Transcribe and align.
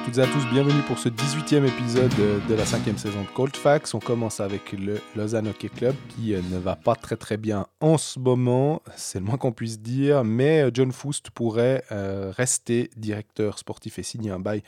à 0.00 0.02
toutes 0.02 0.18
et 0.18 0.22
à 0.22 0.26
tous, 0.26 0.46
bienvenue 0.50 0.80
pour 0.82 0.98
ce 0.98 1.10
18e 1.10 1.66
épisode 1.66 2.12
de 2.48 2.54
la 2.54 2.64
cinquième 2.64 2.96
saison 2.96 3.20
de 3.22 3.28
Cold 3.34 3.54
Facts. 3.54 3.92
On 3.94 3.98
commence 3.98 4.40
avec 4.40 4.72
le 4.72 4.98
Lausanne 5.14 5.48
Hockey 5.48 5.68
Club 5.68 5.94
qui 6.08 6.34
euh, 6.34 6.40
ne 6.50 6.58
va 6.58 6.74
pas 6.74 6.94
très 6.94 7.16
très 7.16 7.36
bien 7.36 7.66
en 7.80 7.98
ce 7.98 8.18
moment, 8.18 8.80
c'est 8.96 9.18
le 9.18 9.26
moins 9.26 9.36
qu'on 9.36 9.52
puisse 9.52 9.80
dire, 9.80 10.24
mais 10.24 10.62
euh, 10.62 10.70
John 10.72 10.90
Foust 10.90 11.30
pourrait 11.30 11.84
euh, 11.92 12.32
rester 12.34 12.88
directeur 12.96 13.58
sportif 13.58 13.98
et 13.98 14.02
signer 14.02 14.30
un 14.30 14.38
bail 14.38 14.62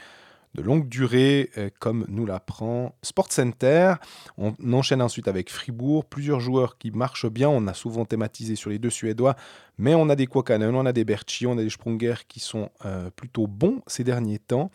de 0.55 0.61
longue 0.61 0.87
durée, 0.87 1.51
comme 1.79 2.05
nous 2.11 2.27
l'apprend 2.27 2.95
Sport 3.01 3.33
Center. 3.33 3.95
On 4.37 4.53
enchaîne 4.75 5.01
ensuite 5.01 5.27
avec 5.27 5.51
Fribourg, 5.51 6.05
plusieurs 6.05 6.41
joueurs 6.41 6.77
qui 6.77 6.91
marchent 6.91 7.31
bien. 7.31 7.49
On 7.49 7.67
a 7.69 7.73
souvent 7.73 8.05
thématisé 8.05 8.55
sur 8.55 8.69
les 8.69 8.79
deux 8.79 8.91
Suédois, 8.91 9.35
mais 9.79 9.95
on 9.95 10.11
a 10.11 10.15
des 10.15 10.27
Kwakanen, 10.27 10.75
on 10.75 10.85
a 10.85 10.93
des 10.93 11.07
Berchi, 11.07 11.47
on 11.47 11.53
a 11.57 11.63
des 11.63 11.71
Sprunger 11.71 12.17
qui 12.29 12.39
sont 12.39 12.69
plutôt 13.17 13.47
bons 13.47 13.81
ces 13.87 14.05
derniers 14.05 14.41
temps. 14.41 14.71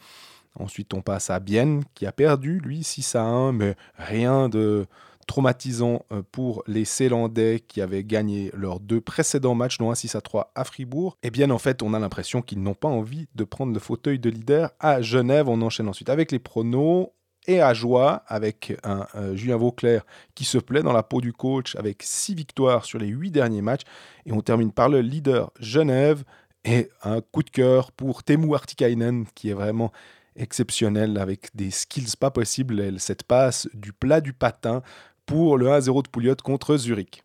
Ensuite, 0.59 0.93
on 0.93 1.02
passe 1.02 1.29
à 1.29 1.39
Bienne, 1.39 1.84
qui 1.93 2.05
a 2.05 2.11
perdu, 2.11 2.59
lui, 2.59 2.84
6 2.84 3.16
à 3.16 3.23
1, 3.23 3.52
mais 3.52 3.75
rien 3.97 4.49
de 4.49 4.85
traumatisant 5.27 6.05
euh, 6.11 6.23
pour 6.31 6.63
les 6.67 6.85
Célandais 6.85 7.61
qui 7.67 7.81
avaient 7.81 8.03
gagné 8.03 8.49
leurs 8.53 8.80
deux 8.80 9.02
précédents 9.02 9.55
matchs, 9.55 9.77
dont 9.77 9.91
un 9.91 9.95
6 9.95 10.16
à 10.16 10.21
3 10.21 10.52
à 10.55 10.63
Fribourg. 10.63 11.17
Et 11.21 11.30
bien, 11.30 11.49
en 11.52 11.59
fait, 11.59 11.83
on 11.83 11.93
a 11.93 11.99
l'impression 11.99 12.41
qu'ils 12.41 12.63
n'ont 12.63 12.73
pas 12.73 12.88
envie 12.88 13.27
de 13.35 13.43
prendre 13.43 13.73
le 13.73 13.80
fauteuil 13.80 14.20
de 14.20 14.30
leader 14.30 14.71
à 14.80 15.02
Genève. 15.02 15.49
On 15.49 15.61
enchaîne 15.61 15.89
ensuite 15.89 16.09
avec 16.09 16.31
les 16.31 16.39
pronos 16.39 17.11
et 17.45 17.61
à 17.61 17.73
joie 17.73 18.23
avec 18.27 18.77
euh, 18.85 19.35
Julien 19.35 19.58
Vauclair 19.58 20.05
qui 20.35 20.44
se 20.44 20.58
plaît 20.58 20.83
dans 20.83 20.94
la 20.94 21.03
peau 21.03 21.21
du 21.21 21.33
coach 21.33 21.75
avec 21.75 22.03
6 22.03 22.35
victoires 22.35 22.85
sur 22.85 22.99
les 22.99 23.08
8 23.08 23.31
derniers 23.31 23.61
matchs. 23.61 23.83
Et 24.25 24.31
on 24.31 24.41
termine 24.41 24.71
par 24.71 24.89
le 24.89 25.02
leader 25.02 25.52
Genève 25.59 26.23
et 26.64 26.89
un 27.03 27.21
coup 27.21 27.44
de 27.44 27.49
cœur 27.49 27.92
pour 27.92 28.23
Temu 28.23 28.53
Artikainen 28.53 29.25
qui 29.33 29.49
est 29.49 29.53
vraiment 29.53 29.92
exceptionnelle 30.38 31.17
avec 31.17 31.55
des 31.55 31.71
skills 31.71 32.16
pas 32.19 32.31
possibles. 32.31 32.99
cette 32.99 33.23
passe 33.23 33.67
du 33.73 33.93
plat 33.93 34.21
du 34.21 34.33
patin 34.33 34.81
pour 35.25 35.57
le 35.57 35.67
1-0 35.67 36.03
de 36.03 36.07
Pouliot 36.07 36.35
contre 36.43 36.77
Zurich. 36.77 37.23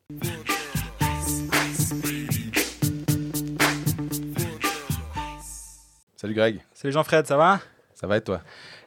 Salut 6.16 6.34
Greg. 6.34 6.60
Salut 6.72 6.92
Jean-Fred, 6.92 7.26
ça 7.26 7.36
va? 7.36 7.60
Ça 7.94 8.06
va 8.06 8.16
et 8.16 8.20
toi? 8.20 8.42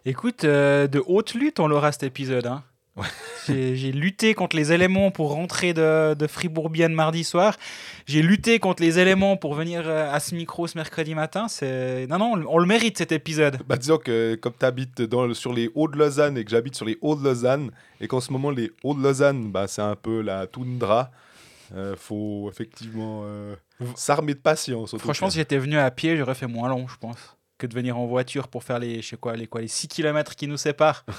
Écoute, 0.06 0.44
euh, 0.44 0.88
de 0.88 1.04
haute 1.06 1.34
lutte 1.34 1.60
on 1.60 1.68
l'aura 1.68 1.92
cet 1.92 2.04
épisode. 2.04 2.48
Hein. 2.48 2.64
Ouais. 2.96 3.08
J'ai 3.48 3.92
lutté 3.92 4.34
contre 4.34 4.56
les 4.56 4.72
éléments 4.72 5.12
pour 5.12 5.32
rentrer 5.34 5.74
de, 5.74 6.14
de 6.14 6.28
Fribourg-Bienne 6.28 6.94
mardi 6.94 7.24
soir. 7.24 7.58
J'ai 8.06 8.22
lutté 8.22 8.60
contre 8.60 8.82
les 8.82 9.00
éléments 9.00 9.38
pour 9.38 9.54
venir 9.54 9.84
euh, 9.86 10.12
à 10.12 10.20
ce 10.20 10.34
micro 10.34 10.66
ce 10.68 10.78
mercredi 10.78 11.14
matin. 11.14 11.48
Non, 12.10 12.18
non, 12.18 12.46
on 12.48 12.58
le 12.58 12.66
mérite 12.66 12.98
cet 12.98 13.12
épisode. 13.12 13.60
Bah, 13.68 13.78
disons 13.78 13.98
que 13.98 14.36
comme 14.36 14.54
tu 14.58 14.66
habites 14.66 15.02
dans, 15.02 15.34
sur 15.34 15.54
les 15.54 15.70
Hauts 15.76 15.90
de 15.90 15.98
Lausanne 15.98 16.38
et 16.38 16.46
que 16.46 16.52
j'habite 16.52 16.76
sur 16.76 16.86
les 16.86 16.98
Hauts 17.02 17.16
de 17.16 17.24
Lausanne, 17.24 17.72
et 18.00 18.08
qu'en 18.08 18.22
ce 18.22 18.32
moment, 18.32 18.50
les 18.50 18.72
Hauts 18.84 18.94
de 18.94 19.04
Lausanne, 19.04 19.52
bah, 19.52 19.68
c'est 19.68 19.82
un 19.82 19.96
peu 19.96 20.22
la 20.22 20.48
toundra. 20.48 21.12
Euh, 21.74 21.96
faut 21.98 22.50
effectivement 22.52 23.24
euh, 23.26 23.56
s'armer 23.96 24.36
de 24.36 24.40
patience. 24.40 24.96
Franchement, 24.98 25.30
si 25.30 25.38
j'étais 25.38 25.58
venu 25.58 25.78
à 25.78 25.90
pied, 25.92 26.16
j'aurais 26.16 26.36
fait 26.36 26.48
moins 26.48 26.70
long, 26.70 26.88
je 26.88 26.98
pense, 26.98 27.36
que 27.58 27.68
de 27.68 27.74
venir 27.74 27.98
en 27.98 28.06
voiture 28.06 28.48
pour 28.48 28.64
faire 28.64 28.80
les, 28.80 29.02
je 29.02 29.10
sais 29.10 29.18
quoi, 29.18 29.36
les, 29.36 29.48
quoi, 29.48 29.62
les 29.62 29.68
6 29.68 29.88
km 29.88 30.36
qui 30.36 30.48
nous 30.48 30.58
séparent. 30.58 31.06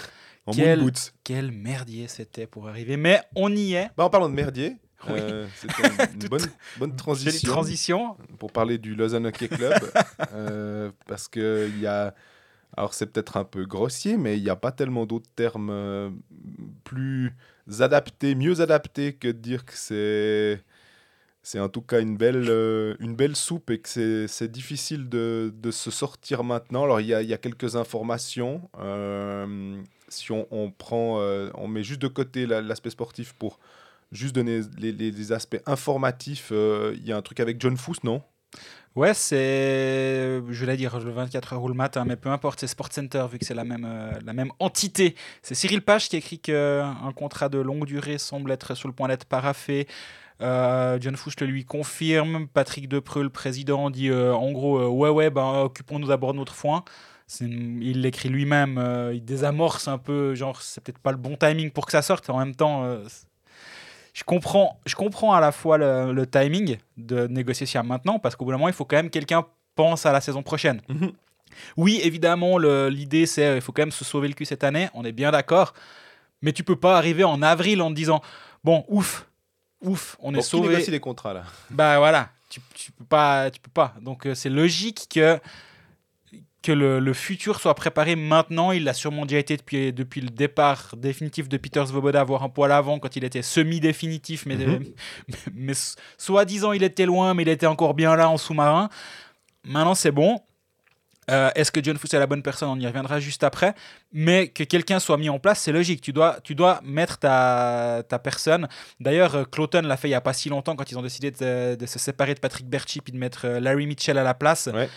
quel, 0.53 0.93
quel 1.25 1.53
merdier 1.53 2.09
c'était 2.09 2.47
pour 2.47 2.69
arriver. 2.69 2.97
Mais 2.97 3.21
on 3.35 3.55
y 3.55 3.75
est. 3.75 3.91
Bah, 3.97 4.05
en 4.05 4.11
parlant 4.11 4.29
de 4.29 4.35
merdier, 4.35 4.77
euh, 5.09 5.47
c'était 5.57 5.89
une 6.15 6.29
bonne, 6.29 6.47
bonne 6.79 6.97
transition, 6.97 7.53
transition 7.53 8.17
pour 8.39 8.53
parler 8.53 8.79
du 8.79 8.95
Lausanne 8.95 9.27
Hockey 9.27 9.49
Club. 9.49 9.75
euh, 10.33 10.91
parce 11.07 11.29
qu'il 11.29 11.79
y 11.81 11.87
a. 11.87 12.15
Alors, 12.77 12.93
c'est 12.93 13.07
peut-être 13.07 13.37
un 13.39 13.45
peu 13.45 13.65
grossier, 13.65 14.17
mais 14.17 14.37
il 14.37 14.43
n'y 14.43 14.51
a 14.51 14.57
pas 14.57 14.73
tellement 14.73 15.07
d'autres 15.07 15.31
termes 15.35 15.71
euh, 15.71 16.11
plus 16.85 17.33
adaptés, 17.81 18.35
mieux 18.35 18.61
adaptés 18.61 19.15
que 19.15 19.29
de 19.29 19.33
dire 19.33 19.65
que 19.65 19.75
c'est. 19.75 20.63
C'est 21.43 21.61
en 21.61 21.69
tout 21.69 21.81
cas 21.81 22.01
une 22.01 22.17
belle, 22.17 22.47
euh, 22.49 22.97
une 22.99 23.15
belle 23.15 23.37
soupe 23.37 23.71
et 23.71 23.79
que 23.79 24.27
c'est 24.27 24.51
difficile 24.51 25.09
de, 25.09 25.55
de, 25.57 25.71
se 25.71 25.93
sortir 25.93 26.43
maintenant. 26.43 26.83
Alors, 26.83 27.01
il 27.01 27.07
y 27.07 27.15
a, 27.15 27.23
y 27.23 27.33
a, 27.33 27.39
quelques 27.39 27.77
informations 27.77 28.69
si 30.09 30.33
on, 30.33 30.71
prend, 30.71 31.21
euh, 31.21 31.51
on 31.55 31.69
met 31.69 31.83
juste 31.83 32.01
de 32.01 32.09
côté 32.09 32.47
l'aspect 32.47 32.91
sportif 32.91 33.33
pour 33.33 33.59
juste 34.13 34.35
donner 34.35 34.61
les, 34.79 35.33
aspects 35.33 35.61
informatifs, 35.67 36.51
euh, 36.53 36.95
il 36.97 37.07
y 37.07 37.13
a 37.13 37.17
un 37.17 37.23
truc 37.23 37.41
avec 37.41 37.61
John 37.61 37.77
Foos, 37.77 37.97
non? 38.05 38.23
Ouais, 38.95 39.13
c'est, 39.13 40.41
je 40.49 40.65
vais 40.65 40.77
dire 40.77 40.99
le 40.99 41.11
24 41.11 41.55
h 41.55 41.59
ou 41.59 41.69
le 41.69 41.75
matin, 41.75 42.05
mais 42.07 42.17
peu 42.17 42.31
importe, 42.31 42.61
c'est 42.61 42.67
Sport 42.67 42.93
Center 42.93 43.27
vu 43.31 43.39
que 43.39 43.45
c'est 43.45 43.55
la 43.55 43.65
même, 43.65 43.85
euh, 43.87 44.13
la 44.25 44.33
même 44.33 44.51
entité. 44.59 45.15
C'est 45.43 45.55
Cyril 45.55 45.83
Page 45.83 46.09
qui 46.09 46.17
écrit 46.17 46.39
qu'un 46.39 47.13
contrat 47.15 47.51
de 47.51 47.59
longue 47.59 47.85
durée 47.85 48.17
semble 48.17 48.51
être 48.53 48.75
sur 48.75 48.89
le 48.89 48.95
point 48.95 49.09
d'être 49.09 49.27
paraffé. 49.27 49.87
John 50.41 51.17
Fouch 51.17 51.35
le 51.41 51.47
lui 51.47 51.65
confirme. 51.65 52.47
Patrick 52.47 52.89
Depreux, 52.89 53.23
le 53.23 53.31
président, 53.31 53.91
dit 53.91 54.13
en 54.13 54.53
gros 54.53 54.87
Ouais, 54.89 55.11
ouais, 55.11 55.31
ben, 55.31 55.65
occupons-nous 55.65 56.09
d'abord 56.09 56.33
de 56.33 56.39
notre 56.39 56.55
foin 56.55 56.85
il 57.41 58.03
l'écrit 58.03 58.29
lui-même, 58.29 58.79
euh, 58.79 59.15
il 59.15 59.25
désamorce 59.25 59.89
un 59.89 59.99
peu, 59.99 60.35
genre 60.35 60.63
c'est 60.63 60.83
peut-être 60.83 60.99
pas 60.99 61.11
le 61.11 61.17
bon 61.17 61.37
timing 61.37 61.71
pour 61.71 61.87
que 61.87 61.93
ça 61.93 62.03
sorte. 62.03 62.31
En 62.31 62.39
même 62.39 62.55
temps, 62.55 62.85
euh, 62.85 63.05
je 64.15 64.23
comprends, 64.25 64.81
je 64.87 64.95
comprends 64.95 65.35
à 65.35 65.41
la 65.41 65.53
fois 65.53 65.77
le, 65.77 66.27
timing 66.27 66.79
de 66.97 67.27
négocier 67.27 67.67
ça 67.67 67.83
maintenant, 67.83 68.19
parce 68.19 68.37
qu'au 68.37 68.45
bout 68.45 68.53
d'un 68.53 68.59
moment, 68.59 68.69
il 68.69 68.75
faut 68.75 68.85
quand 68.85 68.97
même 68.97 69.11
quelqu'un 69.11 69.45
pense 69.75 70.07
à 70.07 70.13
la 70.13 70.21
saison 70.21 70.43
prochaine. 70.43 70.81
Mhm. 70.89 71.13
Oui, 71.77 72.01
évidemment, 72.03 72.59
l'idée 72.59 73.27
c'est 73.27 73.57
il 73.57 73.61
faut 73.61 73.73
quand 73.73 73.83
même 73.83 73.91
se 73.91 74.05
sauver 74.05 74.29
le 74.29 74.35
cul 74.35 74.45
cette 74.45 74.65
année, 74.65 74.89
on 74.95 75.05
est 75.05 75.13
bien 75.13 75.31
d'accord, 75.31 75.73
mais 76.43 76.53
tu 76.53 76.63
peux 76.63 76.77
pas 76.77 76.97
arriver 76.99 77.25
en 77.25 77.43
avril 77.43 77.81
en 77.81 77.91
te 77.91 77.95
disant 77.95 78.21
bon 78.63 78.85
ouf, 78.89 79.27
ouf, 79.81 80.17
on 80.21 80.35
est 80.35 80.43
sauvé. 80.43 80.69
Qui 80.69 80.75
négocie 80.75 80.91
les 80.91 81.01
contrats 81.01 81.33
là? 81.33 81.45
Bah 81.71 81.99
voilà, 81.99 82.29
tu, 82.51 82.61
tu 82.75 82.93
peux 82.93 83.05
pas, 83.05 83.51
tu 83.51 83.61
peux 83.61 83.71
pas. 83.71 83.95
Donc 84.03 84.27
euh, 84.27 84.35
c'est 84.35 84.51
logique 84.51 85.07
que 85.09 85.41
que 86.67 86.73
le, 86.73 87.13
futur 87.13 87.61
soit 87.61 87.75
préparé 87.75 88.17
maintenant. 88.17 88.73
Il 88.73 88.83
l'a 88.83 88.93
sûrement 88.93 89.25
déjà 89.25 89.39
été 89.39 89.57
depuis, 89.57 89.93
depuis 89.93 90.21
le 90.21 90.31
départ 90.31 90.95
définitif 90.97 91.49
de 91.49 91.57
Peter 91.57 91.85
Svoboda, 91.87 92.25
voire 92.25 92.43
un 92.43 92.49
poil 92.49 92.73
avant, 92.73 92.99
quand 92.99 93.15
il 93.15 93.23
était 93.23 93.43
semi-définitif. 93.43 94.47
Mais, 94.47 94.57
mhm. 94.57 94.85
mais, 95.55 95.75
soi-disant, 96.19 96.73
il 96.73 96.83
était 96.83 97.07
loin, 97.07 97.35
mais 97.35 97.45
il 97.45 97.49
était 97.49 97.67
encore 97.67 97.95
bien 97.95 98.17
là 98.17 98.29
en 98.29 98.37
sous-marin. 98.37 98.89
Maintenant, 99.65 99.95
c'est 99.95 100.11
bon. 100.11 100.41
Euh, 101.31 101.51
est-ce 101.55 101.71
que 101.71 101.83
John 101.83 101.97
Fuss 101.99 102.15
est 102.15 102.19
la 102.19 102.27
bonne 102.27 102.43
personne? 102.43 102.69
On 102.69 102.81
y 102.81 102.87
reviendra 102.87 103.21
juste 103.21 103.45
après. 103.45 103.75
Mais 104.13 104.49
que 104.49 104.65
quelqu'un 104.65 104.99
soit 104.99 105.19
mis 105.19 105.29
en 105.29 105.39
place, 105.39 105.61
c'est 105.61 105.73
logique. 105.73 106.01
Tu 106.01 106.13
dois, 106.13 106.39
tu 106.43 106.57
dois 106.57 106.81
mettre 106.83 107.19
ta, 107.19 108.03
ta 108.09 108.19
personne. 108.19 108.67
D'ailleurs, 108.99 109.37
euh, 109.37 109.45
Cloton 109.45 109.83
l'a 109.83 109.97
fait 109.97 110.09
il 110.09 110.13
n'y 110.13 110.17
a 110.17 110.21
pas 110.21 110.33
si 110.33 110.49
longtemps 110.49 110.75
quand 110.75 110.91
ils 110.91 110.99
ont 110.99 111.03
décidé 111.03 111.31
de, 111.31 111.87
se 111.87 111.99
séparer 112.01 112.35
de 112.35 112.41
Patrick 112.41 112.69
Berchi 112.69 113.01
et 113.07 113.13
de 113.13 113.19
mettre 113.19 113.47
euh, 113.47 113.61
Larry 113.61 113.87
Mitchell 113.87 114.19
à 114.19 114.25
la 114.25 114.35
place. 114.35 114.69
Ouais 114.73 114.89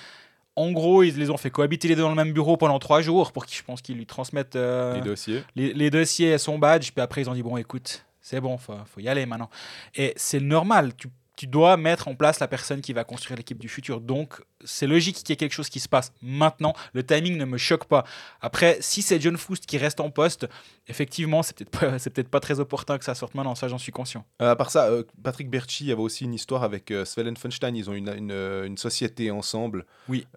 en 0.60 0.72
gros, 0.74 1.04
ils 1.04 1.18
les 1.18 1.30
ont 1.30 1.38
fait 1.38 1.50
cohabiter 1.50 1.88
les 1.88 1.96
deux 1.96 2.02
dans 2.02 2.10
le 2.10 2.16
même 2.16 2.34
bureau 2.34 2.58
pendant 2.58 2.80
trois 2.80 3.02
jours 3.02 3.32
pour 3.32 3.46
qu'ils, 3.46 3.58
je 3.58 3.64
pense, 3.64 3.82
qu'ils 3.82 3.96
lui 3.96 4.06
transmettent 4.06 4.58
euh, 4.58 4.96
les 4.96 5.02
dossiers, 5.02 5.44
les, 5.56 5.90
dossiers 5.90 6.32
et 6.32 6.38
son 6.38 6.60
badge. 6.60 6.92
Puis 6.92 7.02
après, 7.02 7.22
ils 7.22 7.30
ont 7.30 7.34
dit 7.34 7.44
bon, 7.44 7.56
écoute, 7.56 8.04
c'est 8.20 8.42
bon, 8.42 8.58
faut, 8.58 8.74
faut 8.86 9.00
y 9.00 9.08
aller 9.08 9.26
maintenant. 9.26 9.50
Et 9.96 10.12
c'est 10.18 10.42
normal. 10.42 10.92
Tu 10.98 11.08
tu 11.40 11.48
dois 11.48 11.78
mettre 11.78 12.10
en 12.10 12.16
place 12.16 12.42
la 12.42 12.50
personne 12.50 12.82
qui 12.82 12.92
va 12.92 13.06
construire 13.06 13.38
l'équipe 13.38 13.58
du 13.58 13.70
futur. 13.70 14.02
Donc, 14.02 14.42
c'est 14.66 14.88
logique 14.88 15.16
qu'il 15.16 15.30
y 15.30 15.32
ait 15.32 15.38
quelque 15.38 15.54
chose 15.54 15.70
qui 15.70 15.80
se 15.80 15.88
passe 15.88 16.12
maintenant. 16.22 16.74
Le 16.92 17.02
timing 17.02 17.38
ne 17.38 17.46
me 17.46 17.58
choque 17.58 17.86
pas. 17.86 18.04
Après, 18.42 18.78
si 18.82 19.02
c'est 19.02 19.22
John 19.22 19.38
Foust 19.38 19.66
qui 19.66 19.78
reste 19.78 20.02
en 20.02 20.10
poste, 20.10 20.50
effectivement, 20.90 21.42
c'est 21.42 21.56
peut-être 21.56 21.70
pas, 21.70 21.98
peut 22.14 22.24
pas 22.24 22.42
très 22.42 22.60
opportun 22.60 22.98
que 22.98 23.06
ça 23.06 23.16
sorte 23.16 23.36
maintenant. 23.36 23.56
Ça, 23.56 23.70
j'en 23.70 23.78
suis 23.78 23.94
conscient. 23.94 24.26
Euh, 24.42 24.52
à 24.52 24.58
part 24.58 24.70
ça, 24.70 24.88
euh, 24.88 25.04
Patrick 25.24 25.50
Berchi 25.50 25.90
avait 25.94 26.02
aussi 26.02 26.26
une 26.26 26.34
histoire 26.34 26.64
avec 26.64 26.92
euh, 26.92 27.06
Sven 27.06 27.26
Elfenstein. 27.26 27.74
Ils 27.74 27.90
ont 27.90 27.94
une, 27.94 28.10
une, 28.10 28.34
une 28.66 28.78
société 28.78 29.32
ensemble. 29.32 29.86
Oui. 30.10 30.28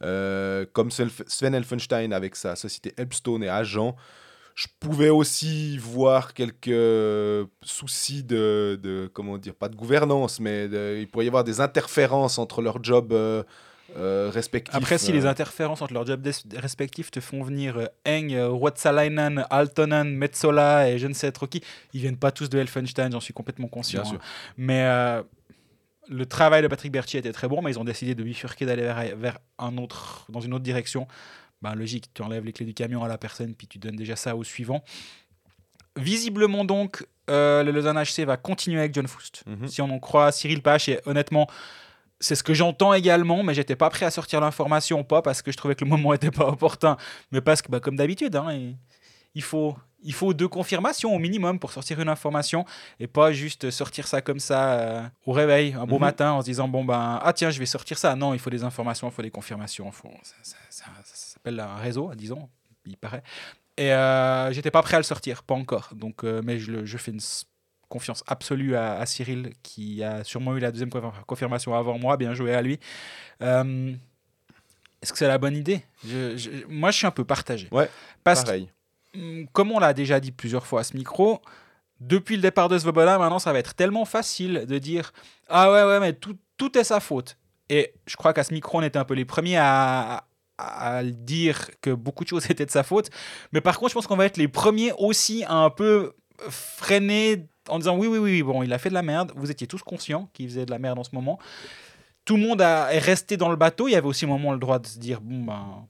comme 0.73 0.93
Sven 0.93 1.55
Elfenstein 1.57 2.13
avec 2.13 2.37
sa 2.37 2.55
société 2.55 2.95
Elbstone 2.97 3.43
et 3.43 3.49
Agent 3.49 3.97
je 4.55 4.67
pouvais 4.81 5.09
aussi 5.09 5.79
voir 5.79 6.35
quelques 6.35 7.49
soucis 7.63 8.23
de, 8.23 9.11
comment 9.13 9.39
dire, 9.39 9.55
pas 9.55 9.69
de 9.69 9.77
gouvernance, 9.77 10.41
mais 10.41 10.67
il 11.01 11.09
pourrait 11.09 11.25
y 11.25 11.29
avoir 11.29 11.45
des 11.45 11.61
interférences 11.61 12.39
entre 12.39 12.61
leurs 12.61 12.83
jobs 12.83 13.13
euh, 13.13 13.43
euh, 13.97 14.31
respectifs. 14.33 14.75
Après, 14.75 14.99
si 14.99 15.13
les 15.13 15.27
euh. 15.27 15.31
interférences 15.31 15.83
entre 15.83 15.95
leurs 15.95 16.07
jobs 16.07 16.27
respectifs 16.55 17.11
te 17.11 17.21
font 17.21 17.43
venir 17.43 17.89
Eng, 18.07 18.35
Watsalainen, 18.51 19.47
Altonen, 19.51 20.15
Metzola 20.15 20.91
et 20.91 20.99
je 20.99 21.07
ne 21.07 21.15
sais 21.15 21.33
trop 21.33 21.47
qui, 21.47 21.63
ils 21.93 22.01
viennent 22.01 22.17
pas 22.17 22.33
tous 22.33 22.49
de 22.49 22.59
Elfenstein, 22.59 23.11
j'en 23.13 23.21
suis 23.21 23.35
complètement 23.35 23.69
conscient. 23.69 24.05
Hein. 24.05 24.19
Mais 24.57 24.85
le 26.09 26.27
travail 26.27 26.63
de 26.63 26.69
Patrick 26.69 26.93
Berti 26.93 27.17
était 27.17 27.33
très 27.33 27.49
bon, 27.49 27.63
mais 27.63 27.71
ils 27.71 27.79
ont 27.79 27.85
décidé 27.85 28.15
de 28.15 28.23
bifurquer, 28.23 28.67
d'aller 28.67 28.83
vers, 28.83 29.17
vers, 29.17 29.39
un 29.59 29.79
autre, 29.79 30.27
dans 30.29 30.41
une 30.41 30.53
autre 30.53 30.65
direction 30.65 31.07
ben, 31.63 31.75
logique, 31.75 32.13
tu 32.13 32.23
enlèves 32.23 32.45
les 32.45 32.53
clés 32.53 32.67
du 32.67 32.75
camion 32.75 33.03
à 33.05 33.09
la 33.09 33.19
personne, 33.19 33.55
puis 33.55 33.67
tu 33.67 33.79
donnes 33.79 33.97
déjà 33.97 34.17
ça 34.17 34.37
au 34.37 34.45
suivant. 34.45 34.83
Visiblement 35.97 36.65
donc, 36.65 37.07
euh, 37.31 37.63
le 37.63 37.71
Lausanne 37.71 38.03
HC 38.03 38.25
va 38.25 38.37
continuer 38.37 38.81
avec 38.81 38.95
John 38.95 39.07
Foust. 39.07 39.45
Mhm. 39.47 39.69
Si 39.69 39.81
on 39.81 39.91
en 39.91 39.99
croit 39.99 40.33
Cyril 40.33 40.63
Pache, 40.63 40.89
et 40.89 41.01
honnêtement, 41.07 41.47
c'est 42.19 42.35
ce 42.35 42.43
que 42.43 42.55
j'entends 42.55 42.95
également, 42.95 43.43
mais 43.43 43.55
j'étais 43.55 43.77
pas 43.77 43.91
prêt 43.91 44.07
à 44.07 44.11
sortir 44.11 44.41
l'information, 44.41 45.05
pas 45.05 45.23
parce 45.23 45.43
que 45.43 45.53
je 45.53 45.57
trouvais 45.57 45.75
que 45.75 45.85
le 45.85 45.91
moment 45.91 46.13
était 46.15 46.31
pas 46.31 46.49
opportun, 46.49 46.97
mais 47.31 47.41
parce 47.41 47.63
que, 47.63 47.71
bah, 47.71 47.81
comme 47.81 47.97
d'habitude, 47.97 48.35
hein, 48.37 48.75
il 49.35 49.43
faut 49.43 49.77
il 50.05 50.13
faut 50.13 50.35
deux 50.35 50.49
confirmations 50.49 51.15
au 51.15 51.19
minimum 51.19 51.59
pour 51.59 51.73
sortir 51.73 52.01
une 52.01 52.09
information 52.09 52.65
et 52.99 53.07
pas 53.07 53.33
juste 53.33 53.71
sortir 53.71 54.09
ça 54.09 54.21
comme 54.21 54.41
ça 54.41 54.73
euh, 54.73 55.03
au 55.27 55.33
réveil 55.33 55.75
un 55.75 55.87
beau 55.87 55.95
mhm. 55.95 56.01
matin 56.01 56.33
en 56.33 56.41
se 56.41 56.47
disant 56.47 56.69
bon 56.69 56.85
ben 56.85 57.21
ah 57.23 57.33
tiens 57.33 57.51
je 57.51 57.59
vais 57.59 57.67
sortir 57.67 57.99
ça 57.99 58.17
non 58.17 58.35
il 58.35 58.41
faut 58.41 58.51
des 58.51 58.65
informations 58.65 59.09
il 59.09 59.13
faut 59.13 59.23
des 59.23 59.31
confirmations 59.31 59.91
ça, 60.23 60.87
s'appelle 61.45 61.61
un 61.61 61.77
réseau 61.77 62.13
disons 62.15 62.49
il 62.87 62.97
paraît 62.97 63.23
et 63.77 63.93
euh, 63.93 64.53
j'étais 64.53 64.71
pas 64.71 64.83
prêt 64.83 64.97
à 64.97 65.01
le 65.01 65.05
sortir 65.05 65.43
pas 65.43 65.55
encore 65.55 65.91
donc 65.95 66.25
euh, 66.25 66.43
mais 66.45 66.59
je, 66.59 66.85
je, 66.85 66.97
fais 66.99 67.11
une 67.11 67.21
confiance 67.89 68.25
absolue 68.27 68.77
à, 68.77 69.05
Cyril 69.07 69.53
qui 69.63 70.03
a 70.03 70.25
sûrement 70.25 70.57
eu 70.57 70.61
la 70.61 70.71
deuxième 70.71 70.91
confirmation 71.27 71.75
avant 71.75 71.99
moi 71.99 72.17
bien 72.17 72.35
joué 72.35 72.55
à 72.55 72.63
lui 72.63 72.79
est-ce 75.03 75.13
que 75.13 75.19
c'est 75.19 75.29
la 75.29 75.39
bonne 75.39 75.57
idée? 75.57 75.85
Moi, 76.69 76.93
je 76.93 76.97
suis 76.97 77.07
un 77.07 77.11
peu 77.11 77.25
partagé. 77.25 77.69
Ouais, 77.73 77.91
parce 78.23 78.45
pareil. 78.45 78.71
Mm, 79.15 79.45
comme 79.53 79.73
on 79.73 79.81
l'a 79.81 79.93
déjà 79.93 80.21
dit 80.21 80.31
plusieurs 80.31 80.65
fois 80.65 80.81
à 80.81 80.85
ce 80.85 80.97
micro, 80.97 81.43
depuis 82.01 82.37
le 82.37 82.43
départ 82.43 82.69
de 82.69 82.79
Svoboda, 82.79 83.19
maintenant, 83.19 83.41
ça 83.41 83.53
va 83.53 83.59
être 83.59 83.75
tellement 83.75 84.05
facile 84.05 84.65
de 84.67 84.79
dire 84.79 85.13
Ah 85.49 85.73
ouais, 85.73 85.83
ouais, 85.85 86.01
mais 86.01 86.13
tout, 86.13 86.39
tout 86.57 86.79
est 86.79 86.85
sa 86.85 87.01
faute. 87.01 87.37
Et 87.69 87.95
je 88.07 88.17
crois 88.17 88.33
qu'à 88.33 88.45
ce 88.45 88.55
micro, 88.55 88.79
on 88.79 88.83
était 88.83 88.99
un 88.99 89.05
peu 89.05 89.15
les 89.15 89.25
premiers 89.25 89.59
à, 89.59 90.25
à, 90.63 91.03
dire 91.03 91.71
que 91.81 91.91
beaucoup 91.91 92.25
de 92.25 92.29
choses 92.29 92.47
étaient 92.51 92.67
de 92.67 92.71
sa 92.71 92.83
faute. 92.83 93.11
Mais 93.53 93.61
par 93.61 93.79
contre, 93.79 93.91
je 93.91 93.95
pense 93.95 94.07
qu'on 94.07 94.17
va 94.17 94.27
être 94.27 94.37
les 94.37 94.49
premiers 94.49 94.93
aussi 94.99 95.45
à 95.45 95.55
un 95.55 95.71
peu 95.71 96.13
freiner 96.49 97.47
en 97.69 97.79
disant 97.79 97.97
oui, 97.97 98.09
oui, 98.09 98.19
oui, 98.19 98.43
bon, 98.43 98.63
il 98.63 98.73
a 98.73 98.79
fait 98.79 98.89
de 98.89 98.95
la 98.95 99.03
merde. 99.03 99.33
Vous 99.37 99.51
étiez 99.51 99.67
tous 99.67 99.83
conscients 99.83 100.29
qu'il 100.33 100.49
faisait 100.49 100.67
de 100.67 100.71
la 100.71 100.79
merde 100.79 100.99
en 100.99 101.05
ce 101.05 101.15
moment. 101.15 101.39
Tout 102.25 102.37
le 102.37 102.43
monde 102.43 102.63
a, 102.63 102.93
est 102.95 102.99
resté 102.99 103.37
dans 103.37 103.49
le 103.49 103.57
bateau. 103.57 103.89
Il 103.89 103.93
y 103.93 103.97
avait 103.97 104.07
aussi 104.07 104.25
un 104.25 104.29
moment 104.29 104.53
le 104.53 104.59
droit 104.59 104.79
de 104.79 104.87
se 104.87 104.99
dire 104.99 105.21
bon, 105.21 105.45
ben, 105.45 105.87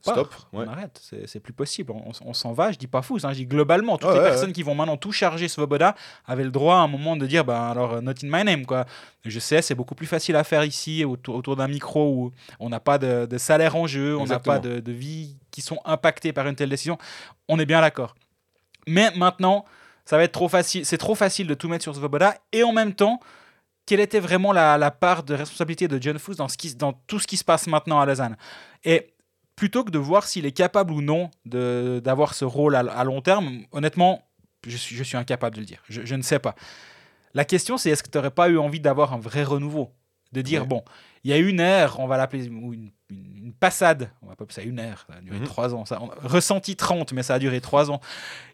Stop, 0.00 0.34
on 0.52 0.66
arrête, 0.66 1.00
c'est 1.26 1.40
plus 1.40 1.52
possible, 1.52 1.92
on, 1.92 2.32
s'en 2.32 2.52
va, 2.52 2.72
je 2.72 2.78
dis 2.78 2.86
pas 2.86 3.02
fou, 3.02 3.18
hein, 3.22 3.32
je 3.32 3.38
dis 3.38 3.46
globalement, 3.46 3.98
toutes 3.98 4.14
les 4.14 4.20
personnes 4.20 4.52
qui 4.52 4.62
vont 4.62 4.74
maintenant 4.74 4.96
tout 4.96 5.12
charger 5.12 5.48
Svoboda 5.48 5.94
avaient 6.26 6.44
le 6.44 6.50
droit 6.50 6.76
à 6.76 6.78
un 6.78 6.88
moment 6.88 7.16
de 7.16 7.26
dire, 7.26 7.44
ben 7.44 7.60
alors, 7.60 8.00
not 8.00 8.12
in 8.22 8.28
my 8.30 8.44
name, 8.44 8.64
quoi. 8.64 8.86
Je 9.24 9.38
sais, 9.38 9.62
c'est 9.62 9.74
beaucoup 9.74 9.94
plus 9.94 10.06
facile 10.06 10.36
à 10.36 10.44
faire 10.44 10.64
ici, 10.64 11.04
autour, 11.04 11.56
d'un 11.56 11.68
micro 11.68 12.10
où 12.10 12.32
on 12.58 12.68
n'a 12.68 12.80
pas 12.80 12.98
de, 12.98 13.38
salaire 13.38 13.76
en 13.76 13.86
jeu, 13.86 14.16
on 14.16 14.26
n'a 14.26 14.38
pas 14.38 14.58
de, 14.58 14.80
de 14.80 14.92
vie 14.92 15.36
qui 15.50 15.60
sont 15.60 15.80
impactées 15.84 16.32
par 16.32 16.46
une 16.46 16.56
telle 16.56 16.70
décision, 16.70 16.98
on 17.48 17.58
est 17.58 17.66
bien 17.66 17.80
d'accord. 17.80 18.14
Mais 18.86 19.10
maintenant, 19.16 19.64
ça 20.04 20.16
va 20.16 20.24
être 20.24 20.32
trop 20.32 20.48
facile, 20.48 20.84
c'est 20.84 20.98
trop 20.98 21.14
facile 21.14 21.46
de 21.46 21.54
tout 21.54 21.68
mettre 21.68 21.82
sur 21.82 21.94
Svoboda, 21.94 22.36
et 22.52 22.62
en 22.62 22.72
même 22.72 22.94
temps, 22.94 23.20
quelle 23.86 24.00
était 24.00 24.20
vraiment 24.20 24.52
la, 24.52 24.90
part 24.90 25.22
de 25.22 25.34
responsabilité 25.34 25.88
de 25.88 26.00
John 26.00 26.18
Foos 26.18 26.34
dans, 26.34 26.48
ce 26.48 26.56
qui, 26.56 26.74
dans 26.74 26.92
tout 26.92 27.18
ce 27.18 27.26
qui 27.26 27.36
se 27.36 27.44
passe 27.44 27.66
maintenant 27.66 28.00
à 28.00 28.06
Lausanne? 28.06 28.36
Et 28.84 29.12
plutôt 29.56 29.84
que 29.84 29.90
de 29.90 29.98
voir 29.98 30.24
s'il 30.24 30.46
est 30.46 30.52
capable 30.52 30.92
ou 30.92 31.02
non 31.02 31.30
d'avoir 31.44 32.34
ce 32.34 32.44
rôle 32.44 32.74
à, 32.76 33.04
long 33.04 33.20
terme, 33.20 33.64
honnêtement, 33.72 34.22
je 34.66 34.76
suis, 34.76 34.96
je 34.96 35.02
suis 35.02 35.16
incapable 35.16 35.56
de 35.56 35.60
le 35.60 35.66
dire. 35.66 35.82
Je, 35.88 36.14
ne 36.14 36.22
sais 36.22 36.38
pas. 36.38 36.54
La 37.34 37.44
question, 37.44 37.76
c'est 37.76 37.90
est-ce 37.90 38.02
que 38.02 38.10
tu 38.10 38.18
n'aurais 38.18 38.30
pas 38.30 38.48
eu 38.48 38.58
envie 38.58 38.80
d'avoir 38.80 39.12
un 39.12 39.18
vrai 39.18 39.44
renouveau? 39.44 39.92
De 40.32 40.40
dire, 40.40 40.64
bon, 40.64 40.82
il 41.24 41.30
y 41.30 41.34
a 41.34 41.36
une 41.36 41.60
ère, 41.60 42.00
on 42.00 42.06
va 42.06 42.16
l'appeler 42.16 42.46
une, 42.46 42.90
une, 43.10 43.52
passade, 43.52 44.10
on 44.22 44.28
va 44.28 44.34
pas 44.34 44.44
appeler 44.44 44.54
ça 44.54 44.62
une 44.62 44.78
ère, 44.78 45.04
ça 45.06 45.18
a 45.18 45.20
duré 45.20 45.38
mhm. 45.38 45.44
trois 45.44 45.74
ans, 45.74 45.84
ça, 45.84 46.00
ressenti 46.22 46.74
30, 46.74 47.12
mais 47.12 47.22
ça 47.22 47.34
a 47.34 47.38
duré 47.38 47.60
trois 47.60 47.90
ans. 47.90 48.00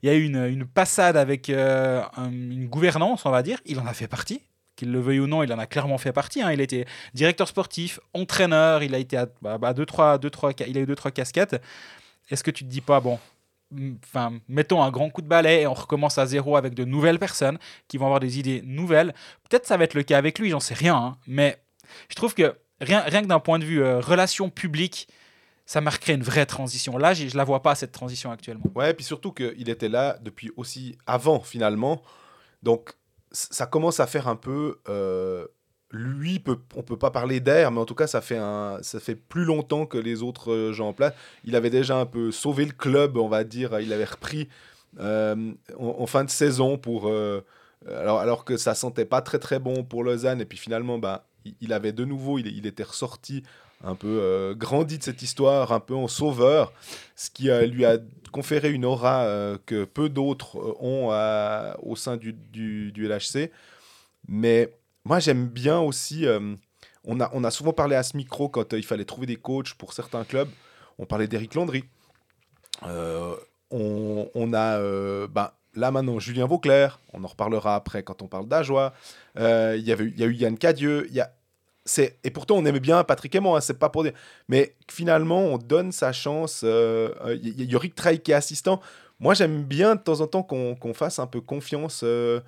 Il 0.03 0.09
y 0.09 0.13
a 0.13 0.17
eu 0.17 0.25
une, 0.25 0.45
une 0.45 0.67
passade 0.67 1.17
avec 1.17 1.51
euh, 1.51 2.03
une 2.17 2.67
gouvernance, 2.67 3.25
on 3.27 3.31
va 3.31 3.45
dire, 3.45 3.61
il 3.65 3.79
en 3.79 3.87
a 3.87 3.95
fait 3.95 4.09
partie, 4.09 4.43
qu'il 4.79 4.93
le 4.93 5.01
veuille 5.01 5.21
ou 5.21 5.27
non, 5.27 5.43
il 5.43 5.53
en 5.53 5.59
a 5.59 5.67
clairement 5.67 5.99
fait 5.99 6.13
partie. 6.13 6.41
Hein. 6.41 6.53
Il 6.53 6.61
était 6.61 6.87
directeur 7.13 7.49
sportif, 7.49 8.01
entraîneur, 8.15 8.83
il 8.83 8.95
a 8.95 8.99
été 8.99 9.17
à, 9.17 9.27
bah, 9.43 9.75
deux, 9.75 9.85
trois, 9.85 10.19
deux, 10.19 10.31
trois, 10.31 10.53
il 10.67 10.79
a 10.79 10.81
eu 10.81 10.87
deux 10.87 10.95
trois 10.95 11.11
casquettes. 11.11 11.61
Est-ce 12.31 12.45
que 12.45 12.51
tu 12.51 12.65
te 12.65 12.71
dis 12.71 12.81
pas 12.81 13.01
bon, 13.01 13.19
enfin, 14.05 14.39
mettons 14.49 14.83
un 14.83 14.91
grand 14.91 15.11
coup 15.11 15.23
de 15.23 15.27
balai 15.27 15.63
et 15.63 15.67
on 15.67 15.75
recommence 15.75 16.19
à 16.19 16.27
zéro 16.27 16.57
avec 16.57 16.75
de 16.75 16.85
nouvelles 16.85 17.19
personnes 17.19 17.59
qui 17.89 17.99
vont 17.99 18.07
avoir 18.07 18.21
des 18.21 18.39
idées 18.39 18.63
nouvelles. 18.65 19.15
Peut-être 19.49 19.67
ça 19.67 19.77
va 19.77 19.85
être 19.85 19.95
le 19.95 20.03
cas 20.03 20.19
avec 20.19 20.39
lui, 20.39 20.51
j'en 20.51 20.61
sais 20.61 20.75
rien, 20.75 20.97
hein. 20.97 21.17
mais 21.27 21.59
je 22.09 22.15
trouve 22.15 22.35
que 22.35 22.57
rien, 22.81 23.01
rien 23.01 23.23
que 23.23 23.27
d'un 23.27 23.41
point 23.41 23.59
de 23.59 23.65
vue 23.65 23.83
euh, 23.83 24.01
relation 24.01 24.51
publique, 24.51 25.09
ça 25.67 25.81
marquerait 25.81 26.15
une 26.15 26.23
vraie 26.23 26.47
transition. 26.47 26.97
Là, 26.97 27.13
je 27.13 27.37
la 27.37 27.45
vois 27.45 27.63
pas 27.63 27.75
cette 27.75 27.93
transition 27.93 28.31
actuellement. 28.31 28.65
Ouais, 28.75 28.91
et 28.91 28.95
puis 28.95 29.05
surtout 29.05 29.33
qu'il 29.33 29.69
était 29.69 29.89
là 29.91 30.19
depuis 30.23 30.51
aussi 30.57 30.97
avant 31.07 31.41
finalement. 31.41 32.03
Donc 32.63 32.95
ça 33.33 33.67
commence 33.67 34.01
à 34.01 34.07
faire 34.07 34.29
un 34.29 34.37
peu. 34.37 34.79
Euh, 34.89 35.47
lui, 35.91 36.39
peut, 36.39 36.59
on 36.77 36.83
peut 36.83 36.99
pas 36.99 37.11
parler 37.11 37.41
d'air, 37.41 37.71
mais 37.71 37.81
en 37.81 37.87
tout 37.87 37.95
cas, 37.95 38.07
ça 38.07 38.21
fait, 38.21 38.37
un, 38.37 38.79
ça 38.83 39.01
fait 39.01 39.15
plus 39.15 39.45
longtemps 39.45 39.87
que 39.87 39.97
les 39.97 40.23
autres 40.23 40.53
euh, 40.53 40.73
gens 40.73 40.89
en 40.89 40.93
place. 40.93 41.15
Il 41.45 41.57
avait 41.57 41.71
déjà 41.71 41.97
un 41.97 42.07
peu 42.07 42.31
sauvé 42.31 42.67
le 42.67 42.73
club, 42.73 43.17
on 43.17 43.29
va 43.29 43.45
dire. 43.45 43.81
Il 43.81 43.93
avait 43.93 44.05
repris 44.05 44.49
euh, 45.01 45.53
en, 45.79 46.07
fin 46.07 46.25
de 46.25 46.31
saison 46.31 46.77
pour. 46.79 47.11
alors, 47.87 48.19
alors 48.19 48.45
que 48.45 48.57
ça 48.57 48.75
sentait 48.75 49.07
pas 49.07 49.23
très 49.23 49.39
très 49.39 49.59
bon 49.59 49.85
pour 49.85 50.05
Lausanne, 50.05 50.41
et 50.41 50.47
puis 50.47 50.59
finalement, 50.59 50.99
bah, 50.99 51.27
il, 51.61 51.73
avait 51.73 51.93
de 51.93 52.05
nouveau, 52.05 52.39
il, 52.39 52.49
il 52.49 52.67
était 52.67 52.83
ressorti 52.83 53.43
un 53.85 53.95
peu 53.95 54.19
euh, 54.21 54.55
grandi 54.55 54.99
de 54.99 55.03
cette 55.03 55.23
histoire, 55.23 55.73
un 55.73 55.81
peu 55.81 55.95
en 55.95 56.09
sauveur, 56.09 56.73
ce 57.15 57.31
qui 57.31 57.49
lui 57.51 57.85
a 57.85 57.99
conféré 58.33 58.71
une 58.71 58.85
aura 58.85 59.25
euh, 59.25 59.57
que 59.67 59.85
peu 59.85 60.09
d'autres 60.09 60.59
euh, 60.59 60.75
ont 60.81 61.09
au 61.83 61.97
sein 61.97 62.17
du, 62.17 62.33
du, 62.33 63.09
LHC. 63.09 63.51
Mais 64.27 64.73
moi, 65.05 65.21
j'aime 65.21 65.47
bien 65.47 65.79
aussi. 65.79 66.27
on, 67.05 67.21
a, 67.21 67.31
on 67.33 67.45
a 67.45 67.51
souvent 67.51 67.73
parlé 67.73 67.97
à 67.97 68.03
ce 68.03 68.17
micro 68.17 68.49
quand 68.49 68.73
il 68.73 68.85
fallait 68.85 69.05
trouver 69.05 69.27
des 69.27 69.37
coachs 69.37 69.75
pour 69.75 69.93
certains 69.93 70.25
clubs. 70.25 70.49
On 70.99 71.07
parlait 71.07 71.29
d'Eric 71.29 71.55
Landry. 71.55 71.85
On, 72.83 74.53
a. 74.53 75.27
Ben, 75.29 75.51
là 75.75 75.91
maintenant, 75.93 76.19
Julien 76.19 76.47
Vauclair. 76.47 77.01
On 77.13 77.23
en 77.23 77.29
reparlera 77.29 77.77
après 77.77 78.03
quand 78.03 78.23
on 78.23 78.27
parle 78.27 78.49
d'Ajoie. 78.49 78.93
Il 79.37 79.79
y, 79.79 79.91
y 79.91 79.93
a 79.93 80.27
eu 80.27 80.35
Yann 80.35 80.59
Cadieux. 80.59 81.07
Il 81.09 81.15
y 81.15 81.21
a 81.21 81.33
et 81.97 82.31
pourtant 82.31 82.57
on 82.57 82.65
aimait 82.65 82.81
bien 82.81 83.03
Patrick 83.05 83.35
moi, 83.37 83.59
hein, 83.59 83.61
c'est 83.61 83.79
pas 83.79 83.89
pour 83.89 84.03
dire. 84.03 84.13
Mais 84.49 84.75
finalement, 84.91 85.41
on 85.41 85.59
donne 85.59 85.93
sa 85.93 86.13
chance. 86.13 86.61
Il 86.63 86.69
euh, 86.69 87.11
euh, 87.25 88.17
qui 88.17 88.31
est 88.31 88.35
assistant. 88.35 88.81
Moi, 89.21 89.35
j'aime 89.35 89.65
bien 89.65 89.97
de 89.97 90.01
temps 90.01 90.21
en 90.21 90.27
temps 90.27 90.43
qu'on 90.43 90.95
fasse 90.95 91.19
un 91.19 91.27
peu 91.27 91.41
confiance 91.41 92.03
euh, 92.05 92.41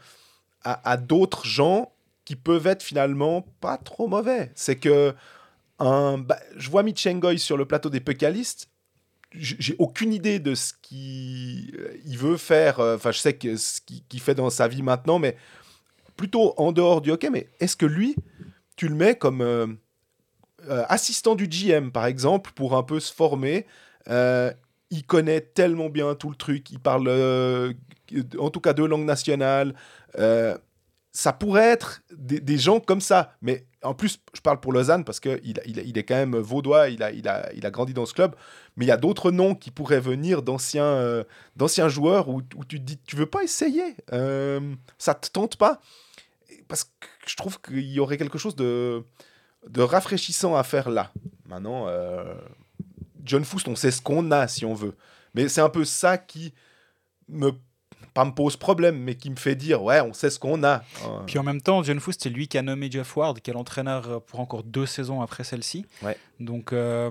à, 0.62 0.96
d'autres 0.96 1.44
gens 1.44 1.92
qui 2.24 2.36
peuvent 2.36 2.66
être 2.66 2.82
finalement 2.82 3.46
pas 3.60 3.76
trop 3.76 4.06
mauvais. 4.06 4.52
C'est 4.54 4.76
que 4.76 5.14
un, 5.78 6.18
bah, 6.18 6.38
je 6.56 6.70
vois 6.70 6.82
Michengoy 6.82 7.38
sur 7.38 7.56
le 7.56 7.64
plateau 7.64 7.90
des 7.90 8.00
Pécalistes. 8.00 8.68
J'ai 9.32 9.76
aucune 9.78 10.12
idée 10.12 10.40
de 10.40 10.54
ce 10.54 10.72
qu'il 10.82 11.72
veut 12.18 12.36
faire. 12.36 12.80
Enfin, 12.80 13.12
je 13.12 13.18
sais 13.18 13.38
ce 13.56 13.80
qu'il 13.80 14.20
fait 14.20 14.34
dans 14.34 14.50
sa 14.50 14.68
vie 14.68 14.82
maintenant, 14.82 15.20
mais 15.20 15.36
plutôt 16.16 16.52
en 16.56 16.72
dehors 16.72 17.00
du 17.00 17.10
hockey. 17.10 17.30
Mais 17.30 17.48
est-ce 17.60 17.76
que 17.76 17.86
lui, 17.86 18.16
tu 18.80 18.88
le 18.88 18.94
mets 18.94 19.14
comme 19.14 19.42
euh, 19.42 19.66
euh, 20.70 20.86
assistant 20.88 21.34
du 21.34 21.48
GM, 21.48 21.90
par 21.90 22.06
exemple, 22.06 22.52
pour 22.54 22.74
un 22.74 22.82
peu 22.82 22.98
se 22.98 23.12
former. 23.12 23.66
Euh, 24.08 24.50
il 24.88 25.04
connaît 25.04 25.42
tellement 25.42 25.90
bien 25.90 26.14
tout 26.14 26.30
le 26.30 26.34
truc, 26.34 26.70
il 26.70 26.80
parle 26.80 27.10
en 28.38 28.50
tout 28.50 28.60
cas 28.60 28.72
deux 28.72 28.86
langues 28.86 29.04
nationales. 29.04 29.74
ça 31.12 31.32
pourrait 31.34 31.66
être 31.66 32.00
des, 32.10 32.58
gens 32.58 32.80
comme 32.80 33.02
ça, 33.02 33.34
mais 33.42 33.66
en 33.82 33.94
plus, 33.94 34.18
je 34.32 34.40
parle 34.40 34.60
pour 34.60 34.72
Lausanne 34.72 35.04
parce 35.04 35.20
qu'il 35.20 35.60
il, 35.66 35.98
est 35.98 36.02
quand 36.02 36.16
même 36.16 36.36
vaudois, 36.38 36.88
il 36.88 37.02
a, 37.02 37.70
grandi 37.70 37.92
dans 37.92 38.06
ce 38.06 38.14
club, 38.14 38.34
mais 38.76 38.86
il 38.86 38.88
y 38.88 38.92
a 38.92 38.96
d'autres 38.96 39.30
noms 39.30 39.54
qui 39.54 39.70
pourraient 39.70 40.00
venir 40.00 40.42
d'anciens 40.42 41.14
joueurs 41.88 42.30
où, 42.30 42.40
où, 42.56 42.64
tu 42.64 42.80
te 42.80 42.84
dis, 42.84 42.98
tu 42.98 43.14
veux 43.14 43.26
pas 43.26 43.44
essayer, 43.44 43.94
ça 44.96 45.14
te 45.14 45.28
tente 45.28 45.56
pas? 45.56 45.82
Parce 46.70 46.84
que 46.84 47.06
je 47.26 47.36
trouve 47.36 47.60
qu'il 47.60 47.90
y 47.90 47.98
aurait 47.98 48.16
quelque 48.16 48.38
chose 48.38 48.54
de, 48.54 49.04
de 49.68 49.82
rafraîchissant 49.82 50.54
à 50.54 50.62
faire 50.62 50.88
là. 50.88 51.12
Maintenant, 51.46 51.88
euh, 51.88 52.34
John 53.24 53.44
Foust, 53.44 53.66
on 53.68 53.74
sait 53.74 53.90
ce 53.90 54.00
qu'on 54.00 54.30
a 54.30 54.46
si 54.48 54.64
on 54.64 54.72
veut. 54.72 54.96
Mais 55.34 55.48
c'est 55.48 55.60
un 55.60 55.68
peu 55.68 55.84
ça 55.84 56.16
qui 56.16 56.54
me 57.28 57.50
pas 58.14 58.24
me 58.24 58.32
pose 58.32 58.56
problème, 58.56 58.98
mais 58.98 59.14
qui 59.14 59.30
me 59.30 59.36
fait 59.36 59.54
dire 59.54 59.82
ouais, 59.82 60.00
on 60.00 60.12
sait 60.12 60.30
ce 60.30 60.38
qu'on 60.38 60.64
a. 60.64 60.82
Puis 61.26 61.38
en 61.38 61.42
même 61.42 61.60
temps, 61.60 61.82
John 61.82 62.00
Foust, 62.00 62.22
c'est 62.22 62.30
lui 62.30 62.48
qui 62.48 62.58
a 62.58 62.62
nommé 62.62 62.90
Jeff 62.90 63.16
Ward, 63.16 63.40
qui 63.40 63.50
est 63.50 63.54
l'entraîneur 63.54 64.22
pour 64.22 64.40
encore 64.40 64.62
deux 64.64 64.86
saisons 64.86 65.20
après 65.20 65.44
celle-ci. 65.44 65.86
Ouais. 66.02 66.16
Donc 66.40 66.72
euh, 66.72 67.10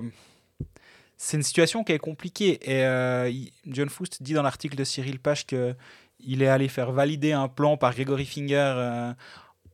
c'est 1.16 1.36
une 1.36 1.42
situation 1.42 1.84
qui 1.84 1.92
est 1.92 1.98
compliquée. 1.98 2.58
Et 2.62 2.84
euh, 2.84 3.30
John 3.66 3.88
Foust 3.88 4.22
dit 4.22 4.32
dans 4.32 4.42
l'article 4.42 4.76
de 4.76 4.84
Cyril 4.84 5.20
Page 5.20 5.46
que 5.46 5.74
il 6.18 6.42
est 6.42 6.48
allé 6.48 6.68
faire 6.68 6.92
valider 6.92 7.32
un 7.32 7.48
plan 7.48 7.76
par 7.76 7.94
Gregory 7.94 8.26
Finger 8.26 9.14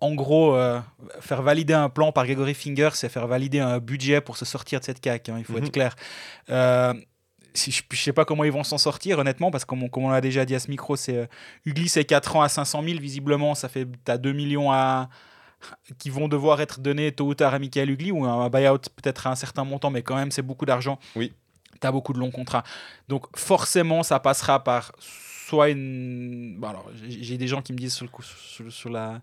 en 0.01 0.15
gros, 0.15 0.55
euh, 0.55 0.81
faire 1.21 1.43
valider 1.43 1.73
un 1.73 1.89
plan 1.89 2.13
par 2.13 2.25
Gregory 2.27 2.55
Finger, 2.55 2.91
c'est 2.95 3.09
faire 3.09 3.27
valider 3.27 3.61
un 3.61 3.79
budget 3.79 4.21
pour 4.21 4.37
se 4.37 4.45
sortir 4.45 4.81
de 4.81 4.85
cette 4.85 5.01
caque, 5.01 5.29
hein, 5.29 5.37
il 5.39 5.45
faut 5.45 5.57
être 5.57 5.65
mhm. 5.65 5.71
clair. 5.71 5.97
Euh, 6.51 6.93
je 7.55 7.81
ne 7.91 7.97
sais 7.97 8.13
pas 8.13 8.27
comment 8.27 8.45
ils 8.45 8.53
vont 8.53 8.65
s'en 8.65 8.77
sortir, 8.77 9.19
honnêtement, 9.19 9.51
parce 9.51 9.65
que 9.65 9.75
comme 9.89 10.05
on, 10.05 10.11
l'a 10.11 10.21
déjà 10.21 10.45
dit 10.45 10.55
à 10.55 10.59
ce 10.59 10.71
micro, 10.71 10.97
c'est 10.97 11.17
euh, 11.17 11.27
Ugly, 11.65 11.89
c'est 11.89 12.05
4 12.05 12.37
ans 12.37 12.43
à 12.43 12.51
500 12.51 12.83
000, 12.83 13.01
visiblement, 13.01 13.55
ça 13.55 13.71
fait 13.71 13.89
as 14.07 14.19
2 14.19 14.33
millions 14.33 14.71
à, 14.71 15.09
qui 15.99 16.11
vont 16.11 16.29
devoir 16.29 16.61
être 16.61 16.81
donnés 16.81 17.13
tôt 17.13 17.27
ou 17.27 17.35
tard 17.35 17.55
à 17.55 17.59
Michael 17.59 17.91
Ugly 17.91 18.13
ou 18.13 18.27
un 18.27 18.51
buyout 18.51 18.79
peut-être 18.97 19.27
à 19.27 19.31
un 19.31 19.35
certain 19.37 19.65
montant, 19.65 19.91
mais 19.91 20.03
quand 20.03 20.17
même, 20.17 20.31
c'est 20.31 20.43
beaucoup 20.43 20.67
d'argent. 20.67 20.99
Oui. 21.15 21.33
Tu 21.81 21.87
as 21.87 21.93
beaucoup 21.93 22.13
de 22.13 22.19
longs 22.19 22.31
contrats. 22.31 22.65
Donc, 23.09 23.25
forcément, 23.37 24.03
ça 24.03 24.21
passera 24.21 24.63
par 24.63 24.93
soit 25.01 25.71
une. 25.71 26.57
Bon, 26.59 26.69
alors, 26.69 26.91
j'ai 27.09 27.39
des 27.39 27.49
gens 27.49 27.63
qui 27.63 27.73
me 27.73 27.79
disent 27.79 27.95
sur 27.95 28.05
le, 28.05 28.11
coup, 28.11 28.23
sur, 28.23 28.71
sur 28.73 28.91
la, 28.91 29.21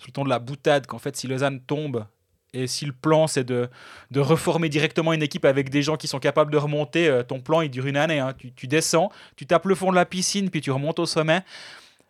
sur 0.00 0.08
le 0.08 0.12
ton 0.12 0.24
de 0.24 0.30
la 0.30 0.38
boutade 0.38 0.86
qu'en 0.86 0.98
fait, 0.98 1.14
si 1.14 1.26
Lausanne 1.26 1.60
tombe 1.60 2.06
et 2.52 2.66
si 2.66 2.84
le 2.86 2.92
plan 2.92 3.26
c'est 3.28 3.44
de, 3.44 3.68
de 4.10 4.18
reformer 4.20 4.68
directement 4.68 5.12
une 5.12 5.22
équipe 5.22 5.44
avec 5.44 5.68
des 5.70 5.82
gens 5.82 5.96
qui 5.96 6.08
sont 6.08 6.18
capables 6.18 6.50
de 6.50 6.56
remonter, 6.56 7.06
euh, 7.06 7.22
ton 7.22 7.40
plan 7.40 7.60
il 7.60 7.70
dure 7.70 7.86
une 7.86 7.96
année. 7.98 8.18
hein. 8.18 8.32
Tu, 8.36 8.50
tu 8.52 8.66
descends, 8.66 9.10
tu 9.36 9.46
tapes 9.46 9.66
le 9.66 9.74
fond 9.74 9.90
de 9.90 9.96
la 9.96 10.06
piscine, 10.06 10.50
puis 10.50 10.60
tu 10.60 10.70
remontes 10.70 10.98
au 10.98 11.06
sommet. 11.06 11.42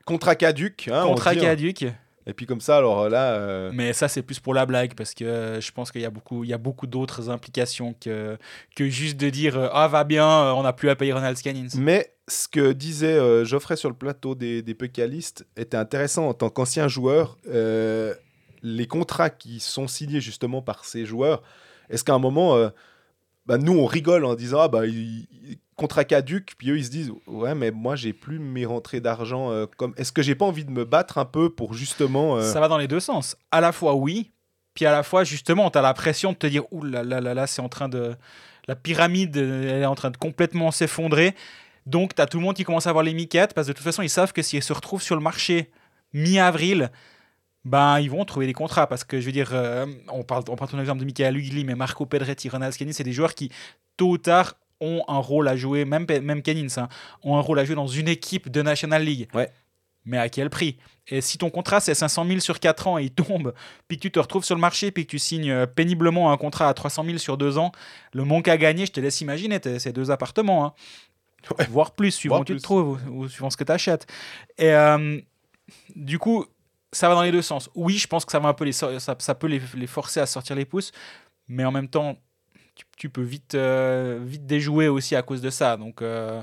Contrat 0.07 0.37
caduc. 0.37 0.89
Hein, 0.91 1.03
on 1.05 1.11
Contrat 1.11 1.33
hein. 1.33 1.37
caduc. 1.37 1.85
Et 2.31 2.33
puis 2.33 2.47
comme 2.47 2.61
ça, 2.61 2.77
alors 2.77 3.09
là, 3.09 3.33
euh, 3.35 3.71
Mais 3.75 3.93
ça, 3.93 4.07
c'est 4.07 4.23
plus 4.23 4.39
pour 4.39 4.55
la 4.55 4.65
blague, 4.67 4.95
parce 4.95 5.15
que 5.15 5.25
euh, 5.25 5.61
je 5.61 5.73
pense 5.73 5.91
qu'il 5.91 6.01
y 6.01 6.05
a 6.05 6.11
beaucoup, 6.11 6.45
il 6.45 6.51
y 6.51 6.53
a 6.53 6.59
beaucoup 6.59 6.87
d'autres 6.87 7.29
implications 7.29 7.93
que, 8.01 8.39
que 8.77 8.89
juste 8.89 9.17
de 9.19 9.29
dire 9.31 9.59
euh, 9.59 9.69
Ah, 9.73 9.89
va 9.89 10.05
bien, 10.05 10.27
euh, 10.29 10.53
on 10.53 10.63
n'a 10.63 10.73
plus 10.73 10.89
à 10.91 10.95
payer 10.97 11.13
Ronald 11.13 11.37
Scannins. 11.37 11.69
Mais 11.77 12.15
ce 12.29 12.47
que 12.47 12.71
disait 12.73 13.15
euh, 13.19 13.45
Geoffrey 13.45 13.75
sur 13.77 13.89
le 13.89 13.97
plateau 13.97 14.37
des, 14.37 14.63
des 14.63 14.75
Pécalistes 14.75 15.45
était 15.57 15.77
intéressant 15.77 16.29
en 16.29 16.35
tant 16.35 16.51
qu'ancien 16.51 16.87
joueur. 16.87 17.37
euh, 17.49 18.15
les 18.63 18.87
contrats 18.87 19.31
qui 19.31 19.59
sont 19.59 19.89
signés 19.89 20.21
justement 20.21 20.61
par 20.63 20.85
ces 20.85 21.07
joueurs, 21.07 21.43
est-ce 21.89 22.05
qu'à 22.05 22.13
un 22.15 22.19
moment, 22.19 22.57
euh, 22.57 22.69
bah, 23.47 23.57
nous 23.59 23.73
on 23.73 23.87
rigole 23.87 24.25
en 24.27 24.35
disant 24.35 24.61
ah 24.61 24.69
bah 24.69 24.87
il- 24.87 25.27
il- 25.43 25.59
contrat 25.81 26.05
caduc, 26.05 26.57
puis 26.59 26.69
eux 26.71 26.77
ils 26.77 26.85
se 26.85 26.91
disent 26.91 27.11
ouais 27.27 27.55
mais 27.55 27.71
moi 27.71 27.97
j'ai 27.97 28.13
plus 28.13 28.39
mes 28.39 28.67
rentrées 28.67 29.01
d'argent 29.01 29.51
euh, 29.51 29.65
comme 29.79 29.95
est-ce 29.97 30.13
que 30.13 30.21
j'ai 30.21 30.35
pas 30.35 30.45
envie 30.45 30.67
de 30.67 30.71
me 30.71 30.85
battre 30.85 31.17
un 31.17 31.25
peu 31.25 31.49
pour 31.49 31.73
justement 31.73 32.37
euh, 32.37 32.53
Ça 32.53 32.61
va 32.61 32.69
dans 32.69 32.77
les 32.77 32.87
deux 32.87 33.01
sens. 33.01 33.35
À 33.51 33.63
la 33.63 33.73
fois, 33.73 33.95
oui, 33.95 34.31
puis 34.75 34.85
à 34.85 34.93
la 34.93 35.03
fois, 35.03 35.25
justement, 35.25 35.71
tu 35.71 35.79
as 35.79 35.83
la 35.83 35.95
pression 35.95 36.33
de 36.33 36.37
te 36.37 36.47
dire 36.47 36.65
Ouh 36.71 36.85
là 36.85 37.03
là 37.03 37.21
là 37.21 37.47
c'est 37.47 37.63
en 37.63 37.71
train 37.71 37.89
de. 37.89 38.15
La 38.69 38.77
pyramide, 38.77 39.39
euh, 39.39 39.77
elle 39.77 39.83
est 39.83 39.87
en 39.87 39.95
train 39.95 40.11
de 40.11 40.19
complètement 40.19 40.71
s'effondrer. 40.71 41.35
Donc, 41.87 42.15
tu 42.15 42.21
as 42.21 42.27
tout 42.27 42.39
le 42.39 42.45
monde 42.45 42.55
qui 42.55 42.65
commence 42.65 42.87
à 42.87 42.91
avoir 42.91 43.03
les 43.03 43.15
miquettes, 43.15 43.55
parce 43.55 43.67
que 43.67 43.73
de 43.73 43.77
toute 43.77 43.85
façon, 43.85 44.03
ils 44.03 44.11
savent 44.11 44.35
que 44.35 44.43
s'ils 44.43 44.63
se 44.63 44.75
retrouvent 44.75 45.03
sur 45.03 45.17
le 45.17 45.23
marché 45.23 45.71
mi-avril, 46.13 46.91
ben, 47.65 48.01
ils 48.01 48.11
vont 48.11 48.23
trouver 48.27 48.47
des 48.47 48.53
contrats. 48.53 48.87
Parce 48.87 49.03
que, 49.03 49.19
je 49.19 49.25
veux 49.25 49.33
dire, 49.33 49.51
on 50.09 50.23
parle, 50.25 50.45
on 50.51 50.57
parle 50.57 50.71
ton 50.71 50.79
exemple 50.79 51.01
de 51.01 51.07
Michael 51.07 51.39
Ugly, 51.39 51.65
mais 51.65 51.75
Marco 51.75 52.05
Pedretti, 52.05 52.51
Ronald 52.51 52.75
Scanini, 52.75 52.93
c'est 52.93 53.03
des 53.03 53.15
joueurs 53.15 53.35
qui, 53.35 53.51
tôt 53.97 54.11
ou 54.11 54.19
tard, 54.19 54.55
ont 54.81 55.03
un 55.09 55.19
rôle 55.19 55.49
à 55.49 55.57
jouer, 55.57 55.85
même, 55.85 56.07
même 56.23 56.43
Cannins, 56.43 56.67
hein, 56.77 56.89
ont 57.23 57.37
un 57.37 57.41
rôle 57.41 57.59
à 57.59 57.65
jouer 57.65 57.75
dans 57.75 57.87
une 57.87 58.09
équipe 58.09 58.49
de 58.51 58.63
National 58.63 59.05
League. 59.05 59.29
Ouais. 59.35 59.51
Mais 60.07 60.17
à 60.17 60.29
quel 60.31 60.49
prix? 60.49 60.79
Et 61.09 61.21
si 61.21 61.37
ton 61.37 61.51
contrat 61.51 61.81
c'est 61.81 61.95
500 61.95 62.27
000 62.27 62.41
sur 62.41 62.59
4 62.59 62.87
ans 62.87 62.99
et 62.99 63.05
il 63.05 63.11
tombe, 63.11 63.53
puis 63.87 63.99
que 63.99 64.03
tu 64.03 64.11
te 64.11 64.19
retrouves 64.19 64.45
sur 64.45 64.55
le 64.55 64.61
marché, 64.61 64.91
puis 64.91 65.05
que 65.05 65.11
tu 65.11 65.19
signes 65.19 65.51
euh, 65.51 65.67
péniblement 65.67 66.33
un 66.33 66.37
contrat 66.39 66.69
à 66.69 66.75
300 66.75 67.05
000 67.05 67.19
sur 67.19 67.37
2 67.37 67.59
ans, 67.59 67.71
le 68.15 68.25
manque 68.25 68.49
à 68.49 68.57
gagner, 68.57 68.87
je 68.87 68.93
te 68.93 69.01
laisse 69.01 69.21
imaginer, 69.21 69.61
c'est 69.79 69.93
deux 69.93 70.11
appartements. 70.11 70.65
hein. 70.65 70.73
Ouais. 71.59 71.67
Voire 71.71 71.93
plus, 71.93 72.11
suivant 72.13 72.37
Voire 72.37 72.43
où 72.43 72.45
tu 72.45 72.53
plus. 72.53 72.59
te 72.61 72.63
trouves 72.65 72.99
ou, 73.09 73.25
ou 73.25 73.29
suivant 73.29 73.51
ce 73.51 73.57
que 73.57 73.65
tu 73.65 73.73
achètes. 73.73 74.07
Et 74.59 74.73
euh, 74.73 75.19
du 75.97 76.19
coup, 76.19 76.45
ça 76.93 77.09
va 77.09 77.15
dans 77.15 77.23
les 77.23 77.33
deux 77.33 77.43
sens. 77.43 77.71
Oui, 77.75 77.97
je 77.99 78.07
pense 78.07 78.25
que 78.25 78.33
ça, 78.33 78.39
va 78.41 78.49
un 78.49 78.55
peu 78.55 78.65
les, 78.65 78.73
ça 78.73 79.35
peut 79.39 79.47
les, 79.47 79.61
les 79.75 79.87
forcer 79.87 80.21
à 80.21 80.27
sortir 80.27 80.57
les 80.57 80.65
pouces, 80.65 80.93
mais 81.49 81.65
en 81.65 81.73
même 81.73 81.89
temps, 81.89 82.17
tu, 82.75 82.85
tu 82.97 83.09
peux 83.11 83.23
vite, 83.23 83.55
euh, 83.55 84.19
vite 84.23 84.47
déjouer 84.47 84.89
aussi 84.89 85.17
à 85.17 85.23
cause 85.23 85.41
de 85.43 85.51
ça. 85.51 85.77
Donc, 85.77 86.03
euh, 86.03 86.43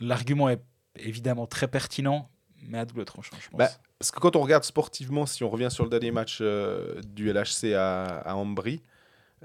l'argument 0.00 0.48
est 0.48 0.60
évidemment 0.96 1.46
très 1.46 1.68
pertinent, 1.68 2.28
mais 2.62 2.78
à 2.78 2.84
double 2.84 3.04
tranchant, 3.04 3.36
je 3.40 3.48
pense. 3.48 3.58
Bah, 3.58 3.70
Parce 3.98 4.10
que 4.10 4.20
quand 4.20 4.36
on 4.36 4.40
regarde 4.40 4.64
sportivement, 4.64 5.26
si 5.26 5.44
on 5.44 5.50
revient 5.50 5.70
sur 5.70 5.84
le 5.84 5.90
dernier 5.90 6.10
match 6.10 6.38
euh, 6.40 7.00
du 7.06 7.30
LHC 7.30 7.74
à, 7.74 8.04
à 8.20 8.34
Ambry, 8.34 8.82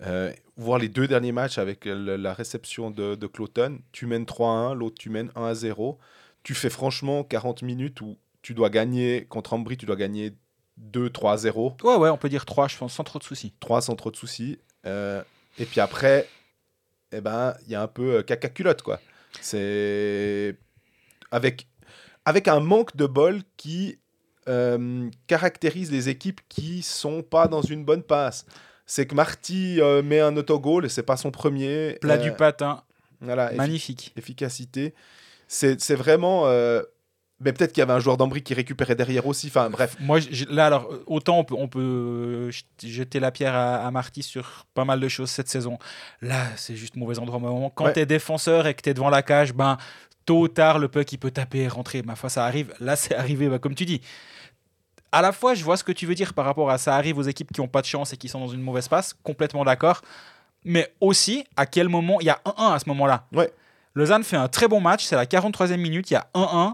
euh, 0.02 0.32
voir 0.58 0.80
les 0.80 0.90
deux 0.90 1.08
derniers 1.08 1.32
matchs 1.32 1.60
avec 1.60 1.86
le- 1.86 2.16
la 2.18 2.34
réception 2.34 2.90
de, 2.90 3.14
de 3.16 3.28
Cloton, 3.28 3.80
tu 3.92 4.08
mènes 4.08 4.26
3-1, 4.26 4.74
l'autre 4.74 4.96
tu 5.00 5.10
mènes 5.10 5.30
1-0. 5.36 5.98
Tu 6.44 6.56
fais 6.56 6.70
franchement 6.72 7.24
40 7.24 7.62
minutes 7.62 8.02
où 8.02 8.18
tu 8.42 8.54
dois 8.54 8.70
gagner, 8.70 9.26
contre 9.26 9.54
Ambry, 9.54 9.78
tu 9.78 9.86
dois 9.86 9.96
gagner 9.96 10.34
2-3-0, 10.78 11.76
Ouais, 11.84 11.96
ouais, 11.96 12.10
on 12.10 12.18
peut 12.18 12.30
dire 12.30 12.46
3, 12.46 12.68
je 12.68 12.78
pense, 12.78 12.94
sans 12.94 13.04
trop 13.04 13.20
de 13.20 13.24
soucis. 13.24 13.54
3 13.60 13.82
sans 13.82 13.96
trop 13.96 14.12
de 14.12 14.16
soucis. 14.16 14.58
Euh, 14.86 15.24
et 15.60 15.66
puis 15.66 15.80
après, 15.80 16.28
eh 17.12 17.22
ben, 17.22 17.56
il 17.66 17.72
y 17.72 17.76
a 17.76 17.82
un 17.82 17.88
peu 17.88 18.16
euh, 18.18 18.24
caca 18.24 18.50
culotte, 18.50 18.82
quoi. 18.82 19.00
C'est 19.42 20.56
avec, 21.32 21.68
avec 22.26 22.48
un 22.48 22.60
manque 22.60 22.96
de 22.96 23.06
bol 23.06 23.42
qui 23.58 24.00
euh, 24.48 25.10
caractérise 25.28 25.92
les 25.92 26.10
équipes 26.10 26.42
qui 26.50 26.82
sont 26.82 27.22
pas 27.24 27.48
dans 27.48 27.62
une 27.62 27.84
bonne 27.86 28.04
passe. 28.04 28.46
C'est 28.86 29.08
que 29.08 29.16
Marty 29.16 29.80
euh, 29.82 30.02
met 30.04 30.20
un 30.20 30.36
autogol 30.38 30.86
et 30.86 30.90
c'est 30.90 31.04
pas 31.04 31.18
son 31.18 31.32
premier. 31.32 31.98
Plat 32.02 32.18
du 32.18 32.32
patin, 32.34 32.84
Voilà, 33.22 33.52
effi- 33.54 33.58
magnifique. 33.58 34.14
efficacité. 34.18 34.94
C'est 35.48 35.80
c'est 35.80 35.96
vraiment. 35.96 36.46
Mais 37.40 37.52
peut-être 37.52 37.74
qu'il 37.74 37.82
y 37.82 37.84
avait 37.84 37.94
un 37.94 38.00
joueur 38.00 38.16
d'Ambry 38.18 38.42
qui 38.42 38.54
récupérait 38.54 38.96
derrière 38.96 39.28
aussi. 39.28 39.48
Enfin 39.48 39.70
bref. 39.70 39.96
Moi, 40.00 40.20
là, 40.50 40.66
alors, 40.68 40.90
autant 41.08 41.40
on 41.40 41.44
peut, 41.44 41.56
on 41.58 41.68
peut 41.68 41.80
euh, 41.82 42.52
jet- 42.52 42.66
jeter 42.84 43.20
la 43.20 43.32
pierre 43.32 43.54
à, 43.56 43.86
à 43.86 43.92
Marty 43.92 44.24
sur 44.24 44.66
pas 44.74 44.86
mal 44.86 45.00
de 45.00 45.08
choses 45.10 45.30
cette 45.30 45.50
saison. 45.50 45.78
Là, 46.22 46.46
c'est 46.56 46.76
juste 46.76 46.96
mauvais 46.96 47.20
endroit, 47.20 47.40
moment. 47.40 47.70
Quand 47.70 47.86
Ouais. 47.86 47.94
t'es 47.94 48.06
défenseur 48.06 48.66
et 48.68 48.74
que 48.74 48.82
t'es 48.82 48.94
devant 48.94 49.10
la 49.10 49.22
cage, 49.24 49.54
ben, 49.54 49.78
tôt 50.26 50.42
ou 50.42 50.48
tard, 50.48 50.80
le 50.80 50.88
puck, 50.88 51.12
il 51.12 51.18
peut 51.18 51.32
taper 51.32 51.60
et 51.64 51.68
rentrer. 51.68 52.02
Ma 52.02 52.16
foi, 52.16 52.30
ça 52.30 52.46
arrive. 52.46 52.74
Là, 52.80 52.96
c'est 52.96 53.16
arrivé, 53.16 53.50
bah, 53.50 53.60
comme 53.60 53.76
tu 53.76 53.86
dis. 53.86 54.00
À 55.12 55.22
la 55.22 55.32
fois, 55.32 55.54
je 55.54 55.64
vois 55.64 55.78
ce 55.78 55.84
que 55.84 55.92
tu 55.92 56.06
veux 56.08 56.16
dire 56.16 56.34
par 56.34 56.46
rapport 56.46 56.72
à 56.72 56.78
ça 56.80 56.96
arrive 56.96 57.18
aux 57.20 57.24
équipes 57.24 57.52
qui 57.54 57.62
n'ont 57.62 57.68
pas 57.68 57.82
de 57.82 57.86
chance 57.88 58.14
et 58.14 58.18
qui 58.18 58.30
sont 58.30 58.40
dans 58.40 58.48
une 58.48 58.62
mauvaise 58.62 58.88
passe. 58.88 59.14
Complètement 59.22 59.64
d'accord. 59.64 60.02
Mais 60.66 60.92
aussi, 61.02 61.46
à 61.58 61.66
quel 61.66 61.90
moment 61.90 62.20
Il 62.22 62.26
y 62.26 62.30
a 62.30 62.40
1-1 62.46 62.74
à 62.74 62.80
ce 62.80 62.88
moment-là? 62.90 63.26
Ouais. 63.34 63.52
Lausanne 63.96 64.24
fait 64.24 64.38
un 64.38 64.48
très 64.48 64.68
bon 64.68 64.80
match. 64.82 65.04
C'est 65.04 65.16
la 65.16 65.26
43e 65.28 65.76
minute. 65.78 66.10
Il 66.10 66.14
y 66.14 66.18
a 66.18 66.26
1-1. 66.34 66.74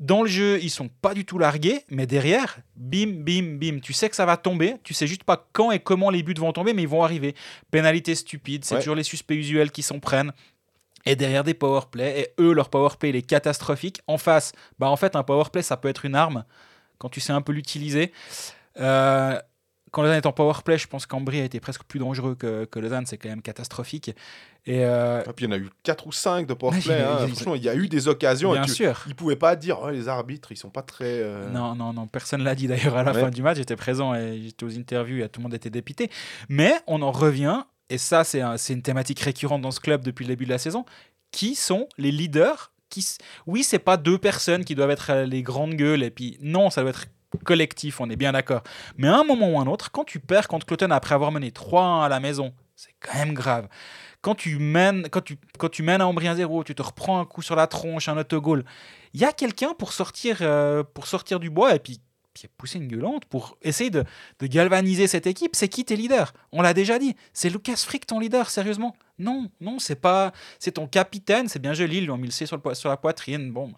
Dans 0.00 0.22
le 0.22 0.28
jeu, 0.28 0.58
ils 0.60 0.70
sont 0.70 0.88
pas 0.88 1.14
du 1.14 1.24
tout 1.24 1.38
largués, 1.38 1.84
mais 1.88 2.06
derrière, 2.06 2.58
bim, 2.76 3.12
bim, 3.24 3.56
bim. 3.58 3.78
Tu 3.80 3.92
sais 3.92 4.10
que 4.10 4.16
ça 4.16 4.26
va 4.26 4.36
tomber, 4.36 4.74
tu 4.82 4.92
sais 4.92 5.06
juste 5.06 5.22
pas 5.24 5.48
quand 5.52 5.70
et 5.70 5.78
comment 5.78 6.10
les 6.10 6.22
buts 6.24 6.34
vont 6.36 6.52
tomber, 6.52 6.72
mais 6.74 6.82
ils 6.82 6.88
vont 6.88 7.04
arriver. 7.04 7.34
Pénalité 7.70 8.14
stupide, 8.16 8.64
c'est 8.64 8.74
Ouais. 8.74 8.80
toujours 8.80 8.96
les 8.96 9.04
suspects 9.04 9.36
usuels 9.36 9.70
qui 9.70 9.82
s'en 9.82 10.00
prennent. 10.00 10.32
Et 11.06 11.16
derrière 11.16 11.44
des 11.44 11.54
powerplay, 11.54 12.20
et 12.20 12.42
eux, 12.42 12.52
leur 12.54 12.70
powerplay, 12.70 13.10
il 13.10 13.16
est 13.16 13.22
catastrophique. 13.22 14.00
En 14.06 14.18
face, 14.18 14.52
bah 14.78 14.88
en 14.88 14.96
fait, 14.96 15.14
un 15.16 15.22
powerplay, 15.22 15.62
ça 15.62 15.76
peut 15.76 15.88
être 15.88 16.04
une 16.04 16.14
arme 16.16 16.44
quand 16.98 17.08
tu 17.10 17.20
sais 17.20 17.32
un 17.32 17.42
peu 17.42 17.52
l'utiliser. 17.52 18.10
Euh, 18.80 19.38
quand 19.94 20.02
Lausanne 20.02 20.18
est 20.18 20.26
en 20.26 20.32
powerplay, 20.32 20.76
je 20.76 20.86
pense 20.88 21.06
qu'Ambry 21.06 21.40
a 21.40 21.44
été 21.44 21.60
presque 21.60 21.84
plus 21.84 22.00
dangereux 22.00 22.34
que, 22.34 22.64
que 22.64 22.78
Lausanne, 22.80 23.06
c'est 23.06 23.16
quand 23.16 23.28
même 23.28 23.42
catastrophique. 23.42 24.10
Et 24.66 24.84
euh, 24.84 25.22
Et 25.22 25.32
puis 25.32 25.44
il 25.44 25.48
y 25.48 25.52
en 25.52 25.56
a 25.56 25.58
eu 25.58 25.70
4 25.82 26.06
ou 26.06 26.12
5 26.12 26.46
de 26.46 26.54
powerplay. 26.54 26.82
il 26.84 26.88
y 26.88 26.92
a- 27.02 27.12
hein. 27.12 27.16
il 27.20 27.28
y 27.28 27.30
a- 27.30 27.34
Franchement, 27.34 27.54
il 27.54 27.62
y 27.62 27.68
a 27.68 27.74
eu 27.74 27.86
des 27.88 28.08
occasions. 28.08 28.54
et 28.54 28.58
bien 28.58 28.66
tu- 28.66 28.72
sûr. 28.74 29.02
Ils 29.06 29.14
pouvaient 29.14 29.36
pas 29.36 29.56
dire 29.56 29.78
oh, 29.82 29.90
les 29.90 30.08
arbitres, 30.08 30.52
ils 30.52 30.56
sont 30.56 30.70
pas 30.70 30.82
très. 30.82 31.04
euh, 31.22 31.48
Non, 31.50 31.74
non, 31.74 31.92
non, 31.92 32.06
personne 32.06 32.42
l'a 32.42 32.54
dit 32.54 32.66
d'ailleurs 32.66 32.96
à 32.96 33.02
la 33.02 33.12
Ouais. 33.12 33.20
fin 33.20 33.30
du 33.30 33.42
match. 33.42 33.58
J'étais 33.58 33.76
présent 33.76 34.14
et 34.14 34.40
j'étais 34.42 34.64
aux 34.64 34.76
interviews 34.76 35.22
et 35.24 35.28
tout 35.28 35.40
le 35.40 35.44
monde 35.44 35.54
était 35.54 35.70
dépité. 35.70 36.10
Mais 36.48 36.74
on 36.86 37.00
en 37.02 37.12
revient, 37.12 37.62
et 37.90 37.98
ça, 37.98 38.24
c'est 38.24 38.40
un- 38.40 38.56
c'est 38.56 38.72
une 38.72 38.82
thématique 38.82 39.20
récurrente 39.20 39.62
dans 39.62 39.70
ce 39.70 39.80
club 39.80 40.02
depuis 40.02 40.24
le 40.24 40.28
début 40.28 40.44
de 40.46 40.50
la 40.50 40.58
saison. 40.58 40.84
Qui 41.30 41.54
sont 41.54 41.88
les 41.98 42.10
leaders 42.10 42.72
qui, 42.88 43.04
Oui, 43.46 43.64
c'est 43.64 43.78
pas 43.80 43.96
deux 43.96 44.18
personnes 44.18 44.64
qui 44.64 44.74
doivent 44.74 44.90
être 44.92 45.12
les 45.26 45.42
grandes 45.42 45.74
gueules, 45.74 46.02
et 46.04 46.10
puis 46.10 46.38
non, 46.40 46.70
ça 46.70 46.80
doit 46.82 46.90
être 46.90 47.06
collectif, 47.38 48.00
on 48.00 48.10
est 48.10 48.16
bien 48.16 48.32
d'accord. 48.32 48.62
Mais 48.96 49.08
à 49.08 49.16
un 49.16 49.24
moment 49.24 49.50
ou 49.50 49.58
un 49.58 49.66
autre, 49.66 49.90
quand 49.90 50.04
tu 50.04 50.20
perds 50.20 50.48
contre 50.48 50.66
Cloton 50.66 50.90
après 50.90 51.14
avoir 51.14 51.32
mené 51.32 51.50
3-1 51.50 52.04
à 52.04 52.08
la 52.08 52.20
maison, 52.20 52.52
c'est 52.76 52.94
quand 53.00 53.18
même 53.18 53.34
grave. 53.34 53.68
Quand 54.20 54.34
tu 54.34 54.58
mènes, 54.58 55.08
quand 55.10 55.20
tu, 55.20 55.36
quand 55.58 55.68
tu 55.68 55.82
mènes 55.82 56.00
à 56.00 56.06
Ambry 56.06 56.26
1-0, 56.26 56.64
tu 56.64 56.74
te 56.74 56.82
reprends 56.82 57.20
un 57.20 57.26
coup 57.26 57.42
sur 57.42 57.56
la 57.56 57.66
tronche, 57.66 58.08
un 58.08 58.16
autogol, 58.16 58.64
il 59.12 59.20
y 59.20 59.24
a 59.24 59.32
quelqu'un 59.32 59.74
pour 59.74 59.92
sortir, 59.92 60.38
euh, 60.40 60.82
pour 60.82 61.06
sortir 61.06 61.40
du 61.40 61.50
bois 61.50 61.74
et 61.74 61.78
puis, 61.78 62.00
puis 62.32 62.48
pousser 62.56 62.78
une 62.78 62.88
gueulante 62.88 63.26
pour 63.26 63.56
essayer 63.62 63.90
de, 63.90 64.04
de 64.40 64.46
galvaniser 64.46 65.06
cette 65.06 65.26
équipe. 65.26 65.54
C'est 65.54 65.68
qui 65.68 65.84
tes 65.84 65.94
leaders? 65.94 66.32
On 66.52 66.62
l'a 66.62 66.74
déjà 66.74 66.98
dit. 66.98 67.14
C'est 67.32 67.50
Lucas 67.50 67.76
Frick 67.76 68.06
ton 68.06 68.18
leader, 68.18 68.50
sérieusement 68.50 68.96
Non, 69.18 69.50
non, 69.60 69.78
c'est 69.78 70.00
pas. 70.00 70.32
C'est 70.58 70.72
ton 70.72 70.88
capitaine, 70.88 71.48
c'est 71.48 71.60
bien 71.60 71.74
joli, 71.74 71.98
ils 71.98 72.04
lui 72.04 72.10
ont 72.10 72.16
mis 72.16 72.28
le 72.28 72.32
C 72.32 72.46
sur, 72.46 72.58
le 72.62 72.74
sur 72.74 72.88
la 72.88 72.96
poitrine. 72.96 73.52
Bon, 73.52 73.72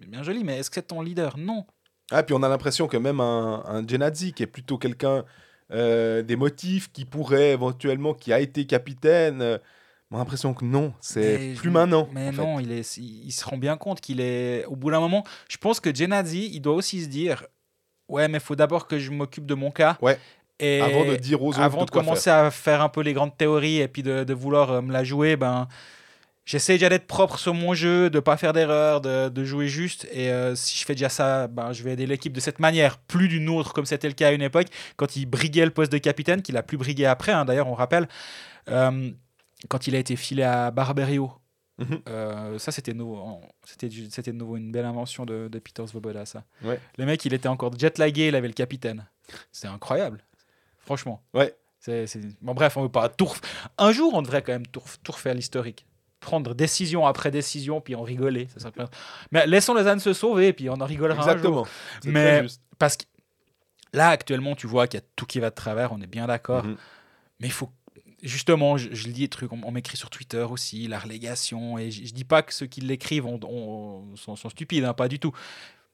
bien 0.00 0.22
joli, 0.22 0.44
mais 0.44 0.58
est-ce 0.58 0.70
que 0.70 0.74
c'est 0.74 0.88
ton 0.88 1.00
leader? 1.00 1.38
Non. 1.38 1.64
Ah, 2.10 2.22
puis 2.22 2.34
on 2.34 2.42
a 2.42 2.48
l'impression 2.48 2.86
que 2.86 2.96
même 2.96 3.20
un, 3.20 3.62
un 3.66 3.84
qui 3.84 4.42
est 4.42 4.46
plutôt 4.46 4.78
quelqu'un 4.78 5.24
euh, 5.70 6.22
des 6.22 6.36
motifs, 6.36 6.92
qui 6.92 7.04
pourrait 7.04 7.52
éventuellement, 7.52 8.14
qui 8.14 8.32
a 8.32 8.40
été 8.40 8.66
capitaine, 8.66 9.40
euh, 9.40 9.58
on 10.10 10.16
a 10.16 10.18
l'impression 10.18 10.54
que 10.54 10.64
non, 10.64 10.92
c'est 11.00 11.54
plus 11.56 11.70
maintenant. 11.70 12.08
Mais 12.12 12.30
fait. 12.30 12.36
non, 12.36 12.60
il, 12.60 12.70
est, 12.70 12.96
il, 12.98 13.26
il 13.26 13.32
se 13.32 13.44
rend 13.44 13.56
bien 13.56 13.76
compte 13.76 14.00
qu'il 14.00 14.20
est. 14.20 14.64
Au 14.66 14.76
bout 14.76 14.90
d'un 14.90 15.00
moment, 15.00 15.24
je 15.48 15.56
pense 15.56 15.80
que 15.80 15.94
Genadzi, 15.94 16.50
il 16.52 16.60
doit 16.60 16.74
aussi 16.74 17.02
se 17.02 17.08
dire 17.08 17.46
Ouais, 18.08 18.28
mais 18.28 18.38
il 18.38 18.44
faut 18.44 18.54
d'abord 18.54 18.86
que 18.86 18.98
je 18.98 19.10
m'occupe 19.10 19.46
de 19.46 19.54
mon 19.54 19.70
cas. 19.70 19.96
Ouais. 20.02 20.18
Et 20.60 20.80
Avant 20.80 21.04
de 21.04 21.16
dire 21.16 21.42
aux 21.42 21.48
autres 21.48 21.60
avant 21.60 21.84
de 21.84 21.90
commencer 21.90 22.30
à 22.30 22.50
faire 22.50 22.80
un 22.80 22.88
peu 22.88 23.00
les 23.00 23.12
grandes 23.12 23.36
théories 23.36 23.78
et 23.80 23.88
puis 23.88 24.04
de, 24.04 24.22
de 24.22 24.34
vouloir 24.34 24.70
euh, 24.70 24.80
me 24.82 24.92
la 24.92 25.02
jouer, 25.02 25.36
ben. 25.36 25.66
J'essaie 26.44 26.74
déjà 26.74 26.90
d'être 26.90 27.06
propre 27.06 27.38
sur 27.38 27.54
mon 27.54 27.72
jeu, 27.72 28.10
de 28.10 28.20
pas 28.20 28.36
faire 28.36 28.52
d'erreur, 28.52 29.00
de, 29.00 29.30
de, 29.30 29.44
jouer 29.44 29.66
juste. 29.66 30.06
Et 30.12 30.30
euh, 30.30 30.54
si 30.54 30.78
je 30.78 30.84
fais 30.84 30.94
déjà 30.94 31.08
ça, 31.08 31.48
ben, 31.48 31.72
je 31.72 31.82
vais 31.82 31.92
aider 31.92 32.06
l'équipe 32.06 32.34
de 32.34 32.40
cette 32.40 32.58
manière, 32.58 32.98
plus 32.98 33.28
d'une 33.28 33.48
autre, 33.48 33.72
comme 33.72 33.86
c'était 33.86 34.08
le 34.08 34.14
cas 34.14 34.28
à 34.28 34.32
une 34.32 34.42
époque, 34.42 34.66
quand 34.96 35.16
il 35.16 35.24
briguait 35.24 35.64
le 35.64 35.70
poste 35.70 35.90
de 35.90 35.96
capitaine, 35.96 36.42
qu'il 36.42 36.58
a 36.58 36.62
plus 36.62 36.76
brigué 36.76 37.06
après, 37.06 37.32
hein, 37.32 37.46
d'ailleurs, 37.46 37.68
on 37.68 37.74
rappelle, 37.74 38.08
euh, 38.68 39.10
quand 39.68 39.86
il 39.86 39.96
a 39.96 39.98
été 39.98 40.16
filé 40.16 40.42
à 40.42 40.70
Barberio. 40.70 41.32
Mhm. 41.78 42.02
Euh, 42.08 42.58
ça, 42.58 42.72
c'était 42.72 42.92
nouveau. 42.92 43.40
C'était, 43.64 43.88
c'était 44.10 44.32
nouveau, 44.32 44.58
une 44.58 44.70
belle 44.70 44.84
invention 44.84 45.24
de, 45.24 45.48
de 45.48 45.58
Peter 45.58 45.86
Svoboda, 45.86 46.26
ça. 46.26 46.44
Ouais. 46.62 46.78
Le 46.98 47.06
mec, 47.06 47.24
il 47.24 47.32
était 47.32 47.48
encore 47.48 47.76
jet-lagué, 47.78 48.28
il 48.28 48.36
avait 48.36 48.48
le 48.48 48.54
capitaine. 48.54 49.06
C'était 49.50 49.68
incroyable. 49.68 50.22
Franchement. 50.80 51.22
Ouais. 51.32 51.56
C'est, 51.80 52.06
Bon, 52.42 52.52
bref, 52.54 52.76
on 52.76 52.82
veut 52.82 52.90
pas 52.90 53.08
tout. 53.08 53.32
Un 53.78 53.92
jour, 53.92 54.12
on 54.14 54.22
devrait 54.22 54.42
quand 54.42 54.52
même 54.52 54.66
tout, 54.66 54.82
tout 55.02 55.12
refaire 55.12 55.34
l'historique 55.34 55.86
prendre 56.24 56.54
décision 56.54 57.06
après 57.06 57.30
décision, 57.30 57.80
puis 57.80 57.94
en 57.94 58.02
rigoler. 58.02 58.48
Ça 58.56 58.70
Mais 59.30 59.46
laissons 59.46 59.74
les 59.74 59.86
ânes 59.86 60.00
se 60.00 60.12
sauver, 60.12 60.52
puis 60.52 60.68
on 60.70 60.74
en 60.74 60.86
rigolera 60.86 61.18
Exactement. 61.18 61.62
un 61.62 61.64
jour. 61.64 61.68
Mais 62.06 62.46
parce 62.78 62.96
que 62.96 63.04
là, 63.92 64.08
actuellement, 64.08 64.56
tu 64.56 64.66
vois 64.66 64.88
qu'il 64.88 64.98
y 65.00 65.02
a 65.02 65.06
tout 65.16 65.26
qui 65.26 65.38
va 65.38 65.50
de 65.50 65.54
travers, 65.54 65.92
on 65.92 66.00
est 66.00 66.06
bien 66.06 66.26
d'accord. 66.26 66.64
Mhm. 66.64 66.76
Mais 67.40 67.48
il 67.48 67.52
faut. 67.52 67.70
Justement, 68.22 68.78
je, 68.78 68.88
lis 69.06 69.12
des 69.12 69.28
trucs, 69.28 69.52
on, 69.52 69.70
m'écrit 69.70 69.98
sur 69.98 70.08
Twitter 70.08 70.46
aussi, 70.48 70.88
la 70.88 70.98
relégation, 70.98 71.76
et 71.76 71.90
je, 71.90 72.10
dis 72.14 72.24
pas 72.24 72.42
que 72.42 72.54
ceux 72.54 72.64
qui 72.64 72.80
l'écrivent 72.80 73.26
sont, 73.26 74.16
sont, 74.16 74.48
stupides, 74.48 74.84
hein, 74.84 74.94
pas 74.94 75.08
du 75.08 75.18
tout. 75.18 75.32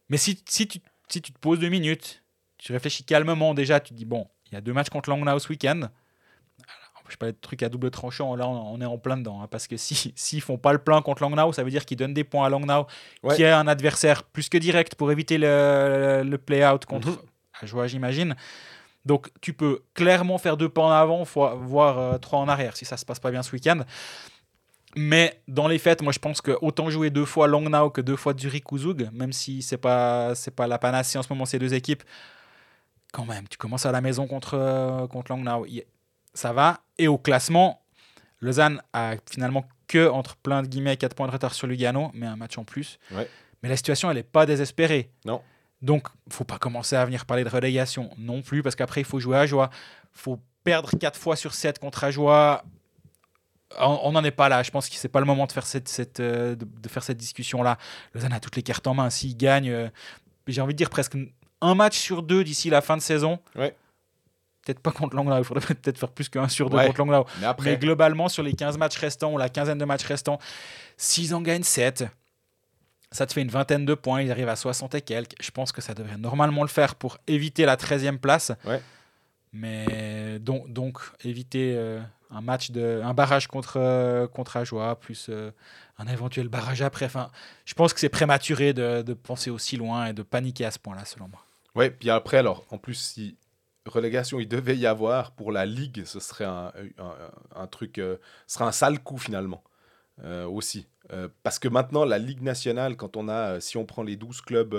Mais 0.08 0.16
si, 0.16 0.40
si, 0.48 0.68
tu, 0.68 0.78
si 1.08 1.20
tu 1.20 1.32
te 1.32 1.38
poses 1.40 1.58
deux 1.58 1.70
minutes, 1.70 2.22
tu 2.56 2.72
réfléchis 2.72 3.02
calmement 3.02 3.52
déjà, 3.52 3.80
tu 3.80 3.90
te 3.90 3.98
dis, 3.98 4.04
bon, 4.04 4.28
il 4.46 4.54
y 4.54 4.56
a 4.56 4.60
deux 4.60 4.72
matchs 4.72 4.90
contre 4.90 5.10
Langnau 5.10 5.40
ce 5.40 5.48
week-end, 5.48 5.88
je 7.12 7.16
pas 7.16 7.32
de 7.32 7.36
trucs 7.40 7.62
à 7.62 7.68
double 7.68 7.90
tranchant, 7.90 8.34
là 8.36 8.48
on 8.48 8.80
est 8.80 8.86
en 8.86 8.98
plein 8.98 9.16
dedans. 9.16 9.42
Hein, 9.42 9.48
parce 9.50 9.66
que 9.66 9.76
s'ils 9.78 10.12
si, 10.14 10.40
font 10.40 10.58
pas 10.58 10.72
le 10.72 10.78
plein 10.78 11.02
contre 11.02 11.22
Langnau, 11.22 11.52
ça 11.52 11.62
veut 11.62 11.70
dire 11.70 11.84
qu'ils 11.84 11.96
donnent 11.96 12.14
des 12.14 12.24
points 12.24 12.46
à 12.46 12.48
Langnau, 12.48 12.86
qui 13.34 13.42
est 13.42 13.50
un 13.50 13.66
adversaire 13.66 14.22
plus 14.22 14.48
que 14.48 14.58
direct 14.58 14.94
pour 14.94 15.10
éviter 15.12 15.38
le, 15.38 16.22
le 16.24 16.38
play-out 16.38 16.84
contre 16.86 17.08
mm 17.08 17.18
j'imagine. 17.86 18.36
Donc 19.04 19.30
tu 19.40 19.52
peux 19.52 19.82
clairement 19.94 20.38
faire 20.38 20.56
deux 20.56 20.68
pas 20.68 20.82
en 20.82 20.90
avant, 20.90 21.22
voire 21.24 21.98
euh, 21.98 22.18
trois 22.18 22.38
en 22.38 22.48
arrière 22.48 22.76
si 22.76 22.84
ça 22.84 22.96
se 22.96 23.04
passe 23.04 23.18
pas 23.18 23.30
bien 23.30 23.42
ce 23.42 23.52
week-end. 23.52 23.80
Mais 24.96 25.40
dans 25.46 25.68
les 25.68 25.78
faits, 25.78 26.02
moi 26.02 26.12
je 26.12 26.18
pense 26.18 26.40
que 26.40 26.56
autant 26.60 26.90
jouer 26.90 27.10
deux 27.10 27.24
fois 27.24 27.46
Langnau 27.46 27.90
que 27.90 28.00
deux 28.00 28.16
fois 28.16 28.34
Zurich 28.36 28.70
ou 28.72 28.78
Zug, 28.78 29.08
même 29.12 29.32
si 29.32 29.62
c'est 29.62 29.78
pas 29.78 30.34
c'est 30.34 30.54
pas 30.54 30.66
la 30.66 30.78
panacée 30.78 31.16
en 31.16 31.22
ce 31.22 31.32
moment 31.32 31.46
ces 31.46 31.58
deux 31.58 31.74
équipes, 31.74 32.02
quand 33.12 33.24
même, 33.24 33.48
tu 33.48 33.56
commences 33.56 33.86
à 33.86 33.92
la 33.92 34.00
maison 34.00 34.26
contre 34.26 34.54
euh, 34.54 35.06
contre 35.06 35.32
Langnau 35.32 35.66
ça 36.34 36.52
va. 36.52 36.80
Et 36.98 37.08
au 37.08 37.18
classement, 37.18 37.82
Lausanne 38.40 38.82
a 38.92 39.14
finalement 39.30 39.64
que, 39.86 40.08
entre 40.08 40.36
plein 40.36 40.62
de 40.62 40.68
guillemets, 40.68 40.96
4 40.96 41.14
points 41.14 41.26
de 41.26 41.32
retard 41.32 41.54
sur 41.54 41.66
Lugano, 41.66 42.10
mais 42.14 42.26
un 42.26 42.36
match 42.36 42.58
en 42.58 42.64
plus. 42.64 42.98
Mais 43.62 43.68
la 43.68 43.76
situation, 43.76 44.10
elle 44.10 44.16
n'est 44.16 44.22
pas 44.22 44.46
désespérée. 44.46 45.10
Non. 45.24 45.42
Donc, 45.82 46.08
faut 46.30 46.44
pas 46.44 46.58
commencer 46.58 46.96
à 46.96 47.04
venir 47.04 47.26
parler 47.26 47.44
de 47.44 47.48
relégation 47.48 48.10
non 48.18 48.42
plus, 48.42 48.62
parce 48.62 48.76
qu'après, 48.76 49.00
il 49.00 49.06
faut 49.06 49.20
jouer 49.20 49.38
à 49.38 49.46
joie. 49.46 49.70
faut 50.12 50.40
perdre 50.62 50.90
4 50.98 51.18
fois 51.18 51.36
sur 51.36 51.54
7 51.54 51.78
contre 51.78 52.04
Ajoie. 52.04 52.64
On 53.78 54.12
n'en 54.12 54.24
est 54.24 54.32
pas 54.32 54.48
là. 54.48 54.62
Je 54.62 54.70
pense 54.70 54.88
que 54.88 54.96
c'est 54.96 55.08
pas 55.08 55.20
le 55.20 55.26
moment 55.26 55.46
de 55.46 55.52
faire 55.52 55.64
cette, 55.64 55.88
cette 55.88 56.18
euh, 56.18 56.56
de, 56.56 56.88
faire 56.88 57.04
cette 57.04 57.18
discussion-là. 57.18 57.78
Lausanne 58.14 58.32
a 58.32 58.40
toutes 58.40 58.56
les 58.56 58.62
cartes 58.62 58.86
en 58.86 58.94
main. 58.94 59.10
S'il 59.10 59.36
gagne, 59.36 59.70
euh, 59.70 59.88
j'ai 60.48 60.60
envie 60.60 60.74
de 60.74 60.78
dire 60.78 60.90
presque 60.90 61.16
un 61.60 61.74
match 61.74 61.96
sur 61.96 62.22
deux 62.22 62.42
d'ici 62.42 62.68
la 62.68 62.80
fin 62.80 62.96
de 62.96 63.02
saison, 63.02 63.38
ouais 63.54 63.76
peut-être 64.64 64.80
pas 64.80 64.92
contre 64.92 65.16
Langlau, 65.16 65.38
il 65.38 65.44
faudrait 65.44 65.74
peut-être 65.74 65.98
faire 65.98 66.10
plus 66.10 66.28
qu'un 66.28 66.48
sur 66.48 66.70
deux 66.70 66.78
contre 66.78 66.98
Langlau. 66.98 67.26
Mais, 67.40 67.46
après... 67.46 67.76
globalement, 67.76 68.28
sur 68.28 68.42
les 68.42 68.52
15 68.52 68.78
matchs 68.78 68.98
restants 68.98 69.32
ou 69.32 69.38
la 69.38 69.48
quinzaine 69.48 69.78
de 69.78 69.84
matchs 69.84 70.04
restants, 70.04 70.38
s'ils 70.96 71.34
en 71.34 71.42
gagnent 71.42 71.62
7, 71.62 72.04
ça 73.12 73.26
te 73.26 73.32
fait 73.32 73.42
une 73.42 73.50
vingtaine 73.50 73.84
de 73.84 73.94
points, 73.94 74.22
ils 74.22 74.30
arrivent 74.30 74.48
à 74.48 74.56
60 74.56 74.94
et 74.94 75.02
quelques. 75.02 75.34
Je 75.40 75.50
pense 75.50 75.72
que 75.72 75.80
ça 75.80 75.94
devrait 75.94 76.16
normalement 76.16 76.62
le 76.62 76.68
faire 76.68 76.94
pour 76.94 77.18
éviter 77.26 77.64
la 77.64 77.76
13e 77.76 78.18
place. 78.18 78.52
Mais 79.52 80.38
donc, 80.38 80.72
donc 80.72 81.00
éviter 81.24 81.74
euh, 81.76 82.00
un 82.30 82.40
match 82.40 82.70
de 82.70 83.00
un 83.02 83.14
barrage 83.14 83.48
contre 83.48 83.78
euh, 83.78 84.28
contre 84.28 84.56
Ajoie 84.56 84.98
plus 85.00 85.26
euh, 85.28 85.50
un 85.98 86.06
éventuel 86.06 86.48
barrage 86.48 86.82
après. 86.82 87.06
Enfin, 87.06 87.30
je 87.64 87.74
pense 87.74 87.92
que 87.92 87.98
c'est 87.98 88.08
prématuré 88.08 88.72
de, 88.72 89.02
de, 89.02 89.12
penser 89.12 89.50
aussi 89.50 89.76
loin 89.76 90.06
et 90.06 90.12
de 90.12 90.22
paniquer 90.22 90.66
à 90.66 90.70
ce 90.70 90.78
point-là, 90.78 91.04
selon 91.04 91.26
moi. 91.26 91.44
Ouais, 91.74 91.90
puis 91.90 92.10
après 92.10 92.36
alors 92.36 92.64
en 92.70 92.78
plus 92.78 92.94
si 92.94 93.36
relégation 93.90 94.40
il 94.40 94.48
devait 94.48 94.76
y 94.76 94.86
avoir 94.86 95.32
pour 95.32 95.52
la 95.52 95.66
Ligue, 95.66 96.04
ce 96.04 96.20
serait 96.20 96.44
un, 96.44 96.72
truc, 97.70 97.98
euh, 97.98 98.16
ce 98.46 98.54
serait 98.54 98.64
un 98.64 98.72
sale 98.72 99.00
coup 99.00 99.18
finalement 99.18 99.62
euh, 100.24 100.46
aussi. 100.46 100.86
Euh, 101.12 101.28
parce 101.42 101.58
que 101.58 101.68
maintenant, 101.68 102.04
la 102.04 102.18
Ligue 102.18 102.42
nationale, 102.42 102.96
quand 102.96 103.16
on 103.16 103.28
a, 103.28 103.60
si 103.60 103.76
on 103.76 103.84
prend 103.84 104.02
les 104.02 104.16
12 104.16 104.40
clubs, 104.42 104.76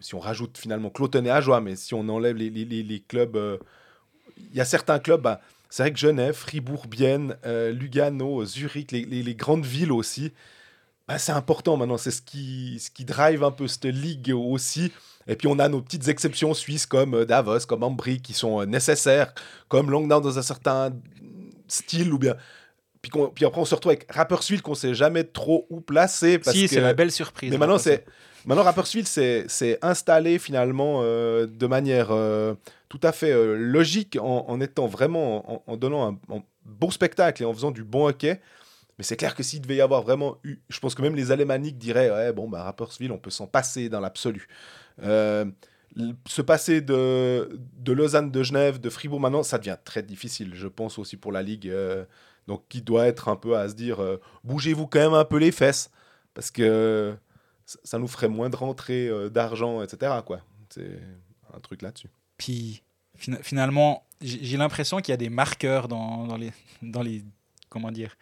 si 0.00 0.14
on 0.14 0.20
rajoute 0.20 0.58
finalement 0.58 0.90
Cloton 0.90 1.24
et 1.24 1.30
Ajoie, 1.30 1.60
mais 1.60 1.76
si 1.76 1.94
on 1.94 2.08
enlève 2.08 2.36
les, 2.36 3.04
clubs, 3.06 3.60
il 4.36 4.54
y 4.54 4.60
a 4.60 4.64
certains 4.64 4.98
clubs, 4.98 5.22
bah, 5.22 5.40
c'est 5.68 5.82
vrai 5.84 5.92
que 5.92 5.98
Genève, 5.98 6.34
Fribourg, 6.34 6.86
Bienne, 6.86 7.36
Lugano, 7.44 8.44
Zurich, 8.44 8.92
les, 8.92 9.34
grandes 9.34 9.66
villes 9.66 9.92
aussi, 9.92 10.32
bah, 11.08 11.18
c'est 11.18 11.32
important 11.32 11.76
maintenant, 11.76 11.98
c'est 11.98 12.12
ce 12.12 12.22
qui, 12.22 12.78
ce 12.78 12.90
qui 12.90 13.04
drive 13.04 13.42
un 13.42 13.50
peu 13.50 13.66
cette 13.66 13.86
ligue 13.86 14.32
aussi. 14.34 14.92
Et 15.30 15.36
puis 15.36 15.46
on 15.46 15.60
a 15.60 15.68
nos 15.68 15.80
petites 15.80 16.08
exceptions 16.08 16.52
suisses 16.54 16.86
comme 16.86 17.14
euh, 17.14 17.24
Davos, 17.24 17.60
comme 17.60 17.84
Ambry, 17.84 18.20
qui 18.20 18.32
sont 18.32 18.60
euh, 18.60 18.66
nécessaires, 18.66 19.32
comme 19.68 19.88
Langnau 19.88 20.20
dans 20.20 20.36
un 20.36 20.42
certain 20.42 20.90
style, 21.68 22.12
ou 22.12 22.18
bien. 22.18 22.34
Puis, 23.00 23.12
puis 23.34 23.44
après 23.44 23.60
on 23.60 23.64
se 23.64 23.74
retrouve 23.76 23.92
avec 23.92 24.10
Rapperswil 24.12 24.60
qu'on 24.60 24.74
sait 24.74 24.92
jamais 24.92 25.22
trop 25.22 25.68
où 25.70 25.80
placer. 25.80 26.40
Parce 26.40 26.56
si, 26.56 26.66
c'est 26.66 26.80
la 26.80 26.94
belle 26.94 27.12
surprise. 27.12 27.50
Mais 27.50 27.58
maintenant, 27.58 27.78
c'est. 27.78 28.04
Maintenant, 28.44 28.64
Rapperswil 28.64 29.06
s'est 29.06 29.78
installé 29.82 30.38
finalement 30.38 31.00
euh, 31.02 31.46
de 31.46 31.66
manière 31.66 32.08
tout 32.88 33.00
à 33.02 33.12
fait 33.12 33.32
logique 33.56 34.18
en, 34.20 34.60
étant 34.60 34.86
vraiment, 34.86 35.62
en, 35.70 35.76
donnant 35.76 36.18
un, 36.28 36.42
bon 36.64 36.90
spectacle 36.90 37.42
et 37.42 37.46
en 37.46 37.52
faisant 37.52 37.70
du 37.70 37.84
bon 37.84 38.08
hockey. 38.08 38.40
Mais 38.98 39.04
c'est 39.04 39.16
clair 39.16 39.34
que 39.34 39.42
s'il 39.42 39.60
devait 39.60 39.76
y 39.76 39.80
avoir 39.80 40.02
vraiment 40.02 40.38
eu, 40.42 40.58
je 40.68 40.78
pense 40.78 40.94
que 40.94 41.02
même 41.02 41.14
les 41.14 41.30
Alémaniques 41.32 41.78
diraient, 41.78 42.10
ouais, 42.10 42.32
bon, 42.32 42.48
bah, 42.48 42.62
Rapperswil, 42.64 43.12
on 43.12 43.18
peut 43.18 43.30
s'en 43.30 43.46
passer 43.46 43.88
dans 43.88 44.00
l'absolu. 44.00 44.46
Euh, 45.02 45.44
se 46.26 46.42
passer 46.42 46.80
de, 46.80 47.60
de 47.78 47.92
Lausanne, 47.92 48.30
de 48.30 48.42
Genève, 48.42 48.80
de 48.80 48.90
Fribourg 48.90 49.20
maintenant, 49.20 49.42
ça 49.42 49.58
devient 49.58 49.76
très 49.84 50.02
difficile, 50.02 50.52
je 50.54 50.68
pense 50.68 50.98
aussi 50.98 51.16
pour 51.16 51.32
la 51.32 51.42
Ligue. 51.42 51.68
Euh, 51.68 52.04
donc, 52.46 52.64
qui 52.68 52.82
doit 52.82 53.06
être 53.06 53.28
un 53.28 53.36
peu 53.36 53.56
à 53.56 53.68
se 53.68 53.74
dire 53.74 54.00
euh, 54.00 54.20
bougez-vous 54.44 54.86
quand 54.86 54.98
même 54.98 55.14
un 55.14 55.24
peu 55.24 55.36
les 55.36 55.52
fesses, 55.52 55.90
parce 56.34 56.50
que 56.50 57.14
ça 57.84 57.98
nous 57.98 58.08
ferait 58.08 58.28
moins 58.28 58.50
de 58.50 58.56
rentrée 58.56 59.10
d'argent, 59.30 59.82
etc. 59.82 60.12
Quoi. 60.24 60.40
C'est 60.70 60.98
un 61.54 61.60
truc 61.60 61.82
là-dessus. 61.82 62.08
Puis, 62.36 62.82
finalement, 63.42 64.04
j'ai 64.20 64.56
l'impression 64.56 64.98
qu'il 64.98 65.12
y 65.12 65.14
a 65.14 65.18
des 65.18 65.28
marqueurs 65.28 65.86
dans, 65.86 66.26
dans, 66.26 66.36
les, 66.36 66.52
dans 66.82 67.02
les. 67.02 67.22
Comment 67.68 67.92
dire 67.92 68.16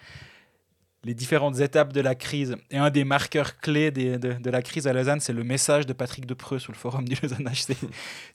les 1.04 1.14
différentes 1.14 1.60
étapes 1.60 1.92
de 1.92 2.00
la 2.00 2.14
crise. 2.14 2.56
Et 2.70 2.76
un 2.76 2.90
des 2.90 3.04
marqueurs 3.04 3.58
clés 3.58 3.90
de, 3.90 4.16
de, 4.16 4.50
la 4.50 4.62
crise 4.62 4.86
à 4.86 4.92
Lausanne, 4.92 5.20
c'est 5.20 5.32
le 5.32 5.44
message 5.44 5.86
de 5.86 5.92
Patrick 5.92 6.26
Depreux 6.26 6.58
sur 6.58 6.72
le 6.72 6.76
forum 6.76 7.08
du 7.08 7.16
Lausanne 7.22 7.48
HC. 7.48 7.76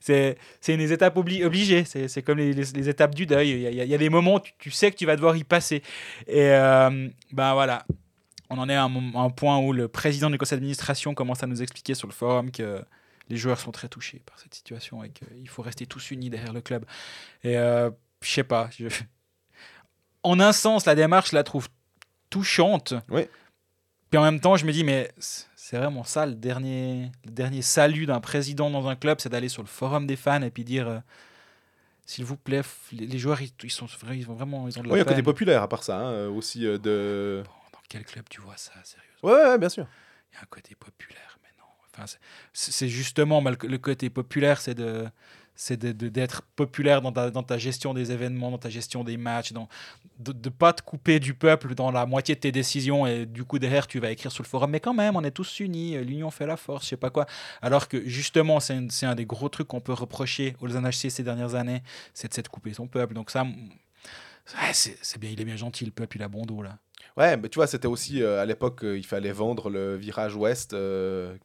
c'est 0.00 0.38
une 0.68 0.78
des 0.78 0.92
étapes 0.92 1.16
obligées, 1.16 1.84
c'est 1.84 2.22
comme 2.22 2.38
les, 2.38 2.52
les, 2.52 2.88
étapes 2.88 3.14
du 3.14 3.26
deuil. 3.26 3.50
Il 3.50 3.60
y, 3.60 3.66
a, 3.66 3.84
il 3.84 3.90
y 3.90 3.94
a 3.94 3.98
des 3.98 4.08
moments 4.08 4.36
où 4.36 4.40
tu, 4.58 4.70
sais 4.70 4.90
que 4.90 4.96
tu 4.96 5.06
vas 5.06 5.16
devoir 5.16 5.36
y 5.36 5.44
passer. 5.44 5.82
Et 6.26 6.50
euh, 6.50 7.08
ben 7.32 7.52
voilà, 7.52 7.84
on 8.48 8.58
en 8.58 8.68
est 8.68 8.74
à 8.74 8.84
un, 8.84 9.30
point 9.30 9.58
où 9.58 9.72
le 9.72 9.88
président 9.88 10.30
du 10.30 10.38
conseil 10.38 10.56
d'administration 10.56 11.14
commence 11.14 11.42
à 11.42 11.46
nous 11.46 11.62
expliquer 11.62 11.94
sur 11.94 12.08
le 12.08 12.12
forum 12.12 12.50
que 12.50 12.82
les 13.28 13.36
joueurs 13.36 13.58
sont 13.58 13.72
très 13.72 13.88
touchés 13.88 14.22
par 14.24 14.38
cette 14.38 14.54
situation 14.54 15.02
et 15.04 15.10
qu'il 15.10 15.48
faut 15.48 15.62
rester 15.62 15.86
tous 15.86 16.10
unis 16.10 16.30
derrière 16.30 16.52
le 16.52 16.60
club. 16.60 16.84
Et 17.42 17.58
euh, 17.58 17.90
je 18.22 18.30
sais 18.30 18.44
pas, 18.44 18.70
en 20.22 20.40
un 20.40 20.52
sens, 20.52 20.86
la 20.86 20.94
démarche, 20.94 21.30
je 21.30 21.36
la 21.36 21.44
trouve 21.44 21.68
touchante. 22.34 22.94
Oui. 23.10 23.28
Puis 24.10 24.18
en 24.18 24.24
même 24.24 24.40
temps, 24.40 24.56
je 24.56 24.66
me 24.66 24.72
dis, 24.72 24.82
mais 24.82 25.12
c'est 25.54 25.76
vraiment 25.76 26.02
ça 26.02 26.26
le 26.26 26.34
dernier, 26.34 27.12
le 27.24 27.30
dernier 27.30 27.62
salut 27.62 28.06
d'un 28.06 28.20
président 28.20 28.70
dans 28.70 28.88
un 28.88 28.96
club, 28.96 29.20
c'est 29.20 29.28
d'aller 29.28 29.48
sur 29.48 29.62
le 29.62 29.68
forum 29.68 30.06
des 30.06 30.16
fans 30.16 30.42
et 30.42 30.50
puis 30.50 30.64
dire. 30.64 30.88
Euh, 30.88 30.98
s'il 32.06 32.26
vous 32.26 32.36
plaît, 32.36 32.60
les, 32.92 33.18
joueurs, 33.18 33.40
ils, 33.40 33.70
sont, 33.70 33.86
ils 34.12 34.30
ont 34.30 34.34
vraiment 34.34 34.68
ils 34.68 34.78
ont 34.78 34.82
de 34.82 34.88
la 34.88 34.92
Oui, 34.92 35.00
il 35.00 35.04
y 35.04 35.08
a 35.08 35.10
un 35.10 35.14
côté 35.14 35.22
populaire 35.22 35.62
à 35.62 35.68
part 35.70 35.82
ça, 35.82 35.96
hein, 35.96 36.10
euh, 36.10 36.28
aussi 36.28 36.66
euh, 36.66 36.76
de... 36.76 37.42
dans 37.72 37.78
quel 37.88 38.04
club 38.04 38.26
tu 38.28 38.42
vois 38.42 38.58
ça, 38.58 38.72
sérieusement? 38.82 39.30
Ouais, 39.30 39.50
ouais, 39.52 39.58
bien 39.58 39.70
sûr. 39.70 39.86
Il 40.30 40.34
y 40.34 40.38
a 40.38 40.42
un 40.42 40.46
côté 40.50 40.74
populaire, 40.74 41.38
mais 41.42 41.48
non. 41.58 41.64
Enfin, 41.94 42.04
c'est 42.52 42.88
justement, 42.88 43.40
le 43.40 43.78
côté 43.78 44.10
populaire, 44.10 44.60
c'est 44.60 44.74
de 44.74 45.06
c'est 45.54 45.78
d'être 45.78 46.42
populaire 46.56 47.00
dans 47.02 47.12
ta, 47.12 47.30
dans 47.30 47.42
ta, 47.42 47.58
gestion 47.58 47.94
des 47.94 48.12
événements, 48.12 48.50
dans 48.50 48.58
ta 48.58 48.70
gestion 48.70 49.04
des 49.04 49.16
matchs, 49.16 49.52
dans, 49.52 49.68
de 50.18 50.32
ne 50.32 50.48
pas 50.50 50.72
te 50.72 50.82
couper 50.82 51.20
du 51.20 51.34
peuple 51.34 51.74
dans 51.74 51.90
la 51.90 52.06
moitié 52.06 52.34
de 52.34 52.40
tes 52.40 52.52
décisions 52.52 53.06
et 53.06 53.26
du 53.26 53.44
coup 53.44 53.58
derrière 53.58 53.86
tu 53.86 54.00
vas 54.00 54.10
écrire 54.10 54.32
sur 54.32 54.42
le 54.42 54.48
forum, 54.48 54.70
mais 54.70 54.80
quand 54.80 54.94
même 54.94 55.16
on 55.16 55.22
est 55.22 55.30
tous 55.30 55.60
unis, 55.60 55.96
l'union 56.04 56.30
fait 56.30 56.46
la 56.46 56.56
force, 56.56 56.84
je 56.84 56.90
sais 56.90 56.96
pas 56.96 57.10
quoi. 57.10 57.26
Alors 57.62 57.88
que 57.88 58.06
justement 58.08 58.60
c'est 58.60 59.06
un 59.06 59.14
des 59.14 59.26
gros 59.26 59.48
trucs 59.48 59.68
qu'on 59.68 59.80
peut 59.80 59.92
reprocher 59.92 60.56
aux 60.60 60.68
NHC 60.68 61.10
ces 61.10 61.22
dernières 61.22 61.54
années, 61.54 61.82
c'est 62.12 62.42
de, 62.42 62.48
couper 62.48 62.74
son 62.74 62.86
peuple. 62.86 63.14
Donc 63.14 63.30
ça, 63.30 63.46
c'est 64.72 65.18
bien, 65.18 65.30
il 65.30 65.40
est 65.40 65.44
bien 65.44 65.56
gentil 65.56 65.84
le 65.84 65.90
peuple, 65.90 66.16
il 66.16 66.22
a 66.22 66.28
bon 66.28 66.44
dos 66.44 66.62
là. 66.62 66.78
Ouais, 67.16 67.36
mais 67.36 67.48
tu 67.48 67.56
vois, 67.56 67.66
c'était 67.68 67.86
aussi 67.86 68.22
euh, 68.22 68.40
à 68.40 68.44
l'époque, 68.44 68.82
euh, 68.84 68.98
il 68.98 69.06
fallait 69.06 69.30
vendre 69.30 69.70
le 69.70 69.96
virage 69.96 70.34
ouest 70.34 70.72
euh, 70.72 71.36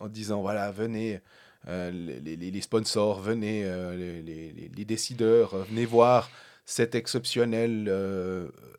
en 0.00 0.08
disant 0.08 0.40
voilà, 0.40 0.72
venez, 0.72 1.20
euh, 1.68 1.90
les, 1.90 2.60
sponsors, 2.60 3.20
venez, 3.20 3.62
euh, 3.64 4.22
les, 4.22 4.84
décideurs, 4.84 5.54
euh, 5.54 5.64
venez 5.64 5.84
voir 5.84 6.30
cette 6.64 6.94
exceptionnelle 6.94 7.92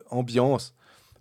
ambiance. 0.09 0.73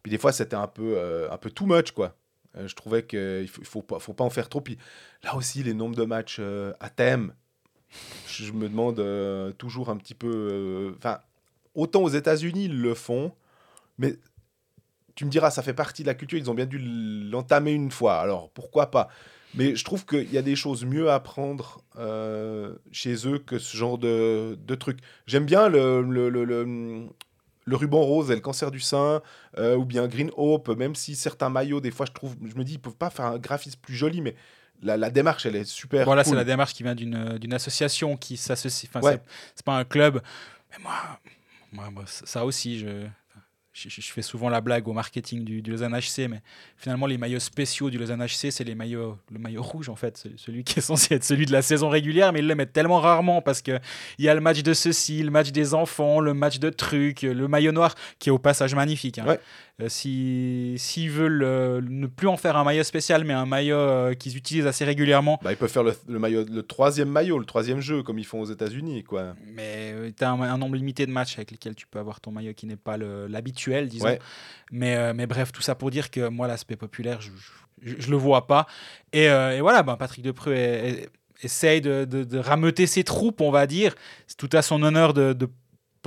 Puis 0.02 0.10
des 0.10 0.18
fois, 0.18 0.32
c'était 0.32 0.56
un 0.56 0.68
peu, 0.68 1.00
un 1.30 1.36
peu 1.36 1.50
too 1.50 1.66
much, 1.66 1.92
quoi. 1.92 2.16
Je 2.54 2.74
trouvais 2.74 3.04
qu'il 3.04 3.48
faut, 3.48 3.64
faut, 3.64 3.82
pas, 3.82 3.98
faut 3.98 4.14
pas 4.14 4.24
en 4.24 4.30
faire 4.30 4.48
trop. 4.48 4.60
Puis 4.60 4.78
là 5.22 5.36
aussi, 5.36 5.62
les 5.62 5.74
nombres 5.74 5.96
de 5.96 6.04
matchs 6.04 6.40
à 6.80 6.90
thème, 6.90 7.34
je, 8.28 8.52
me 8.52 8.68
demande 8.68 9.02
toujours 9.58 9.90
un 9.90 9.96
petit 9.96 10.14
peu. 10.14 10.94
Enfin, 10.96 11.20
autant 11.74 12.02
aux 12.02 12.08
États-Unis, 12.08 12.64
ils 12.66 12.80
le 12.80 12.94
font, 12.94 13.32
mais 13.98 14.16
tu 15.14 15.24
me 15.24 15.30
diras, 15.30 15.50
ça 15.50 15.62
fait 15.62 15.74
partie 15.74 16.02
de 16.02 16.08
la 16.08 16.14
culture, 16.14 16.38
ils 16.38 16.50
ont 16.50 16.54
bien 16.54 16.66
dû 16.66 16.78
l'entamer 16.78 17.72
une 17.72 17.90
fois, 17.90 18.20
alors 18.20 18.50
pourquoi 18.50 18.90
pas? 18.90 19.08
Mais 19.56 19.74
je 19.74 19.84
trouve 19.84 20.04
qu'il 20.06 20.30
y 20.32 20.38
a 20.38 20.42
des 20.42 20.56
choses 20.56 20.84
mieux 20.84 21.08
à 21.10 21.14
apprendre 21.14 21.80
euh, 21.98 22.74
chez 22.92 23.26
eux 23.26 23.38
que 23.38 23.58
ce 23.58 23.76
genre 23.76 23.98
de, 23.98 24.58
de 24.60 24.74
trucs. 24.74 24.98
J'aime 25.26 25.46
bien 25.46 25.68
le, 25.68 26.02
le, 26.02 26.28
le, 26.28 26.44
le- 26.44 27.06
le 27.68 27.74
ruban 27.76 28.00
rose 28.02 28.30
et 28.30 28.34
le 28.36 28.40
cancer 28.40 28.70
du 28.70 28.78
sein, 28.78 29.22
euh, 29.58 29.74
ou 29.76 29.84
bien 29.84 30.06
Green 30.06 30.30
Hope, 30.36 30.68
même 30.68 30.94
si 30.94 31.16
certains 31.16 31.48
maillots, 31.50 31.80
des 31.80 31.90
fois, 31.90 32.06
je 32.06 32.12
trouve, 32.12 32.36
je 32.44 32.54
me 32.54 32.62
dis, 32.62 32.74
ils 32.74 32.78
peuvent 32.78 32.94
pas 32.94 33.10
faire 33.10 33.24
un 33.24 33.38
graphisme 33.38 33.80
plus 33.82 33.96
joli, 33.96 34.20
mais 34.20 34.36
la, 34.82 34.96
la 34.96 35.10
démarche, 35.10 35.46
elle 35.46 35.56
est 35.56 35.64
super. 35.64 36.04
Voilà, 36.04 36.22
cool. 36.22 36.30
c'est 36.30 36.36
la 36.36 36.44
démarche 36.44 36.74
qui 36.74 36.84
vient 36.84 36.94
d'une 36.94 37.38
d'une 37.38 37.54
association 37.54 38.16
qui 38.16 38.36
s'associe. 38.36 38.88
Enfin, 38.88 39.04
Ouais. 39.04 39.20
c'est- 39.56 39.64
pas 39.64 39.76
un 39.78 39.84
club. 39.84 40.20
Mais 40.70 40.84
moi, 41.72 41.90
moi, 41.90 42.04
ça 42.06 42.44
aussi, 42.44 42.78
je, 42.78 43.06
je, 43.76 44.00
fais 44.00 44.22
souvent 44.22 44.48
la 44.48 44.60
blague 44.60 44.88
au 44.88 44.92
marketing 44.94 45.44
du, 45.44 45.60
du 45.60 45.70
Lausanne 45.70 45.94
HC, 45.94 46.28
mais 46.28 46.40
finalement, 46.76 47.06
les 47.06 47.18
maillots 47.18 47.38
spéciaux 47.38 47.90
du 47.90 47.98
Lausanne 47.98 48.24
HC, 48.24 48.50
c'est 48.50 48.64
les 48.64 48.74
maillots, 48.74 49.18
le 49.30 49.38
maillot 49.38 49.62
rouge, 49.62 49.90
en 49.90 49.96
fait. 49.96 50.26
Celui 50.36 50.64
qui 50.64 50.78
est 50.78 50.82
censé 50.82 51.14
être 51.14 51.24
celui 51.24 51.44
de 51.44 51.52
la 51.52 51.60
saison 51.60 51.90
régulière, 51.90 52.32
mais 52.32 52.38
ils 52.38 52.46
le 52.46 52.54
mettent 52.54 52.72
tellement 52.72 53.00
rarement 53.00 53.42
parce 53.42 53.60
qu'il 53.60 53.80
y 54.18 54.28
a 54.28 54.34
le 54.34 54.40
match 54.40 54.62
de 54.62 54.72
ceci, 54.72 55.22
le 55.22 55.30
match 55.30 55.50
des 55.50 55.74
enfants, 55.74 56.20
le 56.20 56.32
match 56.32 56.58
de 56.58 56.70
trucs, 56.70 57.22
le 57.22 57.48
maillot 57.48 57.72
noir, 57.72 57.94
qui 58.18 58.30
est 58.30 58.32
au 58.32 58.38
passage 58.38 58.74
magnifique. 58.74 59.18
hein. 59.18 59.24
Euh, 59.82 59.88
si 59.90 60.74
S'ils 60.78 61.10
veulent 61.10 61.42
euh, 61.44 61.82
ne 61.86 62.06
plus 62.06 62.28
en 62.28 62.36
faire 62.38 62.56
un 62.56 62.64
maillot 62.64 62.82
spécial, 62.82 63.24
mais 63.24 63.34
un 63.34 63.44
maillot 63.44 63.76
euh, 63.76 64.14
qu'ils 64.14 64.36
utilisent 64.36 64.66
assez 64.66 64.84
régulièrement, 64.86 65.38
Bah, 65.42 65.52
ils 65.52 65.56
peuvent 65.58 65.70
faire 65.70 65.82
le, 65.82 65.92
le 66.08 66.18
maillot, 66.18 66.44
le 66.50 66.62
troisième 66.62 67.10
maillot, 67.10 67.38
le 67.38 67.44
troisième 67.44 67.80
jeu, 67.80 68.02
comme 68.02 68.18
ils 68.18 68.24
font 68.24 68.40
aux 68.40 68.46
États-Unis, 68.46 69.04
quoi. 69.04 69.34
Mais 69.46 69.94
tu 70.16 70.24
as 70.24 70.30
un, 70.30 70.40
un 70.40 70.56
nombre 70.58 70.76
limité 70.76 71.04
de 71.04 71.10
matchs 71.12 71.34
avec 71.36 71.50
lesquels 71.50 71.74
tu 71.74 71.86
peux 71.86 71.98
avoir 71.98 72.20
ton 72.20 72.30
maillot 72.30 72.54
qui 72.54 72.64
n'est 72.66 72.76
pas 72.76 72.96
l'habituel, 72.96 73.88
disons. 73.88 74.06
Ouais. 74.06 74.18
Mais, 74.72 75.12
mais 75.12 75.26
bref, 75.26 75.52
tout 75.52 75.62
ça 75.62 75.74
pour 75.74 75.90
dire 75.90 76.10
que 76.10 76.28
moi, 76.28 76.46
l'aspect 76.48 76.76
populaire, 76.76 77.20
je, 77.20 77.30
je, 77.82 77.94
je 77.98 78.10
le 78.10 78.16
vois 78.16 78.46
pas. 78.46 78.66
Et, 79.12 79.28
euh, 79.28 79.56
et 79.56 79.60
voilà, 79.60 79.82
ben, 79.82 79.96
Patrick 79.96 80.24
Depreux 80.24 80.54
est- 80.54 80.88
est- 80.88 81.08
essaye 81.42 81.82
de, 81.82 82.06
de, 82.06 82.24
de 82.24 82.38
rameuter 82.38 82.86
ses 82.86 83.04
troupes, 83.04 83.42
on 83.42 83.50
va 83.50 83.66
dire. 83.66 83.94
C'est 84.26 84.38
tout 84.38 84.48
à 84.54 84.62
son 84.62 84.82
honneur 84.82 85.12
de 85.12 85.34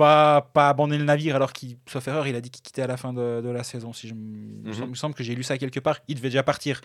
pas, 0.00 0.40
pas 0.54 0.70
abandonner 0.70 0.96
le 0.98 1.04
navire, 1.04 1.36
alors 1.36 1.52
qu'il, 1.52 1.76
sauf 1.86 2.08
erreur, 2.08 2.26
il 2.26 2.34
a 2.34 2.40
dit 2.40 2.48
qu'il 2.50 2.62
quittait 2.62 2.80
à 2.82 2.86
la 2.86 2.96
fin 2.96 3.12
de, 3.12 3.42
de 3.42 3.48
la 3.50 3.62
saison. 3.62 3.92
Si 3.92 4.08
je, 4.08 4.14
me- 4.14 4.20
il 4.64 4.68
me 4.68 4.72
semble- 4.72 4.86
il 4.86 4.90
me 4.90 4.94
semble 4.94 5.14
que 5.14 5.22
j'ai 5.22 5.34
lu 5.34 5.42
ça 5.42 5.58
quelque 5.58 5.78
part. 5.80 5.98
Il 6.08 6.14
devait 6.16 6.28
déjà 6.30 6.42
partir 6.42 6.80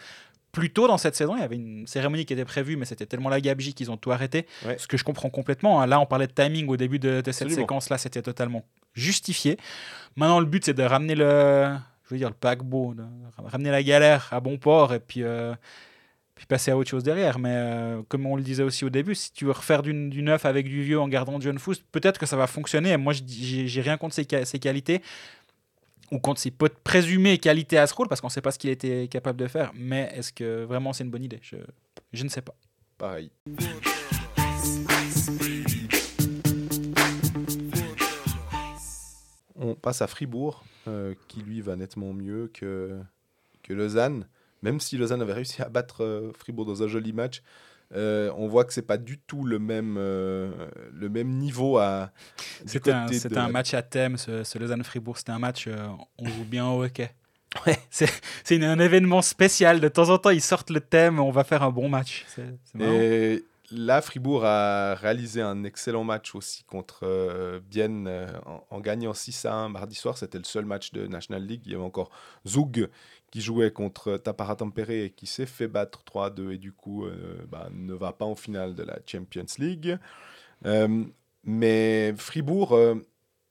plus 0.51 0.69
tôt 0.71 0.88
dans 0.88 0.97
cette 0.97 1.15
saison. 1.15 1.36
Il 1.38 1.39
y 1.39 1.43
avait 1.43 1.56
une 1.56 1.88
cérémonie 1.88 2.25
qui 2.25 2.34
était 2.34 2.45
prévue, 2.45 2.75
mais 2.75 2.86
c'était 2.86 3.06
tellement 3.06 3.30
la 3.30 3.39
gabegie 3.39 3.73
qu'ils 3.73 3.89
ont 3.91 3.97
tout 3.97 4.12
arrêté. 4.12 4.45
Ouais. 4.65 4.78
Ce 4.78 4.88
que 4.88 4.97
je 4.97 5.04
comprends 5.06 5.30
complètement. 5.30 5.82
hein. 5.82 5.88
Là, 5.88 5.99
on 6.01 6.06
parlait 6.06 6.28
de 6.28 6.34
timing 6.34 6.67
au 6.67 6.75
début 6.78 6.99
de, 6.99 7.21
de 7.21 7.32
cette 7.32 7.47
séquence-là, 7.62 7.97
c'était 7.97 8.21
totalement 8.21 8.63
justifié. 8.93 9.58
Maintenant, 10.17 10.39
le 10.41 10.45
but, 10.45 10.65
c'est 10.65 10.73
de 10.73 10.84
ramener 10.84 11.15
le, 11.15 11.73
je 12.06 12.10
veux 12.13 12.17
dire, 12.17 12.30
le 12.30 12.36
paquebot, 12.36 12.93
de 12.95 13.04
ramener 13.38 13.71
la 13.71 13.82
galère 13.84 14.28
à 14.32 14.39
bon 14.41 14.58
port 14.58 14.93
et 14.93 14.99
puis, 14.99 15.23
euh, 15.23 15.54
puis 16.35 16.45
passer 16.45 16.71
à 16.71 16.77
autre 16.77 16.89
chose 16.89 17.03
derrière. 17.03 17.39
Mais 17.39 17.53
euh, 17.53 18.01
comme 18.07 18.25
on 18.25 18.35
le 18.35 18.43
disait 18.43 18.63
aussi 18.63 18.85
au 18.85 18.89
début, 18.89 19.15
si 19.15 19.31
tu 19.31 19.45
veux 19.45 19.51
refaire 19.51 19.81
du, 19.81 20.09
du 20.09 20.21
neuf 20.21 20.45
avec 20.45 20.67
du 20.67 20.83
vieux 20.83 20.99
en 20.99 21.07
gardant 21.07 21.39
John 21.39 21.57
Foust, 21.57 21.83
peut-être 21.91 22.19
que 22.19 22.25
ça 22.25 22.35
va 22.35 22.47
fonctionner. 22.47 22.95
Moi, 22.97 23.13
j'ai 23.13 23.67
j'ai 23.67 23.81
rien 23.81 23.97
contre 23.97 24.15
ses, 24.15 24.25
qualités 24.25 25.01
ou 26.11 26.19
contre 26.19 26.41
ses 26.41 26.51
présumées 26.51 27.37
qualités 27.37 27.77
à 27.77 27.87
ce 27.87 27.93
rôle 27.93 28.09
parce 28.09 28.21
qu'on 28.21 28.27
ne 28.27 28.31
sait 28.33 28.41
pas 28.41 28.51
ce 28.51 28.59
qu'il 28.59 28.69
était 28.69 29.07
capable 29.07 29.39
de 29.39 29.47
faire. 29.47 29.71
Mais 29.73 30.11
est-ce 30.15 30.33
que 30.33 30.63
vraiment 30.65 30.91
c'est 30.93 31.05
une 31.05 31.09
bonne 31.09 31.23
idée? 31.23 31.39
Je, 31.41 31.57
je 32.11 32.23
ne 32.23 32.29
sais 32.29 32.41
pas. 32.41 32.55
Pareil. 32.97 33.31
On 39.57 39.73
passe 39.73 40.01
à 40.01 40.07
Fribourg, 40.07 40.65
euh, 40.87 41.15
qui 41.29 41.41
lui 41.41 41.61
va 41.61 41.77
nettement 41.77 42.13
mieux 42.13 42.51
que, 42.53 42.99
que 43.63 43.73
Lausanne. 43.73 44.27
Même 44.65 44.80
si 44.80 44.97
Lausanne 44.97 45.21
avait 45.21 45.34
réussi 45.34 45.62
à 45.62 45.69
battre 45.69 46.04
euh, 46.04 46.32
Fribourg 46.38 46.65
dans 46.65 46.84
un 46.84 46.88
joli 46.88 47.13
match, 47.13 47.41
euh, 47.95 48.32
on 48.36 48.47
voit 48.47 48.65
que 48.65 48.73
c'est 48.73 48.82
pas 48.82 48.97
du 48.97 49.19
tout 49.19 49.43
le 49.45 49.60
même, 49.60 49.95
euh, 49.99 50.51
le 50.91 51.08
même 51.08 51.30
niveau 51.38 51.78
à. 51.78 52.12
C'était 52.65 52.91
un, 52.91 53.06
de- 53.06 53.38
un 53.38 53.49
match 53.49 53.73
à 53.75 53.84
thème, 53.84 54.17
ce, 54.17 54.43
ce 54.43 54.58
Lausanne-Fribourg. 54.58 55.17
C'était 55.19 55.32
un 55.34 55.39
match, 55.39 55.67
euh, 55.67 55.88
on 56.17 56.25
joue 56.28 56.43
bien 56.45 56.67
au 56.67 56.84
hockey. 56.84 57.12
Ouais. 57.65 57.78
C'est 57.89 58.62
un 58.65 58.80
événement 58.80 59.21
spécial. 59.21 59.80
De 59.80 59.88
temps 59.88 60.10
en 60.10 60.17
temps, 60.17 60.30
ils 60.32 60.41
sortent 60.41 60.71
le 60.71 60.82
thème, 60.82 61.19
on 61.21 61.32
va 61.32 61.45
faire 61.45 61.63
un 61.63 61.71
bon 61.71 61.88
match. 61.88 62.25
Et 62.82 63.45
là, 63.71 64.01
Fribourg 64.01 64.43
a 64.43 64.93
réalisé 64.95 65.41
un 65.41 65.63
excellent 65.63 66.04
match 66.04 66.36
aussi 66.36 66.65
contre 66.65 66.99
euh, 67.04 67.62
Bienne 67.65 68.08
euh, 68.10 68.28
en, 68.45 68.62
en 68.69 68.80
gagnant 68.82 69.13
6 69.13 69.45
à 69.45 69.54
1 69.54 69.69
mardi 69.69 69.95
soir. 69.95 70.17
C'était 70.17 70.38
le 70.38 70.43
seul 70.43 70.65
match 70.65 70.91
de 70.91 71.08
National 71.08 71.45
League. 71.45 71.62
Il 71.65 71.71
y 71.71 71.75
avait 71.75 71.84
encore 71.84 72.10
Zug 72.45 72.89
qui 73.35 73.41
jouait 73.41 73.69
contre 73.69 74.15
Tapara 74.15 74.55
Tampere 74.55 74.91
et 74.91 75.09
qui 75.09 75.27
s'est 75.27 75.45
fait 75.45 75.67
battre 75.67 76.05
3 76.05 76.27
à 76.27 76.29
2 76.29 76.53
et 76.53 76.57
du 76.57 76.71
coup 76.71 77.03
euh, 77.03 77.35
bah, 77.51 77.67
ne 77.73 77.93
va 77.93 78.13
pas 78.13 78.23
en 78.23 78.35
finale 78.35 78.75
de 78.75 78.83
la 78.83 78.97
Champions 79.05 79.43
League. 79.59 79.97
Euh, 80.65 81.03
mais 81.43 82.13
Fribourg, 82.15 82.71
euh, 82.71 82.95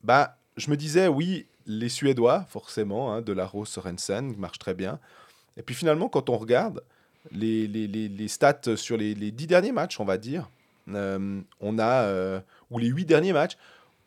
bah, 0.03 0.39
je 0.57 0.71
me 0.71 0.79
disais, 0.79 1.07
oui, 1.07 1.49
les 1.67 1.91
Suédois, 1.91 2.47
forcément, 2.49 3.13
hein, 3.13 3.21
de 3.21 3.35
la 3.35 3.45
Rose 3.45 3.69
Sorensen, 3.69 4.35
marche 4.39 4.59
très 4.59 4.73
bien. 4.73 5.01
Et 5.59 5.63
puis 5.63 5.75
finalement, 5.75 6.09
quand 6.09 6.31
on 6.31 6.39
regarde, 6.39 6.83
les, 7.31 7.67
les, 7.67 8.29
stats 8.29 8.77
sur 8.77 8.97
les, 8.97 9.15
10 9.15 9.47
derniers 9.47 9.73
matchs, 9.73 10.01
on 10.01 10.07
va 10.07 10.17
dire, 10.17 10.49
on 10.87 11.79
a, 11.79 12.41
ou 12.71 12.79
les 12.79 12.89
8 12.89 13.05
derniers 13.05 13.35
matchs, 13.35 13.59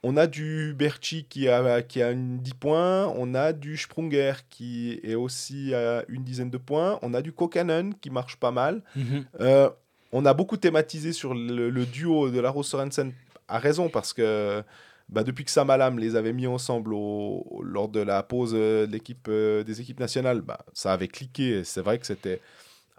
on 0.03 0.15
a 0.17 0.27
du 0.27 0.73
Berchi 0.77 1.25
qui 1.25 1.47
a, 1.49 1.81
qui 1.81 2.01
a 2.01 2.11
une 2.11 2.39
10 2.39 2.53
points, 2.53 3.07
on 3.17 3.33
a 3.33 3.51
du 3.53 3.77
Sprunger 3.77 4.33
qui 4.49 4.99
est 5.03 5.15
aussi 5.15 5.73
à 5.73 6.03
une 6.07 6.23
dizaine 6.23 6.49
de 6.49 6.57
points, 6.57 6.99
on 7.01 7.13
a 7.13 7.21
du 7.21 7.31
Kokanen 7.33 7.93
qui 7.95 8.09
marche 8.09 8.37
pas 8.37 8.51
mal. 8.51 8.81
Mhm. 8.95 9.25
Euh, 9.41 9.69
on 10.11 10.25
a 10.25 10.33
beaucoup 10.33 10.57
thématisé 10.57 11.11
sur 11.13 11.33
le, 11.33 11.69
le 11.69 11.85
duo 11.85 12.29
de 12.29 12.39
la 12.39 12.49
Rose 12.49 12.67
Sorensen, 12.67 13.11
à 13.47 13.59
raison, 13.59 13.89
parce 13.89 14.13
que 14.13 14.63
bah, 15.09 15.23
depuis 15.23 15.43
que 15.45 15.51
Sam 15.51 15.69
Alam 15.69 15.99
les 15.99 16.15
avait 16.15 16.33
mis 16.33 16.47
ensemble 16.47 16.93
au- 16.93 17.45
au- 17.49 17.63
lors 17.63 17.89
de 17.89 17.99
la 18.01 18.23
pause 18.23 18.51
euh, 18.55 18.87
de 18.87 18.99
euh, 19.29 19.63
des 19.63 19.81
équipes 19.81 19.99
nationales, 19.99 20.41
bah, 20.41 20.59
ça 20.73 20.93
avait 20.93 21.07
cliqué. 21.07 21.59
et 21.59 21.63
C'est 21.63 21.81
vrai 21.81 21.97
que 21.97 22.05
c'était 22.05 22.39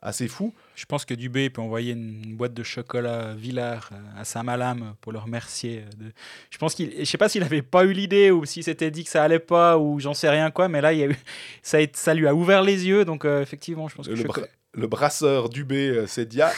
assez 0.01 0.29
fou. 0.29 0.55
Je 0.77 0.85
pense 0.87 1.05
que 1.05 1.13
Dubé 1.15 1.51
peut 1.51 1.61
envoyer 1.61 1.93
une 1.93 2.37
boîte 2.37 2.55
de 2.55 2.63
chocolat 2.63 3.35
Villard 3.35 3.91
à 4.17 4.25
Samalam 4.25 4.95
pour 5.01 5.13
le 5.13 5.19
remercier. 5.19 5.85
De... 5.97 6.13
Je 6.51 6.59
pense 6.59 6.75
qu'il, 6.75 6.93
je 6.99 7.05
sais 7.05 7.19
pas 7.19 7.29
s'il 7.29 7.43
avait 7.43 7.63
pas 7.63 7.85
eu 7.85 7.93
l'idée 7.93 8.31
ou 8.31 8.45
s'il 8.45 8.63
s'était 8.63 8.91
dit 8.93 9.03
que 9.05 9.11
ça 9.11 9.25
allait 9.25 9.39
pas 9.41 9.77
ou 9.77 9.99
j'en 9.99 10.15
sais 10.15 10.31
rien 10.31 10.51
quoi, 10.53 10.69
mais 10.69 10.81
là 10.81 10.93
il 10.93 10.99
y 11.01 11.03
a 11.03 11.07
eu... 11.07 11.17
ça, 11.63 11.79
a 11.79 11.81
été- 11.81 11.99
ça 11.99 12.15
lui 12.15 12.27
a 12.29 12.35
ouvert 12.35 12.63
les 12.63 12.87
yeux 12.87 13.05
donc 13.05 13.25
euh, 13.25 13.43
effectivement 13.43 13.89
je 13.89 13.97
pense 13.97 14.07
que 14.07 14.13
Le, 14.13 14.23
chocolat- 14.23 14.47
bra- 14.47 14.49
le 14.75 14.87
brasseur 14.87 15.49
Dubé 15.49 15.89
euh, 15.89 16.07
s'est 16.07 16.27
dit, 16.27 16.43
ah, 16.43 16.53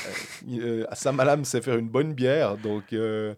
euh, 0.51 0.83
euh, 0.83 0.87
Sam 0.93 1.19
Alam 1.21 1.45
sait 1.47 1.63
faire 1.63 1.77
une 1.79 1.89
bonne 1.89 2.13
bière. 2.13 2.59
Donc, 2.59 2.93
euh, 2.93 3.35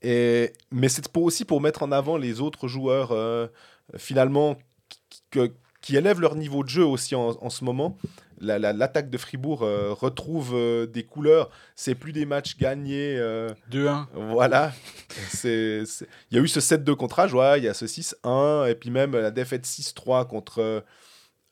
et, 0.00 0.52
mais 0.70 0.88
c'est 0.88 1.06
pour 1.08 1.24
aussi 1.24 1.44
pour 1.44 1.60
mettre 1.60 1.82
en 1.82 1.92
avant 1.92 2.16
les 2.16 2.40
autres 2.40 2.68
joueurs, 2.68 3.12
finalement, 3.98 4.56
qui, 5.10 5.22
que- 5.30 5.52
qui 5.80 5.96
élèvent 5.96 6.20
leur 6.20 6.36
niveau 6.36 6.62
de 6.62 6.68
jeu 6.68 6.84
aussi 6.84 7.14
en, 7.14 7.30
en 7.40 7.50
ce 7.50 7.64
moment. 7.64 7.98
La- 8.42 8.58
la- 8.58 8.72
L'attaque 8.72 9.08
de 9.08 9.16
Fribourg 9.18 9.62
euh, 9.62 9.92
retrouve 9.92 10.50
euh, 10.54 10.86
des 10.86 11.04
couleurs. 11.04 11.48
C'est 11.76 11.94
plus 11.94 12.12
des 12.12 12.26
matchs 12.26 12.56
gagnés. 12.58 13.16
euh, 13.16 13.48
2-1. 13.70 14.06
voilà. 14.14 14.72
Il 15.44 15.86
y 16.32 16.38
a 16.38 16.40
eu 16.40 16.48
ce 16.48 16.60
7-2 16.60 16.94
contre 16.96 17.20
Ajoie, 17.20 17.58
il 17.58 17.64
y 17.64 17.68
a 17.68 17.74
ce 17.74 17.86
6-1, 17.86 18.68
et 18.68 18.74
puis 18.74 18.90
même 18.90 19.12
la 19.12 19.30
défaite 19.30 19.64
6-3 19.64 20.26
contre 20.26 20.60
euh, 20.60 20.80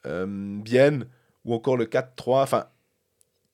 euh, 0.07 0.27
Bienne, 0.29 1.07
ou 1.45 1.55
encore 1.55 1.77
le 1.77 1.87
4-3. 1.87 2.43
Enfin, 2.43 2.67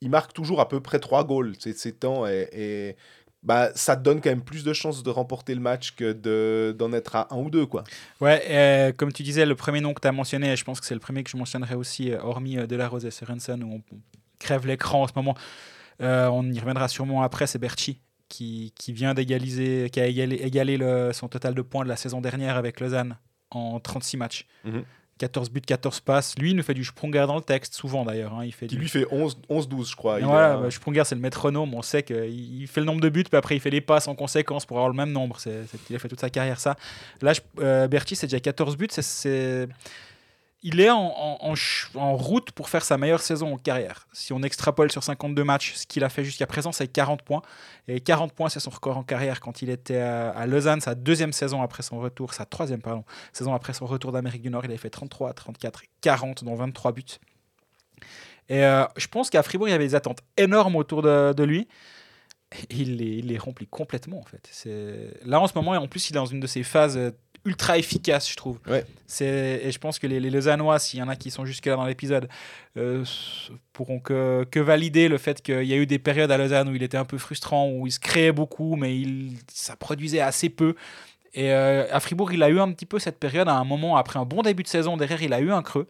il 0.01 0.11
marque 0.11 0.33
toujours 0.33 0.61
à 0.61 0.69
peu 0.69 0.81
près 0.81 0.99
3 0.99 1.25
goals 1.25 1.55
ces, 1.59 1.73
ces 1.73 1.93
temps, 1.93 2.27
et, 2.27 2.49
et, 2.53 2.97
bah, 3.43 3.71
ça 3.75 3.97
te 3.97 4.03
donne 4.03 4.21
quand 4.21 4.31
même 4.31 4.43
plus 4.43 4.65
de 4.65 4.73
chances 4.73 5.03
de 5.03 5.11
remporter 5.11 5.55
le 5.55 5.61
match 5.61 5.95
que 5.95 6.13
de- 6.13 6.75
d'en 6.77 6.93
être 6.93 7.15
à 7.17 7.29
1 7.31 7.37
ou 7.37 7.51
2. 7.51 7.67
Quoi. 7.67 7.85
Ouais, 8.21 8.43
euh, 8.49 8.93
comme 8.93 9.13
tu 9.13 9.23
disais, 9.23 9.47
le 9.47 9.55
premier 9.55 9.81
nom 9.81 9.95
que 9.95 10.01
tu 10.01 10.09
as 10.09 10.13
mentionné, 10.13 10.53
et 10.53 10.57
je 10.57 10.65
pense 10.65 10.81
que 10.81 10.87
c'est 10.87 10.95
le 10.95 11.01
premier 11.01 11.23
que 11.23 11.31
je 11.31 11.37
mentionnerai 11.37 11.75
aussi, 11.75 12.11
euh, 12.13 12.21
hormis 12.23 12.59
euh, 12.59 12.67
De 12.67 12.75
La 12.77 12.89
Rose 12.89 13.07
et 13.07 13.11
Sorensen, 13.11 13.63
où 13.63 13.75
on, 13.75 13.83
crève 14.39 14.67
l'écran 14.67 15.03
en 15.03 15.07
ce 15.07 15.13
moment. 15.17 15.35
Euh, 16.03 16.27
on 16.29 16.45
y 16.53 16.59
reviendra 16.61 16.89
sûrement 16.89 17.23
après, 17.23 17.47
c'est 17.47 17.59
Berchi 17.59 18.03
qui, 18.29 18.75
qui 18.77 18.93
vient 18.93 19.15
d'égaliser, 19.15 19.89
qui 19.91 19.99
a 20.01 20.07
égalé, 20.07 20.37
égalé 20.37 20.77
le- 20.77 21.13
son 21.15 21.29
total 21.29 21.55
de 21.55 21.63
points 21.63 21.85
de 21.85 21.89
la 21.89 21.97
saison 21.97 22.21
dernière 22.21 22.57
avec 22.57 22.81
Lausanne 22.81 23.17
en 23.51 23.81
36 23.81 24.17
matchs. 24.19 24.47
Mhm. 24.65 24.85
14 25.19 25.51
buts, 25.51 25.61
14 25.63 26.01
passes. 26.01 26.35
Lui, 26.39 26.51
il 26.51 26.57
nous 26.57 26.63
fait 26.63 26.75
du 26.75 26.85
Sprunger 26.85 27.25
dans 27.27 27.37
le 27.37 27.43
texte, 27.43 27.75
souvent 27.75 28.05
d'ailleurs. 28.05 28.35
hein. 28.35 28.45
Il 28.45 28.53
fait 28.53 28.67
Qui 28.67 28.75
du... 28.77 28.83
lui 28.83 28.89
fait 28.89 29.05
11-12, 29.05 29.91
je 29.91 29.97
crois. 29.97 30.21
Il 30.21 30.27
voilà, 30.27 30.55
a- 30.55 30.57
bah, 30.59 30.71
Sprunger, 30.71 31.03
c'est 31.05 31.15
le 31.15 31.21
métronome. 31.21 31.73
On 31.75 31.83
sait 31.83 32.03
qu'il 32.03 32.61
il 32.63 32.67
fait 32.67 32.81
le 32.81 32.87
nombre 32.87 33.01
de 33.01 33.09
buts, 33.09 33.25
puis 33.25 33.37
après, 33.39 33.57
il 33.57 33.61
fait 33.61 33.71
les 33.71 33.81
passes 33.81 34.09
en 34.09 34.15
conséquence 34.15 34.67
pour 34.67 34.77
avoir 34.77 34.91
le 34.91 34.97
même 34.97 35.13
nombre. 35.13 35.39
C'est, 35.41 35.63
il 35.89 35.97
a 35.97 35.99
fait 35.99 36.09
toute 36.09 36.21
sa 36.21 36.29
carrière, 36.31 36.61
ça. 36.61 36.77
Là, 37.23 37.33
je- 37.33 37.41
euh, 37.61 37.89
Berti, 37.89 38.15
c'est 38.17 38.27
déjà 38.27 38.41
14 38.41 38.77
buts. 38.77 38.89
C'est- 38.91 39.69
Il 40.69 40.81
est 40.81 40.91
en, 40.91 41.55
route 41.95 42.51
pour 42.51 42.69
faire 42.69 42.85
sa 42.85 42.99
meilleure 42.99 43.21
saison 43.21 43.55
en 43.55 43.57
carrière. 43.57 44.09
Si 44.13 44.33
on 44.33 44.43
extrapole 44.43 44.91
sur 44.91 45.05
52 45.05 45.45
matchs, 45.45 45.75
ce 45.75 45.87
qu'il 45.87 46.03
a 46.03 46.09
fait 46.09 46.25
jusqu'à 46.25 46.49
présent, 46.49 46.73
c'est 46.73 46.89
40 46.89 47.23
points. 47.23 47.43
Et 47.87 48.01
40 48.01 48.33
points, 48.33 48.49
c'est 48.49 48.59
son 48.59 48.71
record 48.71 48.97
en 48.97 49.05
carrière 49.05 49.39
quand 49.39 49.63
il 49.63 49.71
était 49.71 49.99
à, 49.99 50.45
Lausanne, 50.49 50.81
sa 50.81 50.97
deuxième 50.97 51.33
saison 51.33 51.63
après 51.63 51.85
son 51.85 52.01
retour, 52.01 52.35
sa 52.35 52.47
troisième, 52.47 52.81
saison 53.33 53.55
après 53.55 53.75
son 53.75 53.87
retour 53.87 54.11
d'Amérique 54.11 54.43
du 54.43 54.51
Nord. 54.51 54.65
Il 54.65 54.71
avait 54.73 54.77
fait 54.77 54.91
33, 54.91 55.35
34, 55.35 55.85
40, 56.01 56.43
dont 56.43 56.57
23 56.57 56.91
buts. 56.91 57.05
Et 58.49 58.65
euh, 58.65 58.87
je 58.97 59.07
pense 59.07 59.31
qu'à 59.31 59.45
Fribourg, 59.45 59.69
il 59.69 59.71
y 59.71 59.75
avait 59.75 59.87
des 59.87 59.95
attentes 59.95 60.23
énormes 60.37 60.75
autour 60.75 61.01
de, 61.01 61.45
lui. 61.45 61.69
Il 62.71 62.97
les, 62.97 63.19
il 63.19 63.29
les 63.29 63.39
remplit 63.39 63.69
complètement, 63.69 64.19
en 64.19 64.25
fait. 64.25 64.51
Là, 65.25 65.41
en 65.41 65.47
ce 65.47 65.53
moment, 65.55 65.75
et 65.75 65.79
en 65.79 65.87
plus, 65.87 66.11
il 66.11 66.15
est 66.15 66.19
dans 66.19 66.27
une 66.27 66.41
de 66.41 66.49
ses 66.49 66.65
phases 66.65 66.97
euh, 66.97 67.13
ultra 67.47 67.79
efficaces, 67.79 68.31
je 68.31 68.37
trouve. 68.37 68.59
Ouais. 68.67 68.85
Et 69.21 69.71
je 69.71 69.79
pense 69.79 69.99
que 69.99 70.07
les, 70.07 70.21
les 70.21 70.31
Lausannois, 70.31 70.79
s'il 70.79 70.99
y 70.99 71.03
en 71.03 71.09
a 71.09 71.17
qui 71.17 71.31
sont 71.31 71.47
jusque-là 71.47 71.77
dans 71.77 71.87
l'épisode, 71.87 72.29
euh, 72.77 73.05
pourront 73.73 74.01
que, 74.01 74.47
que 74.51 74.61
valider 74.61 75.09
le 75.09 75.17
fait 75.17 75.41
qu'il 75.41 75.65
y 75.65 75.73
a 75.73 75.77
eu 75.77 75.87
des 75.87 75.99
périodes 75.99 76.31
à 76.31 76.37
Lausanne 76.37 76.69
où 76.69 76.75
il 76.75 76.83
était 76.83 76.99
un 76.99 77.05
peu 77.05 77.19
frustrant, 77.19 77.71
où 77.71 77.87
il 77.87 77.93
se 77.93 78.01
créait 78.01 78.33
beaucoup, 78.33 78.77
mais 78.77 78.99
il, 78.99 79.39
ça 79.51 79.77
produisait 79.77 80.21
assez 80.21 80.51
peu. 80.51 80.75
Et 81.33 81.53
euh, 81.53 81.87
à 81.91 82.01
Fribourg, 82.01 82.33
il 82.33 82.43
a 82.43 82.51
eu 82.51 82.59
un 82.59 82.73
petit 82.73 82.87
peu 82.87 82.99
cette 82.99 83.19
période, 83.19 83.49
à 83.49 83.55
un 83.55 83.65
moment, 83.65 83.97
après 83.97 84.19
un 84.19 84.25
bon 84.25 84.43
début 84.43 84.63
de 84.63 84.69
saison, 84.69 84.97
derrière, 84.97 85.23
il 85.23 85.33
a 85.33 85.41
eu 85.41 85.53
un 85.53 85.63
creux. 85.63 85.87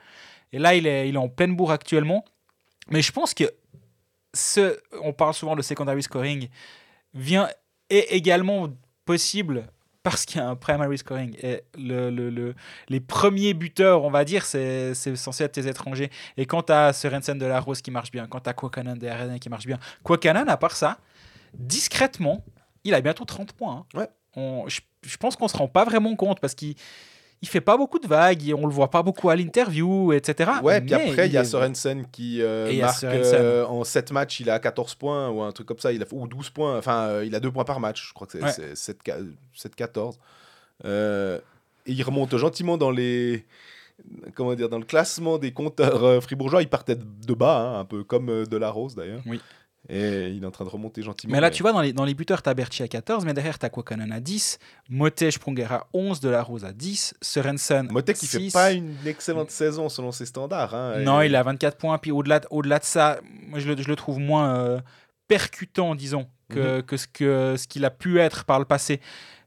Et 0.52 0.58
là, 0.58 0.74
il 0.74 0.86
est, 0.86 1.08
il 1.08 1.14
est 1.14 1.18
en 1.18 1.28
pleine 1.28 1.56
bourre 1.56 1.72
actuellement. 1.72 2.24
Mais 2.90 3.02
je 3.02 3.12
pense 3.12 3.34
que 3.34 3.44
ce, 4.34 4.78
on 5.02 5.12
parle 5.12 5.34
souvent 5.34 5.56
de 5.56 5.62
secondary 5.62 6.02
scoring, 6.02 6.48
vient 7.14 7.48
est 7.88 8.12
également 8.12 8.68
possible 9.04 9.68
parce 10.08 10.24
qu'il 10.24 10.40
y 10.40 10.44
a 10.44 10.48
un 10.48 10.54
primary 10.54 10.98
scoring. 10.98 11.34
Et 11.42 11.62
le, 11.76 12.10
le- 12.10 12.30
le- 12.30 12.54
les 12.88 13.00
premiers 13.00 13.54
buteurs, 13.54 14.04
on 14.04 14.10
va 14.10 14.24
dire, 14.24 14.44
c'est 14.44 14.94
censé 14.94 15.42
être 15.42 15.50
tes 15.52 15.66
étrangers. 15.66 16.10
Et 16.36 16.46
quand 16.46 16.62
tu 16.62 16.72
as 16.72 16.92
Sorensen 16.92 17.36
de 17.38 17.44
la 17.46 17.58
Rose 17.58 17.82
qui 17.82 17.90
marche 17.90 18.12
bien, 18.12 18.28
quand 18.28 18.38
tu 18.40 18.48
as 18.48 18.54
Kwakanan 18.54 18.94
de 18.96 19.08
RN 19.08 19.40
qui 19.40 19.48
marche 19.48 19.66
bien, 19.66 19.78
Kwakanan, 20.04 20.48
à 20.48 20.56
part 20.56 20.76
ça, 20.76 20.98
discrètement, 21.54 22.44
il 22.84 22.94
a 22.94 23.00
bientôt 23.00 23.24
30 23.24 23.52
points. 23.52 23.84
hein. 23.94 23.98
Ouais. 23.98 24.08
On- 24.36 24.68
je, 24.68 24.80
je 25.02 25.16
pense 25.16 25.34
qu'on 25.34 25.48
se 25.48 25.56
rend 25.56 25.66
pas 25.66 25.84
vraiment 25.84 26.14
compte 26.14 26.38
parce 26.40 26.54
qu'il 26.54 26.76
il 27.42 27.48
fait 27.48 27.60
pas 27.60 27.76
beaucoup 27.76 27.98
de 27.98 28.06
vagues, 28.06 28.54
on 28.56 28.66
le 28.66 28.72
voit 28.72 28.90
pas 28.90 29.02
beaucoup 29.02 29.28
à 29.28 29.36
l'interview, 29.36 30.12
etc. 30.12 30.50
Ouais, 30.62 30.80
puis 30.80 30.94
après, 30.94 31.26
il 31.26 31.32
y 31.32 31.36
a 31.36 31.44
Sorensen 31.44 32.06
qui 32.10 32.40
euh, 32.40 32.72
marque 32.80 33.04
euh, 33.04 33.64
en 33.66 33.84
7 33.84 34.10
matchs, 34.12 34.40
il 34.40 34.50
a 34.50 34.58
14 34.58 34.94
points 34.94 35.28
ou 35.28 35.42
un 35.42 35.52
truc 35.52 35.66
comme 35.66 35.78
ça, 35.78 35.92
il 35.92 36.02
a, 36.02 36.06
ou 36.12 36.26
12 36.26 36.50
points, 36.50 36.78
enfin, 36.78 37.08
euh, 37.08 37.24
il 37.26 37.34
a 37.34 37.40
2 37.40 37.50
points 37.50 37.64
par 37.64 37.78
match, 37.80 38.08
je 38.08 38.14
crois 38.14 38.26
que 38.26 38.38
Ouais. 38.38 38.50
c'est 38.52 38.74
c'est 38.74 38.96
7-14. 39.54 40.14
Euh, 40.84 41.38
et 41.86 41.92
il 41.92 42.02
remonte 42.02 42.36
gentiment 42.36 42.76
dans 42.76 42.90
les. 42.90 43.44
Comment 44.34 44.54
dire, 44.54 44.68
dans 44.68 44.78
le 44.78 44.84
classement 44.84 45.38
des 45.38 45.52
compteurs 45.52 46.22
fribourgeois, 46.22 46.60
il 46.62 46.68
partait 46.68 46.96
de 46.96 47.34
bas, 47.34 47.58
hein, 47.58 47.80
un 47.80 47.84
peu 47.86 48.04
comme 48.04 48.44
de 48.44 48.56
la 48.56 48.70
Rose 48.70 48.94
d'ailleurs. 48.94 49.22
Oui. 49.24 49.40
Et 49.88 50.28
il 50.30 50.42
est 50.42 50.46
en 50.46 50.50
train 50.50 50.64
de 50.64 50.70
remonter 50.70 51.02
gentiment. 51.02 51.32
Mais 51.32 51.40
là, 51.40 51.50
tu 51.50 51.62
vois, 51.62 51.72
dans 51.72 51.80
les, 51.80 51.92
dans 51.92 52.04
les 52.04 52.14
buteurs, 52.14 52.42
tu 52.42 52.48
as 52.48 52.54
Berchi 52.54 52.82
à 52.82 52.88
14, 52.88 53.24
mais 53.24 53.34
derrière, 53.34 53.58
tu 53.58 53.66
as 53.66 53.70
Kwakanan 53.70 54.10
à 54.12 54.20
10, 54.20 54.58
Motet, 54.90 55.30
Sprunger 55.30 55.66
à 55.70 55.86
11, 55.92 56.20
De 56.20 56.28
La 56.28 56.42
Rose 56.42 56.64
à 56.64 56.72
10, 56.72 57.14
Sorensen 57.22 57.88
il 58.22 58.28
fait 58.28 58.38
6. 58.38 58.52
pas 58.52 58.72
une 58.72 58.94
excellente 59.06 59.50
saison 59.50 59.88
selon 59.88 60.10
ses 60.12 60.26
standards. 60.26 60.74
hein, 60.74 60.98
Non, 61.00 61.22
et- 61.22 61.26
il 61.26 61.36
a 61.36 61.42
24 61.42 61.76
points. 61.76 61.98
Puis 61.98 62.10
au-delà 62.10 62.40
de, 62.40 62.46
au-delà 62.50 62.78
de 62.80 62.84
ça, 62.84 63.20
moi, 63.48 63.58
je 63.60 63.68
le, 63.72 63.80
je 63.80 63.88
le 63.88 63.96
trouve 63.96 64.18
moins 64.18 64.56
euh, 64.56 64.80
percutant, 65.28 65.94
disons, 65.94 66.26
que, 66.48 66.80
que 66.80 66.96
ce 66.96 67.06
que 67.08 67.54
ce 67.56 67.66
qu'il 67.66 67.84
a 67.84 67.90
pu 67.90 68.20
être 68.20 68.44
par 68.44 68.58
le 68.60 68.64
passé. 68.64 69.00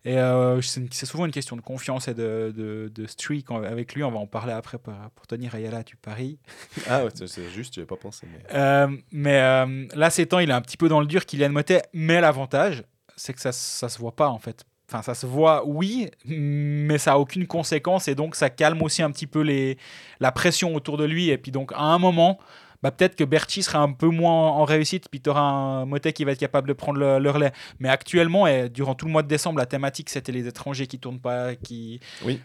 Et 0.06 0.18
euh, 0.18 0.62
c'est, 0.62 1.06
souvent 1.06 1.26
une 1.26 1.32
question 1.32 1.56
de 1.58 1.62
confiance 1.62 2.08
et 2.08 2.14
de, 2.14 2.54
de, 2.56 2.90
de 2.94 3.06
streak 3.06 3.48
avec 3.52 3.94
lui. 3.94 4.04
On 4.04 4.12
va 4.12 4.20
en 4.20 4.28
parler 4.28 4.54
après 4.54 4.78
pour, 4.78 4.94
pour 5.14 5.28
tenir 5.28 5.54
Ayala, 5.56 5.84
tu 5.84 5.98
paries. 5.98 6.40
Ah 6.88 7.04
ouais, 7.04 7.12
c'est- 7.14 7.50
juste, 7.50 7.74
j'avais 7.74 7.88
pas 7.88 7.98
pensé. 7.98 8.26
Mais... 8.32 8.44
Euh, 8.54 8.88
mais 9.12 9.40
euh, 9.42 9.86
là, 9.96 10.10
ces 10.10 10.26
temps, 10.26 10.40
il 10.40 10.50
est 10.50 10.54
un 10.54 10.62
petit 10.62 10.78
peu 10.78 10.88
dans 10.88 11.02
le 11.02 11.06
dur, 11.06 11.26
Kylian 11.26 11.50
Motet. 11.50 11.82
Mais 11.94 12.22
l'avantage, 12.22 12.84
c'est 13.18 13.34
que 13.34 13.42
ça, 13.42 13.52
ça 13.52 13.90
se 13.90 14.00
voit 14.00 14.16
pas, 14.16 14.30
en 14.30 14.40
fait. 14.40 14.64
Enfin, 14.90 15.02
ça 15.04 15.14
se 15.14 15.28
voit, 15.28 15.68
oui, 15.68 16.10
mais 16.26 16.98
ça 16.98 17.14
a 17.14 17.18
aucune 17.18 17.46
conséquence. 17.46 18.08
Et 18.08 18.16
donc, 18.16 18.36
ça 18.36 18.50
calme 18.50 18.82
aussi 18.82 19.04
un 19.04 19.12
petit 19.12 19.28
peu 19.28 19.42
les, 19.42 19.78
la 20.20 20.32
pression 20.32 20.74
autour 20.74 20.98
de 20.98 21.04
lui. 21.04 21.30
Et 21.30 21.38
puis, 21.38 21.52
donc, 21.52 21.74
à 21.74 21.82
un 21.82 22.00
moment, 22.00 22.40
bah, 22.82 22.92
peut-être 22.92 23.16
que 23.16 23.24
Berti 23.24 23.62
sera 23.62 23.80
un 23.80 23.92
peu 23.92 24.08
moins 24.08 24.50
en 24.50 24.64
réussite. 24.66 25.10
Puis, 25.10 25.22
tu 25.22 25.30
auras 25.30 25.42
un 25.42 25.86
Motet 25.86 26.14
qui 26.14 26.24
va 26.24 26.32
être 26.32 26.40
capable 26.40 26.68
de 26.68 26.74
prendre 26.74 27.00
le, 27.00 27.20
le 27.20 27.30
relais. 27.30 27.52
Mais 27.80 27.90
actuellement, 27.90 28.48
et 28.48 28.70
durant 28.70 28.96
tout 28.96 29.06
le 29.06 29.12
mois 29.12 29.24
de 29.24 29.28
décembre, 29.28 29.60
la 29.60 29.66
thématique, 29.66 30.10
c'était 30.10 30.32
les 30.32 30.48
étrangers 30.48 30.88
qui 30.88 31.00
tournent 31.00 31.20
pas. 31.20 31.56
Qui... 31.56 32.00
Oui. 32.24 32.42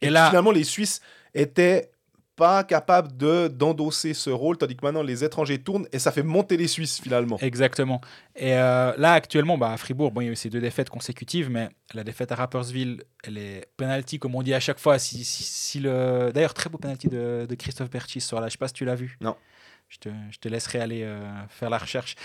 Et 0.00 0.06
Et 0.06 0.10
là, 0.10 0.28
finalement, 0.28 0.50
les 0.50 0.64
Suisses 0.64 1.00
étaient 1.34 1.91
pas 2.36 2.64
capables 2.64 3.16
de 3.16 3.48
d'endosser 3.48 4.14
ce 4.14 4.30
rôle, 4.30 4.56
tandis 4.56 4.76
que 4.76 4.84
maintenant 4.84 5.02
les 5.02 5.22
étrangers 5.24 5.58
tournent 5.58 5.86
et 5.92 5.98
ça 5.98 6.12
fait 6.12 6.22
monter 6.22 6.56
les 6.56 6.66
Suisses 6.66 7.00
finalement. 7.00 7.38
Exactement. 7.40 8.00
Et 8.36 8.54
euh, 8.54 8.92
là, 8.96 9.12
actuellement, 9.12 9.58
bah, 9.58 9.72
à 9.72 9.76
Fribourg, 9.76 10.12
bon, 10.12 10.22
il 10.22 10.26
y 10.26 10.28
a 10.28 10.32
eu 10.32 10.36
ces 10.36 10.50
deux 10.50 10.60
défaites 10.60 10.88
consécutives, 10.88 11.50
mais 11.50 11.68
la 11.94 12.04
défaite 12.04 12.32
à 12.32 12.36
Rapperswil, 12.36 13.02
elle 13.24 13.38
est 13.38 13.66
penalty, 13.76 14.18
comme 14.18 14.34
on 14.34 14.42
dit 14.42 14.54
à 14.54 14.60
chaque 14.60 14.78
fois. 14.78 14.98
Si, 14.98 15.24
si, 15.24 15.42
si 15.42 15.80
le... 15.80 16.30
D'ailleurs, 16.32 16.54
très 16.54 16.70
beau 16.70 16.78
penalty 16.78 17.08
de, 17.08 17.46
de 17.48 17.54
Christophe 17.54 17.90
Berchi 17.90 18.20
ce 18.20 18.28
soir-là. 18.28 18.48
Je 18.48 18.52
sais 18.52 18.58
pas 18.58 18.68
si 18.68 18.74
tu 18.74 18.84
l'as 18.84 18.94
vu. 18.94 19.18
Non. 19.20 19.36
Je 19.88 19.98
te, 19.98 20.08
je 20.30 20.38
te 20.38 20.48
laisserai 20.48 20.80
aller 20.80 21.02
euh, 21.02 21.20
faire 21.48 21.68
la 21.68 21.76
recherche. 21.76 22.16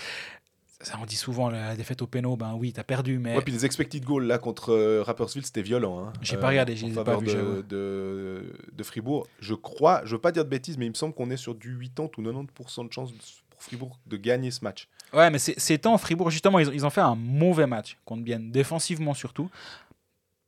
Ça, 0.80 0.96
on 1.02 1.06
dit 1.06 1.16
souvent, 1.16 1.50
la 1.50 1.74
défaite 1.74 2.02
au 2.02 2.06
péno, 2.06 2.36
ben 2.36 2.54
oui, 2.54 2.72
t'as 2.72 2.84
perdu, 2.84 3.18
mais 3.18 3.36
Ouais, 3.36 3.42
puis 3.42 3.52
les 3.52 3.64
expected 3.66 4.04
goals 4.04 4.26
là 4.26 4.38
contre 4.38 4.70
euh, 4.72 5.02
Rapperswil, 5.02 5.44
c'était 5.44 5.60
violent. 5.62 6.04
Hein, 6.06 6.12
J'ai 6.22 6.36
pas 6.36 6.48
regardé, 6.48 6.76
je 6.76 6.84
en 6.84 6.88
les 6.88 6.98
ai 6.98 7.04
pas 7.04 7.16
vus, 7.16 7.26
de, 7.26 7.62
de, 7.68 8.52
de 8.72 8.82
Fribourg. 8.84 9.26
Je 9.40 9.54
crois, 9.54 10.02
je 10.04 10.14
veux 10.14 10.20
pas 10.20 10.30
dire 10.30 10.44
de 10.44 10.48
bêtises, 10.50 10.78
mais 10.78 10.86
il 10.86 10.90
me 10.90 10.94
semble 10.94 11.14
qu'on 11.14 11.30
est 11.30 11.36
sur 11.36 11.56
du 11.56 11.76
80 11.96 12.16
ou 12.16 12.44
90% 12.62 12.86
de 12.86 12.92
chance 12.92 13.12
pour 13.50 13.60
Fribourg 13.60 13.98
de 14.06 14.16
gagner 14.16 14.52
ce 14.52 14.62
match. 14.62 14.86
Ouais, 15.12 15.28
mais 15.30 15.40
c'est- 15.40 15.58
ces 15.58 15.78
temps, 15.78 15.98
Fribourg, 15.98 16.30
justement, 16.30 16.60
ils, 16.60 16.68
ont- 16.68 16.72
ils 16.72 16.86
ont 16.86 16.90
fait 16.90 17.00
un 17.00 17.16
mauvais 17.16 17.66
match 17.66 17.96
contre 18.04 18.22
Bienne, 18.22 18.52
défensivement 18.52 19.14
surtout. 19.14 19.50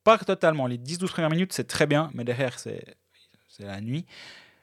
Pas 0.04 0.16
totalement. 0.16 0.68
Les 0.68 0.78
10-12 0.78 1.10
premières 1.10 1.30
minutes, 1.30 1.52
c'est 1.52 1.66
très 1.66 1.86
bien, 1.88 2.08
mais 2.14 2.22
derrière, 2.22 2.56
c'est 2.60 2.84
la 3.58 3.80
nuit. 3.80 4.06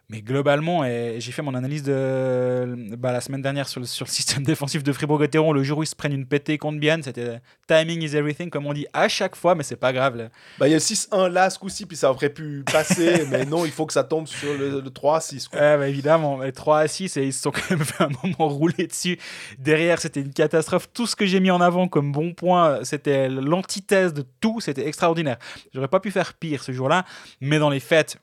Mais 0.10 0.22
globalement, 0.22 0.86
et 0.86 1.18
j'ai 1.20 1.34
fait 1.34 1.42
mon 1.42 1.54
analyse 1.54 1.84
de 1.84 2.96
bah, 2.98 3.12
la 3.12 3.20
semaine 3.20 3.42
dernière 3.42 3.68
sur 3.68 3.82
le, 3.82 3.86
sur 3.86 4.06
le 4.06 4.10
système 4.10 4.42
défensif 4.46 4.82
de 4.82 4.94
Fribourg-Gotteron. 4.94 5.52
Le 5.52 5.64
jour 5.64 5.80
où 5.80 5.84
ils 5.84 5.88
se 5.88 5.98
prennent 5.98 6.14
une 6.14 6.26
pétée 6.26 6.58
contre 6.58 6.80
Bienne, 6.80 7.04
c'était 7.04 7.42
timing 7.68 8.02
is 8.02 8.16
everything, 8.16 8.50
comme 8.50 8.66
on 8.68 8.72
dit 8.72 8.88
à 8.94 9.10
chaque 9.10 9.36
fois, 9.36 9.54
mais 9.54 9.64
c'est 9.64 9.76
pas 9.76 9.92
grave. 9.92 10.16
là. 10.16 10.30
Bah, 10.60 10.70
il 10.70 10.72
y 10.72 10.74
a 10.74 10.78
le 10.78 10.82
6-1 10.82 11.28
là 11.28 11.50
ce 11.50 11.60
coup-ci, 11.60 11.86
puis 11.86 11.98
ça 11.98 12.10
aurait 12.10 12.30
pu 12.30 12.64
passer, 12.72 13.26
mais 13.30 13.44
non, 13.44 13.66
il 13.66 13.72
faut 13.72 13.86
que 13.86 13.92
ça 13.92 14.06
tombe 14.06 14.28
sur 14.28 14.54
le, 14.54 14.80
le 14.80 14.90
3-6. 14.90 15.50
quoi. 15.50 15.60
Ouais, 15.60 15.78
bah, 15.78 15.90
évidemment, 15.90 16.38
mais 16.38 16.54
3 16.54 16.80
à 16.80 16.88
6 16.88 17.18
et 17.18 17.26
ils 17.26 17.34
se 17.34 17.42
sont 17.42 17.52
quand 17.52 17.70
même 17.70 17.80
fait 17.84 18.02
un 18.06 18.10
moment 18.24 18.48
rouler 18.48 18.88
dessus. 18.88 19.20
Derrière, 19.60 20.00
c'était 20.00 20.22
une 20.22 20.32
catastrophe. 20.32 20.88
Tout 20.94 21.06
ce 21.06 21.18
que 21.18 21.26
j'ai 21.26 21.42
mis 21.42 21.52
en 21.52 21.60
avant 21.60 21.90
comme 21.90 22.14
bon 22.14 22.34
point, 22.34 22.80
c'était 22.84 23.28
l'antithèse 23.28 24.14
de 24.14 24.24
tout. 24.40 24.62
C'était 24.62 24.88
extraordinaire. 24.88 25.38
J'aurais 25.74 25.90
pas 25.90 26.00
pu 26.00 26.12
faire 26.12 26.34
pire 26.34 26.64
ce 26.64 26.72
jour-là, 26.72 27.04
mais 27.42 27.60
dans 27.60 27.70
les 27.70 27.82
faits, 27.82 28.20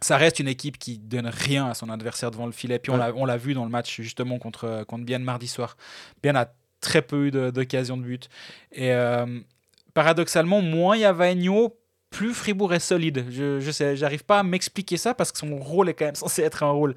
ça 0.00 0.16
reste 0.16 0.40
une 0.40 0.48
équipe 0.48 0.78
qui 0.78 0.98
donne 0.98 1.26
rien 1.26 1.68
à 1.70 1.74
son 1.74 1.88
adversaire 1.90 2.30
devant 2.30 2.46
le 2.46 2.52
filet. 2.52 2.78
Puis 2.78 2.90
on 2.90 2.94
Ouais. 2.94 3.00
l'a- 3.00 3.14
on 3.14 3.24
l'a 3.24 3.36
vu 3.36 3.54
dans 3.54 3.64
le 3.64 3.70
match 3.70 4.00
justement 4.00 4.38
contre, 4.38 4.84
contre 4.86 5.04
Bienne 5.04 5.22
mardi 5.24 5.48
soir. 5.48 5.76
Bienne 6.22 6.36
a 6.36 6.52
très 6.80 7.02
peu 7.02 7.26
eu 7.26 7.30
de- 7.30 7.50
d'occasions 7.50 7.96
de 7.96 8.02
but. 8.02 8.28
Et 8.72 8.92
euh, 8.92 9.26
paradoxalement, 9.94 10.60
moins 10.60 10.96
il 10.96 11.00
y 11.00 11.04
a 11.04 11.14
plus 12.10 12.32
Fribourg 12.34 12.72
est 12.72 12.78
solide. 12.80 13.26
Je, 13.30 13.60
je 13.60 13.70
sais, 13.70 13.96
j'arrive 13.96 14.24
pas 14.24 14.38
à 14.38 14.42
m'expliquer 14.42 14.96
ça 14.96 15.14
parce 15.14 15.32
que 15.32 15.38
son 15.38 15.56
rôle 15.56 15.88
est 15.88 15.94
quand 15.94 16.04
même 16.04 16.14
censé 16.14 16.42
être 16.42 16.62
un 16.62 16.70
rôle 16.70 16.94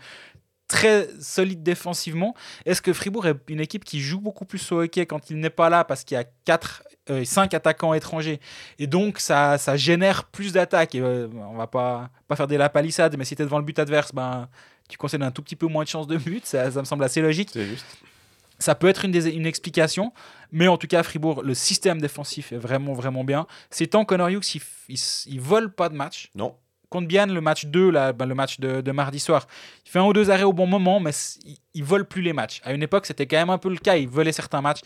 très 0.70 1.10
solide 1.20 1.62
défensivement. 1.64 2.34
Est-ce 2.66 2.82
que 2.82 2.94
Fribourg 2.94 3.28
est 3.28 3.36
une 3.50 3.60
équipe 3.60 3.84
qui 3.84 4.00
joue 4.00 4.22
beaucoup 4.22 4.46
plus 4.46 4.72
au 4.72 4.82
hockey 4.84 5.06
quand 5.06 5.30
il 5.30 5.38
n'est 5.40 5.50
pas 5.50 5.70
là 5.70 5.84
parce 5.84 6.06
qu'il 6.06 6.16
y 6.16 6.20
a 6.22 6.24
4, 6.46 6.84
5 7.26 7.54
attaquants 7.54 7.94
étrangers? 7.94 8.40
Et 8.78 8.88
donc 8.88 9.20
ça, 9.20 9.58
ça 9.58 9.76
génère 9.76 10.26
plus 10.26 10.54
d'attaques 10.54 10.96
et 10.96 11.02
euh, 11.02 11.28
on 11.34 11.58
va 11.58 11.68
pas, 11.68 12.10
pas 12.28 12.36
faire 12.38 12.48
des 12.48 12.58
la 12.58 12.70
palissade 12.70 13.18
mais 13.18 13.26
si 13.26 13.36
tu 13.36 13.42
es 13.42 13.46
devant 13.46 13.58
le 13.60 13.66
but 13.66 13.78
adverse 13.80 14.14
ben, 14.14 14.48
tu 14.88 14.98
concèdes 14.98 15.24
un 15.24 15.32
tout 15.32 15.42
petit 15.42 15.56
peu 15.58 15.68
moins 15.68 15.84
de 15.84 15.90
chances 15.90 16.08
de 16.08 16.18
but 16.18 16.46
ça, 16.46 16.72
ça 16.72 16.80
me 16.80 16.86
semble 16.86 17.04
assez 17.04 17.22
logique 17.22 17.50
C'est 17.52 17.66
juste. 17.66 17.86
ça 18.60 18.76
peut 18.76 18.88
être 18.88 19.06
une, 19.06 19.12
des- 19.12 19.30
une 19.32 19.46
explication, 19.48 20.14
mais 20.52 20.68
en 20.68 20.78
tout 20.78 20.88
cas, 20.88 21.02
Fribourg, 21.04 21.42
le 21.44 21.54
système 21.54 22.00
défensif 22.02 22.52
est 22.52 22.58
vraiment, 22.58 22.94
vraiment 22.94 23.24
bien. 23.24 23.48
Ces 23.70 23.88
temps, 23.88 24.04
Connor 24.06 24.30
Hughes, 24.30 24.56
il, 24.90 24.98
il 25.28 25.40
vole 25.42 25.74
pas 25.74 25.90
de 25.90 25.96
match. 25.96 26.30
Non. 26.36 26.56
Contre 26.90 27.08
Bienne, 27.08 27.32
le 27.34 27.42
match 27.42 27.66
2, 27.66 27.92
là, 27.92 28.14
ben, 28.14 28.26
le 28.26 28.34
match 28.36 28.60
de, 28.60 28.92
mardi 28.92 29.20
soir, 29.20 29.48
il 29.86 29.92
fait 29.92 30.00
un 30.00 30.06
ou 30.06 30.14
deux 30.14 30.32
arrêts 30.32 30.44
au 30.44 30.54
bon 30.54 30.66
moment, 30.66 31.00
mais 31.00 31.12
c- 31.12 31.40
il, 31.46 31.58
il 31.76 31.84
vole 31.84 32.06
plus 32.06 32.22
les 32.24 32.34
matchs. 32.34 32.62
À 32.64 32.74
une 32.74 32.82
époque, 32.82 33.06
c'était 33.06 33.28
quand 33.28 33.38
même 33.38 33.50
un 33.52 33.58
peu 33.60 33.70
le 33.70 33.78
cas, 33.78 33.96
il 33.96 34.08
volait 34.10 34.32
certains 34.32 34.62
matchs. 34.62 34.82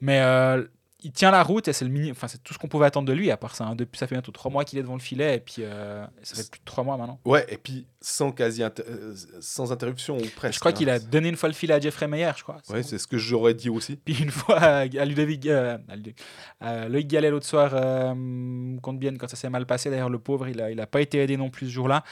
Mais 0.00 0.20
euh, 0.20 0.64
il 1.04 1.12
tient 1.12 1.30
la 1.30 1.44
route 1.44 1.68
et 1.68 1.72
c'est 1.72 1.84
le 1.84 1.92
mini... 1.92 2.10
enfin, 2.10 2.26
c'est 2.26 2.42
tout 2.42 2.52
ce 2.52 2.58
qu'on 2.58 2.66
pouvait 2.66 2.86
attendre 2.86 3.06
de 3.06 3.12
lui 3.12 3.30
à 3.30 3.36
part 3.36 3.54
ça. 3.54 3.64
hein. 3.64 3.76
Depuis, 3.76 3.98
ça 3.98 4.08
fait 4.08 4.16
bientôt 4.16 4.32
trois 4.32 4.50
mois 4.50 4.64
qu'il 4.64 4.80
est 4.80 4.82
devant 4.82 4.94
le 4.94 5.00
filet 5.00 5.36
et 5.36 5.40
puis 5.40 5.58
euh, 5.60 6.04
ça 6.22 6.34
fait 6.34 6.50
plus 6.50 6.58
de 6.58 6.64
trois 6.64 6.82
mois 6.82 6.96
maintenant. 6.96 7.20
Ouais, 7.24 7.46
et 7.48 7.56
puis 7.56 7.86
sans 8.00 8.32
quasi 8.32 8.64
inter- 8.64 8.82
euh, 8.88 9.14
sans 9.40 9.70
interruption 9.70 10.16
ou 10.16 10.22
presque. 10.34 10.54
je 10.54 10.58
crois 10.58 10.72
hein. 10.72 10.74
qu'il 10.74 10.90
a 10.90 10.98
donné 10.98 11.28
une 11.28 11.36
fois 11.36 11.48
le 11.48 11.54
filet 11.54 11.74
à 11.74 11.78
Jeffrey 11.78 12.08
Meyer, 12.08 12.32
je 12.36 12.42
crois. 12.42 12.56
Ouais, 12.70 12.82
c'est 12.82 12.98
ce 12.98 13.06
que 13.06 13.16
j'aurais 13.16 13.54
dit 13.54 13.70
aussi. 13.70 13.94
Puis 13.94 14.20
une 14.22 14.30
fois 14.32 14.58
à 14.58 14.86
Ludovic, 14.86 15.46
euh, 15.46 15.78
à 15.88 15.96
Ludovic- 15.96 16.20
à 16.60 16.88
Loïc 16.88 17.06
Gallet 17.06 17.30
l'autre 17.30 17.46
soir 17.46 17.70
euh, 17.74 18.76
contre 18.82 18.98
Bienne 18.98 19.18
quand 19.18 19.28
ça 19.28 19.36
s'est 19.36 19.50
mal 19.50 19.66
passé. 19.66 19.90
D'ailleurs, 19.90 20.10
le 20.10 20.18
pauvre, 20.18 20.48
il 20.48 20.60
a, 20.60 20.70
il 20.72 20.80
a 20.80 20.86
pas 20.88 21.00
été 21.00 21.18
aidé 21.18 21.36
non 21.36 21.48
plus 21.50 21.66
ce 21.66 21.72
jour-là. 21.72 22.02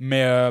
Mais 0.00 0.24
euh, 0.24 0.50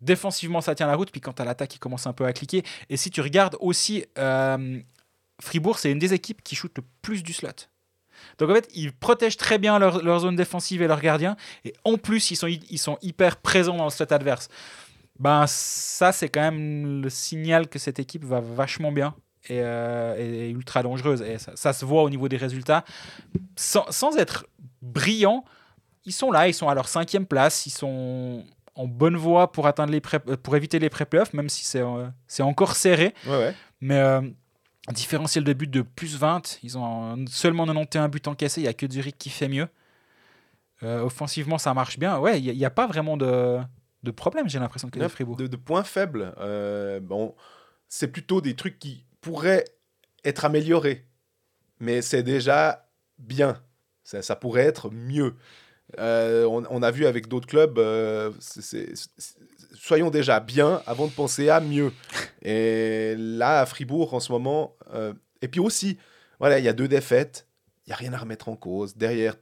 défensivement, 0.00 0.60
ça 0.60 0.74
tient 0.74 0.86
la 0.86 0.96
route. 0.96 1.10
Puis 1.12 1.20
quand 1.20 1.40
à 1.40 1.44
l'attaque, 1.44 1.74
il 1.74 1.78
commence 1.78 2.06
un 2.06 2.12
peu 2.12 2.24
à 2.24 2.32
cliquer. 2.32 2.62
Et 2.88 2.96
si 2.96 3.10
tu 3.10 3.20
regardes 3.20 3.56
aussi, 3.60 4.04
euh, 4.18 4.80
Fribourg, 5.40 5.78
c'est 5.78 5.90
une 5.90 5.98
des 5.98 6.14
équipes 6.14 6.42
qui 6.42 6.56
shoot 6.56 6.72
le 6.76 6.82
plus 7.02 7.22
du 7.22 7.32
slot. 7.32 7.48
Donc 8.38 8.50
en 8.50 8.54
fait, 8.54 8.68
ils 8.74 8.92
protègent 8.92 9.36
très 9.36 9.58
bien 9.58 9.78
leur, 9.78 10.02
leur 10.02 10.20
zone 10.20 10.36
défensive 10.36 10.82
et 10.82 10.88
leurs 10.88 11.00
gardiens. 11.00 11.36
Et 11.64 11.72
en 11.84 11.96
plus, 11.96 12.30
ils 12.30 12.36
sont, 12.36 12.48
ils 12.48 12.78
sont 12.78 12.98
hyper 13.02 13.36
présents 13.36 13.76
dans 13.76 13.84
le 13.84 13.90
slot 13.90 14.12
adverse. 14.12 14.48
Ben, 15.18 15.46
ça, 15.46 16.12
c'est 16.12 16.28
quand 16.28 16.40
même 16.40 17.02
le 17.02 17.10
signal 17.10 17.68
que 17.68 17.78
cette 17.78 17.98
équipe 17.98 18.24
va 18.24 18.40
vachement 18.40 18.92
bien 18.92 19.14
et, 19.48 19.60
euh, 19.60 20.16
et 20.18 20.50
ultra 20.50 20.82
dangereuse. 20.82 21.22
Et 21.22 21.38
ça, 21.38 21.52
ça 21.54 21.72
se 21.72 21.84
voit 21.84 22.02
au 22.02 22.10
niveau 22.10 22.28
des 22.28 22.36
résultats. 22.36 22.84
Sans, 23.56 23.90
sans 23.90 24.16
être 24.16 24.46
brillants, 24.82 25.44
ils 26.04 26.12
sont 26.12 26.30
là, 26.30 26.48
ils 26.48 26.54
sont 26.54 26.68
à 26.68 26.74
leur 26.74 26.88
cinquième 26.88 27.26
place, 27.26 27.66
ils 27.66 27.70
sont 27.70 28.44
en 28.74 28.86
bonne 28.86 29.16
voie 29.16 29.50
pour, 29.50 29.66
atteindre 29.66 29.92
les 29.92 30.00
pré- 30.00 30.20
pour 30.20 30.54
éviter 30.56 30.78
les 30.78 30.88
pré-playoffs, 30.88 31.32
même 31.32 31.48
si 31.48 31.64
c'est 31.64 31.82
euh, 31.82 32.06
encore 32.40 32.76
serré. 32.76 33.12
Ouais, 33.26 33.38
ouais. 33.38 33.54
Mais 33.80 33.98
euh, 33.98 34.20
différentiel 34.92 35.44
de 35.44 35.52
but 35.52 35.70
de 35.70 35.82
plus 35.82 36.16
20, 36.16 36.60
ils 36.62 36.78
ont 36.78 37.24
seulement 37.28 37.66
91 37.66 38.10
buts 38.10 38.22
encaissés, 38.26 38.60
il 38.60 38.64
n'y 38.64 38.68
a 38.68 38.74
que 38.74 38.90
Zurich 38.90 39.18
qui 39.18 39.30
fait 39.30 39.48
mieux. 39.48 39.68
Euh, 40.82 41.02
offensivement, 41.02 41.58
ça 41.58 41.74
marche 41.74 41.98
bien. 41.98 42.18
Ouais, 42.18 42.40
il 42.40 42.56
n'y 42.56 42.64
a, 42.64 42.70
pas 42.70 42.86
vraiment 42.86 43.16
de, 43.16 43.58
de 44.02 44.10
problème, 44.10 44.48
j'ai 44.48 44.58
l'impression 44.58 44.88
que 44.88 44.98
Ouais, 44.98 45.08
Fribourg. 45.08 45.36
De, 45.36 45.46
de 45.46 45.56
points 45.56 45.82
faibles, 45.82 46.34
euh, 46.38 47.00
bon, 47.00 47.34
c'est 47.88 48.08
plutôt 48.08 48.40
des 48.40 48.54
trucs 48.54 48.78
qui 48.78 49.04
pourraient 49.20 49.64
être 50.24 50.44
améliorés, 50.44 51.06
mais 51.80 52.00
c'est 52.00 52.22
déjà 52.22 52.88
bien. 53.18 53.60
Ça, 54.04 54.22
ça 54.22 54.36
pourrait 54.36 54.62
être 54.64 54.90
mieux. 54.90 55.34
Euh, 55.98 56.44
on, 56.44 56.64
on 56.70 56.82
a 56.82 56.90
vu 56.90 57.06
avec 57.06 57.28
d'autres 57.28 57.46
clubs, 57.46 57.78
euh, 57.78 58.30
soyons 59.80 60.10
déjà 60.10 60.40
bien 60.40 60.82
avant 60.86 61.06
de 61.06 61.12
penser 61.12 61.48
à 61.48 61.60
mieux. 61.60 61.92
Et 62.42 63.14
là, 63.16 63.60
à 63.60 63.66
Fribourg, 63.66 64.14
en 64.14 64.20
ce 64.20 64.32
moment, 64.32 64.76
euh, 64.94 65.12
et 65.42 65.48
puis 65.48 65.60
aussi, 65.60 65.98
voilà, 66.40 66.58
il 66.58 66.64
y 66.64 66.68
a 66.68 66.72
deux 66.72 66.88
défaites, 66.88 67.46
il 67.86 67.90
n'y 67.90 67.92
a 67.94 67.96
rien 67.96 68.12
à 68.12 68.18
remettre 68.18 68.48
en 68.48 68.56
cause. 68.56 68.96
Derrière, 68.96 69.34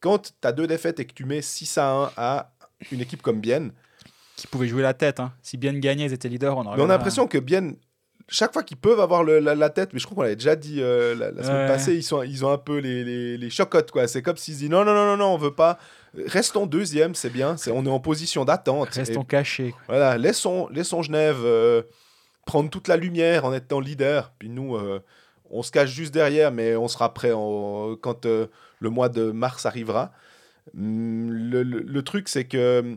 quand 0.00 0.32
tu 0.40 0.46
as 0.46 0.52
deux 0.52 0.66
défaites 0.66 1.00
et 1.00 1.04
que 1.06 1.14
tu 1.14 1.24
mets 1.24 1.42
6 1.42 1.78
à 1.78 1.90
1 1.90 2.10
à 2.16 2.52
une 2.90 3.00
équipe 3.00 3.22
comme 3.22 3.40
Bienne, 3.40 3.72
Qui 4.36 4.46
pouvaient 4.46 4.66
jouer 4.68 4.82
la 4.82 4.94
tête. 4.94 5.20
hein. 5.20 5.32
Si 5.42 5.56
bien 5.56 5.72
gagné, 5.74 6.04
ils 6.06 6.12
étaient 6.12 6.28
leaders, 6.28 6.56
on 6.56 6.66
aurait 6.66 6.76
Mais 6.76 6.82
on 6.82 6.86
a 6.90 6.94
l'impression 6.96 7.26
que 7.28 7.38
bien, 7.38 7.72
chaque 8.28 8.52
fois 8.52 8.62
qu'ils 8.62 8.78
peuvent 8.78 8.98
avoir 9.00 9.22
le- 9.24 9.38
la, 9.40 9.54
la 9.54 9.70
tête, 9.70 9.92
mais 9.92 9.98
je 9.98 10.06
crois 10.06 10.16
qu'on 10.16 10.22
l'avait 10.22 10.36
déjà 10.36 10.56
dit 10.56 10.80
euh, 10.80 11.14
la, 11.14 11.30
la 11.30 11.42
semaine 11.42 11.60
Ouais. 11.62 11.66
passée, 11.66 11.94
ils, 11.94 12.02
sont, 12.02 12.22
ils 12.22 12.44
ont 12.44 12.50
un 12.52 12.58
peu 12.58 12.78
les, 12.78 13.04
les, 13.04 13.36
les 13.38 13.50
chocottes, 13.50 13.90
quoi. 13.90 14.08
C'est 14.08 14.22
comme 14.22 14.36
s'ils 14.36 14.56
disent 14.56 14.70
non, 14.70 14.84
non, 14.84 14.94
non, 14.94 15.04
non, 15.06 15.16
non, 15.16 15.34
on 15.34 15.38
veut 15.38 15.54
pas. 15.54 15.78
Restons 16.14 16.66
deuxième, 16.66 17.14
c'est 17.14 17.30
bien. 17.30 17.56
C'est, 17.56 17.70
on 17.70 17.84
est 17.86 17.90
en 17.90 18.00
position 18.00 18.44
d'attente. 18.44 18.90
Restons 18.90 19.22
Et 19.22 19.26
cachés. 19.26 19.74
voilà, 19.86 20.18
laissons, 20.18 20.68
laissons 20.68 21.02
Genève 21.02 21.38
euh, 21.42 21.82
prendre 22.44 22.68
toute 22.70 22.88
la 22.88 22.96
lumière 22.96 23.44
en 23.44 23.52
étant 23.54 23.80
leader. 23.80 24.32
Puis 24.38 24.48
nous, 24.50 24.76
euh, 24.76 25.00
on 25.50 25.62
se 25.62 25.70
cache 25.70 25.90
juste 25.90 26.12
derrière, 26.12 26.52
mais 26.52 26.76
on 26.76 26.88
sera 26.88 27.14
prêt 27.14 27.32
en- 27.32 27.96
quand 27.96 28.26
euh, 28.26 28.46
le 28.80 28.90
mois 28.90 29.08
de 29.08 29.30
mars 29.30 29.64
arrivera. 29.66 30.12
Hum, 30.76 31.30
Le, 31.30 31.62
le- 31.62 31.80
le 31.80 32.02
truc, 32.02 32.28
c'est 32.28 32.44
que 32.44 32.96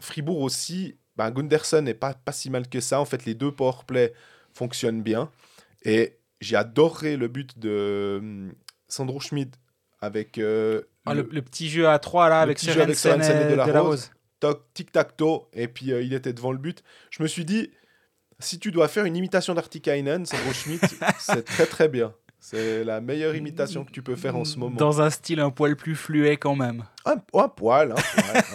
Fribourg 0.00 0.40
aussi, 0.40 0.96
ben, 1.16 1.30
Gunderson 1.30 1.82
n'est 1.82 1.94
pas, 1.94 2.14
pas 2.14 2.32
si 2.32 2.50
mal 2.50 2.68
que 2.68 2.80
ça. 2.80 3.00
En 3.00 3.04
fait, 3.04 3.24
les 3.24 3.34
deux 3.34 3.52
powerplay 3.52 4.12
fonctionnent 4.52 5.02
bien. 5.02 5.30
Et 5.84 6.16
j'ai 6.40 6.56
adoré 6.56 7.16
le 7.16 7.28
but 7.28 7.58
de 7.58 8.18
hum, 8.20 8.52
Sandro 8.88 9.20
Schmidt 9.20 9.50
avec 10.00 10.38
euh, 10.38 10.82
Ah, 11.06 11.14
le- 11.14 11.24
petit 11.24 11.68
jeu 11.70 11.88
à 11.88 11.98
3 11.98 12.28
là 12.28 12.40
avec 12.40 12.58
Sorensen 12.58 13.20
et 13.22 13.24
et 13.46 13.50
De 13.50 13.54
La 13.54 13.80
Rose. 13.80 14.10
toc, 14.38 14.64
tic-tac-toe, 14.74 15.46
et 15.52 15.68
puis 15.68 15.92
euh, 15.92 16.02
il 16.02 16.12
était 16.14 16.32
devant 16.32 16.52
le 16.52 16.58
but. 16.58 16.82
Je 17.10 17.22
me 17.22 17.28
suis 17.28 17.44
dit, 17.44 17.70
si 18.38 18.58
tu 18.58 18.70
dois 18.70 18.88
faire 18.88 19.04
une 19.04 19.16
imitation 19.16 19.54
d'Artikainen, 19.54 20.24
Sandro 20.26 20.52
Schmidt, 20.52 20.86
c'est 21.18 21.44
très 21.44 21.66
très 21.66 21.88
bien. 21.88 22.12
C'est 22.42 22.84
la 22.84 23.02
meilleure 23.02 23.34
imitation 23.36 23.84
que 23.84 23.90
tu 23.90 24.00
peux 24.02 24.16
faire 24.16 24.34
en 24.34 24.46
ce 24.46 24.58
moment. 24.58 24.74
Dans 24.76 25.02
un 25.02 25.10
style 25.10 25.40
un 25.40 25.50
poil 25.50 25.76
plus 25.76 25.94
fluet 25.94 26.38
quand 26.38 26.56
même. 26.56 26.84
Un, 27.04 27.16
un 27.34 27.48
poil, 27.48 27.92
un 27.92 27.94
poil, 27.94 27.94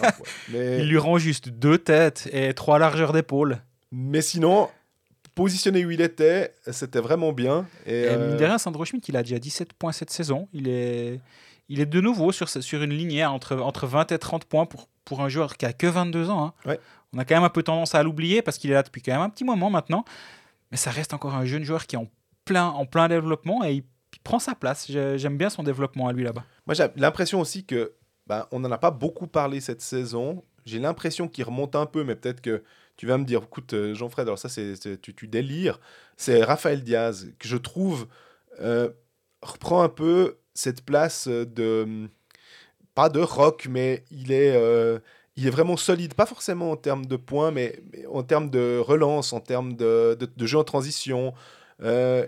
un 0.02 0.10
poil. 0.10 0.12
Mais, 0.48 0.80
Il 0.80 0.88
lui 0.88 0.98
rend 0.98 1.18
juste 1.18 1.50
deux 1.50 1.78
têtes 1.78 2.28
et 2.32 2.52
trois 2.52 2.80
largeurs 2.80 3.12
d'épaule. 3.12 3.58
mais 3.92 4.22
sinon, 4.22 4.68
positionné 5.36 5.84
où 5.84 5.92
il 5.92 6.00
était, 6.00 6.54
c'était 6.72 6.98
vraiment 7.00 7.32
bien. 7.32 7.66
Et, 7.86 8.00
Et 8.02 8.08
euh, 8.08 8.28
mine 8.28 8.36
de 8.38 8.44
rien, 8.44 8.58
Sandro 8.58 8.84
Schmidt, 8.84 9.06
il 9.08 9.16
a 9.16 9.22
déjà 9.22 9.38
17 9.38 9.72
points 9.74 9.92
cette 9.92 10.10
saison. 10.10 10.48
Il 10.52 10.66
est, 10.68 11.20
il 11.68 11.80
est 11.80 11.86
de 11.86 12.00
nouveau 12.00 12.32
sur, 12.32 12.48
sur 12.48 12.82
une 12.82 12.92
lignée 12.92 13.24
entre, 13.24 13.56
entre 13.56 13.86
20 13.86 14.12
et 14.12 14.18
30 14.18 14.44
points 14.44 14.66
pour, 14.66 14.88
pour 15.04 15.20
un 15.22 15.28
joueur 15.28 15.56
qui 15.56 15.66
a 15.66 15.72
que 15.72 15.86
22 15.86 16.30
ans. 16.30 16.46
hein. 16.46 16.52
Ouais. 16.70 16.80
On 17.12 17.18
a 17.18 17.24
quand 17.24 17.34
même 17.36 17.44
un 17.44 17.48
peu 17.50 17.62
tendance 17.62 17.94
à 17.94 18.02
l'oublier 18.02 18.42
parce 18.42 18.58
qu'il 18.58 18.70
est 18.70 18.74
là 18.74 18.82
depuis 18.82 19.00
quand 19.02 19.12
même 19.12 19.22
un 19.22 19.30
petit 19.30 19.44
moment 19.44 19.70
maintenant. 19.70 20.04
Mais 20.70 20.76
ça 20.76 20.90
reste 20.90 21.14
encore 21.14 21.34
un 21.34 21.44
jeune 21.44 21.62
joueur 21.64 21.86
qui 21.86 21.96
est 21.96 21.98
en 21.98 22.08
plein, 22.44 22.66
en 22.66 22.84
plein 22.86 23.08
développement 23.08 23.64
et 23.64 23.72
il, 23.74 23.84
il 24.12 24.20
prend 24.22 24.38
sa 24.38 24.54
place. 24.54 24.86
J'ai- 24.90 25.18
J'aime 25.18 25.36
bien 25.38 25.48
son 25.50 25.62
développement 25.62 26.08
à 26.08 26.12
lui 26.12 26.24
là-bas. 26.24 26.44
Moi, 26.66 26.74
j'ai 26.74 26.86
l'impression 26.96 27.40
aussi 27.40 27.64
que 27.64 27.92
ben, 28.26 28.46
on 28.50 28.58
n'en 28.60 28.70
a 28.72 28.78
pas 28.78 28.90
beaucoup 28.90 29.26
parlé 29.28 29.60
cette 29.60 29.80
saison. 29.82 30.44
J'ai 30.64 30.78
l'impression 30.80 31.28
qu'il 31.28 31.44
remonte 31.44 31.76
un 31.76 31.86
peu, 31.86 32.02
mais 32.02 32.16
peut-être 32.16 32.40
que 32.40 32.64
tu 32.96 33.06
vas 33.06 33.18
me 33.18 33.24
dire, 33.24 33.42
écoute, 33.44 33.72
euh, 33.74 33.94
Jean-Fred, 33.94 34.26
alors 34.26 34.38
ça, 34.38 34.48
c'est, 34.48 34.74
c'est- 34.74 35.00
tu, 35.00 35.14
tu 35.14 35.28
délires. 35.28 35.78
C'est 36.16 36.42
Raphaël 36.42 36.82
Diaz, 36.82 37.28
que 37.38 37.46
je 37.46 37.56
trouve 37.56 38.08
euh, 38.60 38.90
reprend 39.42 39.82
un 39.82 39.88
peu 39.88 40.38
cette 40.56 40.82
place 40.82 41.28
de. 41.28 42.08
Pas 42.94 43.08
de 43.10 43.20
rock, 43.20 43.66
mais 43.68 44.04
il 44.10 44.32
est, 44.32 44.56
euh, 44.56 44.98
il 45.36 45.46
est 45.46 45.50
vraiment 45.50 45.76
solide. 45.76 46.14
Pas 46.14 46.24
forcément 46.24 46.70
en 46.70 46.76
termes 46.76 47.04
de 47.04 47.16
points, 47.16 47.50
mais, 47.50 47.78
mais 47.92 48.06
en 48.06 48.22
termes 48.22 48.48
de 48.48 48.78
relance, 48.78 49.34
en 49.34 49.40
termes 49.40 49.76
de, 49.76 50.16
de, 50.18 50.26
de 50.34 50.46
jeu 50.46 50.56
en 50.58 50.64
transition. 50.64 51.34
Euh, 51.82 52.26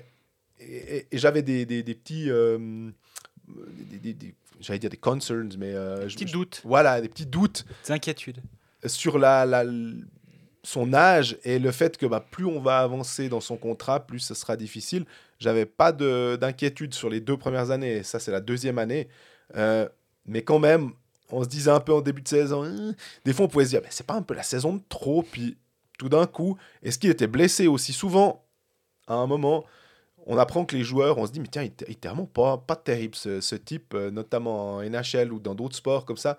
et, 0.61 1.07
j'avais 1.13 1.41
des, 1.41 1.65
des, 1.65 1.83
des 1.83 1.95
petits. 1.95 2.31
euh, 2.31 2.91
des- 3.91 3.99
des- 3.99 4.13
des- 4.13 4.35
j'allais 4.61 4.79
dire 4.79 4.91
des 4.91 4.99
concerns, 4.99 5.49
mais 5.59 5.73
euh, 5.73 6.07
je- 6.09 6.17
Petit 6.17 6.27
je- 6.27 6.33
doute, 6.35 6.61
voilà, 6.65 7.01
des 7.01 7.09
petits 7.09 7.25
doutes 7.25 7.65
des 7.87 7.93
inquiétudes. 7.93 8.43
sur 8.85 9.19
la, 9.19 9.47
la- 9.47 9.65
son 10.69 10.93
âge 10.93 11.39
et 11.45 11.59
le 11.59 11.73
fait 11.73 11.97
que 11.97 12.05
bah, 12.05 12.23
plus 12.31 12.45
on 12.45 12.61
va 12.61 12.81
avancer 12.81 13.31
dans 13.31 13.41
son 13.41 13.57
contrat, 13.57 14.01
plus 14.07 14.21
ce 14.21 14.35
sera 14.35 14.55
difficile. 14.57 15.07
J'avais 15.39 15.65
pas 15.65 15.93
de- 15.93 16.37
d'inquiétude 16.39 16.93
sur 16.93 17.09
les 17.09 17.21
deux 17.21 17.39
premières 17.39 17.71
années, 17.71 17.97
et 17.99 18.03
ça 18.03 18.19
c'est 18.21 18.31
la 18.33 18.41
deuxième 18.43 18.79
année. 18.79 19.09
Euh, 19.57 19.89
mais 20.27 20.43
quand 20.43 20.59
même, 20.59 20.93
on 21.31 21.43
se 21.43 21.49
disait 21.49 21.71
un 21.71 21.81
peu 21.81 21.95
en 21.95 22.03
début 22.03 22.21
de 22.21 22.29
saison, 22.29 22.65
Hein 22.65 22.95
des 23.25 23.33
fois 23.33 23.47
on 23.47 23.49
pouvait 23.49 23.65
se 23.65 23.71
dire, 23.71 23.81
mais 23.83 23.89
c'est 23.91 24.07
pas 24.07 24.15
un 24.15 24.23
peu 24.23 24.35
la 24.35 24.43
saison 24.43 24.75
de 24.75 24.83
trop, 24.91 25.23
puis 25.23 25.57
tout 25.99 26.11
d'un 26.11 26.27
coup, 26.27 26.59
est-ce 26.83 26.99
qu'il 26.99 27.11
était 27.11 27.27
blessé 27.27 27.67
aussi 27.67 27.93
souvent 27.95 28.45
à 29.07 29.15
un 29.15 29.27
moment 29.27 29.65
on 30.27 30.37
apprend 30.37 30.67
que 30.67 30.77
les 30.77 30.85
joueurs, 30.85 31.17
on 31.17 31.27
se 31.27 31.33
dit, 31.33 31.41
mais 31.41 31.49
tiens, 31.51 31.63
il 31.63 31.69
était 31.91 32.09
vraiment 32.09 32.27
pas, 32.27 32.59
pas 32.59 32.77
terrible 32.77 33.15
ce, 33.15 33.41
ce 33.41 33.55
type, 33.55 33.95
euh, 33.95 34.11
notamment 34.11 34.75
en 34.77 34.83
NHL 34.83 35.33
ou 35.33 35.41
dans 35.41 35.55
d'autres 35.55 35.77
sports 35.77 36.05
comme 36.05 36.19
ça. 36.19 36.37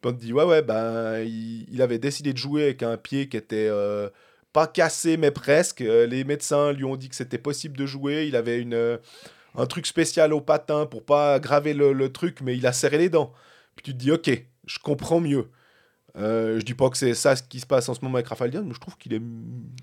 Te 0.00 0.08
dit, 0.10 0.32
ouais, 0.32 0.44
ouais, 0.44 0.62
ben, 0.62 1.20
il, 1.20 1.66
il 1.70 1.82
avait 1.82 1.98
décidé 1.98 2.32
de 2.32 2.38
jouer 2.38 2.64
avec 2.64 2.82
un 2.82 2.96
pied 2.96 3.28
qui 3.28 3.36
était 3.36 3.68
euh, 3.68 4.08
pas 4.52 4.66
cassé, 4.66 5.16
mais 5.16 5.30
presque. 5.32 5.80
Euh, 5.80 6.06
les 6.06 6.24
médecins 6.24 6.72
lui 6.72 6.84
ont 6.84 6.96
dit 6.96 7.08
que 7.08 7.16
c'était 7.16 7.38
possible 7.38 7.76
de 7.76 7.84
jouer. 7.86 8.26
Il 8.28 8.36
avait 8.36 8.60
une, 8.60 8.74
euh, 8.74 8.98
un 9.56 9.66
truc 9.66 9.86
spécial 9.86 10.32
au 10.32 10.40
patin 10.40 10.86
pour 10.86 11.04
pas 11.04 11.34
aggraver 11.34 11.74
le, 11.74 11.92
le 11.92 12.12
truc, 12.12 12.40
mais 12.42 12.56
il 12.56 12.66
a 12.66 12.72
serré 12.72 12.98
les 12.98 13.08
dents. 13.08 13.32
Puis 13.76 13.84
tu 13.84 13.92
te 13.92 13.98
dis, 13.98 14.12
ok, 14.12 14.30
je 14.66 14.78
comprends 14.78 15.20
mieux. 15.20 15.48
Euh, 16.18 16.58
je 16.58 16.64
dis 16.64 16.74
pas 16.74 16.88
que 16.90 16.96
c'est 16.96 17.14
ça 17.14 17.36
ce 17.36 17.42
qui 17.42 17.60
se 17.60 17.66
passe 17.66 17.88
en 17.88 17.94
ce 17.94 18.00
moment 18.02 18.16
avec 18.16 18.26
Raphaël 18.28 18.50
Diaz, 18.50 18.64
mais 18.66 18.74
je 18.74 18.80
trouve 18.80 18.96
qu'il 18.96 19.14
est, 19.14 19.20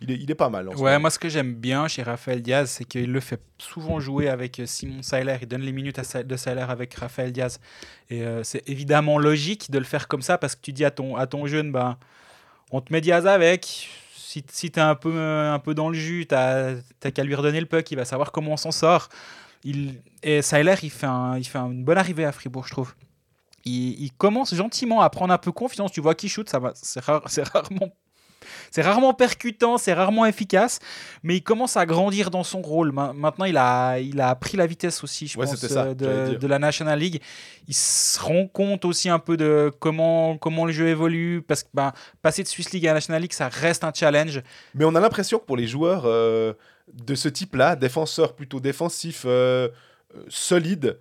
il 0.01 0.11
est, 0.11 0.15
il 0.15 0.29
est 0.29 0.35
pas 0.35 0.49
mal. 0.49 0.67
En 0.69 0.73
Ouais, 0.75 0.99
moi 0.99 1.09
ce 1.09 1.17
que 1.17 1.29
j'aime 1.29 1.53
bien 1.53 1.87
chez 1.87 2.03
Raphaël 2.03 2.41
Diaz, 2.41 2.69
c'est 2.69 2.83
qu'il 2.85 3.11
le 3.11 3.19
fait 3.19 3.39
souvent 3.57 3.99
jouer 3.99 4.27
avec 4.29 4.59
euh, 4.59 4.65
Simon 4.65 5.01
Seiler. 5.01 5.37
Il 5.41 5.47
donne 5.47 5.61
les 5.61 5.71
minutes 5.71 5.99
à 5.99 6.23
de 6.23 6.35
Seiler 6.35 6.65
avec 6.67 6.93
Raphaël 6.95 7.31
Diaz. 7.31 7.59
Et 8.09 8.21
euh, 8.23 8.43
c'est 8.43 8.67
évidemment 8.69 9.17
logique 9.17 9.71
de 9.71 9.77
le 9.77 9.85
faire 9.85 10.07
comme 10.07 10.21
ça 10.21 10.37
parce 10.37 10.55
que 10.55 10.61
tu 10.61 10.73
dis 10.73 10.83
à 10.85 10.91
ton, 10.91 11.15
à 11.15 11.25
ton 11.27 11.45
jeune, 11.47 11.71
ben, 11.71 11.97
on 12.71 12.81
te 12.81 12.91
met 12.91 13.01
Diaz 13.01 13.25
avec. 13.27 13.89
Si, 14.15 14.43
si 14.51 14.69
tu 14.71 14.79
es 14.79 14.83
un 14.83 14.95
peu, 14.95 15.17
un 15.17 15.59
peu 15.59 15.73
dans 15.73 15.87
le 15.87 15.95
jus, 15.95 16.25
tu 16.27 16.35
n'as 16.35 16.75
qu'à 17.13 17.23
lui 17.23 17.35
redonner 17.35 17.61
le 17.61 17.65
puck, 17.67 17.89
il 17.91 17.95
va 17.95 18.03
savoir 18.03 18.33
comment 18.33 18.51
on 18.51 18.57
s'en 18.57 18.71
sort. 18.71 19.07
Il, 19.63 20.01
et 20.21 20.41
Seiler, 20.41 20.75
il 20.83 20.89
fait, 20.91 21.05
un- 21.05 21.37
il 21.37 21.45
fait 21.45 21.57
une 21.59 21.85
bonne 21.85 21.97
arrivée 21.97 22.25
à 22.25 22.31
Fribourg, 22.33 22.65
je 22.67 22.71
trouve. 22.71 22.93
Il, 23.65 24.01
il 24.01 24.11
commence 24.13 24.53
gentiment 24.53 25.01
à 25.01 25.09
prendre 25.09 25.33
un 25.33 25.37
peu 25.37 25.51
confiance. 25.51 25.91
Tu 25.91 26.01
vois 26.01 26.15
qu'il 26.15 26.29
shoot, 26.29 26.49
ça 26.49 26.59
va, 26.59 26.73
c'est 26.75 27.03
rare- 27.03 27.23
c'est 27.27 27.47
rarement 27.47 27.91
c'est 28.71 28.81
rarement 28.81 29.13
percutant, 29.13 29.77
c'est 29.77 29.93
rarement 29.93 30.25
efficace, 30.25 30.79
mais 31.23 31.37
il 31.37 31.41
commence 31.41 31.77
à 31.77 31.85
grandir 31.85 32.31
dans 32.31 32.43
son 32.43 32.61
rôle. 32.61 32.91
Maintenant, 32.91 33.45
il 33.45 33.57
a, 33.57 33.99
il 33.99 34.19
a 34.21 34.35
pris 34.35 34.57
la 34.57 34.67
vitesse 34.67 35.03
aussi, 35.03 35.27
je 35.27 35.37
pense, 35.37 35.63
euh, 35.71 35.93
de, 35.93 36.35
de, 36.35 36.47
la 36.47 36.59
National 36.59 36.99
League. 36.99 37.21
Il 37.67 37.73
se 37.73 38.19
rend 38.19 38.47
compte 38.47 38.85
aussi 38.85 39.09
un 39.09 39.19
peu 39.19 39.37
de 39.37 39.71
comment, 39.79 40.37
comment 40.37 40.65
le 40.65 40.71
jeu 40.71 40.87
évolue, 40.87 41.41
parce 41.41 41.63
que 41.63 41.69
ben, 41.73 41.93
passer 42.21 42.43
de 42.43 42.47
Swiss 42.47 42.71
League 42.71 42.87
à 42.87 42.93
National 42.93 43.21
League, 43.21 43.33
ça 43.33 43.47
reste 43.47 43.83
un 43.83 43.91
challenge. 43.93 44.41
Mais 44.73 44.85
on 44.85 44.95
a 44.95 44.99
l'impression 44.99 45.39
que 45.39 45.45
pour 45.45 45.57
les 45.57 45.67
joueurs 45.67 46.03
euh, 46.05 46.53
de 46.93 47.15
ce 47.15 47.29
type-là, 47.29 47.75
défenseurs 47.75 48.35
plutôt 48.35 48.59
défensifs, 48.59 49.23
euh, 49.25 49.69
solides, 50.29 50.97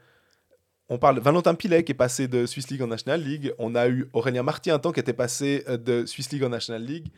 on 0.89 0.99
parle 0.99 1.19
Valentin 1.21 1.55
Pilet 1.55 1.83
qui 1.85 1.93
est 1.93 1.97
passé 1.97 2.29
de 2.29 2.47
Swiss 2.47 2.69
League 2.71 2.83
en 2.83 2.87
National 2.87 3.23
League. 3.23 3.53
On 3.59 3.75
a 3.75 3.89
eu 3.89 4.09
Aurélien 4.13 4.43
Marty 4.43 4.71
un 4.71 4.79
temps 4.79 4.93
qui 4.93 5.01
était 5.01 5.13
passé 5.13 5.65
euh, 5.69 5.77
de 5.77 6.05
Swiss 6.07 6.31
League 6.31 6.45
en 6.45 6.51
National 6.51 6.83
League. 6.83 7.09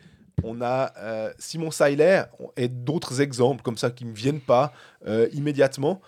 On 0.44 0.60
a 0.60 0.92
euh, 0.98 1.32
Simon 1.38 1.70
Seiler 1.70 2.22
et 2.56 2.68
d'autres 2.68 3.20
exemples 3.20 3.62
comme 3.62 3.78
ça 3.78 3.90
qui 3.90 4.04
ne 4.04 4.10
me 4.10 4.14
viennent 4.14 4.40
pas 4.40 4.72
euh, 5.06 5.28
immédiatement. 5.32 6.00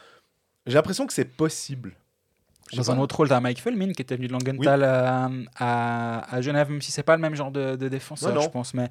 J'ai 0.67 0.75
l'impression 0.75 1.07
que 1.07 1.13
c'est 1.13 1.25
possible. 1.25 1.95
Dans 2.77 2.91
un 2.91 2.99
autre 2.99 3.17
rôle, 3.17 3.29
tu 3.29 3.35
as 3.35 3.41
Mike 3.41 3.63
Fulmin 3.63 3.93
qui 3.93 4.03
était 4.03 4.15
venu 4.15 4.29
de 4.29 4.33
Langenthal 4.33 4.85
à, 5.57 6.41
Genève, 6.43 6.71
même 6.71 6.83
si 6.83 6.93
c'est 6.93 7.03
pas 7.03 7.17
le 7.17 7.23
même 7.23 7.35
genre 7.35 7.51
de, 7.51 7.77
défenseur, 7.77 8.39
je 8.43 8.49
pense. 8.51 8.75
Mais 8.75 8.91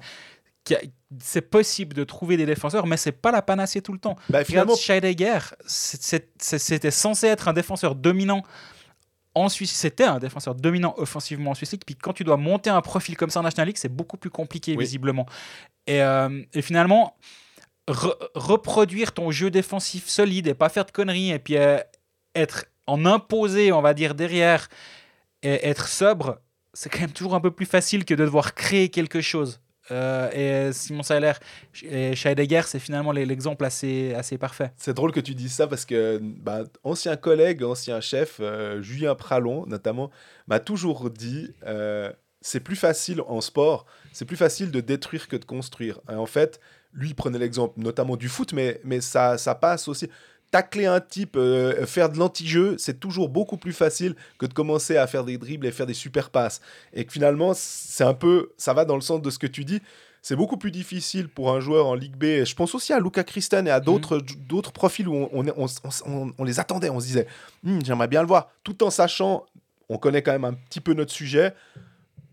c'est 1.20 1.42
possible 1.42 1.94
de 1.94 2.04
trouver 2.04 2.36
des 2.36 2.46
défenseurs, 2.46 2.86
mais 2.86 2.96
c'est 2.96 3.12
pas 3.12 3.30
la 3.32 3.42
panacée 3.42 3.80
tout 3.80 3.92
le 3.92 3.98
temps. 3.98 4.16
Bah, 4.28 4.44
finalement... 4.44 4.76
Scheidegger, 4.76 5.38
c'était 5.66 6.90
censé 6.90 7.26
être 7.26 7.48
un 7.48 7.52
défenseur 7.52 7.94
dominant 7.94 8.42
en 9.34 9.48
Suisse. 9.48 9.72
C'était 9.72 10.04
un 10.04 10.18
défenseur 10.18 10.54
dominant 10.54 10.94
offensivement 10.96 11.52
en 11.52 11.54
Suisse 11.54 11.72
League. 11.72 11.82
Puis 11.86 11.94
quand 11.94 12.12
tu 12.12 12.24
dois 12.24 12.36
monter 12.36 12.70
un 12.70 12.80
profil 12.82 13.16
comme 13.16 13.30
ça 13.30 13.40
en 13.40 13.44
National 13.44 13.68
League, 13.68 13.78
c'est 13.78 13.94
beaucoup 13.94 14.16
plus 14.16 14.30
compliqué, 14.30 14.76
visiblement. 14.76 15.26
Et, 15.86 16.02
euh, 16.02 16.42
finalement, 16.60 17.16
reproduire 17.86 19.12
ton 19.12 19.30
jeu 19.30 19.50
défensif 19.50 20.08
solide 20.08 20.46
et 20.46 20.54
pas 20.54 20.68
faire 20.68 20.84
de 20.84 20.90
conneries, 20.90 21.30
et 21.30 21.38
puis 21.38 21.56
euh, 21.56 21.78
être 22.34 22.66
en 22.86 23.06
imposé, 23.06 23.72
on 23.72 23.80
va 23.80 23.94
dire, 23.94 24.14
derrière, 24.14 24.68
et 25.42 25.68
être 25.68 25.88
sobre, 25.88 26.40
c'est 26.74 26.90
quand 26.90 27.00
même 27.00 27.12
toujours 27.12 27.34
un 27.34 27.40
peu 27.40 27.50
plus 27.50 27.66
facile 27.66 28.04
que 28.04 28.14
de 28.14 28.24
devoir 28.24 28.54
créer 28.54 28.88
quelque 28.88 29.20
chose. 29.20 29.60
Euh, 29.90 30.68
et 30.68 30.72
Simon 30.72 31.02
Seiler 31.02 31.32
et 31.82 32.14
Scheidegger, 32.14 32.62
c'est 32.66 32.78
finalement 32.78 33.12
l'exemple 33.12 33.64
assez, 33.64 34.14
assez 34.14 34.38
parfait. 34.38 34.72
C'est 34.76 34.94
drôle 34.94 35.12
que 35.12 35.20
tu 35.20 35.34
dises 35.34 35.52
ça 35.52 35.66
parce 35.66 35.84
que 35.84 36.18
bah, 36.22 36.64
ancien 36.84 37.16
collègue, 37.16 37.62
ancien 37.62 38.00
chef, 38.00 38.38
euh, 38.40 38.82
Julien 38.82 39.14
Pralon 39.14 39.66
notamment, 39.66 40.10
m'a 40.46 40.60
toujours 40.60 41.10
dit 41.10 41.54
euh, 41.66 42.12
c'est 42.40 42.60
plus 42.60 42.76
facile 42.76 43.20
en 43.22 43.40
sport, 43.40 43.86
c'est 44.12 44.24
plus 44.24 44.36
facile 44.36 44.70
de 44.70 44.80
détruire 44.80 45.28
que 45.28 45.36
de 45.36 45.44
construire. 45.44 46.00
en 46.08 46.26
fait, 46.26 46.60
lui 46.92 47.14
prenait 47.14 47.38
l'exemple 47.38 47.80
notamment 47.80 48.16
du 48.16 48.28
foot, 48.28 48.52
mais, 48.52 48.80
mais 48.84 49.00
ça, 49.00 49.38
ça 49.38 49.54
passe 49.54 49.88
aussi 49.88 50.08
tacler 50.50 50.86
un 50.86 51.00
type, 51.00 51.36
euh, 51.36 51.84
faire 51.86 52.08
de 52.08 52.18
l'anti-jeu, 52.18 52.76
c'est 52.78 53.00
toujours 53.00 53.28
beaucoup 53.28 53.56
plus 53.56 53.72
facile 53.72 54.14
que 54.38 54.46
de 54.46 54.54
commencer 54.54 54.96
à 54.96 55.06
faire 55.06 55.24
des 55.24 55.38
dribbles 55.38 55.66
et 55.66 55.72
faire 55.72 55.86
des 55.86 55.94
super 55.94 56.30
passes. 56.30 56.60
Et 56.92 57.04
que 57.04 57.12
finalement, 57.12 57.52
c'est 57.54 58.04
un 58.04 58.14
peu, 58.14 58.52
ça 58.56 58.72
va 58.72 58.84
dans 58.84 58.94
le 58.94 59.00
sens 59.00 59.20
de 59.20 59.30
ce 59.30 59.38
que 59.38 59.46
tu 59.46 59.64
dis. 59.64 59.80
C'est 60.22 60.36
beaucoup 60.36 60.56
plus 60.56 60.70
difficile 60.70 61.28
pour 61.28 61.52
un 61.52 61.60
joueur 61.60 61.86
en 61.86 61.94
Ligue 61.94 62.16
B. 62.16 62.44
Je 62.44 62.54
pense 62.54 62.74
aussi 62.74 62.92
à 62.92 62.98
Luca 62.98 63.24
Christen 63.24 63.66
et 63.66 63.70
à 63.70 63.80
d'autres 63.80 64.18
mhm. 64.18 64.62
profils 64.74 65.08
où 65.08 65.28
on, 65.32 65.44
on, 66.38 66.44
les 66.44 66.60
attendait. 66.60 66.90
On 66.90 67.00
se 67.00 67.06
disait, 67.06 67.26
hmm, 67.62 67.80
j'aimerais 67.84 68.08
bien 68.08 68.22
le 68.22 68.28
voir. 68.28 68.50
Tout 68.64 68.82
en 68.82 68.90
sachant, 68.90 69.46
on 69.88 69.96
connaît 69.96 70.22
quand 70.22 70.32
même 70.32 70.44
un 70.44 70.54
petit 70.54 70.80
peu 70.80 70.92
notre 70.94 71.12
sujet 71.12 71.54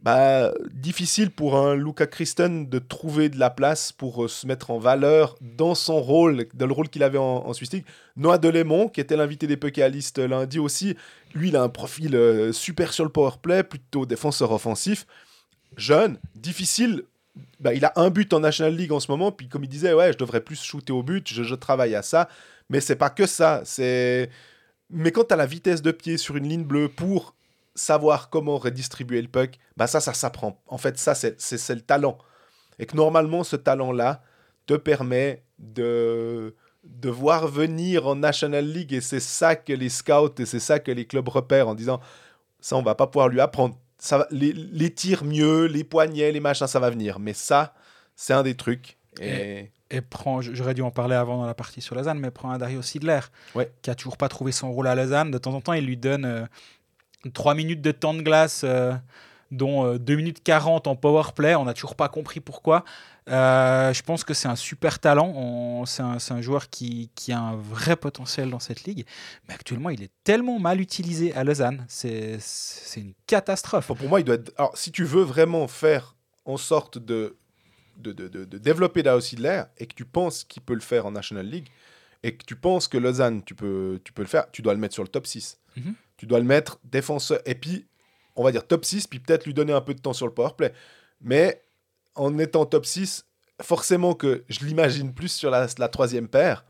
bah, 0.06 0.54
difficile 0.72 1.32
pour 1.32 1.58
un 1.58 1.74
Luca 1.74 2.06
Christen 2.06 2.70
de 2.70 2.78
trouver 2.78 3.28
de 3.28 3.40
la 3.40 3.50
place 3.50 3.92
pour 3.92 4.26
euh, 4.26 4.28
se 4.28 4.46
mettre 4.46 4.70
en 4.70 4.78
valeur 4.78 5.36
dans 5.42 5.74
son 5.74 6.00
rôle, 6.00 6.46
dans 6.54 6.68
le 6.68 6.74
rôle 6.74 6.90
qu'il 6.90 7.02
avait 7.02 7.18
en, 7.18 7.48
en 7.48 7.54
Swiss 7.54 7.74
League. 7.74 7.86
Noah 8.16 8.38
Delémont, 8.38 8.88
qui 8.88 9.02
était 9.02 9.18
l'invité 9.18 9.48
des 9.48 9.58
Puckalistes 9.58 10.20
lundi 10.20 10.60
aussi, 10.60 10.96
lui, 11.34 11.50
il 11.50 11.56
a 11.56 11.64
un 11.64 11.70
profil 11.70 12.16
euh, 12.16 12.54
super 12.54 12.94
sur 12.94 13.04
le 13.04 13.10
powerplay, 13.10 13.64
plutôt 13.64 14.06
défenseur 14.06 14.52
offensif. 14.52 15.08
Jeune, 15.76 16.20
difficile. 16.36 17.06
Bah, 17.60 17.74
il 17.74 17.84
a 17.84 17.92
un 17.96 18.12
but 18.12 18.32
en 18.32 18.42
National 18.42 18.76
League 18.76 18.92
en 18.92 19.00
ce 19.00 19.10
moment, 19.10 19.32
puis 19.32 19.48
comme 19.48 19.64
il 19.64 19.70
disait, 19.70 19.94
ouais, 19.94 20.14
je 20.14 20.20
devrais 20.20 20.42
plus 20.42 20.62
shooter 20.62 20.94
au 20.94 21.02
but, 21.02 21.28
je, 21.28 21.42
je 21.42 21.56
travaille 21.56 21.96
à 21.96 22.04
ça. 22.04 22.30
Mais 22.70 22.80
c'est 22.80 22.96
pas 22.96 23.10
que 23.10 23.26
ça. 23.26 23.64
C'est. 23.66 24.30
Mais 24.92 25.12
quand 25.12 25.24
tu 25.24 25.34
as 25.34 25.38
la 25.38 25.48
vitesse 25.48 25.82
de 25.82 25.90
pied 25.92 26.18
sur 26.18 26.38
une 26.38 26.48
ligne 26.48 26.64
bleue 26.64 26.90
pour 26.90 27.34
savoir 27.76 28.30
comment 28.30 28.58
redistribuer 28.58 29.22
le 29.22 29.28
puck, 29.28 29.60
bah 29.78 29.88
ça, 29.88 30.00
ça 30.00 30.14
s'apprend. 30.14 30.62
En 30.68 30.78
fait, 30.78 30.98
ça, 30.98 31.14
c'est 31.14 31.76
le 31.76 31.82
talent. 31.82 32.18
Et 32.80 32.86
que 32.86 32.96
normalement, 32.96 33.44
ce 33.44 33.56
talent-là 33.56 34.22
te 34.66 34.74
permet 34.74 35.44
de, 35.60 36.56
de 36.84 37.10
voir 37.10 37.48
venir 37.48 38.08
en 38.08 38.16
National 38.16 38.66
League. 38.66 38.94
Et 38.94 39.02
c'est 39.02 39.20
ça 39.20 39.56
que 39.56 39.74
les 39.74 39.90
scouts 39.90 40.36
et 40.40 40.46
c'est 40.46 40.60
ça 40.60 40.80
que 40.80 40.92
les 40.92 41.06
clubs 41.06 41.28
repèrent 41.28 41.68
en 41.68 41.76
disant 41.76 42.00
ça, 42.60 42.76
on 42.78 42.82
va 42.82 42.96
pas 42.96 43.08
pouvoir 43.08 43.30
lui 43.30 43.40
apprendre. 43.42 43.78
Ça 43.98 44.28
les, 44.32 44.52
les 44.54 44.94
tirs 44.94 45.24
mieux, 45.24 45.66
les 45.66 45.84
poignets, 45.84 46.32
les 46.32 46.40
machins, 46.40 46.68
ça 46.68 46.80
va 46.80 46.90
venir. 46.90 47.20
Mais 47.20 47.34
ça, 47.34 47.74
c'est 48.16 48.34
un 48.34 48.44
des 48.44 48.56
trucs. 48.56 48.98
Et, 49.22 49.72
et, 49.90 50.02
prends, 50.02 50.42
j'aurais 50.42 50.74
dû 50.74 50.82
en 50.82 50.92
parler 50.92 51.16
avant 51.16 51.38
dans 51.38 51.46
la 51.46 51.54
partie 51.54 51.82
sur 51.82 51.96
Lausanne, 51.96 52.20
mais 52.20 52.32
prends 52.32 52.50
un 52.50 52.58
Dario 52.58 52.82
Sidler, 52.82 53.22
ouais. 53.54 53.72
qui 53.82 53.90
a 53.90 53.96
toujours 53.96 54.18
pas 54.18 54.28
trouvé 54.28 54.52
son 54.52 54.72
rôle 54.74 54.88
à 54.88 54.96
Lausanne. 54.96 55.32
De 55.32 55.38
temps 55.38 55.54
en 55.54 55.62
temps, 55.62 55.74
il 55.74 55.86
lui 55.86 55.96
donne. 55.96 56.26
Euh, 56.26 56.46
3 57.34 57.56
minutes 57.56 57.82
de 57.82 57.92
temps 57.92 58.14
de 58.14 58.22
glace, 58.22 58.62
euh, 58.64 58.94
dont 59.52 59.96
2 59.98 60.14
euh, 60.14 60.18
minutes 60.18 60.44
40 60.44 60.88
en 60.88 60.96
power 60.96 61.32
play. 61.36 61.56
On 61.56 61.66
n'a 61.66 61.74
toujours 61.74 61.96
pas 61.96 62.10
compris 62.10 62.40
pourquoi. 62.40 62.84
Euh, 63.28 63.92
je 63.94 64.04
pense 64.04 64.24
que 64.24 64.34
c'est 64.34 64.48
un 64.48 64.56
super 64.56 65.00
talent. 65.00 65.84
C'est 65.86 66.04
un, 66.04 66.42
joueur 66.42 66.70
qui, 66.70 67.10
a 67.30 67.40
un 67.40 67.56
vrai 67.56 67.96
potentiel 67.96 68.50
dans 68.50 68.60
cette 68.60 68.84
ligue. 68.84 69.06
Mais 69.48 69.56
actuellement, 69.56 69.90
il 69.90 70.04
est 70.04 70.12
tellement 70.24 70.60
mal 70.60 70.80
utilisé 70.80 71.34
à 71.36 71.44
Lausanne. 71.44 71.86
C'est 71.88 72.40
une 72.98 73.14
catastrophe. 73.28 73.88
pour 73.88 74.10
moi, 74.10 74.20
il 74.20 74.24
doit 74.24 74.36
être... 74.36 74.54
Alors, 74.58 74.78
si 74.78 74.92
tu 74.92 75.04
veux 75.04 75.24
vraiment 75.24 75.68
faire 75.68 76.16
en 76.46 76.58
sorte 76.58 77.00
de, 77.00 77.36
de, 77.98 78.12
de, 78.12 78.28
de, 78.28 78.58
développer 78.58 79.04
l'air 79.04 79.68
et 79.78 79.88
que 79.88 79.96
tu 79.96 80.06
penses 80.06 80.44
qu'il 80.44 80.62
peut 80.62 80.76
le 80.76 80.82
faire 80.82 81.06
en 81.06 81.12
National 81.12 81.48
League 81.48 81.68
et 82.24 82.36
que 82.36 82.46
tu 82.46 82.56
penses 82.56 82.88
que 82.88 82.98
Lausanne, 82.98 83.44
tu 83.44 83.56
peux, 83.56 84.00
tu 84.04 84.14
peux 84.14 84.22
le 84.22 84.28
faire, 84.28 84.50
tu 84.52 84.62
dois 84.62 84.74
le 84.74 84.80
mettre 84.80 84.94
sur 84.94 85.04
le 85.04 85.10
top 85.10 85.28
6. 85.28 85.60
Tu 86.26 86.28
dois 86.28 86.40
le 86.40 86.46
mettre 86.46 86.80
défenseur. 86.84 87.40
Et 87.46 87.54
puis, 87.54 87.86
on 88.36 88.44
va 88.44 88.52
dire 88.52 88.66
top 88.66 88.84
6, 88.84 89.06
puis 89.06 89.20
peut-être 89.20 89.46
lui 89.46 89.54
donner 89.54 89.74
un 89.74 89.82
peu 89.82 89.94
de 89.94 90.00
temps 90.00 90.14
sur 90.14 90.26
le 90.26 90.34
powerplay. 90.34 90.74
Mais 91.22 91.62
en 92.16 92.36
étant 92.40 92.66
top 92.66 92.84
6, 92.88 93.28
forcément 93.62 94.16
que 94.16 94.44
je 94.50 94.66
l'imagine 94.66 95.14
plus 95.14 95.28
sur 95.28 95.52
la, 95.52 95.68
troisième 95.68 96.28
paire. 96.28 96.66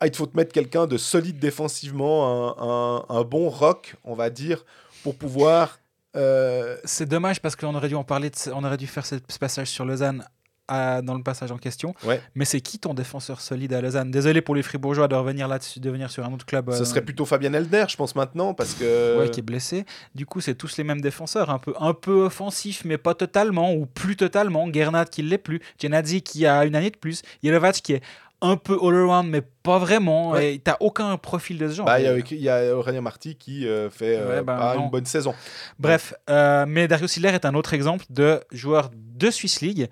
Ah, 0.00 0.08
il 0.08 0.16
faut 0.16 0.26
te 0.26 0.36
mettre 0.36 0.52
quelqu'un 0.52 0.88
de 0.88 0.96
solide 0.96 1.38
défensivement, 1.38 3.08
un, 3.08 3.22
bon 3.22 3.48
rock, 3.48 3.94
on 4.02 4.14
va 4.14 4.28
dire, 4.28 4.64
pour 5.04 5.14
pouvoir. 5.14 5.78
Euh, 6.16 6.76
C'est 6.82 7.08
dommage 7.08 7.40
parce 7.40 7.54
qu'on 7.54 7.76
aurait 7.76 7.86
dû 7.88 7.94
en 7.94 8.02
parler, 8.02 8.32
on 8.52 8.64
aurait 8.64 8.76
dû 8.76 8.88
faire 8.88 9.06
ce 9.06 9.14
passage 9.38 9.68
sur 9.68 9.84
Lausanne 9.84 10.26
dans 10.68 11.14
le 11.14 11.22
passage 11.22 11.52
en 11.52 11.58
question. 11.58 11.94
Mais 12.34 12.44
c'est 12.44 12.60
qui 12.60 12.78
ton 12.78 12.94
défenseur 12.94 13.40
solide 13.40 13.72
à 13.72 13.80
Lausanne? 13.80 14.10
Désolé 14.10 14.40
pour 14.40 14.54
les 14.54 14.62
Fribourgeois 14.62 15.08
de 15.08 15.14
revenir 15.14 15.48
là-dessus, 15.48 15.80
de 15.80 15.90
venir 15.90 16.10
sur 16.10 16.24
un 16.24 16.32
autre 16.32 16.46
club. 16.46 16.70
Ce 16.72 16.82
euh, 16.82 16.84
serait 16.84 17.02
plutôt 17.02 17.24
Fabien 17.24 17.52
Elder, 17.52 17.84
je 17.88 17.96
pense 17.96 18.14
maintenant, 18.14 18.54
parce 18.54 18.74
que. 18.74 19.18
Ouais, 19.18 19.30
qui 19.30 19.40
est 19.40 19.42
blessé. 19.44 19.84
Du 20.14 20.26
coup, 20.26 20.40
c'est 20.40 20.54
tous 20.54 20.76
les 20.76 20.84
mêmes 20.84 21.00
défenseurs, 21.00 21.50
un 21.50 21.58
peu, 21.58 21.74
un 21.78 21.94
peu 21.94 22.24
offensifs, 22.24 22.84
mais 22.84 22.98
pas 22.98 23.14
totalement, 23.14 23.74
ou 23.74 23.86
plus 23.86 24.16
totalement. 24.16 24.72
Gernat 24.72 25.06
qui 25.06 25.22
l'est 25.22 25.38
plus, 25.38 25.60
Genadzi 25.80 26.22
qui 26.22 26.46
a 26.46 26.64
une 26.64 26.76
année 26.76 26.90
de 26.90 26.96
plus, 26.96 27.22
Yelovac 27.42 27.76
qui 27.76 27.94
est 27.94 28.02
un 28.40 28.56
peu 28.56 28.78
all-around, 28.82 29.28
mais 29.28 29.40
pas 29.62 29.78
vraiment. 29.78 30.36
Et 30.36 30.60
t'as 30.62 30.76
aucun 30.80 31.16
profil 31.16 31.58
de 31.58 31.68
ce 31.68 31.74
genre. 31.76 31.86
Bah, 31.86 32.00
il 32.00 32.36
y, 32.36 32.48
a 32.48 32.76
Aurélien 32.76 33.00
Marty 33.00 33.36
qui 33.36 33.66
euh, 33.66 33.88
fait 33.88 34.18
euh, 34.18 34.42
bah, 34.42 34.74
une 34.76 34.90
bonne 34.90 35.06
saison. 35.06 35.34
Bref, 35.78 36.14
mais 36.28 36.88
Dario 36.88 37.06
Siller 37.06 37.30
est 37.30 37.46
un 37.46 37.54
autre 37.54 37.74
exemple 37.74 38.04
de 38.10 38.40
joueur 38.52 38.90
de 38.94 39.30
Swiss 39.30 39.60
League 39.60 39.88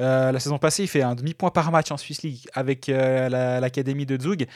euh, 0.00 0.32
la 0.32 0.40
saison 0.40 0.58
passée, 0.58 0.84
il 0.84 0.88
fait 0.88 1.02
un 1.02 1.14
demi-point 1.14 1.50
par 1.50 1.70
match 1.70 1.90
en 1.90 1.96
Swiss 1.96 2.22
League 2.22 2.48
avec 2.54 2.88
euh, 2.88 3.28
l'académie 3.60 4.06
de 4.06 4.20
Zug. 4.20 4.46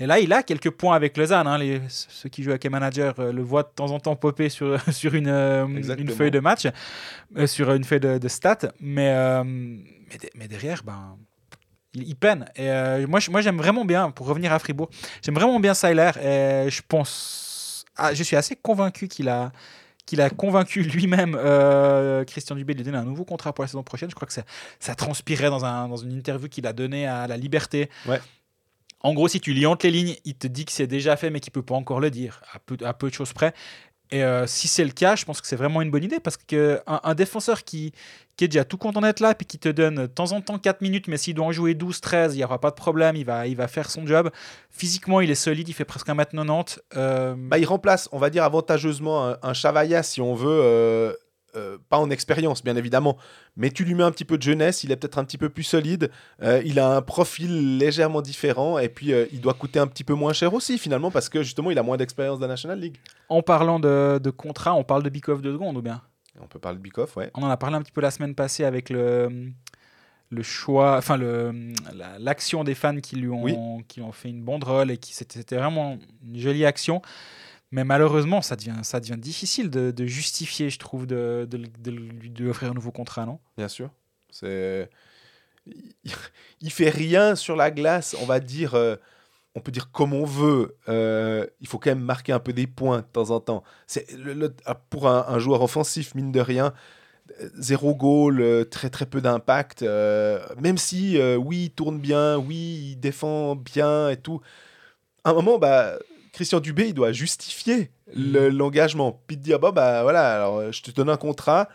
Et 0.00 0.06
là, 0.06 0.20
il 0.20 0.32
a 0.32 0.42
quelques 0.42 0.70
points 0.70 0.94
avec 0.94 1.16
Lausanne. 1.16 1.46
Hein. 1.46 1.58
Les, 1.58 1.80
ceux 1.88 2.28
qui 2.28 2.42
jouent 2.42 2.50
avec 2.50 2.64
manager 2.70 3.14
euh, 3.18 3.32
le 3.32 3.42
voient 3.42 3.64
de 3.64 3.70
temps 3.74 3.90
en 3.90 4.00
temps 4.00 4.16
popper 4.16 4.48
sur, 4.48 4.80
sur 4.92 5.14
une, 5.14 5.28
une 5.28 6.08
feuille 6.08 6.30
de 6.30 6.40
match, 6.40 6.66
sur 7.46 7.72
une 7.72 7.84
feuille 7.84 8.00
de, 8.00 8.28
stats. 8.28 8.72
Mais, 8.80 9.42
mais, 10.34 10.48
derrière, 10.48 10.82
ben, 10.84 11.16
il, 11.94 12.16
peine. 12.16 12.46
Et 12.56 13.06
moi, 13.06 13.18
moi 13.30 13.40
j'aime 13.40 13.58
vraiment 13.58 13.84
bien, 13.84 14.10
pour 14.10 14.26
revenir 14.26 14.52
à 14.52 14.58
Fribourg, 14.58 14.88
j'aime 15.22 15.34
vraiment 15.34 15.60
bien 15.60 15.74
Seiler. 15.74 16.12
Et 16.22 16.70
je 16.70 16.80
pense. 16.86 17.84
Ah, 18.00 18.14
je 18.14 18.22
suis 18.22 18.36
assez 18.36 18.54
convaincu 18.54 19.08
qu'il 19.08 19.28
a 19.28 19.50
qu'il 20.08 20.22
a 20.22 20.30
convaincu 20.30 20.82
lui-même 20.82 21.36
euh, 21.38 22.24
Christian 22.24 22.56
Dubé 22.56 22.72
de 22.72 22.78
lui 22.78 22.84
donner 22.86 22.96
un 22.96 23.04
nouveau 23.04 23.26
contrat 23.26 23.52
pour 23.52 23.62
la 23.62 23.68
saison 23.68 23.82
prochaine. 23.82 24.08
Je 24.08 24.14
crois 24.14 24.26
que 24.26 24.32
ça, 24.32 24.42
ça 24.80 24.94
transpirait 24.94 25.50
dans, 25.50 25.66
un, 25.66 25.86
dans 25.86 25.98
une 25.98 26.12
interview 26.12 26.48
qu'il 26.48 26.66
a 26.66 26.72
donnée 26.72 27.06
à 27.06 27.26
La 27.26 27.36
Liberté. 27.36 27.90
Ouais. 28.06 28.18
En 29.00 29.12
gros, 29.12 29.28
si 29.28 29.38
tu 29.38 29.52
lis 29.52 29.66
entre 29.66 29.86
les 29.86 29.92
lignes, 29.92 30.16
il 30.24 30.34
te 30.34 30.46
dit 30.46 30.64
que 30.64 30.72
c'est 30.72 30.86
déjà 30.86 31.16
fait, 31.18 31.28
mais 31.28 31.40
qu'il 31.40 31.52
peut 31.52 31.62
pas 31.62 31.74
encore 31.74 32.00
le 32.00 32.10
dire, 32.10 32.40
à 32.54 32.58
peu, 32.58 32.78
à 32.84 32.94
peu 32.94 33.10
de 33.10 33.14
choses 33.14 33.34
près. 33.34 33.52
Et 34.10 34.24
euh, 34.24 34.46
si 34.46 34.68
c'est 34.68 34.84
le 34.84 34.90
cas, 34.90 35.16
je 35.16 35.24
pense 35.24 35.40
que 35.40 35.46
c'est 35.46 35.56
vraiment 35.56 35.82
une 35.82 35.90
bonne 35.90 36.04
idée 36.04 36.20
parce 36.20 36.36
qu'un 36.36 36.80
un 36.86 37.14
défenseur 37.14 37.64
qui, 37.64 37.92
est 38.40 38.48
déjà 38.48 38.64
tout 38.64 38.78
content 38.78 39.00
d'être 39.00 39.20
là, 39.20 39.34
puis 39.34 39.46
qui 39.46 39.58
te 39.58 39.68
donne 39.68 39.96
de 39.96 40.06
temps 40.06 40.32
en 40.32 40.40
temps 40.40 40.58
4 40.58 40.80
minutes, 40.80 41.08
mais 41.08 41.16
s'il 41.16 41.34
doit 41.34 41.46
en 41.46 41.52
jouer 41.52 41.74
12, 41.74 42.00
13, 42.00 42.34
il 42.34 42.38
n'y 42.38 42.44
aura 42.44 42.60
pas 42.60 42.70
de 42.70 42.76
problème, 42.76 43.16
il 43.16 43.24
va, 43.24 43.46
il 43.46 43.56
va 43.56 43.68
faire 43.68 43.90
son 43.90 44.06
job. 44.06 44.30
Physiquement, 44.70 45.20
il 45.20 45.30
est 45.30 45.34
solide, 45.34 45.68
il 45.68 45.72
fait 45.72 45.84
presque 45.84 46.08
1m90. 46.08 46.78
Euh... 46.96 47.34
Bah, 47.36 47.58
il 47.58 47.66
remplace, 47.66 48.08
on 48.12 48.18
va 48.18 48.30
dire, 48.30 48.44
avantageusement 48.44 49.26
un, 49.26 49.38
un 49.42 49.52
Chavaya, 49.52 50.02
si 50.02 50.20
on 50.20 50.34
veut, 50.34 50.60
euh, 50.62 51.12
euh, 51.56 51.78
pas 51.88 51.98
en 51.98 52.10
expérience, 52.10 52.62
bien 52.62 52.76
évidemment, 52.76 53.16
mais 53.56 53.70
tu 53.70 53.84
lui 53.84 53.94
mets 53.94 54.04
un 54.04 54.10
petit 54.10 54.24
peu 54.24 54.36
de 54.36 54.42
jeunesse, 54.42 54.84
il 54.84 54.92
est 54.92 54.96
peut-être 54.96 55.18
un 55.18 55.24
petit 55.24 55.38
peu 55.38 55.48
plus 55.48 55.62
solide, 55.62 56.10
euh, 56.42 56.62
il 56.64 56.78
a 56.78 56.96
un 56.96 57.02
profil 57.02 57.78
légèrement 57.78 58.22
différent, 58.22 58.78
et 58.78 58.88
puis 58.88 59.12
il 59.32 59.40
doit 59.40 59.54
coûter 59.54 59.78
un 59.78 59.86
petit 59.86 60.04
peu 60.04 60.14
moins 60.14 60.32
cher 60.32 60.52
aussi, 60.54 60.78
finalement, 60.78 61.10
parce 61.10 61.28
que 61.28 61.42
justement, 61.42 61.70
il 61.70 61.78
a 61.78 61.82
moins 61.82 61.96
d'expérience 61.96 62.38
de 62.38 62.42
la 62.42 62.48
National 62.48 62.78
League. 62.78 62.96
En 63.28 63.42
parlant 63.42 63.80
de, 63.80 64.18
de 64.22 64.30
contrat, 64.30 64.74
on 64.74 64.84
parle 64.84 65.02
de 65.02 65.10
Bikov 65.10 65.42
de 65.42 65.52
seconde 65.52 65.76
ou 65.76 65.82
bien? 65.82 66.02
On 66.40 66.46
peut 66.46 66.60
parler 66.60 66.78
de 66.78 66.82
Bikov, 66.82 67.12
ouais. 67.16 67.30
On 67.34 67.42
en 67.42 67.50
a 67.50 67.56
parlé 67.56 67.76
un 67.76 67.82
petit 67.82 67.92
peu 67.92 68.00
la 68.00 68.12
semaine 68.12 68.34
passée 68.34 68.64
avec 68.64 68.90
le, 68.90 69.50
le 70.30 70.42
choix, 70.42 70.96
enfin 70.96 71.18
l'action 72.18 72.62
des 72.62 72.74
fans 72.76 73.00
qui 73.00 73.16
lui 73.16 73.28
ont, 73.28 73.82
qui 73.88 74.00
ont 74.00 74.12
fait 74.12 74.28
une 74.28 74.42
banderole 74.42 74.90
et 74.90 74.98
qui 74.98 75.14
c'était 75.14 75.56
vraiment 75.56 75.98
une 76.24 76.38
jolie 76.38 76.64
action. 76.64 77.02
Mais 77.70 77.84
malheureusement, 77.84 78.40
ça 78.40 78.56
devient, 78.56 78.78
ça 78.82 79.00
devient 79.00 79.18
difficile 79.18 79.70
de, 79.70 79.90
de 79.90 80.06
justifier, 80.06 80.70
je 80.70 80.78
trouve, 80.78 81.06
de, 81.06 81.46
de, 81.50 81.58
de, 81.78 81.90
lui 81.90 82.48
offrir 82.48 82.70
un 82.70 82.74
nouveau 82.74 82.92
contrat, 82.92 83.26
non? 83.26 83.38
Bien 83.56 83.68
sûr. 83.68 83.90
C'est... 84.30 84.88
Il 86.60 86.70
fait 86.70 86.88
rien 86.88 87.34
sur 87.34 87.54
la 87.56 87.70
glace, 87.70 88.16
on 88.22 88.24
va 88.24 88.40
dire. 88.40 88.74
Euh, 88.74 88.96
on 89.54 89.60
peut 89.60 89.72
dire 89.72 89.90
comme 89.90 90.14
on 90.14 90.24
veut. 90.24 90.76
Euh, 90.88 91.46
il 91.60 91.66
faut 91.66 91.78
quand 91.78 91.90
même 91.90 92.00
marquer 92.00 92.32
un 92.32 92.38
peu 92.38 92.52
des 92.52 92.66
points 92.66 92.98
de 92.98 93.06
temps 93.06 93.30
en 93.30 93.40
temps. 93.40 93.64
C'est 93.86 94.10
le, 94.12 94.54
ah, 94.64 94.74
pour 94.74 95.08
un, 95.08 95.38
joueur 95.38 95.62
offensif, 95.62 96.14
mine 96.14 96.32
de 96.32 96.40
rien, 96.40 96.72
zéro 97.56 97.94
goal, 97.94 98.40
euh, 98.40 98.64
très 98.64 98.90
très 98.90 99.06
peu 99.06 99.20
d'impact. 99.20 99.82
Euh, 99.82 100.40
même 100.60 100.78
si, 100.78 101.18
euh, 101.18 101.36
oui, 101.36 101.64
il 101.64 101.70
tourne 101.70 101.98
bien, 101.98 102.38
oui, 102.38 102.92
il 102.92 102.96
défend 102.96 103.56
bien 103.56 104.10
et 104.10 104.16
tout. 104.16 104.40
À 105.24 105.30
un 105.30 105.34
moment, 105.34 105.58
bah, 105.58 105.98
Christian 106.38 106.60
Dubé, 106.60 106.86
il 106.86 106.94
doit 106.94 107.10
justifier 107.10 107.90
mm. 108.14 108.46
l'engagement. 108.50 109.20
Puis 109.26 109.36
te 109.36 109.42
dire, 109.42 109.58
bon, 109.58 109.72
bah 109.72 110.04
voilà, 110.04 110.36
alors 110.36 110.70
je 110.70 110.82
te 110.82 110.92
donne 110.92 111.10
un 111.10 111.16
contrat. 111.16 111.68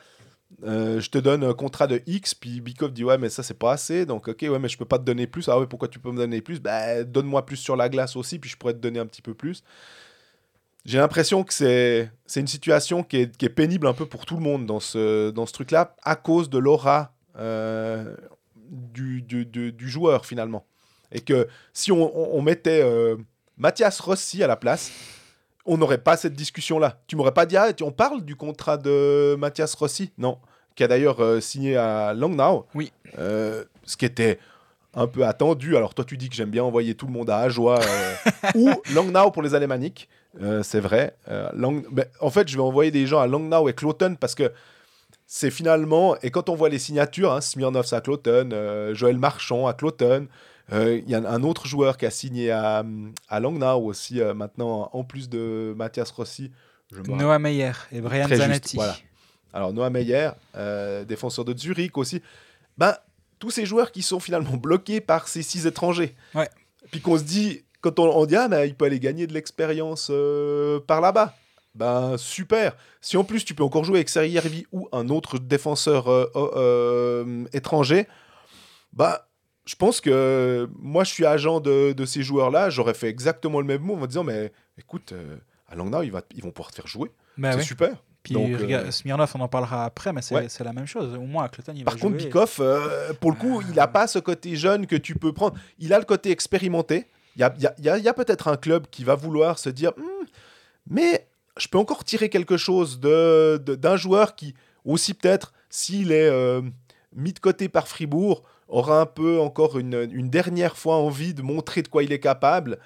Euh, 0.63 1.01
je 1.01 1.09
te 1.09 1.17
donne 1.17 1.43
un 1.43 1.53
contrat 1.53 1.85
de 1.85 2.01
X, 2.05 2.33
puis 2.33 2.61
Bikov 2.61 2.93
dit 2.93 3.03
ouais 3.03 3.17
mais 3.17 3.27
ça 3.27 3.41
c'est 3.41 3.57
pas 3.57 3.73
assez, 3.73 4.05
donc 4.05 4.27
ok 4.27 4.43
ouais 4.43 4.59
mais 4.59 4.69
je 4.69 4.77
peux 4.77 4.85
pas 4.85 4.99
te 4.99 5.03
donner 5.03 5.25
plus, 5.25 5.49
ah 5.49 5.59
ouais 5.59 5.65
pourquoi 5.65 5.87
tu 5.87 5.99
peux 5.99 6.11
me 6.11 6.17
donner 6.17 6.41
plus? 6.41 6.61
Bah 6.61 7.03
donne-moi 7.03 7.43
plus 7.45 7.57
sur 7.57 7.75
la 7.75 7.89
glace 7.89 8.15
aussi, 8.15 8.37
puis 8.37 8.51
je 8.51 8.55
pourrais 8.55 8.73
te 8.73 8.77
donner 8.77 8.99
un 8.99 9.07
petit 9.07 9.23
peu 9.23 9.33
plus. 9.33 9.63
J'ai 10.85 10.99
l'impression 10.99 11.43
que 11.43 11.53
c'est 11.53 12.11
une 12.35 12.47
situation 12.47 13.03
qui 13.03 13.17
est, 13.17 13.35
qui 13.35 13.45
est, 13.45 13.49
pénible 13.49 13.87
un 13.87 13.93
peu 13.93 14.05
pour 14.05 14.25
tout 14.25 14.35
le 14.35 14.43
monde 14.43 14.65
dans 14.65 14.79
ce, 14.79 15.31
dans 15.31 15.47
ce 15.47 15.53
truc-là, 15.53 15.95
à 16.03 16.15
cause 16.15 16.49
de 16.49 16.59
l'aura 16.59 17.13
euh, 17.37 18.15
du, 18.69 19.23
du, 19.23 19.45
du, 19.45 19.73
du, 19.73 19.89
joueur 19.89 20.25
finalement. 20.25 20.65
Et 21.11 21.21
que 21.21 21.47
si 21.73 21.91
on, 21.91 22.15
on, 22.17 22.37
on 22.37 22.41
mettait 22.41 22.83
euh, 22.83 23.17
Mathias 23.57 23.99
Rossi 23.99 24.43
à 24.43 24.47
la 24.47 24.55
place, 24.55 24.91
on 25.65 25.77
n'aurait 25.77 25.99
pas 25.99 26.17
cette 26.17 26.33
discussion-là. 26.33 26.99
Tu 27.07 27.15
m'aurais 27.15 27.33
pas 27.33 27.45
dit, 27.45 27.57
ah, 27.57 27.69
on 27.81 27.91
parle 27.91 28.23
du 28.23 28.35
contrat 28.35 28.77
de 28.77 29.35
Mathias 29.37 29.73
Rossi? 29.75 30.11
Non. 30.17 30.37
Qui 30.75 30.83
a 30.83 30.87
d'ailleurs 30.87 31.21
euh, 31.21 31.39
signé 31.39 31.77
à 31.77 32.13
Langnau. 32.13 32.65
Oui. 32.73 32.91
Euh, 33.19 33.63
ce 33.85 33.95
qui 33.95 34.05
était 34.05 34.39
un 34.95 35.07
peu 35.07 35.25
attendu. 35.25 35.77
Alors, 35.77 35.93
toi, 35.93 36.03
tu 36.05 36.17
dis 36.17 36.29
que 36.29 36.35
j'aime 36.35 36.49
bien 36.49 36.63
envoyer 36.63 36.95
tout 36.95 37.05
le 37.05 37.13
monde 37.13 37.29
à 37.29 37.37
Ajoie 37.37 37.79
euh, 37.79 38.15
ou 38.55 38.69
Langnau 38.93 39.31
pour 39.31 39.41
les 39.41 39.55
Alémaniques. 39.55 40.09
C'est 40.63 40.79
vrai. 40.79 41.15
Lang... 41.53 41.85
ben, 41.91 42.05
en 42.19 42.31
fait, 42.31 42.47
je 42.47 42.55
vais 42.55 42.63
envoyer 42.63 42.89
des 42.89 43.05
gens 43.05 43.19
à 43.19 43.27
Langnau 43.27 43.69
et 43.69 43.73
Cloton 43.73 44.15
parce 44.19 44.33
que 44.33 44.51
c'est 45.35 45.49
finalement. 45.49 46.15
Et 46.21 46.29
quand 46.29 46.49
on 46.49 46.55
voit 46.55 46.69
les 46.69 46.79
signatures, 46.79 47.33
hein, 47.33 47.41
Smirnov 47.41 47.91
à 47.91 48.01
Cloton, 48.01 48.49
euh, 48.53 48.93
Joël 48.93 49.17
Marchand 49.17 49.67
à 49.67 49.73
Cloton. 49.73 50.27
Il 50.73 51.09
y 51.09 51.15
a 51.15 51.19
un 51.19 51.43
autre 51.43 51.67
joueur 51.67 51.97
qui 51.97 52.05
a 52.05 52.11
signé 52.11 52.51
à, 52.51 52.83
à 53.29 53.39
Langnau 53.39 53.85
aussi, 53.85 54.19
maintenant, 54.35 54.89
en 54.91 55.03
plus 55.03 55.29
de 55.29 55.73
Mathias 55.77 56.11
Rossi. 56.11 56.51
Je 56.91 57.01
Noah 57.01 57.39
Meyer 57.39 57.71
et 57.91 58.01
Brian 58.01 58.27
Zanetti. 58.27 58.71
Juste, 58.71 58.75
voilà. 58.75 58.95
Alors, 59.53 59.71
Noah 59.73 59.89
Meyer, 59.89 60.31
défenseur 61.07 61.45
de 61.45 61.57
Zurich 61.57 61.97
aussi. 61.97 62.21
Ben, 62.77 62.95
tous 63.39 63.51
ces 63.51 63.65
joueurs 63.65 63.91
qui 63.91 64.01
sont 64.01 64.19
finalement 64.19 64.57
bloqués 64.57 65.01
par 65.01 65.27
ces 65.27 65.43
six 65.43 65.67
étrangers. 65.67 66.15
Ouais. 66.33 66.49
Puis 66.91 67.01
qu'on 67.01 67.17
se 67.17 67.23
dit, 67.23 67.63
quand 67.81 67.99
on, 67.99 68.05
on 68.15 68.25
dit, 68.25 68.35
ah, 68.35 68.47
mais 68.47 68.67
il 68.67 68.75
peut 68.75 68.85
aller 68.85 68.99
gagner 68.99 69.27
de 69.27 69.33
l'expérience 69.33 70.07
euh, 70.09 70.79
par 70.79 71.01
là-bas. 71.01 71.35
Ben 71.75 72.17
super. 72.17 72.75
Si 73.01 73.17
en 73.17 73.23
plus 73.23 73.43
tu 73.43 73.55
peux 73.55 73.63
encore 73.63 73.83
jouer 73.83 73.97
avec 73.97 74.09
Sergi 74.09 74.37
Hervi 74.37 74.65
ou 74.71 74.87
un 74.91 75.09
autre 75.09 75.39
défenseur 75.39 76.07
euh, 76.07 76.31
euh, 76.35 77.45
étranger, 77.51 78.07
bah 78.93 79.27
je 79.65 79.75
pense 79.75 80.01
que 80.01 80.69
moi 80.79 81.03
je 81.03 81.11
suis 81.11 81.25
agent 81.25 81.59
de, 81.59 81.93
de 81.93 82.05
ces 82.05 82.23
joueurs-là, 82.23 82.69
j'aurais 82.69 82.93
fait 82.93 83.09
exactement 83.09 83.59
le 83.61 83.67
même 83.67 83.81
mot 83.81 83.95
en 83.95 83.97
me 83.97 84.07
disant 84.07 84.23
mais 84.23 84.51
écoute, 84.77 85.13
à 85.67 85.75
Langnau 85.75 86.01
ils, 86.03 86.11
va, 86.11 86.21
ils 86.35 86.43
vont 86.43 86.51
pouvoir 86.51 86.71
te 86.71 86.75
faire 86.75 86.87
jouer. 86.87 87.11
Bah 87.37 87.51
c'est 87.51 87.59
ouais. 87.59 87.63
super. 87.63 87.95
Puis 88.23 88.35
Donc, 88.35 88.49
euh... 88.49 88.89
Smirnov, 88.89 89.31
on 89.35 89.41
en 89.41 89.49
parlera 89.49 89.83
après, 89.83 90.13
mais 90.13 90.21
c'est 90.21 90.35
ouais. 90.35 90.47
la 90.63 90.73
même 90.73 90.85
chose. 90.85 91.13
Au 91.13 91.21
moins, 91.21 91.49
Cloton, 91.49 91.73
il 91.75 91.83
Par 91.83 91.95
va 91.95 91.99
contre, 91.99 92.17
jouer. 92.17 92.27
Bikoff, 92.27 92.59
euh, 92.61 93.13
pour 93.19 93.31
le 93.31 93.37
coup, 93.37 93.61
il 93.67 93.75
n'a 93.75 93.87
pas 93.87 94.07
ce 94.07 94.17
côté 94.17 94.55
jeune 94.55 94.87
que 94.87 94.95
tu 94.95 95.15
peux 95.15 95.33
prendre. 95.33 95.57
Il 95.77 95.93
a 95.93 95.99
le 95.99 96.05
côté 96.05 96.31
expérimenté. 96.31 97.05
Il 97.35 97.41
y 97.41 97.43
a, 97.43 97.53
y 97.59 97.67
a, 97.67 97.75
y 97.79 97.89
a, 97.89 97.97
y 97.97 98.07
a 98.07 98.13
peut-être 98.13 98.47
un 98.47 98.55
club 98.55 98.87
qui 98.89 99.03
va 99.03 99.15
vouloir 99.15 99.59
se 99.59 99.69
dire 99.69 99.91
hm, 99.97 100.27
mais 100.89 101.27
je 101.57 101.67
peux 101.67 101.77
encore 101.77 102.03
tirer 102.03 102.29
quelque 102.29 102.57
chose 102.57 102.99
d'un 102.99 103.09
de, 103.57 103.75
de, 103.75 103.97
joueur 103.97 104.35
qui, 104.35 104.53
aussi 104.85 105.13
peut-être, 105.13 105.51
s'il 105.69 106.11
est 106.11 106.29
euh, 106.29 106.61
mis 107.15 107.33
de 107.33 107.39
côté 107.39 107.69
par 107.69 107.87
Fribourg, 107.87 108.43
aura 108.67 109.01
un 109.01 109.05
peu 109.05 109.39
encore 109.39 109.77
une, 109.77 110.09
une, 110.11 110.29
dernière 110.29 110.77
fois 110.77 110.95
envie 110.95 111.33
de 111.33 111.41
montrer 111.41 111.81
de 111.81 111.87
quoi 111.87 112.03
il 112.03 112.11
est 112.11 112.19
capable. 112.19 112.79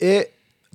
Et 0.00 0.28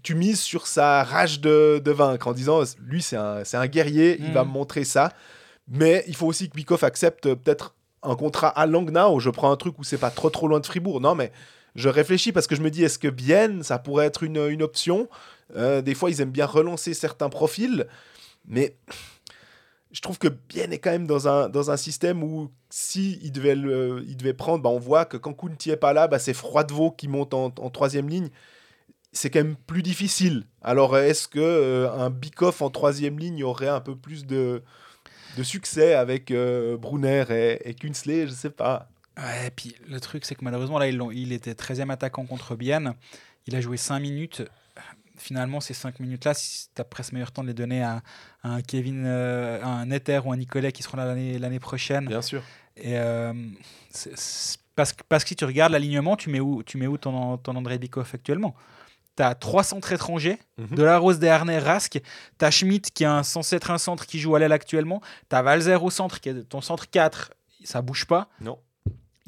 tu 0.04 0.16
mises 0.16 0.40
sur 0.40 0.68
sa 0.68 1.04
rage 1.04 1.42
de, 1.42 1.82
de 1.84 1.92
vaincre 1.92 2.28
en 2.28 2.34
disant 2.34 2.62
lui, 2.80 3.02
c'est 3.02 3.18
un, 3.18 3.44
un, 3.52 3.68
guerrier, 3.68 4.18
mmh. 4.18 4.26
il 4.26 4.34
va 4.34 4.44
me 4.44 4.50
montrer 4.52 4.84
ça. 4.84 5.12
Mais 5.68 6.04
il 6.08 6.16
faut 6.16 6.26
aussi 6.26 6.50
que 6.50 6.56
Bikoff 6.56 6.84
accepte 6.84 7.34
peut-être 7.36 7.76
un 8.02 8.16
contrat 8.16 8.50
à 8.50 8.66
Langnau. 8.66 9.20
Je 9.20 9.30
prends 9.30 9.52
un 9.52 9.58
truc 9.58 9.78
où 9.78 9.84
c'est 9.84 9.98
pas 9.98 10.10
trop 10.10 10.30
trop 10.30 10.48
loin 10.48 10.60
de 10.60 10.66
Fribourg. 10.66 11.00
Non, 11.02 11.16
mais 11.16 11.32
je 11.76 11.90
réfléchis 11.90 12.32
parce 12.32 12.48
que 12.48 12.56
je 12.56 12.62
me 12.62 12.72
dis, 12.72 12.84
est-ce 12.84 13.00
que 13.00 13.08
Bienne, 13.08 13.64
ça 13.64 13.78
pourrait 13.78 14.08
être 14.08 14.24
une, 14.24 14.38
une 14.50 14.64
option? 14.64 15.08
Euh, 15.56 15.82
Des 15.82 15.94
fois, 15.94 16.10
ils 16.10 16.22
aiment 16.22 16.32
bien 16.32 16.46
relancer 16.46 16.94
certains 16.94 17.30
profils, 17.30 17.88
mais 18.48 18.76
je 19.92 20.02
trouve 20.02 20.18
que 20.18 20.28
Bienne 20.28 20.74
est 20.74 20.80
quand 20.80 20.92
même 20.92 21.08
dans 21.08 21.28
un, 21.28 21.50
dans 21.50 21.72
un 21.72 21.78
système 21.78 22.24
où 22.24 22.52
si 22.70 23.20
il 23.24 23.32
devait, 23.32 23.56
le, 23.56 24.06
il 24.08 24.34
prendre, 24.36 24.64
bah, 24.64 24.70
on 24.70 24.80
voit 24.80 25.06
que 25.06 25.18
quand 25.18 25.34
Kunti 25.34 25.72
est 25.72 25.78
pas 25.78 25.94
là, 25.94 26.08
bah, 26.08 26.20
c'est 26.20 26.34
Froidevaux 26.34 26.92
qui 26.92 27.08
monte 27.08 27.34
en, 27.34 27.50
troisième 27.50 28.10
ligne. 28.10 28.30
C'est 29.12 29.32
quand 29.32 29.40
même 29.40 29.56
plus 29.56 29.82
difficile. 29.82 30.46
Alors, 30.62 30.96
est-ce 30.98 31.28
que 31.28 31.40
euh, 31.40 31.92
un 31.92 32.12
Bikoff 32.12 32.62
en 32.62 32.70
troisième 32.70 33.18
ligne 33.18 33.44
aurait 33.44 33.68
un 33.68 33.82
peu 33.82 33.96
plus 33.96 34.28
de, 34.28 34.62
de 35.36 35.44
succès 35.44 35.96
avec 35.96 36.30
euh, 36.30 36.78
Brunner 36.78 37.26
et, 37.30 37.70
et 37.70 37.74
Kunsley 37.74 38.28
Je 38.28 38.34
sais 38.34 38.52
pas. 38.52 38.88
Ouais, 39.18 39.48
et 39.48 39.52
puis 39.52 39.76
le 39.88 40.00
truc, 40.00 40.26
c'est 40.26 40.36
que 40.36 40.44
malheureusement, 40.44 40.78
là, 40.78 40.88
il, 40.88 41.02
il 41.14 41.34
était 41.34 41.54
13e 41.54 41.92
attaquant 41.92 42.26
contre 42.26 42.56
Bienne. 42.56 42.94
Il 43.48 43.56
a 43.56 43.62
joué 43.62 43.78
5 43.78 44.00
minutes. 44.00 44.44
Finalement, 45.20 45.60
ces 45.60 45.74
5 45.74 46.00
minutes-là, 46.00 46.34
si 46.34 46.70
tu 46.74 46.82
as 46.82 46.86
presque 46.86 47.14
meilleur 47.14 47.32
temps 47.32 47.44
de 47.44 47.48
les 47.48 47.54
donner 47.54 47.84
à, 47.84 48.02
à 48.42 48.50
un 48.50 48.62
Kevin, 48.62 49.04
euh, 49.06 49.62
à 49.62 49.68
un 49.68 49.92
Ether 49.92 50.22
ou 50.26 50.32
un 50.32 50.38
Nicolet 50.38 50.72
qui 50.72 50.82
seront 50.82 50.98
là 50.98 51.06
l'année 51.14 51.60
prochaine. 51.60 52.06
Bien 52.08 52.22
sûr. 52.22 52.42
Et 52.78 52.98
euh, 52.98 53.34
c 53.92 54.10
est, 54.10 54.18
c 54.18 54.54
est, 54.56 54.60
parce, 54.76 54.94
que, 54.94 55.04
parce 55.10 55.24
que 55.24 55.30
si 55.30 55.36
tu 55.36 55.46
regardes 55.46 55.74
l'alignement, 55.74 56.16
tu 56.16 56.30
mets 56.30 56.40
où, 56.40 56.64
tu 56.64 56.78
mets 56.78 56.88
où 56.88 56.98
ton, 56.98 57.38
ton 57.38 57.56
André 57.56 57.78
Bikoff 57.78 58.16
actuellement? 58.16 58.56
Tu 59.18 59.24
as 59.24 59.36
trois 59.36 59.64
centres 59.64 59.92
étrangers, 59.92 60.40
mm 60.58 60.66
-hmm. 60.66 60.76
de 60.76 60.84
la 60.84 60.98
Rose, 60.98 61.20
Desharnais, 61.20 61.60
Rask. 61.60 62.00
Tu 62.40 62.46
as 62.46 62.52
Schmidt 62.52 62.90
qui 62.94 63.04
est 63.04 63.24
censé 63.24 63.58
être 63.58 63.72
un 63.72 63.78
centre 63.78 64.06
qui 64.06 64.20
joue 64.20 64.36
à 64.36 64.40
l'aile 64.40 64.54
actuellement. 64.54 65.02
Tu 65.30 65.36
as 65.36 65.42
Valzer 65.42 65.84
au 65.84 65.90
centre, 65.90 66.22
qui 66.22 66.30
est 66.30 66.44
ton 66.48 66.62
centre 66.62 66.90
4, 66.90 67.34
ça 67.66 67.82
bouge 67.82 68.06
pas. 68.06 68.30
Non. 68.40 68.58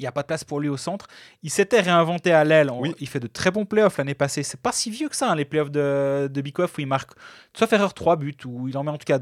Il 0.02 0.04
n'y 0.04 0.08
a 0.08 0.12
pas 0.12 0.22
de 0.22 0.26
place 0.26 0.44
pour 0.44 0.60
lui 0.60 0.68
au 0.68 0.76
centre. 0.76 1.06
Il 1.42 1.50
s'était 1.50 1.80
réinventé 1.80 2.32
à 2.32 2.44
l'aile. 2.44 2.70
Oui. 2.74 2.94
Il 2.98 3.08
fait 3.08 3.20
de 3.20 3.28
très 3.28 3.50
bons 3.50 3.64
playoffs 3.64 3.98
l'année 3.98 4.14
passée. 4.14 4.42
C'est 4.42 4.60
pas 4.60 4.72
si 4.72 4.90
vieux 4.90 5.08
que 5.08 5.16
ça, 5.16 5.30
hein, 5.30 5.36
les 5.36 5.44
playoffs 5.44 5.70
de, 5.70 6.28
de 6.30 6.40
Bikoff, 6.40 6.76
où 6.76 6.80
il 6.80 6.86
marque 6.86 7.12
sauf 7.56 7.72
erreur 7.72 7.94
3 7.94 8.16
buts, 8.16 8.36
où 8.44 8.68
il 8.68 8.76
en 8.76 8.82
met 8.82 8.90
en 8.90 8.98
tout 8.98 9.04
cas 9.04 9.20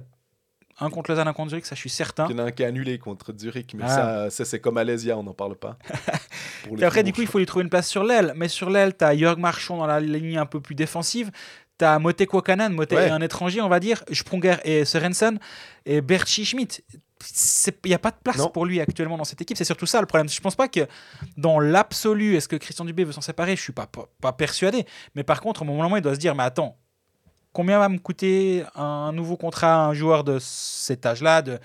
un 0.82 0.88
contre 0.88 1.10
Lausanne, 1.10 1.28
un 1.28 1.34
contre 1.34 1.50
Zurich, 1.50 1.66
ça 1.66 1.74
je 1.74 1.80
suis 1.80 1.90
certain. 1.90 2.26
Il 2.30 2.32
y 2.32 2.40
en 2.40 2.44
a 2.44 2.46
un 2.46 2.50
qui 2.52 2.62
est 2.62 2.66
annulé 2.66 2.98
contre 2.98 3.34
Zurich, 3.38 3.74
mais 3.74 3.84
ah. 3.84 3.88
ça, 3.88 4.30
ça 4.30 4.44
c'est 4.46 4.60
comme 4.60 4.78
Alésia, 4.78 5.18
on 5.18 5.22
n'en 5.22 5.34
parle 5.34 5.56
pas. 5.56 5.76
Et 6.78 6.84
après, 6.84 7.02
du 7.02 7.12
coup, 7.12 7.20
il 7.20 7.26
faut 7.26 7.38
lui 7.38 7.46
trouver 7.46 7.64
une 7.64 7.70
place 7.70 7.88
sur 7.88 8.04
l'aile. 8.04 8.32
Mais 8.36 8.48
sur 8.48 8.70
l'aile, 8.70 8.96
tu 8.96 9.04
as 9.04 9.16
Jörg 9.16 9.38
Marchand 9.38 9.76
dans 9.76 9.86
la 9.86 10.00
ligne 10.00 10.38
un 10.38 10.46
peu 10.46 10.60
plus 10.60 10.74
défensive. 10.74 11.30
Tu 11.78 11.84
as 11.84 11.98
Mote 11.98 12.24
Kwakanan, 12.24 12.70
Mote 12.72 12.92
ouais. 12.92 13.08
est 13.08 13.10
un 13.10 13.20
étranger, 13.20 13.60
on 13.60 13.68
va 13.68 13.80
dire, 13.80 14.02
Sprunger 14.12 14.56
et 14.64 14.84
Sorensen, 14.84 15.38
et 15.84 16.00
Berchi 16.00 16.44
Schmidt 16.44 16.82
il 17.84 17.88
n'y 17.88 17.94
a 17.94 17.98
pas 17.98 18.10
de 18.10 18.16
place 18.22 18.38
non. 18.38 18.48
pour 18.48 18.64
lui 18.66 18.80
actuellement 18.80 19.16
dans 19.16 19.24
cette 19.24 19.40
équipe. 19.40 19.56
C'est 19.56 19.64
surtout 19.64 19.86
ça 19.86 20.00
le 20.00 20.06
problème. 20.06 20.28
Je 20.28 20.40
pense 20.40 20.56
pas 20.56 20.68
que 20.68 20.86
dans 21.36 21.60
l'absolu, 21.60 22.36
est-ce 22.36 22.48
que 22.48 22.56
Christian 22.56 22.84
Dubé 22.84 23.04
veut 23.04 23.12
s'en 23.12 23.20
séparer? 23.20 23.56
Je 23.56 23.62
suis 23.62 23.72
pas, 23.72 23.86
pas, 23.86 24.08
pas, 24.20 24.32
persuadé. 24.32 24.86
Mais 25.14 25.22
par 25.24 25.40
contre, 25.40 25.62
au 25.62 25.64
moment 25.64 25.90
où 25.90 25.96
il 25.96 26.02
doit 26.02 26.14
se 26.14 26.20
dire, 26.20 26.34
mais 26.34 26.42
attends, 26.44 26.76
combien 27.52 27.78
va 27.78 27.88
me 27.88 27.98
coûter 27.98 28.64
un 28.74 29.12
nouveau 29.12 29.36
contrat 29.36 29.74
à 29.74 29.88
un 29.88 29.94
joueur 29.94 30.24
de 30.24 30.38
cet 30.40 31.04
âge-là, 31.06 31.42
de 31.42 31.58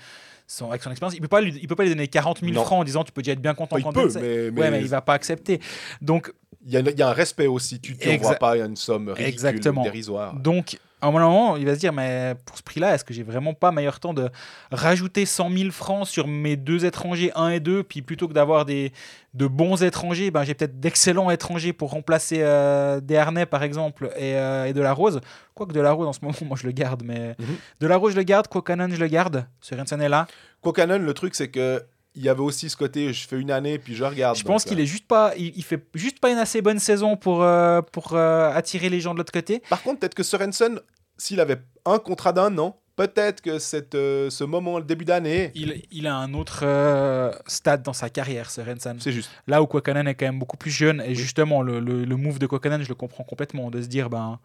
son, 0.46 0.68
avec 0.70 0.82
son 0.82 0.90
expérience? 0.90 1.14
Il 1.14 1.20
peut 1.20 1.28
pas 1.28 1.40
lui, 1.40 1.58
il 1.60 1.68
peut 1.68 1.76
pas 1.76 1.84
lui 1.84 1.90
donner 1.90 2.08
40 2.08 2.40
000 2.40 2.52
Non. 2.52 2.64
francs 2.64 2.80
en 2.80 2.84
disant 2.84 3.04
tu 3.04 3.12
peux 3.12 3.22
déjà 3.22 3.32
être 3.32 3.40
bien 3.40 3.54
content 3.54 3.76
il 3.76 3.84
quand 3.84 3.92
peut, 3.92 4.10
mais, 4.14 4.50
mais 4.50 4.60
Ouais, 4.60 4.70
mais 4.70 4.80
il 4.80 4.88
va 4.88 5.00
pas 5.00 5.14
accepter. 5.14 5.60
Donc, 6.00 6.32
il 6.66 6.72
y, 6.72 6.76
a, 6.76 6.80
il 6.80 6.98
y 6.98 7.02
a 7.02 7.08
un 7.08 7.12
respect 7.12 7.46
aussi. 7.46 7.80
Tu 7.80 7.92
ne 7.94 8.18
vois 8.18 8.34
pas 8.34 8.56
une 8.56 8.76
somme 8.76 9.08
ridicule, 9.08 9.32
Exactement. 9.32 9.82
dérisoire. 9.84 10.34
donc, 10.34 10.78
à 11.06 11.18
un 11.22 11.28
moment, 11.28 11.56
il 11.56 11.64
va 11.66 11.74
se 11.74 11.80
dire 11.80 11.92
mais 11.92 12.34
pour 12.44 12.56
ce 12.56 12.62
prix-là, 12.62 12.94
est-ce 12.94 13.04
que 13.04 13.14
j'ai 13.14 13.22
vraiment 13.22 13.54
pas 13.54 13.72
meilleur 13.72 14.00
temps 14.00 14.14
de 14.14 14.28
rajouter 14.70 15.24
100 15.26 15.50
000 15.50 15.70
francs 15.70 16.06
sur 16.06 16.26
mes 16.26 16.56
deux 16.56 16.84
étrangers 16.84 17.32
1 17.34 17.48
et 17.50 17.60
2, 17.60 17.82
puis 17.82 18.02
plutôt 18.02 18.28
que 18.28 18.32
d'avoir 18.32 18.64
des 18.64 18.92
de 19.34 19.46
bons 19.46 19.82
étrangers, 19.82 20.30
ben, 20.30 20.44
j'ai 20.44 20.54
peut-être 20.54 20.80
d'excellents 20.80 21.30
étrangers 21.30 21.72
pour 21.74 21.90
remplacer 21.90 22.38
euh, 22.40 23.00
des 23.00 23.16
harnais 23.16 23.44
par 23.46 23.62
exemple 23.62 24.10
et, 24.16 24.34
euh, 24.36 24.64
et 24.64 24.72
de 24.72 24.80
la 24.80 24.92
rose. 24.94 25.20
Quoique 25.54 25.72
de 25.72 25.80
la 25.80 25.92
rose 25.92 26.06
en 26.06 26.12
ce 26.12 26.20
moment, 26.22 26.34
moi 26.42 26.56
je 26.60 26.66
le 26.66 26.72
garde, 26.72 27.02
mais 27.04 27.36
Mhm. 27.38 27.56
de 27.80 27.86
la 27.86 27.96
rose 27.96 28.12
je 28.12 28.16
le 28.16 28.22
garde, 28.22 28.48
Kokanen 28.48 28.92
je 28.94 29.00
le 29.00 29.08
garde, 29.08 29.46
Sorensen 29.60 30.00
est 30.00 30.08
là. 30.08 30.26
Kokanen, 30.62 31.04
le 31.04 31.14
truc, 31.14 31.34
c'est 31.34 31.48
que 31.48 31.82
il 32.18 32.22
y 32.22 32.30
avait 32.30 32.40
aussi 32.40 32.70
ce 32.70 32.76
côté, 32.78 33.12
je 33.12 33.28
fais 33.28 33.38
une 33.38 33.50
année, 33.50 33.78
puis 33.78 33.94
je 33.94 34.02
regarde. 34.02 34.38
Je 34.38 34.42
pense 34.42 34.64
qu'il 34.64 34.78
euh, 34.78 34.82
est 34.82 34.86
juste 34.86 35.06
pas, 35.06 35.34
il, 35.36 35.52
il 35.54 35.62
fait 35.62 35.84
juste 35.94 36.18
pas 36.18 36.30
une 36.30 36.38
assez 36.38 36.62
bonne 36.62 36.78
saison 36.78 37.14
pour, 37.14 37.42
euh, 37.42 37.82
pour 37.92 38.14
euh, 38.14 38.50
attirer 38.54 38.88
les 38.88 39.00
gens 39.00 39.12
de 39.12 39.18
l'autre 39.18 39.32
côté. 39.32 39.62
Par 39.68 39.82
contre, 39.82 40.00
peut-être 40.00 40.14
que 40.14 40.22
Sorensen, 40.22 40.80
s'il 41.18 41.40
avait 41.40 41.58
un 41.84 41.98
contrat 41.98 42.32
d'un 42.32 42.56
an, 42.58 42.78
peut-être 42.96 43.42
que 43.42 43.58
cette, 43.58 43.94
euh, 43.94 44.30
ce 44.30 44.42
moment, 44.44 44.78
le 44.78 44.84
début 44.84 45.04
d'année, 45.04 45.50
Il, 45.54 45.82
il 45.90 46.06
a 46.06 46.16
un 46.16 46.32
autre 46.34 46.60
euh, 46.62 47.30
stade 47.46 47.82
dans 47.82 47.92
sa 47.92 48.08
carrière, 48.10 48.50
Sorensen. 48.50 48.98
c'est 49.00 49.12
juste. 49.12 49.30
Là 49.46 49.62
où 49.62 49.66
Kokanen 49.66 50.06
est 50.08 50.14
quand 50.14 50.26
même 50.26 50.38
beaucoup 50.38 50.56
plus 50.56 50.70
jeune, 50.70 51.00
et 51.02 51.14
justement, 51.14 51.62
le, 51.62 51.78
le, 51.80 52.04
le 52.04 52.16
move 52.16 52.38
de 52.38 52.46
Kokanen, 52.46 52.82
je 52.82 52.88
le 52.88 52.94
comprends 52.94 53.24
complètement, 53.24 53.70
de 53.70 53.82
se 53.82 53.86
dire, 53.86 54.08
ben, 54.08 54.38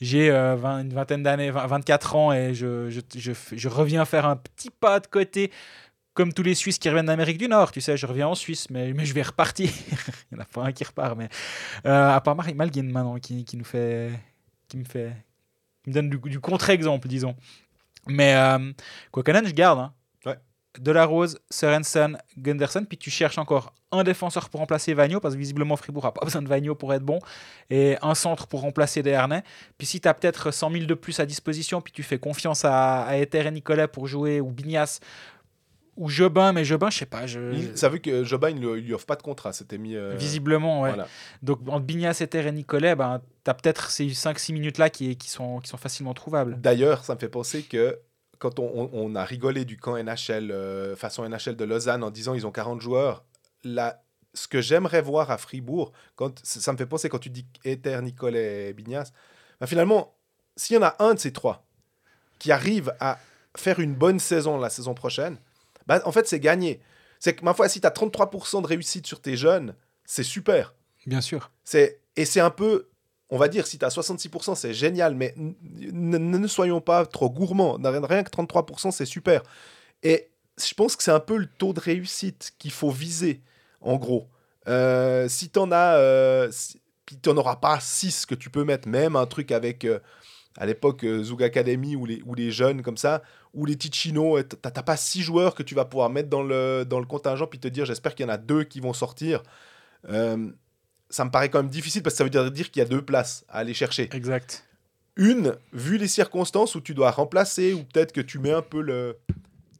j'ai 0.00 0.30
euh, 0.30 0.56
vingt- 0.56 0.80
une 0.82 0.92
vingtaine 0.92 1.22
d'années, 1.22 1.50
vingt- 1.50 1.66
24 1.66 2.16
ans, 2.16 2.32
et 2.32 2.52
je, 2.54 2.90
je, 2.90 3.00
je, 3.16 3.32
je 3.52 3.68
reviens 3.68 4.04
faire 4.04 4.26
un 4.26 4.36
petit 4.36 4.70
pas 4.70 4.98
de 5.00 5.06
côté, 5.06 5.50
comme 6.14 6.32
tous 6.32 6.42
les 6.42 6.54
Suisses 6.56 6.80
qui 6.80 6.88
reviennent 6.88 7.06
d'Amérique 7.06 7.38
du 7.38 7.46
Nord, 7.46 7.70
tu 7.70 7.80
sais, 7.80 7.96
je 7.96 8.06
reviens 8.06 8.26
en 8.26 8.34
Suisse, 8.34 8.70
mais, 8.70 8.92
mais 8.92 9.04
je 9.04 9.14
vais 9.14 9.22
repartir. 9.22 9.70
Il 10.32 10.34
n'y 10.34 10.38
en 10.40 10.42
a 10.42 10.46
pas 10.46 10.62
un 10.64 10.72
qui 10.72 10.82
repart, 10.82 11.16
mais 11.16 11.28
euh, 11.86 12.10
à 12.16 12.20
part 12.20 12.34
Marie 12.34 12.54
Malguin 12.54 12.82
maintenant, 12.82 13.18
qui, 13.20 13.44
qui 13.44 13.56
nous 13.56 13.64
fait, 13.64 14.10
qui 14.66 14.78
me 14.78 14.84
fait, 14.84 15.12
me 15.88 15.94
donne 15.94 16.10
du, 16.10 16.18
du 16.18 16.40
contre-exemple, 16.40 17.08
disons. 17.08 17.34
Mais 18.06 18.34
euh, 18.34 18.72
Kokanen, 19.10 19.46
je 19.46 19.52
garde. 19.52 19.78
Hein. 19.78 19.92
Ouais. 20.24 20.38
De 20.80 20.90
la 20.92 21.04
Rose, 21.04 21.38
Sorensen, 21.50 22.18
Gunderson, 22.36 22.84
puis 22.88 22.98
tu 22.98 23.10
cherches 23.10 23.38
encore 23.38 23.74
un 23.90 24.04
défenseur 24.04 24.48
pour 24.50 24.60
remplacer 24.60 24.92
Vagno, 24.94 25.20
parce 25.20 25.34
que 25.34 25.38
visiblement 25.38 25.76
Fribourg 25.76 26.04
n'a 26.04 26.12
pas 26.12 26.20
besoin 26.24 26.42
de 26.42 26.48
Vagno 26.48 26.74
pour 26.74 26.92
être 26.94 27.02
bon, 27.02 27.18
et 27.70 27.96
un 28.02 28.14
centre 28.14 28.46
pour 28.46 28.60
remplacer 28.60 29.02
Desharnais. 29.02 29.42
Puis 29.76 29.86
si 29.86 30.00
tu 30.00 30.08
as 30.08 30.14
peut-être 30.14 30.50
100 30.50 30.70
000 30.70 30.84
de 30.84 30.94
plus 30.94 31.20
à 31.20 31.26
disposition, 31.26 31.80
puis 31.80 31.92
tu 31.92 32.02
fais 32.02 32.18
confiance 32.18 32.64
à, 32.64 33.04
à 33.04 33.16
Ether 33.16 33.46
et 33.46 33.50
Nicolet 33.50 33.88
pour 33.88 34.06
jouer, 34.06 34.40
ou 34.40 34.50
Bignas, 34.50 35.00
ou 35.98 36.08
Jobin, 36.08 36.52
mais 36.52 36.64
Jobin, 36.64 36.90
je 36.90 36.98
sais 36.98 37.06
pas. 37.06 37.26
Je... 37.26 37.52
Il, 37.52 37.76
ça 37.76 37.88
veut 37.88 37.98
que 37.98 38.22
Jobin, 38.24 38.50
il 38.50 38.60
ne 38.60 38.72
lui 38.74 38.94
offre 38.94 39.04
pas 39.04 39.16
de 39.16 39.22
contrat. 39.22 39.52
C'était 39.52 39.78
mis. 39.78 39.96
euh, 39.96 40.14
Visiblement, 40.16 40.82
ouais. 40.82 40.90
voilà. 40.90 41.08
Donc 41.42 41.60
entre 41.66 41.84
Bignas, 41.84 42.18
Ether 42.20 42.46
et 42.46 42.52
Nicolet, 42.52 42.94
ben, 42.94 43.20
tu 43.44 43.50
as 43.50 43.54
peut-être 43.54 43.90
ces 43.90 44.06
5-6 44.06 44.52
minutes-là 44.52 44.90
qui, 44.90 45.16
qui, 45.16 45.28
sont, 45.28 45.58
qui 45.58 45.68
sont 45.68 45.76
facilement 45.76 46.14
trouvables. 46.14 46.60
D'ailleurs, 46.60 47.04
ça 47.04 47.14
me 47.14 47.18
fait 47.18 47.28
penser 47.28 47.62
que 47.64 47.98
quand 48.38 48.60
on, 48.60 49.14
a 49.16 49.24
rigolé 49.24 49.64
du 49.64 49.76
camp 49.76 49.96
NHL, 49.96 50.52
euh, 50.52 50.94
façon 50.94 51.28
NHL 51.28 51.56
de 51.56 51.64
Lausanne, 51.64 52.04
en 52.04 52.10
disant 52.12 52.34
ils 52.34 52.46
ont 52.46 52.52
40 52.52 52.80
joueurs, 52.80 53.24
là, 53.64 54.00
ce 54.32 54.46
que 54.46 54.60
j'aimerais 54.60 55.02
voir 55.02 55.32
à 55.32 55.38
Fribourg, 55.38 55.92
quand, 56.14 56.40
ça 56.44 56.72
me 56.72 56.78
fait 56.78 56.86
penser 56.86 57.08
quand 57.08 57.18
tu 57.18 57.30
dis 57.30 57.44
Ether, 57.64 58.00
Nicolet 58.00 58.68
et 58.68 58.72
Bignas, 58.72 59.10
bah, 59.60 59.66
finalement, 59.66 60.14
s'il 60.54 60.76
y 60.76 60.78
en 60.78 60.84
a 60.84 60.94
un 61.00 61.14
de 61.14 61.18
ces 61.18 61.32
trois 61.32 61.66
qui 62.38 62.52
arrive 62.52 62.94
à 63.00 63.18
faire 63.56 63.80
une 63.80 63.94
bonne 63.96 64.20
saison 64.20 64.56
la 64.58 64.70
saison 64.70 64.94
prochaine, 64.94 65.38
bah, 65.88 66.00
en 66.04 66.12
fait, 66.12 66.28
c'est 66.28 66.38
gagné. 66.40 66.80
C'est 67.18 67.34
que, 67.34 67.44
ma 67.44 67.52
foi, 67.54 67.68
si 67.68 67.80
tu 67.80 67.86
as 67.86 67.90
33% 67.90 68.62
de 68.62 68.66
réussite 68.68 69.06
sur 69.06 69.20
tes 69.20 69.36
jeunes, 69.36 69.74
c'est 70.04 70.22
super. 70.22 70.74
Bien 71.06 71.20
sûr. 71.20 71.50
C'est 71.64 72.00
et 72.16 72.24
c'est 72.24 72.40
un 72.40 72.50
peu, 72.50 72.88
on 73.30 73.38
va 73.38 73.48
dire, 73.48 73.66
si 73.66 73.78
tu 73.78 73.84
as 73.84 73.88
66%, 73.88 74.54
c'est 74.54 74.74
génial, 74.74 75.14
mais 75.14 75.34
ne 75.36 76.46
soyons 76.46 76.80
pas 76.80 77.06
trop 77.06 77.30
gourmands. 77.30 77.78
Rien 77.82 78.04
rien 78.04 78.22
que 78.22 78.30
33%, 78.30 78.90
c'est 78.90 79.04
super. 79.06 79.42
Et 80.02 80.28
je 80.62 80.74
pense 80.74 80.96
que 80.96 81.02
c'est 81.02 81.10
un 81.12 81.20
peu 81.20 81.36
le 81.36 81.46
taux 81.46 81.72
de 81.72 81.80
réussite 81.80 82.52
qu'il 82.58 82.70
faut 82.72 82.90
viser, 82.90 83.40
en 83.80 83.96
gros. 83.96 84.28
Euh, 84.68 85.28
si 85.28 85.50
tu 85.50 85.58
en 85.58 85.70
as, 85.72 85.96
euh, 85.96 86.48
si- 86.50 86.80
puis 87.06 87.16
tu 87.22 87.28
n'en 87.30 87.36
auras 87.38 87.56
pas 87.56 87.80
6 87.80 88.26
que 88.26 88.34
tu 88.34 88.50
peux 88.50 88.64
mettre, 88.64 88.86
même 88.88 89.16
un 89.16 89.26
truc 89.26 89.50
avec, 89.52 89.84
euh, 89.84 89.98
à 90.56 90.66
l'époque, 90.66 91.04
euh, 91.04 91.22
Zug 91.22 91.42
Academy 91.42 91.94
ou 91.96 92.04
les, 92.06 92.22
ou 92.26 92.34
les 92.34 92.50
jeunes 92.50 92.82
comme 92.82 92.96
ça, 92.96 93.22
ou 93.54 93.64
les 93.64 93.76
Ticino, 93.76 94.42
tu 94.42 94.56
n'as 94.64 94.70
pas 94.70 94.96
6 94.96 95.22
joueurs 95.22 95.54
que 95.54 95.62
tu 95.62 95.74
vas 95.74 95.84
pouvoir 95.84 96.10
mettre 96.10 96.28
dans 96.28 96.42
le, 96.42 96.84
dans 96.84 96.98
le 96.98 97.06
contingent, 97.06 97.46
puis 97.46 97.58
te 97.58 97.68
dire, 97.68 97.84
j'espère 97.84 98.14
qu'il 98.14 98.26
y 98.26 98.28
en 98.28 98.32
a 98.32 98.38
deux 98.38 98.64
qui 98.64 98.80
vont 98.80 98.92
sortir. 98.92 99.42
Euh, 100.08 100.50
ça 101.10 101.24
me 101.24 101.30
paraît 101.30 101.48
quand 101.48 101.62
même 101.62 101.70
difficile 101.70 102.02
parce 102.02 102.14
que 102.14 102.18
ça 102.18 102.24
veut 102.24 102.30
dire, 102.30 102.50
dire 102.50 102.70
qu'il 102.70 102.80
y 102.80 102.84
a 102.84 102.88
deux 102.88 103.02
places 103.02 103.44
à 103.48 103.58
aller 103.58 103.74
chercher. 103.74 104.08
Exact. 104.12 104.64
Une, 105.16 105.56
vu 105.72 105.96
les 105.96 106.08
circonstances 106.08 106.74
où 106.74 106.80
tu 106.80 106.94
dois 106.94 107.10
remplacer, 107.10 107.72
ou 107.72 107.82
peut-être 107.84 108.12
que 108.12 108.20
tu 108.20 108.38
mets 108.38 108.52
un 108.52 108.62
peu 108.62 108.80
le. 108.80 109.16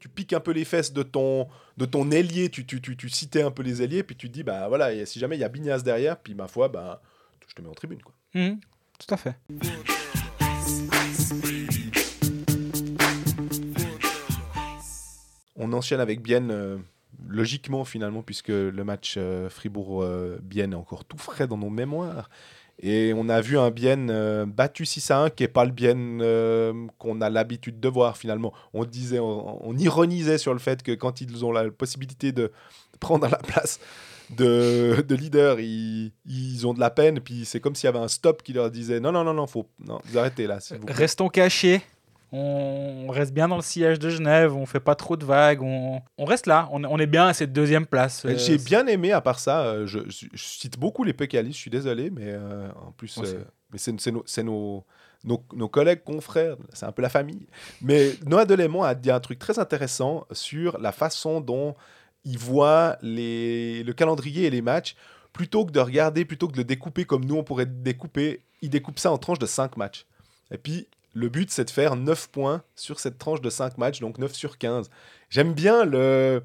Tu 0.01 0.09
piques 0.09 0.33
un 0.33 0.41
peu 0.41 0.53
les 0.53 0.65
fesses 0.65 0.93
de 0.93 1.03
ton, 1.03 1.49
de 1.77 1.85
ton 1.85 2.11
ailier, 2.13 2.51
tu, 2.51 2.65
tu, 2.65 2.81
tu, 2.81 2.97
tu 2.97 3.09
citais 3.09 3.43
un 3.43 3.51
peu 3.51 3.63
les 3.63 3.83
ailiers, 3.83 4.05
puis 4.05 4.15
tu 4.15 4.29
te 4.29 4.33
dis, 4.33 4.45
bah 4.45 4.69
voilà, 4.69 4.93
et 4.93 5.07
si 5.07 5.19
jamais 5.19 5.37
il 5.37 5.41
y 5.41 5.45
a 5.45 5.49
Bignas 5.49 5.81
derrière, 5.81 6.17
puis 6.19 6.35
ma 6.35 6.47
foi, 6.47 6.69
bah, 6.69 7.03
je 7.49 7.55
te 7.55 7.63
mets 7.63 7.69
en 7.69 7.75
tribune. 7.75 8.01
Quoi. 8.01 8.15
Mhm. 8.35 8.61
Tout 8.99 9.15
à 9.15 9.17
fait. 9.17 9.37
On 15.59 15.73
enchaîne 15.73 16.01
avec 16.01 16.23
Bienne, 16.23 16.51
euh, 16.51 16.79
logiquement 17.29 17.85
finalement, 17.85 18.23
puisque 18.23 18.49
le 18.49 18.83
match 18.85 19.17
euh, 19.19 19.49
Fribourg-Bienne 19.49 20.73
est 20.73 20.77
encore 20.77 21.05
tout 21.05 21.19
frais 21.19 21.47
dans 21.47 21.59
nos 21.59 21.71
mémoires. 21.71 22.31
Et 22.81 23.13
on 23.17 23.29
a 23.29 23.41
vu 23.41 23.59
un 23.59 23.71
Bienne 23.71 24.09
euh, 24.11 24.47
battu 24.47 24.87
6 24.87 25.11
à 25.11 25.19
1, 25.25 25.31
qui 25.31 25.43
n'est 25.43 25.49
pas 25.49 25.65
le 25.65 25.73
Bienne 25.73 26.23
qu'on 26.99 27.21
a 27.21 27.29
l'habitude 27.29 27.81
de 27.81 27.89
voir 27.89 28.17
finalement. 28.17 28.53
On 28.73 28.85
disait, 28.85 29.19
on, 29.19 29.69
on 29.69 29.77
ironisait 29.77 30.39
sur 30.39 30.53
le 30.53 30.61
fait 30.61 30.83
que 30.83 30.93
quand 30.93 31.21
ils 31.21 31.45
ont 31.45 31.53
la 31.53 31.71
possibilité 31.71 32.33
de 32.33 32.53
prendre 33.01 33.29
la 33.29 33.39
place 33.39 33.81
de, 34.31 35.05
de 35.07 35.15
leader, 35.15 35.59
ils, 35.61 36.67
ont 36.67 36.75
de 36.75 36.81
la 36.81 36.91
peine. 36.91 37.21
Puis 37.21 37.45
c'est 37.45 37.61
comme 37.61 37.75
s'il 37.75 37.87
y 37.87 37.89
avait 37.89 37.99
un 37.99 38.09
stop 38.09 38.43
qui 38.43 38.53
leur 38.53 38.71
disait 38.71 39.01
non, 39.01 39.13
non, 39.13 39.25
non, 39.25 39.35
non, 39.35 39.47
faut, 39.47 39.69
non 39.85 40.01
vous 40.05 40.19
arrêtez 40.19 40.47
là. 40.47 40.59
Restons 40.87 41.29
cachés. 41.29 41.83
On 42.31 43.09
reste 43.11 43.33
bien 43.33 43.49
dans 43.49 43.57
le 43.57 43.63
sillage 43.63 43.99
de 43.99 44.11
Genève. 44.11 44.55
On 44.55 44.67
fait 44.67 44.81
pas 44.81 44.95
trop 44.95 45.17
de 45.17 45.25
vagues. 45.25 45.63
On, 45.63 46.03
on 46.19 46.25
reste 46.25 46.47
là. 46.47 46.69
On, 46.73 46.85
on 46.85 46.99
est 46.99 47.07
bien 47.07 47.27
à 47.27 47.33
cette 47.35 47.53
deuxième 47.53 47.87
place. 47.87 48.25
Euh, 48.25 48.37
J'ai 48.39 48.59
bien 48.59 48.87
aimé, 48.87 49.13
à 49.13 49.21
part 49.21 49.39
ça, 49.39 49.63
euh, 49.63 49.87
je, 49.87 50.01
je- 50.09 50.27
je 50.33 50.43
cite 50.45 50.79
beaucoup 50.79 51.05
les 51.05 51.13
Pécalis, 51.15 51.53
je 51.53 51.59
suis 51.59 51.71
désolé, 51.71 52.11
mais 52.11 52.27
euh, 52.27 52.69
en 52.87 52.93
plus, 52.93 53.19
mais 53.73 53.79
c'est 53.79 54.13
nos, 54.13 54.25
nos, 54.45 54.85
nos, 55.25 55.45
nos 55.55 55.69
collègues, 55.69 56.03
confrères, 56.05 56.57
c'est 56.73 56.87
un 56.87 56.93
peu 56.93 57.03
la 57.03 57.09
famille. 57.09 57.47
Mais 57.83 58.13
Noah 58.27 58.45
Delémont 58.45 58.83
a 58.83 58.95
dit 58.95 59.11
un 59.11 59.21
truc 59.21 59.39
très 59.39 59.59
intéressant 59.59 60.27
sur 60.33 60.79
la 60.79 60.93
façon 60.93 61.41
dont 61.41 61.75
il 62.25 62.39
voit 62.39 62.99
les, 63.03 63.83
le 63.85 63.93
calendrier 63.95 64.45
et 64.47 64.51
les 64.51 64.63
matchs. 64.63 64.97
Plutôt 65.33 65.65
que 65.67 65.73
de 65.73 65.81
regarder, 65.81 66.25
plutôt 66.25 66.47
que 66.49 66.53
de 66.53 66.59
le 66.59 66.65
découper 66.65 67.05
comme 67.05 67.25
nous, 67.25 67.37
on 67.37 67.45
pourrait 67.45 67.67
découper, 67.67 68.43
il 68.63 68.71
découpe 68.71 68.99
ça 68.99 69.13
en 69.13 69.19
tranches 69.19 69.39
de 69.39 69.47
5 69.47 69.77
matchs. 69.77 70.07
Et 70.51 70.59
puis, 70.59 70.89
le 71.15 71.29
but, 71.29 71.51
c'est 71.51 71.65
de 71.65 71.71
faire 71.71 71.97
9 71.97 72.29
points 72.29 72.63
sur 72.77 73.01
cette 73.01 73.19
tranche 73.19 73.41
de 73.41 73.51
5 73.51 73.79
matchs, 73.79 74.01
donc 74.01 74.19
9 74.19 74.33
sur 74.35 74.59
15. 74.59 74.91
J'aime 75.31 75.53
bien 75.55 75.85
le, 75.85 76.43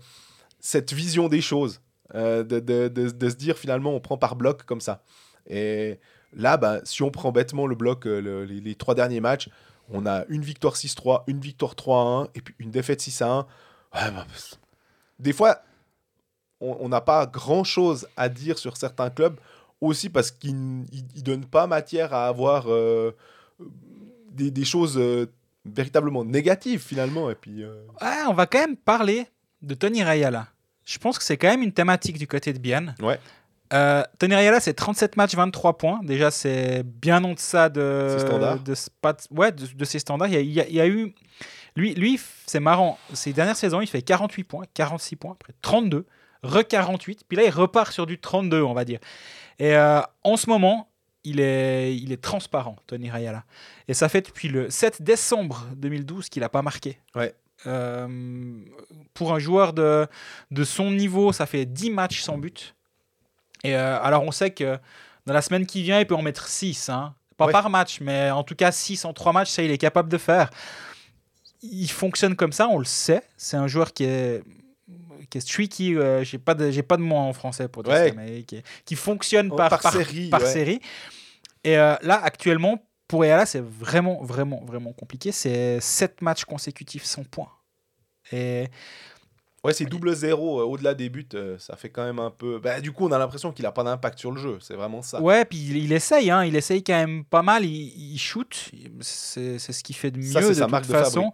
cette 0.60 0.94
vision 0.94 1.28
des 1.30 1.42
choses, 1.42 1.82
euh, 2.16 2.44
de, 2.44 2.60
de- 2.60 2.88
de- 2.88 3.10
de 3.10 3.30
se 3.30 3.36
dire 3.36 3.58
finalement 3.58 3.92
on 3.94 4.00
prend 4.00 4.18
par 4.18 4.36
bloc 4.36 4.64
comme 4.64 4.82
ça. 4.82 5.04
Et 5.48 6.00
là, 6.34 6.58
bah, 6.58 6.80
si 6.86 7.04
on 7.04 7.12
prend 7.12 7.32
bêtement 7.32 7.68
le 7.68 7.76
bloc, 7.76 8.08
euh, 8.08 8.22
le- 8.22 8.46
les, 8.46 8.62
les 8.62 8.76
trois 8.76 8.96
derniers 8.96 9.20
matchs, 9.22 9.50
on 9.90 10.06
a 10.06 10.24
une 10.30 10.42
victoire 10.44 10.76
6-3, 10.76 11.24
une 11.28 11.40
victoire 11.42 11.76
3-1 11.76 12.30
et 12.36 12.42
puis 12.42 12.56
une 12.60 12.72
défaite 12.72 13.02
6-1. 13.02 13.46
Ouais, 13.94 14.12
bah, 14.12 14.26
des 15.20 15.34
fois, 15.34 15.62
on 16.62 16.78
on 16.80 16.90
n'a 16.90 17.02
pas 17.02 17.26
grand-chose 17.28 18.08
à 18.16 18.30
dire 18.30 18.58
sur 18.58 18.78
certains 18.78 19.10
clubs, 19.10 19.38
aussi 19.82 20.10
parce 20.10 20.32
qu'ils 20.32 20.56
ne 20.56 20.86
donnent 21.22 21.46
pas 21.46 21.68
matière 21.68 22.14
à 22.14 22.28
avoir 22.28 22.66
euh, 22.72 23.12
des, 24.34 24.52
des 24.52 24.66
choses 24.66 24.98
euh, 24.98 25.28
véritablement 25.66 26.24
négatives 26.26 26.82
finalement. 26.82 27.30
Et 27.30 27.36
puis, 27.36 27.64
euh, 27.64 27.86
on 28.28 28.34
va 28.34 28.46
quand 28.46 28.60
même 28.60 28.76
parler 28.78 29.28
de 29.62 29.74
Tony 29.76 30.04
Rayala. 30.04 30.48
Je 30.86 30.98
pense 30.98 31.18
que 31.18 31.24
c'est 31.24 31.38
quand 31.38 31.48
même 31.50 31.62
une 31.64 31.72
thématique 31.72 32.18
du 32.18 32.28
côté 32.28 32.52
de 32.54 32.60
Bienne. 32.60 32.96
Ouais. 33.02 33.20
Euh, 33.72 34.04
Tony 34.20 34.36
Rayala, 34.36 34.60
c'est 34.60 34.74
37 34.74 35.16
matchs, 35.18 35.36
23 35.36 35.78
points. 35.78 36.00
Déjà, 36.04 36.30
c'est 36.30 36.84
bien 36.84 37.24
en 37.24 37.34
deçà 37.34 37.70
de, 37.70 38.08
Ses 38.12 38.20
standards. 38.28 38.60
de, 38.60 38.74
ouais, 39.32 39.52
de, 39.52 39.66
de 39.66 39.86
ses 39.86 40.00
standards. 40.00 40.28
Il 40.28 40.34
y 40.34 40.38
a, 40.38 40.42
il 40.42 40.52
y 40.52 40.62
a- 40.62 40.68
il 40.68 40.76
y 40.76 40.82
a 40.82 40.88
eu. 40.88 41.16
Lui, 41.76 41.96
lui 41.96 42.20
c'est 42.46 42.60
marrant. 42.60 43.00
Ces 43.14 43.34
dernières 43.34 43.56
saisons, 43.56 43.82
il 43.82 43.88
fait 43.88 44.02
48 44.04 44.44
points, 44.44 44.66
46 44.76 45.16
points, 45.16 45.32
après 45.32 45.54
32, 45.64 46.06
re 46.44 46.68
48. 46.68 47.24
Puis 47.28 47.36
là, 47.38 47.44
il 47.46 47.50
repart 47.50 47.92
sur 47.92 48.06
du 48.06 48.20
32, 48.20 48.62
on 48.62 48.74
va 48.74 48.86
dire. 48.86 49.00
Et 49.58 49.76
euh, 49.76 50.02
en 50.24 50.38
ce 50.38 50.50
moment, 50.50 50.88
il 51.24 51.40
est, 51.40 51.96
il 51.96 52.12
est 52.12 52.22
transparent, 52.22 52.76
Tony 52.88 53.10
Rayala. 53.10 53.44
Et 53.88 53.94
ça 53.94 54.10
fait 54.10 54.22
depuis 54.22 54.50
le 54.50 54.70
7 54.70 55.02
décembre 55.02 55.66
2012 55.76 56.30
qu'il 56.30 56.42
n'a 56.42 56.50
pas 56.50 56.62
marqué. 56.62 56.98
Ouais. 57.16 57.34
Euh, 57.66 58.58
pour 59.14 59.34
un 59.34 59.40
joueur 59.40 59.74
de, 59.74 60.08
de 60.52 60.64
son 60.64 60.92
niveau, 60.92 61.32
ça 61.32 61.46
fait 61.46 61.66
10 61.66 61.92
matchs 61.92 62.22
sans 62.22 62.38
but. 62.38 62.76
Et 63.64 63.76
euh, 63.76 64.02
alors, 64.02 64.24
on 64.24 64.32
sait 64.32 64.52
que 64.52 64.78
dans 65.26 65.34
la 65.34 65.42
semaine 65.42 65.66
qui 65.66 65.82
vient, 65.82 66.00
il 66.00 66.06
peut 66.06 66.16
en 66.16 66.22
mettre 66.22 66.48
6. 66.48 66.90
Hein. 66.90 67.14
Pas 67.38 67.48
par 67.48 67.70
match, 67.70 68.00
mais 68.02 68.30
en 68.32 68.44
tout 68.44 68.56
cas 68.56 68.72
6 68.72 69.06
en 69.06 69.14
3 69.14 69.34
matchs, 69.34 69.50
ça, 69.50 69.64
il 69.64 69.72
est 69.72 69.78
capable 69.78 70.10
de 70.10 70.18
faire. 70.18 70.50
Il 71.62 71.90
fonctionne 71.90 72.36
comme 72.36 72.52
ça, 72.52 72.68
on 72.68 72.78
le 72.78 72.86
sait. 72.86 73.24
C'est 73.38 73.58
un 73.58 73.68
joueur 73.68 73.94
qui 73.94 74.04
est 74.04 74.44
qui 75.30 75.38
est 75.38 75.42
streaky, 75.42 75.96
euh, 75.96 76.24
j'ai 76.24 76.38
pas 76.38 76.54
de 76.54 76.72
j'ai 76.72 76.84
pas 76.84 76.98
de 76.98 77.02
mot 77.02 77.16
en 77.16 77.34
français 77.34 77.68
pour 77.68 77.84
dire 77.84 77.96
ça, 77.96 78.12
mais 78.16 78.44
qui, 78.86 78.96
fonctionne 78.96 79.50
oh, 79.52 79.56
par, 79.56 79.82
série, 79.92 80.30
par 80.30 80.42
série. 80.42 80.80
Et 81.64 81.78
euh, 81.78 81.96
là 82.02 82.22
actuellement 82.24 82.86
pour 83.08 83.26
Eala, 83.26 83.46
c'est 83.46 83.64
vraiment 83.64 84.24
vraiment 84.24 84.64
vraiment 84.66 84.94
compliqué, 84.94 85.32
c'est 85.32 85.80
7 85.80 86.22
matchs 86.22 86.46
consécutifs 86.46 87.04
sans 87.04 87.24
points. 87.24 87.52
Et 88.32 88.68
Ouais, 89.64 89.72
c'est 89.72 89.86
double 89.86 90.14
zéro 90.14 90.60
euh, 90.60 90.66
au-delà 90.66 90.94
des 90.94 91.08
buts, 91.08 91.26
ça 91.58 91.78
fait 91.78 91.90
quand 91.90 92.04
même 92.04 92.20
un 92.20 92.32
peu. 92.32 92.60
Bah, 92.60 92.82
du 92.82 92.92
coup, 92.92 93.08
on 93.08 93.12
a 93.14 93.18
l'impression 93.18 93.54
qu'il 93.54 93.66
a 93.66 93.72
pas 93.72 93.86
d'impact 93.86 94.20
sur 94.20 94.32
le 94.34 94.38
jeu, 94.38 94.58
c'est 94.60 94.74
vraiment 94.74 95.02
ça. 95.02 95.22
Ouais, 95.22 95.46
puis 95.46 95.58
il, 95.58 95.94
essaye, 95.94 96.30
hein, 96.30 96.44
il 96.44 96.58
essaye 96.58 96.84
quand 96.84 96.94
même 96.94 97.24
pas 97.24 97.44
mal, 97.44 97.64
il, 97.64 98.18
shoot, 98.18 98.72
c'est 99.00 99.58
ce 99.58 99.84
qu'il 99.84 99.96
fait 99.96 100.12
de 100.12 100.18
mieux 100.18 100.34
ça, 100.34 100.42
de 100.42 100.54
sa 100.54 100.64
toute 100.64 100.72
marque 100.72 100.86
façon. 100.86 101.32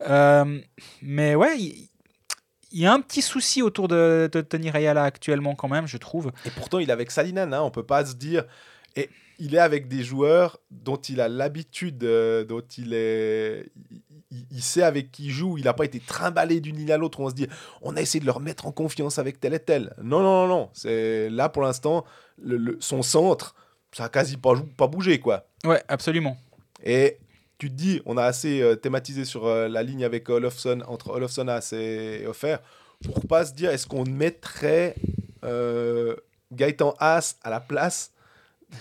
De 0.00 0.62
mais 1.00 1.34
ouais, 1.34 1.58
il, 1.58 1.89
il 2.72 2.80
y 2.80 2.86
a 2.86 2.92
un 2.92 3.00
petit 3.00 3.22
souci 3.22 3.62
autour 3.62 3.88
de, 3.88 4.28
Tony 4.48 4.70
Rayala 4.70 5.04
actuellement 5.04 5.54
quand 5.54 5.68
même, 5.68 5.86
je 5.86 5.96
trouve. 5.96 6.32
Et 6.44 6.50
pourtant, 6.50 6.78
il 6.78 6.88
est 6.88 6.92
avec 6.92 7.10
Salinan, 7.10 7.52
hein, 7.52 7.62
on 7.62 7.70
peut 7.70 7.86
pas 7.86 8.04
se 8.04 8.14
dire... 8.14 8.44
Et 8.96 9.08
il 9.38 9.54
est 9.54 9.60
avec 9.60 9.88
des 9.88 10.02
joueurs 10.02 10.58
dont 10.70 10.96
il 10.96 11.20
a 11.20 11.28
l'habitude, 11.28 12.02
euh, 12.04 12.44
dont 12.44 12.62
il 12.76 12.92
est... 12.92 13.70
Il, 14.50 14.62
sait 14.62 14.82
avec 14.82 15.10
qui 15.10 15.26
il 15.26 15.30
joue, 15.30 15.58
il 15.58 15.64
n'a 15.64 15.72
pas 15.72 15.84
été 15.84 15.98
trimballé 15.98 16.60
d'une 16.60 16.78
île 16.78 16.92
à 16.92 16.96
l'autre, 16.96 17.18
on 17.18 17.28
se 17.28 17.34
dit, 17.34 17.48
on 17.82 17.96
a 17.96 18.00
essayé 18.00 18.20
de 18.20 18.26
le 18.26 18.30
remettre 18.30 18.66
en 18.66 18.72
confiance 18.72 19.18
avec 19.18 19.40
tel 19.40 19.54
et 19.54 19.58
tel. 19.58 19.92
Non, 20.02 20.20
non, 20.20 20.46
non, 20.46 20.48
non. 20.48 20.70
C'est 20.72 21.28
là 21.30 21.48
pour 21.48 21.62
l'instant, 21.62 22.04
le, 22.40 22.76
son 22.78 23.02
centre, 23.02 23.56
ça 23.90 24.04
a 24.04 24.08
quasi 24.08 24.36
pas, 24.36 24.52
pas 24.76 24.86
bougé, 24.86 25.18
quoi. 25.18 25.48
Ouais, 25.64 25.82
absolument. 25.88 26.36
Et 26.84 27.18
tu 27.60 27.68
te 27.68 27.74
dis, 27.74 28.00
on 28.06 28.16
a 28.16 28.24
assez 28.24 28.62
euh, 28.62 28.74
thématisé 28.74 29.26
sur 29.26 29.46
euh, 29.46 29.68
la 29.68 29.82
ligne 29.82 30.02
avec 30.02 30.28
Olofsson, 30.30 30.80
entre 30.88 31.10
Olofsson 31.10 31.46
et 31.72 32.24
Offer, 32.26 32.56
pour 33.04 33.26
pas 33.26 33.44
se 33.44 33.52
dire, 33.52 33.70
est-ce 33.70 33.86
qu'on 33.86 34.04
mettrait 34.04 34.94
euh, 35.44 36.16
Gaëtan 36.52 36.94
Haas 36.98 37.36
à 37.42 37.50
la 37.50 37.60
place 37.60 38.12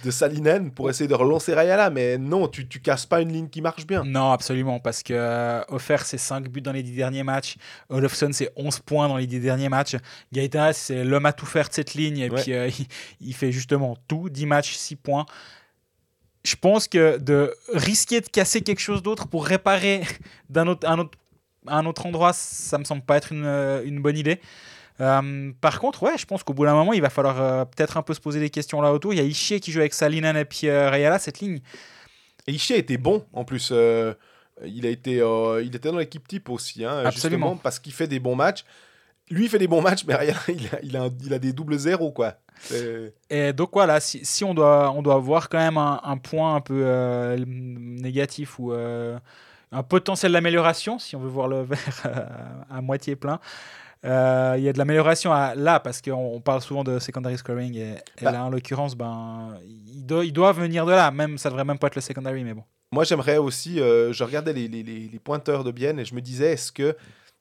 de 0.05 0.11
Salinen 0.11 0.71
pour 0.71 0.89
essayer 0.89 1.09
de 1.09 1.13
relancer 1.15 1.53
Rayala, 1.53 1.89
mais 1.89 2.17
non, 2.17 2.47
tu, 2.47 2.67
tu 2.67 2.79
casses 2.79 3.05
pas 3.05 3.21
une 3.21 3.33
ligne 3.33 3.49
qui 3.49 3.61
marche 3.61 3.85
bien. 3.85 4.05
Non, 4.05 4.31
absolument, 4.31 4.79
parce 4.79 5.03
que 5.03 5.13
euh, 5.13 5.61
Offer, 5.67 5.97
c'est 6.05 6.17
5 6.17 6.47
buts 6.47 6.61
dans 6.61 6.71
les 6.71 6.83
10 6.83 6.93
derniers 6.93 7.23
matchs. 7.23 7.57
Olofsson, 7.89 8.29
c'est 8.31 8.51
11 8.55 8.79
points 8.79 9.09
dans 9.09 9.17
les 9.17 9.27
10 9.27 9.41
derniers 9.41 9.69
matchs. 9.69 9.97
Gaëtan 10.31 10.71
c'est 10.73 11.03
l'homme 11.03 11.25
à 11.25 11.33
tout 11.33 11.47
faire 11.47 11.67
de 11.67 11.73
cette 11.73 11.95
ligne, 11.95 12.19
et 12.19 12.29
puis 12.29 12.51
il, 12.79 12.87
il, 13.19 13.33
fait 13.33 13.51
justement 13.51 13.97
tout 14.07 14.29
10 14.29 14.45
matchs, 14.45 14.75
6 14.75 14.95
points 14.95 15.25
je 16.43 16.55
pense 16.55 16.87
que 16.87 17.17
de 17.17 17.53
risquer 17.73 18.21
de 18.21 18.27
casser 18.27 18.61
quelque 18.61 18.79
chose 18.79 19.03
d'autre 19.03 19.27
pour 19.27 19.45
réparer 19.45 20.01
d'un 20.49 20.67
autre, 20.67 20.87
un 20.87 20.99
autre, 20.99 21.17
un 21.67 21.85
autre 21.85 22.05
endroit, 22.05 22.33
ça 22.33 22.77
me 22.77 22.83
semble 22.83 23.01
pas 23.01 23.17
être 23.17 23.31
une, 23.31 23.45
euh, 23.45 23.83
une 23.83 24.01
bonne 24.01 24.17
idée. 24.17 24.39
Euh, 25.01 25.51
par 25.61 25.79
contre, 25.79 26.03
ouais, 26.03 26.17
je 26.17 26.25
pense 26.25 26.43
qu'au 26.43 26.53
bout 26.53 26.65
d'un 26.65 26.73
moment, 26.73 26.93
il 26.93 27.01
va 27.01 27.09
falloir 27.09 27.41
euh, 27.41 27.65
peut-être 27.65 27.97
un 27.97 28.01
peu 28.01 28.13
se 28.13 28.19
poser 28.19 28.39
des 28.39 28.49
questions 28.49 28.81
là 28.81 28.91
autour. 28.91 29.13
Il 29.13 29.17
y 29.17 29.21
a 29.21 29.23
Ishii 29.23 29.59
qui 29.59 29.71
joue 29.71 29.79
avec 29.79 29.93
Salinan 29.93 30.35
et 30.35 30.45
puis 30.45 30.69
Rayala, 30.69 31.19
cette 31.19 31.39
ligne. 31.39 31.59
Et 32.47 32.51
Ishii 32.51 32.75
était 32.75 32.97
bon 32.97 33.25
en 33.33 33.45
plus. 33.45 33.71
il, 34.65 34.85
a 34.85 34.89
été, 34.89 35.17
il 35.61 35.75
était 35.75 35.91
dans 35.91 35.97
l'équipe 35.97 36.27
type 36.27 36.49
aussi, 36.49 36.83
hein, 36.83 37.03
Absolument. 37.05 37.55
parce 37.57 37.79
qu'il 37.79 37.93
fait 37.93 38.07
des 38.07 38.19
bons 38.19 38.35
matchs. 38.35 38.65
Lui, 39.29 39.45
il 39.45 39.49
fait 39.49 39.59
des 39.59 39.67
bons 39.67 39.81
matchs, 39.81 40.05
mais 40.07 40.15
Rayala, 40.15 40.39
il 40.47 40.67
a, 40.67 40.79
il 40.81 40.97
a, 40.97 41.09
il 41.23 41.33
a 41.33 41.39
des 41.39 41.53
doubles 41.53 41.77
zéros, 41.77 42.11
quoi. 42.11 42.35
Et 43.29 43.53
donc 43.53 43.69
voilà, 43.73 43.99
si, 43.99 44.25
si, 44.25 44.43
on, 44.43 44.53
doit, 44.53 44.91
on 44.91 45.01
doit 45.01 45.17
voir 45.17 45.49
quand 45.49 45.57
même 45.57 45.77
un, 45.77 45.99
un 46.03 46.17
point 46.17 46.55
un 46.55 46.61
peu 46.61 46.83
euh, 46.85 47.37
négatif 47.45 48.59
ou 48.59 48.73
euh, 48.73 49.17
un 49.71 49.83
potentiel 49.83 50.31
d'amélioration, 50.31 50.99
si 50.99 51.15
on 51.15 51.19
veut 51.19 51.29
voir 51.29 51.47
le 51.47 51.61
verre 51.63 52.29
à, 52.69 52.81
moitié 52.81 53.15
plein, 53.15 53.39
euh, 54.05 54.55
il 54.57 54.63
y 54.63 54.69
a 54.69 54.73
de 54.73 54.77
l'amélioration 54.77 55.31
là, 55.31 55.79
parce 55.79 56.01
qu'on 56.01 56.41
parle 56.41 56.61
souvent 56.61 56.83
de 56.83 56.99
secondary 56.99 57.37
scoring, 57.37 57.75
et, 57.75 57.95
bah. 58.21 58.31
là 58.31 58.43
en 58.45 58.49
l'occurrence, 58.49 58.95
ben, 58.95 59.57
il, 59.65 60.05
doit, 60.05 60.25
il 60.25 60.33
doit 60.33 60.51
venir 60.51 60.85
de 60.85 60.91
là, 60.91 61.11
même 61.11 61.37
ça 61.37 61.49
devrait 61.49 61.65
même 61.65 61.79
pas 61.79 61.87
être 61.87 61.95
le 61.95 62.01
secondary, 62.01 62.43
mais 62.43 62.53
bon. 62.53 62.63
Moi 62.91 63.03
j'aimerais 63.03 63.37
aussi, 63.37 63.77
je 63.77 64.23
regardais 64.23 64.53
les, 64.53 64.67
les, 64.67 64.83
les, 64.83 65.19
pointeurs 65.19 65.63
de 65.63 65.71
Bienne 65.71 65.99
et 65.99 66.05
je 66.05 66.15
me 66.15 66.21
disais, 66.21 66.53
est-ce 66.53 66.71
que 66.71 66.83
de 66.91 66.95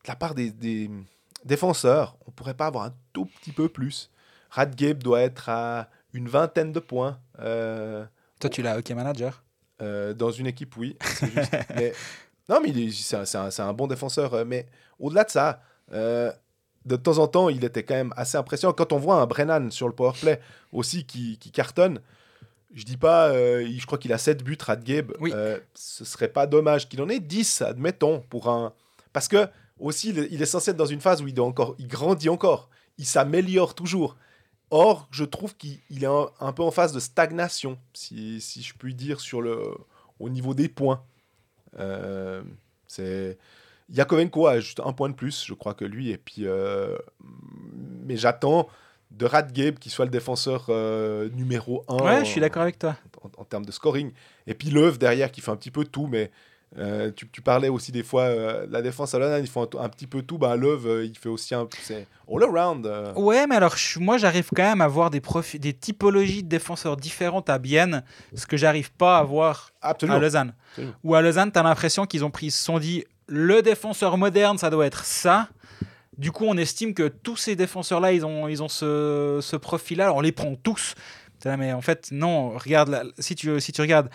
la 0.07 0.15
part 0.15 0.35
des, 0.35 0.51
des 0.51 0.91
défenseurs, 1.45 2.17
on 2.27 2.31
pourrait 2.31 2.55
pas 2.55 2.67
avoir 2.67 2.85
un 2.85 2.95
tout 3.13 3.27
petit 3.27 3.53
peu 3.53 3.69
plus 3.69 4.11
Radgabe 4.51 5.03
doit 5.03 5.21
être 5.21 5.49
à 5.49 5.89
une 6.13 6.29
vingtaine 6.29 6.73
de 6.73 6.81
points. 6.81 7.19
Euh, 7.41 8.05
Toi, 8.41 8.51
tu 8.51 8.63
l'as 8.63 8.79
OK 8.79 8.91
Manager 8.91 9.43
euh, 9.83 10.15
Dans 10.15 10.31
une 10.31 10.47
équipe, 10.47 10.77
oui. 10.77 10.97
non, 12.49 12.61
mais 12.63 12.91
c'est 12.91 13.37
un, 13.37 13.51
un, 13.59 13.73
bon 13.73 13.87
défenseur. 13.87 14.35
Euh, 14.35 14.45
mais 14.47 14.67
au-delà 14.99 15.25
de 15.25 15.31
ça, 15.31 15.61
de 15.91 16.97
temps 16.97 17.19
en 17.19 17.29
temps, 17.29 17.49
il 17.49 17.65
était 17.65 17.83
quand 17.83 17.95
même 17.95 18.15
assez 18.17 18.39
impressionnant. 18.39 18.73
Quand 18.73 18.93
on 18.93 18.99
voit 18.99 19.17
un 19.17 19.27
Brennan 19.27 19.71
sur 19.71 19.87
le 19.87 19.95
powerplay 19.95 20.41
aussi 20.73 21.05
qui, 21.05 21.39
qui 21.39 21.51
cartonne, 21.51 22.01
je 22.75 22.85
dis 22.85 22.97
pas, 22.97 23.33
je 23.33 23.87
crois 23.87 23.99
qu'il 23.99 24.13
a 24.13 24.19
7 24.19 24.43
buts, 24.43 24.59
Radgabe. 24.61 25.13
Oui. 25.21 25.33
ce 25.75 26.05
serait 26.05 26.29
pas 26.29 26.47
dommage 26.47 26.89
qu'il 26.89 27.01
en 27.03 27.09
ait 27.09 27.21
10, 27.21 27.63
admettons, 27.63 28.21
pour 28.31 28.49
un. 28.49 28.73
Parce 29.13 29.29
que 29.29 29.49
aussi, 29.79 30.11
il 30.11 30.43
est 30.43 30.47
censé 30.47 30.71
être 30.71 30.77
dans 30.77 30.87
une 30.87 31.01
phase 31.01 31.23
où 31.23 31.29
il, 31.29 31.35
doit 31.35 31.47
encore, 31.47 31.75
il 31.79 31.89
grandit 31.89 32.29
encore, 32.29 32.69
il 32.99 33.07
s'améliore 33.07 33.75
toujours. 33.75 34.17
Or, 34.71 35.09
je 35.11 35.25
trouve 35.25 35.57
qu'il 35.57 35.81
est 35.91 36.07
un, 36.07 36.53
peu 36.53 36.63
en 36.63 36.71
phase 36.71 36.93
de 36.93 37.01
stagnation, 37.01 37.79
si, 37.95 38.41
si, 38.41 38.63
je 38.63 38.75
puis 38.75 38.95
dire, 38.95 39.21
sur 39.21 39.41
le, 39.41 39.63
au 40.21 40.29
niveau 40.29 40.53
des 40.53 40.69
points. 40.69 41.03
Euh, 41.79 42.43
c'est 42.87 43.39
Yakovenko 43.91 44.47
a 44.47 44.61
juste 44.61 44.81
un 44.85 44.93
point 44.93 45.09
de 45.09 45.15
plus, 45.15 45.45
je 45.47 45.55
crois 45.55 45.75
que 45.75 45.85
lui. 45.85 46.11
Et 46.11 46.19
puis, 46.19 46.47
euh, 46.47 46.97
mais 48.05 48.17
j'attends 48.17 48.69
de 49.11 49.25
Radgabe 49.25 49.79
qui 49.79 49.89
soit 49.89 50.05
le 50.05 50.11
défenseur 50.11 50.67
euh, 50.69 51.31
numéro 51.31 51.85
1. 51.89 51.97
Ouais, 51.97 52.25
je 52.25 52.31
suis 52.31 52.41
d'accord 52.41 52.63
avec 52.63 52.79
toi. 52.79 52.97
En, 53.23 53.41
en, 53.41 53.45
termes 53.45 53.65
de 53.65 53.73
scoring. 53.73 54.13
Et 54.47 54.53
puis 54.53 54.69
Leuve 54.69 54.99
derrière 54.99 55.33
qui 55.33 55.41
fait 55.41 55.51
un 55.51 55.57
petit 55.57 55.71
peu 55.71 55.87
tout, 55.87 56.07
mais 56.07 56.31
euh, 56.77 57.11
tu, 57.15 57.41
parlais 57.41 57.69
aussi 57.69 57.93
des 57.93 58.03
fois, 58.03 58.25
euh, 58.25 58.67
la 58.71 58.83
défense 58.83 59.15
à 59.15 59.19
l'ONU, 59.19 59.41
ils 59.41 59.49
font 59.49 59.69
un, 59.79 59.89
petit 59.89 60.07
peu 60.07 60.23
tout. 60.23 60.37
Bah, 60.37 60.55
Love, 60.55 60.87
euh, 60.87 61.05
il 61.05 61.17
fait 61.17 61.29
aussi 61.29 61.55
un. 61.55 61.67
C'est 61.81 62.07
all 62.31 62.43
around. 62.43 62.87
Ouais, 63.17 63.47
mais 63.47 63.57
alors, 63.57 63.75
moi, 63.97 64.19
j'arrive 64.19 64.49
quand 64.55 64.63
même 64.63 64.83
à 64.83 64.89
voir 64.89 65.11
des, 65.11 65.23
des 65.55 65.73
typologies 65.73 66.43
de 66.43 66.49
défenseurs 66.49 66.97
différentes 66.97 67.49
à 67.49 67.59
Bienne, 67.59 68.05
ce 68.35 68.47
que 68.47 68.57
j'arrive 68.57 68.93
pas 68.93 69.19
à 69.19 69.23
voir 69.23 69.71
à 69.81 69.95
Lausanne. 70.19 70.55
Ou 71.05 71.15
à 71.15 71.23
Lausanne, 71.23 71.51
tu 71.51 71.59
as 71.59 71.63
l'impression 71.63 72.05
qu'ils 72.05 72.25
ont 72.25 72.31
pris, 72.31 72.47
ils 72.47 72.53
se 72.53 72.63
sont 72.63 72.79
dit, 72.79 73.05
le 73.27 73.63
défenseur 73.63 74.19
moderne, 74.19 74.59
ça 74.59 74.71
doit 74.71 74.87
être 74.87 75.05
ça. 75.05 75.49
Du 76.19 76.33
coup, 76.33 76.45
on 76.47 76.57
estime 76.57 76.95
que 76.95 77.09
tous 77.09 77.37
ces 77.37 77.57
défenseurs-là, 77.57 78.13
ils 78.13 78.27
ont, 78.27 78.49
ils 78.49 78.63
ont 78.63 78.69
ce, 78.69 79.39
ce 79.41 79.57
profil-là. 79.57 80.13
On 80.13 80.21
les 80.21 80.33
prend 80.33 80.55
tous. 80.57 80.95
Mais 81.45 81.73
en 81.73 81.81
fait, 81.81 82.09
non, 82.11 82.51
regarde, 82.51 83.13
si, 83.19 83.35
tu, 83.35 83.61
si 83.61 83.73
tu 83.73 83.81
regardes 83.81 84.11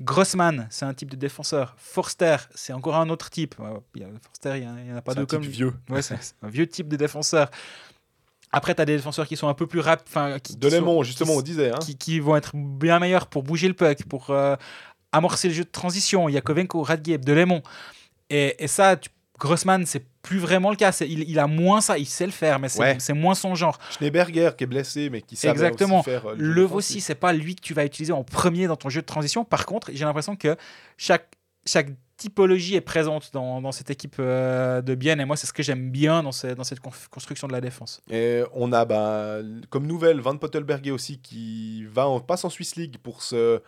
Grossman, 0.00 0.66
c'est 0.70 0.84
un 0.84 0.94
type 0.94 1.10
de 1.10 1.16
défenseur. 1.16 1.74
Forster, 1.76 2.36
c'est 2.54 2.72
encore 2.72 2.96
un 2.96 3.08
autre 3.08 3.30
type. 3.30 3.56
Forster, 3.56 4.58
il 4.58 4.84
n'y 4.84 4.92
en, 4.92 4.96
a 4.96 5.02
pas 5.02 5.14
deux 5.14 5.26
comme 5.26 5.42
vieux. 5.42 5.74
Ouais, 5.90 6.02
c'est 6.02 6.16
un 6.42 6.48
vieux 6.48 6.66
type 6.66 6.88
de 6.88 6.96
défenseur. 6.96 7.50
Après, 8.52 8.74
tu 8.74 8.80
as 8.80 8.84
des 8.84 8.96
défenseurs 8.96 9.26
qui 9.26 9.36
sont 9.36 9.48
un 9.48 9.54
peu 9.54 9.66
plus 9.66 9.80
rapides. 9.80 10.58
De 10.58 10.68
Lemon, 10.68 11.02
justement, 11.02 11.34
on 11.34 11.42
disait. 11.42 11.70
Hein. 11.70 11.78
Qui, 11.98 12.20
vont 12.20 12.36
être 12.36 12.52
bien 12.54 12.98
meilleurs 12.98 13.26
pour 13.26 13.42
bouger 13.42 13.68
le 13.68 13.74
puck, 13.74 14.04
pour 14.04 14.30
euh, 14.30 14.56
amorcer 15.12 15.48
le 15.48 15.54
jeu 15.54 15.64
de 15.64 15.70
transition. 15.70 16.28
Yakovenko, 16.28 16.82
Radgeb, 16.82 17.24
De 17.24 17.32
Lemon. 17.32 17.62
Et, 18.30 18.62
et 18.62 18.68
ça, 18.68 18.96
tu 18.96 19.10
Grossman, 19.38 19.86
c'est 19.86 20.04
plus 20.28 20.38
vraiment 20.38 20.68
le 20.68 20.76
cas. 20.76 20.92
Il, 21.00 21.28
il, 21.28 21.38
a 21.38 21.46
moins 21.46 21.80
ça, 21.80 21.96
il 21.96 22.04
sait 22.04 22.26
le 22.26 22.32
faire, 22.32 22.58
mais 22.58 22.68
c'est 22.68 23.14
moins 23.14 23.34
son 23.34 23.54
genre. 23.54 23.78
Schneeberger 23.90 24.50
qui 24.58 24.64
est 24.64 24.66
blessé, 24.66 25.08
mais 25.08 25.22
qui 25.22 25.36
sait 25.36 25.48
Exactement. 25.48 26.00
aussi 26.00 26.10
faire. 26.10 26.26
Euh, 26.26 26.34
le 26.36 26.64
aussi, 26.66 27.00
c'est 27.00 27.14
pas 27.14 27.32
lui 27.32 27.56
que 27.56 27.62
tu 27.62 27.72
vas 27.72 27.86
utiliser 27.86 28.12
en 28.12 28.24
premier 28.24 28.66
dans 28.66 28.76
ton 28.76 28.90
jeu 28.90 29.00
de 29.00 29.06
transition. 29.06 29.46
Par 29.46 29.64
contre, 29.64 29.90
j'ai 29.90 30.04
l'impression 30.04 30.36
que 30.36 30.54
chaque, 30.98 31.30
chaque 31.64 31.88
typologie 32.18 32.74
est 32.74 32.82
présente 32.82 33.30
dans, 33.32 33.62
dans 33.62 33.72
cette 33.72 33.88
équipe 33.90 34.16
euh, 34.18 34.82
de 34.82 34.94
Bienne. 34.94 35.18
Et 35.18 35.24
moi, 35.24 35.38
c'est 35.38 35.46
ce 35.46 35.52
que 35.54 35.62
j'aime 35.62 35.90
bien 35.90 36.22
dans, 36.22 36.32
dans 36.56 36.64
cette 36.64 36.80
construction 37.10 37.48
de 37.48 37.52
la 37.52 37.62
défense. 37.62 38.02
Et 38.10 38.42
on 38.52 38.70
a 38.74 38.84
bah, 38.84 39.38
comme 39.70 39.86
nouvelle 39.86 40.20
Van 40.20 40.36
Pottelberger 40.36 40.90
aussi 40.90 41.20
qui 41.22 41.86
va 41.86 42.06
en, 42.06 42.20
passe 42.20 42.44
en 42.44 42.50
Swiss 42.50 42.76
League 42.76 42.98
pour 43.02 43.22
se 43.22 43.62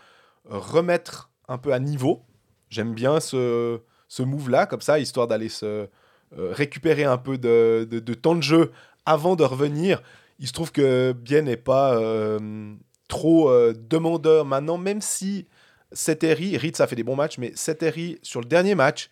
remettre 0.44 1.30
un 1.48 1.56
peu 1.56 1.72
à 1.72 1.78
niveau. 1.78 2.22
J'aime 2.68 2.92
bien 2.92 3.18
ce 3.18 3.80
ce 4.11 4.24
move-là, 4.24 4.66
comme 4.66 4.80
ça, 4.80 4.98
histoire 4.98 5.28
d'aller 5.28 5.48
se 5.48 5.88
récupérer 6.37 7.05
un 7.05 7.18
peu 7.18 7.39
de, 7.39 8.14
temps 8.14 8.35
de 8.35 8.43
jeu 8.43 8.72
avant 9.07 9.37
de 9.37 9.45
revenir. 9.45 10.03
Il 10.39 10.47
se 10.47 10.53
trouve 10.53 10.72
que 10.72 11.12
Bien 11.12 11.43
n'est 11.43 11.57
pas. 11.57 11.95
Euh, 11.97 12.74
trop 13.11 13.51
euh, 13.51 13.74
demandeur 13.76 14.47
maintenant, 14.47 14.78
même 14.78 15.03
si 15.03 15.47
Seteri, 15.93 16.57
Ritz 16.57 16.81
a 16.81 16.87
fait 16.87 16.97
des 16.97 17.03
bons 17.03 17.16
matchs, 17.16 17.37
mais 17.37 17.53
Seteri, 17.55 18.18
sur 18.22 18.41
le 18.41 18.47
dernier 18.47 18.74
match, 18.74 19.11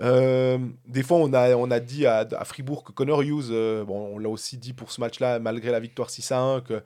euh, 0.00 0.58
des 0.86 1.02
fois, 1.02 1.18
on 1.18 1.32
a, 1.34 1.54
on 1.56 1.70
a 1.70 1.80
dit 1.80 2.06
à, 2.06 2.26
Fribourg 2.44 2.84
que 2.84 2.92
Connor 2.92 3.22
Hughes, 3.22 3.48
euh, 3.50 3.84
bon, 3.84 4.14
on 4.14 4.18
l'a 4.18 4.28
aussi 4.28 4.56
dit 4.56 4.72
pour 4.72 4.92
ce 4.92 5.00
match-là, 5.00 5.38
malgré 5.38 5.70
la 5.70 5.80
victoire 5.80 6.08
6 6.08 6.32
à 6.32 6.38
1, 6.38 6.60
que 6.62 6.82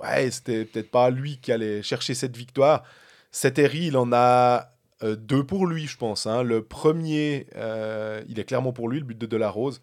ouais, 0.00 0.30
c'était 0.30 0.64
peut-être 0.64 0.90
pas 0.90 1.10
lui 1.10 1.38
qui 1.38 1.50
allait 1.50 1.82
chercher 1.82 2.14
cette 2.14 2.36
victoire. 2.36 2.84
Seteri, 3.32 3.86
il 3.86 3.96
en 3.96 4.12
a 4.12 4.72
euh, 5.02 5.16
deux 5.16 5.44
pour 5.44 5.66
lui, 5.66 5.86
je 5.86 5.96
pense. 5.96 6.26
hein. 6.26 6.42
Le 6.42 6.62
premier, 6.62 7.46
euh, 7.56 8.22
il 8.28 8.38
est 8.40 8.44
clairement 8.44 8.72
pour 8.72 8.88
lui, 8.88 8.98
le 8.98 9.04
but 9.04 9.18
de 9.18 9.26
Delarose. 9.26 9.80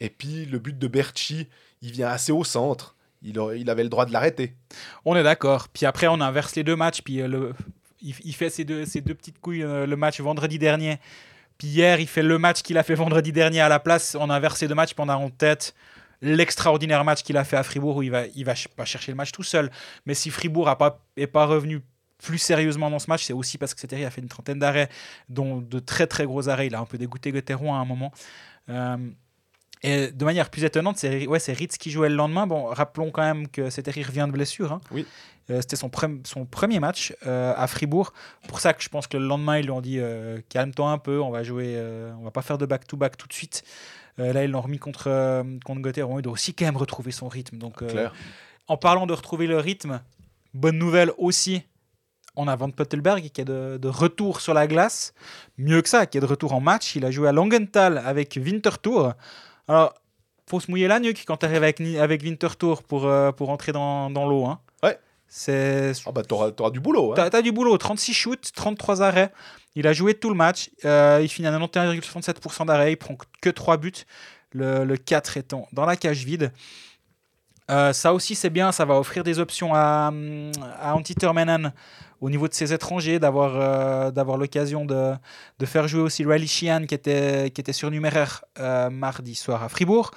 Et 0.00 0.10
puis 0.10 0.44
le 0.44 0.58
but 0.58 0.78
de 0.78 0.86
Berchi, 0.86 1.48
il 1.82 1.92
vient 1.92 2.08
assez 2.08 2.32
au 2.32 2.44
centre. 2.44 2.94
Il, 3.22 3.38
avait 3.68 3.82
le 3.82 3.88
droit 3.88 4.06
de 4.06 4.12
l'arrêter. 4.12 4.54
On 5.04 5.16
est 5.16 5.24
d'accord. 5.24 5.68
Puis 5.68 5.86
après, 5.86 6.06
on 6.06 6.20
inverse 6.20 6.54
les 6.54 6.62
deux 6.62 6.76
matchs. 6.76 7.02
Puis 7.02 7.20
euh, 7.20 7.52
il, 8.00 8.32
fait 8.32 8.48
ses 8.48 8.64
deux, 8.64 8.84
petites 8.84 9.40
couilles 9.40 9.62
le 9.62 9.96
match 9.96 10.20
vendredi 10.20 10.58
dernier. 10.58 10.98
Puis 11.56 11.66
hier, 11.66 11.98
il 11.98 12.06
fait 12.06 12.22
le 12.22 12.38
match 12.38 12.62
qu'il 12.62 12.78
a 12.78 12.84
fait 12.84 12.94
vendredi 12.94 13.32
dernier 13.32 13.60
à 13.60 13.68
la 13.68 13.80
place. 13.80 14.16
On 14.20 14.30
inverse 14.30 14.60
les 14.60 14.68
deux 14.68 14.76
matchs. 14.76 14.94
Puis 14.94 15.04
on 15.04 15.08
a 15.08 15.16
en 15.16 15.30
tête 15.30 15.74
l'extraordinaire 16.20 17.04
match 17.04 17.22
qu'il 17.22 17.36
a 17.36 17.42
fait 17.44 17.56
à 17.56 17.64
Fribourg 17.64 17.96
où 17.96 18.02
il 18.02 18.10
va, 18.10 18.22
va 18.22 18.54
pas 18.76 18.84
chercher 18.84 19.10
le 19.10 19.16
match 19.16 19.32
tout 19.32 19.42
seul. 19.42 19.68
Mais 20.06 20.14
si 20.14 20.30
Fribourg 20.30 20.68
n'est 20.68 20.76
pas, 20.76 21.00
est 21.16 21.26
pas 21.26 21.46
revenu 21.46 21.82
plus 22.22 22.38
sérieusement 22.38 22.90
dans 22.90 22.98
ce 22.98 23.08
match, 23.08 23.24
c'est 23.24 23.32
aussi 23.32 23.58
parce 23.58 23.74
que 23.74 23.80
Seteri 23.80 24.04
a 24.04 24.10
fait 24.10 24.20
une 24.20 24.28
trentaine 24.28 24.58
d'arrêts, 24.58 24.88
dont 25.28 25.58
de 25.58 25.78
très 25.78 26.06
très 26.06 26.24
gros 26.26 26.48
arrêts. 26.48 26.66
Il 26.66 26.74
a 26.74 26.80
un 26.80 26.84
peu 26.84 26.98
dégoûté 26.98 27.30
Gauthieron 27.32 27.74
à 27.74 27.78
un 27.78 27.84
moment. 27.84 28.12
Euh, 28.68 28.96
et 29.84 30.10
de 30.10 30.24
manière 30.24 30.50
plus 30.50 30.64
étonnante, 30.64 30.98
c'est 30.98 31.26
ouais, 31.28 31.38
Ritz 31.46 31.78
qui 31.78 31.90
jouait 31.92 32.08
le 32.08 32.16
lendemain. 32.16 32.46
Bon, 32.48 32.64
rappelons 32.66 33.12
quand 33.12 33.22
même 33.22 33.46
que 33.46 33.70
Seteri 33.70 34.02
revient 34.02 34.24
de 34.26 34.32
blessure. 34.32 34.72
hein. 34.72 34.80
Oui. 34.90 35.06
Euh, 35.50 35.60
C'était 35.60 35.76
son, 35.76 35.88
pre- 35.88 36.26
son 36.26 36.44
premier 36.44 36.80
match 36.80 37.14
euh, 37.26 37.54
à 37.56 37.66
Fribourg. 37.68 38.12
Pour 38.48 38.58
ça 38.60 38.74
que 38.74 38.82
je 38.82 38.88
pense 38.88 39.06
que 39.06 39.16
le 39.16 39.24
lendemain, 39.26 39.58
ils 39.58 39.64
lui 39.64 39.70
ont 39.70 39.80
dit 39.80 40.00
calme-toi 40.48 40.90
un 40.90 40.98
peu, 40.98 41.20
on 41.20 41.30
va 41.30 41.44
jouer, 41.44 41.80
on 42.18 42.24
va 42.24 42.30
pas 42.32 42.42
faire 42.42 42.58
de 42.58 42.66
back-to-back 42.66 43.16
tout 43.16 43.28
de 43.28 43.32
suite. 43.32 43.62
Là, 44.18 44.42
ils 44.42 44.50
l'ont 44.50 44.60
remis 44.60 44.78
contre, 44.80 45.44
contre 45.64 45.80
Gauthieron. 45.80 46.18
Il 46.18 46.22
doit 46.22 46.32
aussi 46.32 46.52
quand 46.52 46.64
même 46.64 46.76
retrouver 46.76 47.12
son 47.12 47.28
rythme. 47.28 47.56
Donc, 47.58 47.86
Claire. 47.86 48.12
en 48.66 48.76
parlant 48.76 49.06
de 49.06 49.12
retrouver 49.14 49.46
le 49.46 49.58
rythme, 49.58 50.02
bonne 50.54 50.76
nouvelle 50.76 51.12
aussi. 51.18 51.62
On 52.38 52.46
a 52.46 52.54
Van 52.54 52.70
Pottelberg 52.70 53.30
qui 53.30 53.40
est 53.40 53.44
de, 53.44 53.78
de 53.82 53.88
retour 53.88 54.40
sur 54.40 54.54
la 54.54 54.66
glace. 54.68 55.12
Mieux 55.58 55.82
que 55.82 55.88
ça, 55.88 56.06
qui 56.06 56.18
est 56.18 56.20
de 56.20 56.26
retour 56.26 56.52
en 56.54 56.60
match. 56.60 56.94
Il 56.94 57.04
a 57.04 57.10
joué 57.10 57.28
à 57.28 57.32
Langenthal 57.32 57.98
avec 57.98 58.38
Winterthur. 58.40 59.14
Alors, 59.66 59.92
faut 60.48 60.60
se 60.60 60.70
mouiller 60.70 60.86
la 60.86 61.00
nuque 61.00 61.24
quand 61.26 61.38
tu 61.38 61.46
arrives 61.46 61.64
avec, 61.64 62.22
Winterthur 62.22 62.84
pour, 62.84 63.06
euh, 63.06 63.32
pour 63.32 63.50
entrer 63.50 63.72
dans, 63.72 64.08
dans 64.08 64.26
l'eau. 64.28 64.46
Hein. 64.46 64.60
Ouais. 64.82 64.98
C'est 65.26 65.92
Ah 66.06 66.12
bah 66.12 66.22
t'auras, 66.22 66.52
t'auras 66.52 66.70
du 66.70 66.80
boulot. 66.80 67.12
Hein. 67.12 67.16
T'as 67.16 67.28
t'as 67.28 67.42
du 67.42 67.52
boulot, 67.52 67.76
36 67.76 68.14
shoots, 68.14 68.52
33 68.54 69.02
arrêts. 69.02 69.32
Il 69.74 69.86
a 69.86 69.92
joué 69.92 70.14
tout 70.14 70.30
le 70.30 70.36
match. 70.36 70.70
Euh, 70.84 71.18
il 71.20 71.28
finit 71.28 71.48
à 71.48 71.58
91,67% 71.58 72.66
d'arrêts. 72.66 72.92
Il 72.92 72.96
prend 72.96 73.16
que 73.42 73.50
3 73.50 73.76
buts. 73.76 73.92
Le, 74.52 74.84
le 74.84 74.96
4 74.96 75.36
étant 75.36 75.68
dans 75.72 75.84
la 75.84 75.96
cage 75.96 76.24
vide. 76.24 76.52
Euh, 77.70 77.92
ça 77.92 78.14
aussi, 78.14 78.34
c'est 78.34 78.48
bien. 78.48 78.72
Ça 78.72 78.86
va 78.86 78.98
offrir 78.98 79.24
des 79.24 79.38
options 79.38 79.74
à, 79.74 80.10
à 80.80 80.94
Antti 80.94 81.14
Termanen 81.14 81.72
au 82.20 82.30
niveau 82.30 82.48
de 82.48 82.54
ses 82.54 82.72
étrangers, 82.72 83.18
d'avoir 83.18 83.52
euh, 83.56 84.10
d'avoir 84.10 84.38
l'occasion 84.38 84.84
de, 84.84 85.14
de 85.58 85.66
faire 85.66 85.86
jouer 85.88 86.02
aussi 86.02 86.24
Riley 86.24 86.46
Sheehan 86.46 86.86
qui 86.86 86.94
était, 86.94 87.50
qui 87.50 87.60
était 87.60 87.72
surnuméraire 87.72 88.44
euh, 88.58 88.90
mardi 88.90 89.34
soir 89.34 89.62
à 89.62 89.68
Fribourg. 89.68 90.10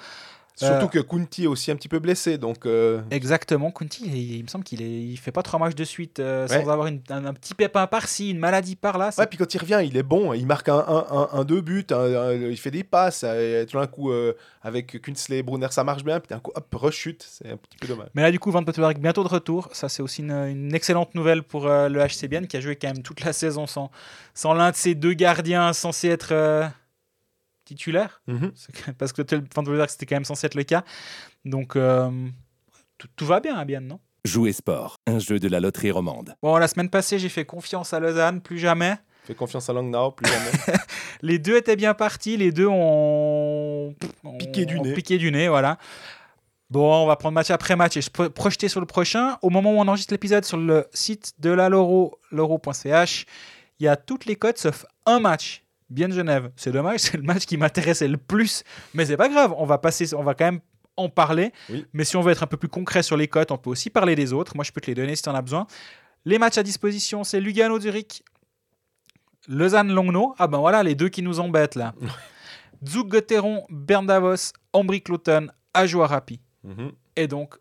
Surtout 0.54 0.84
Euh, 0.84 0.88
que 0.88 0.98
Kunti 0.98 1.44
est 1.44 1.46
aussi 1.46 1.70
un 1.70 1.76
petit 1.76 1.88
peu 1.88 1.98
blessé. 1.98 2.36
Donc 2.38 2.66
euh, 2.66 3.00
Exactement, 3.10 3.70
Kunti, 3.70 4.04
il, 4.06 4.36
il 4.36 4.42
me 4.42 4.48
semble 4.48 4.64
qu'il 4.64 4.82
est, 4.82 5.02
il 5.02 5.16
fait 5.16 5.32
pas 5.32 5.42
trois 5.42 5.58
matchs 5.58 5.74
de 5.74 5.84
suite 5.84 6.20
euh, 6.20 6.46
Ouais. 6.46 6.62
sans 6.62 6.68
avoir 6.70 6.86
une- 6.88 7.00
un, 7.08 7.24
un 7.24 7.32
petit 7.34 7.54
pépin 7.54 7.86
par-ci, 7.86 8.30
une 8.30 8.38
maladie 8.38 8.76
par-là. 8.76 9.10
Ouais, 9.18 9.26
puis 9.26 9.38
quand 9.38 9.52
il 9.54 9.58
revient, 9.58 9.80
il 9.84 9.96
est 9.96 10.02
bon. 10.02 10.34
Il 10.34 10.46
marque 10.46 10.68
un, 10.68 10.76
un, 10.78 11.06
un- 11.10 11.28
un 11.32 11.44
deux 11.44 11.60
buts, 11.62 11.86
il 11.90 12.56
fait 12.58 12.70
des 12.70 12.84
passes. 12.84 13.22
euh, 13.26 13.64
tout 13.64 13.78
d'un 13.78 13.86
coup, 13.86 14.12
avec 14.62 15.00
Kunsley 15.02 15.38
et 15.38 15.42
Brunner, 15.42 15.68
ça 15.70 15.84
marche 15.84 16.04
bien. 16.04 16.20
Puis 16.20 16.28
d'un 16.28 16.38
coup, 16.38 16.52
hop, 16.54 16.66
rechute. 16.74 17.26
C'est 17.28 17.50
un 17.50 17.56
petit 17.56 17.78
peu 17.80 17.88
dommage. 17.88 18.08
Mais 18.14 18.22
là, 18.22 18.30
du 18.30 18.38
coup, 18.38 18.50
Van 18.50 18.62
Pottenberg 18.62 18.98
bientôt 18.98 19.24
de 19.24 19.28
retour. 19.28 19.68
Ça, 19.72 19.88
c'est 19.88 20.02
aussi 20.02 20.20
une, 20.22 20.32
une 20.32 20.74
excellente 20.74 21.14
nouvelle 21.14 21.42
pour 21.42 21.66
le 21.66 21.98
HC 22.06 22.28
Bienne 22.28 22.46
qui 22.46 22.56
a 22.56 22.60
joué 22.60 22.76
quand 22.76 22.88
même 22.88 23.02
toute 23.02 23.24
la 23.24 23.32
saison 23.32 23.66
sans, 23.66 23.90
sans 24.34 24.52
l'un 24.54 24.70
de 24.70 24.76
ses 24.76 24.94
deux 24.94 25.14
gardiens 25.14 25.72
censés 25.72 26.08
être 26.08 26.70
C'est 28.54 28.72
quand 28.72 28.86
même- 28.88 28.96
Parce 28.98 29.12
que 29.12 29.22
c'était 29.88 30.06
quand 30.06 30.16
même 30.16 30.24
censé 30.24 30.46
être 30.46 30.54
le 30.54 30.64
cas. 30.64 30.84
Donc, 31.44 31.76
euh, 31.76 32.10
tout, 32.98 33.08
tout 33.16 33.26
va 33.26 33.40
bien 33.40 33.56
à 33.56 33.64
Bienne, 33.64 33.86
non? 33.86 34.00
Jouer 34.24 34.52
sport, 34.52 34.98
un 35.08 35.18
jeu 35.18 35.40
de 35.40 35.48
la 35.48 35.58
loterie 35.58 35.90
romande. 35.90 36.36
Bon, 36.42 36.56
la 36.56 36.68
semaine 36.68 36.88
passée, 36.90 37.18
j'ai 37.18 37.28
fait 37.28 37.44
confiance 37.44 37.92
à 37.92 37.98
Lausanne, 37.98 38.40
plus 38.40 38.58
jamais. 38.58 38.94
Fais 39.24 39.34
confiance 39.34 39.68
à 39.68 39.72
Langnau, 39.72 40.12
plus 40.12 40.30
jamais. 40.30 40.78
Les 41.22 41.38
deux 41.38 41.56
étaient 41.56 41.76
bien 41.76 41.94
partis, 41.94 42.36
les 42.36 42.50
deux 42.52 42.66
ont, 42.66 43.94
ont- 44.24 44.38
Piqué 44.38 44.64
du 44.66 44.78
ont 44.78 44.82
nez. 44.82 44.94
piqué 44.94 45.18
du 45.18 45.30
nez, 45.32 45.48
voilà. 45.48 45.78
Bon, 46.70 47.02
on 47.02 47.06
va 47.06 47.16
prendre 47.16 47.34
match 47.34 47.50
après 47.50 47.76
match 47.76 47.96
et 47.96 48.02
se 48.02 48.10
pro- 48.10 48.30
projeter 48.30 48.68
sur 48.68 48.80
le 48.80 48.86
prochain. 48.86 49.38
Au 49.42 49.50
moment 49.50 49.72
où 49.72 49.76
on 49.78 49.86
enregistre 49.88 50.14
l'épisode 50.14 50.44
sur 50.44 50.56
le 50.56 50.86
site 50.92 51.34
de 51.38 51.50
la 51.50 51.68
Loro, 51.68 52.18
loro.ch, 52.30 53.26
il 53.78 53.84
y 53.84 53.88
a 53.88 53.96
toutes 53.96 54.24
les 54.26 54.36
cotes 54.36 54.58
sauf 54.58 54.86
un 55.06 55.20
match. 55.20 55.64
Bien 55.92 56.08
de 56.08 56.14
Genève. 56.14 56.50
C'est 56.56 56.72
dommage, 56.72 57.00
c'est 57.00 57.18
le 57.18 57.22
match 57.22 57.44
qui 57.44 57.58
m'intéressait 57.58 58.08
le 58.08 58.16
plus. 58.16 58.64
Mais 58.94 59.04
c'est 59.04 59.18
pas 59.18 59.28
grave, 59.28 59.54
on 59.56 59.66
va 59.66 59.78
passer, 59.78 60.14
on 60.14 60.22
va 60.22 60.34
quand 60.34 60.46
même 60.46 60.60
en 60.96 61.08
parler. 61.08 61.52
Oui. 61.68 61.86
Mais 61.92 62.04
si 62.04 62.16
on 62.16 62.22
veut 62.22 62.32
être 62.32 62.42
un 62.42 62.46
peu 62.46 62.56
plus 62.56 62.68
concret 62.68 63.02
sur 63.02 63.16
les 63.16 63.28
cotes, 63.28 63.50
on 63.50 63.58
peut 63.58 63.70
aussi 63.70 63.90
parler 63.90 64.14
des 64.14 64.32
autres. 64.32 64.56
Moi, 64.56 64.64
je 64.64 64.72
peux 64.72 64.80
te 64.80 64.86
les 64.86 64.94
donner 64.94 65.14
si 65.16 65.22
tu 65.22 65.28
en 65.28 65.34
as 65.34 65.42
besoin. 65.42 65.66
Les 66.24 66.38
matchs 66.38 66.58
à 66.58 66.62
disposition, 66.62 67.24
c'est 67.24 67.40
Lugano-Zurich, 67.40 68.24
Lausanne-Longno. 69.48 70.34
Ah 70.38 70.46
ben 70.46 70.58
voilà, 70.58 70.82
les 70.82 70.94
deux 70.94 71.08
qui 71.08 71.20
nous 71.22 71.40
embêtent 71.40 71.74
là. 71.74 71.94
Zug 72.88 73.08
Gotteron, 73.08 73.64
Bern 73.68 74.06
Davos, 74.06 74.52
Ambry 74.72 75.02
Cloton, 75.02 75.48
Ajoa 75.74 76.06
Rapi. 76.06 76.40
Mhm. 76.64 76.92
Et 77.16 77.26
donc, 77.26 77.56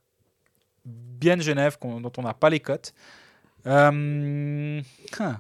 bien 0.86 1.38
Genève, 1.40 1.78
dont 1.82 2.12
on 2.18 2.22
n'a 2.22 2.34
pas 2.34 2.50
les 2.50 2.60
cotes. 2.60 2.94
Euh, 3.68 4.82
hein. 5.20 5.38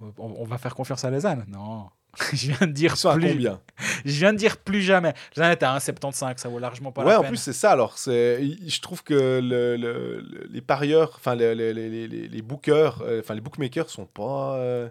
On, 0.00 0.12
on 0.18 0.44
va 0.44 0.58
faire 0.58 0.74
confiance 0.74 1.04
à 1.04 1.10
Lausanne 1.10 1.44
Non. 1.48 1.88
Je 2.32 2.50
viens 2.52 2.66
de 2.66 2.72
dire 2.72 2.94
plus. 2.94 3.28
combien 3.32 3.60
Je 4.06 4.10
viens 4.12 4.32
de 4.32 4.38
dire 4.38 4.56
plus 4.56 4.80
jamais. 4.82 5.12
Lausanne 5.36 5.52
est 5.52 5.62
à 5.62 5.76
1,75, 5.76 6.38
ça 6.38 6.48
vaut 6.48 6.58
largement 6.58 6.90
pas 6.92 7.02
Ouais, 7.04 7.10
la 7.10 7.18
en 7.18 7.22
peine. 7.22 7.30
plus, 7.32 7.36
c'est 7.36 7.52
ça. 7.52 7.72
Alors, 7.72 7.98
c'est, 7.98 8.42
je 8.66 8.80
trouve 8.80 9.02
que 9.02 9.14
le- 9.14 9.76
le- 9.76 10.20
le- 10.20 10.46
les 10.50 10.60
parieurs, 10.62 11.12
enfin, 11.16 11.34
les, 11.34 11.54
les, 11.54 11.72
les, 11.74 12.42
bookers, 12.42 13.02
euh, 13.02 13.20
enfin, 13.20 13.34
les 13.34 13.40
bookmakers 13.42 13.90
sont 13.90 14.06
pas. 14.06 14.54
Euh, 14.56 14.88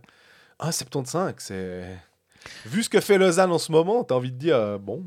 1,75, 0.59 1.33
c'est. 1.39 1.85
Vu 2.67 2.83
ce 2.83 2.89
que 2.89 3.01
fait 3.01 3.17
Lausanne 3.17 3.51
en 3.51 3.57
ce 3.57 3.71
moment, 3.71 4.03
t'as 4.03 4.15
envie 4.15 4.31
de 4.31 4.37
dire, 4.37 4.55
euh, 4.57 4.77
bon, 4.77 5.03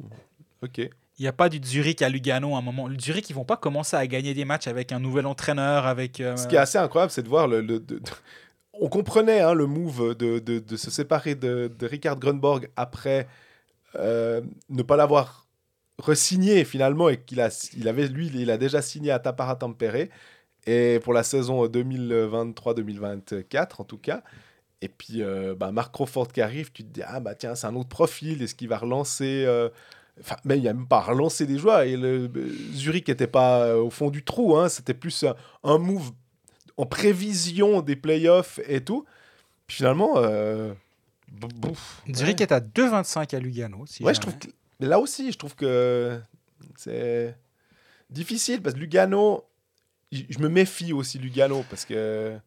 ok. 0.63 0.79
Il 0.79 1.23
n'y 1.23 1.29
a 1.29 1.33
pas 1.33 1.49
du 1.49 1.61
Zurich 1.65 2.03
à 2.03 2.09
Lugano 2.09 2.55
à 2.55 2.59
un 2.59 2.63
moment. 2.63 2.87
Le 2.89 2.99
Zurich, 2.99 3.29
ils 3.31 3.33
vont 3.35 3.45
pas 3.45 3.57
commencer 3.57 3.97
à 3.97 4.07
gagner 4.07 4.35
des 4.35 4.45
matchs 4.45 4.67
avec 4.69 4.93
un 4.93 4.99
nouvel 5.01 5.27
entraîneur, 5.27 5.87
avec. 5.87 6.21
euh, 6.21 6.37
Ce 6.37 6.47
qui 6.49 6.55
est 6.57 6.59
assez 6.59 6.79
incroyable, 6.79 7.11
c'est 7.13 7.23
de 7.23 7.29
voir 7.29 7.47
le. 7.49 7.61
le- 7.61 7.79
de- 7.81 7.99
de- 7.99 8.03
on 8.81 8.89
comprenait 8.89 9.41
hein, 9.41 9.55
le 9.55 9.67
move 9.67 10.17
de, 10.17 10.77
se 10.77 10.91
séparer 10.91 11.35
de, 11.35 11.71
Richard 11.83 12.19
Grunborg 12.19 12.69
après 12.77 13.27
euh, 13.97 14.41
ne 14.69 14.83
pas 14.83 14.97
l'avoir 14.97 15.47
resigné 15.99 16.65
finalement 16.65 17.09
et 17.09 17.19
qu'il 17.19 17.41
a, 17.41 17.49
avait 17.87 18.09
lui, 18.09 18.31
il 18.35 18.51
a 18.51 18.59
déjà 18.59 18.83
signé 18.83 19.11
à 19.11 19.19
Tapara 19.19 19.57
Tampere 19.57 20.09
et 20.67 21.01
pour 21.03 21.13
la 21.13 21.23
saison 21.23 21.67
2023-2024 21.67 23.69
en 23.79 23.85
tout 23.85 23.99
cas. 23.99 24.23
Et 24.81 24.89
puis 24.89 25.23
euh, 25.23 25.57
bah, 25.57 25.73
Mark 25.73 25.93
Crawford 25.93 26.29
qui 26.29 26.41
arrive, 26.41 26.71
tu 26.73 26.85
te 26.85 26.89
dis 26.89 27.03
ah 27.05 27.21
bah 27.21 27.35
tiens 27.35 27.57
c'est 27.57 27.67
un 27.67 27.75
autre 27.75 27.89
profil, 27.89 28.43
est-ce 28.43 28.55
qu'il 28.55 28.69
va 28.69 28.79
relancer 28.79 29.45
euh, 29.47 29.69
Enfin, 30.21 30.37
mais 30.45 30.57
il 30.57 30.63
n'y 30.63 30.69
a 30.69 30.75
même 30.75 30.89
pas 30.89 31.01
relancé 31.01 31.47
des 31.47 31.59
joueurs. 31.59 31.83
Et 31.83 31.97
le, 31.97 32.31
Zurich 32.73 33.09
n'était 33.09 33.27
pas 33.27 33.67
euh, 33.67 33.77
au 33.77 33.91
fond 33.91 34.11
du 34.11 34.25
trou. 34.25 34.57
Hein, 34.57 34.69
C'était 34.69 34.95
plus 34.95 35.25
un 35.63 35.79
move 35.79 36.13
en 36.79 36.87
prévision 36.87 37.83
des 37.83 37.97
playoffs 37.97 38.59
et 38.67 38.83
tout. 38.83 39.05
Puis 39.67 39.77
finalement, 39.79 40.15
euh, 40.17 40.73
bouf, 41.31 42.03
Zurich 42.15 42.39
ouais. 42.39 42.43
est 42.45 42.53
à 42.53 42.61
2,25 42.61 43.35
à 43.37 43.39
Lugano. 43.41 43.85
si 43.87 44.03
Ouais, 44.03 44.15
je 44.15 44.21
trouve 44.21 44.39
que 44.39 44.49
là 44.81 44.99
aussi, 44.99 45.31
je 45.33 45.37
trouve 45.37 45.55
que 45.55 46.19
c'est 46.77 47.37
difficile 48.09 48.63
parce 48.63 48.75
que 48.75 48.81
Lugano, 48.81 49.45
je 50.13 50.39
me 50.39 50.49
méfie 50.49 50.93
aussi 50.95 51.19
Lugano 51.19 51.65
parce 51.69 51.85
que 51.85 52.39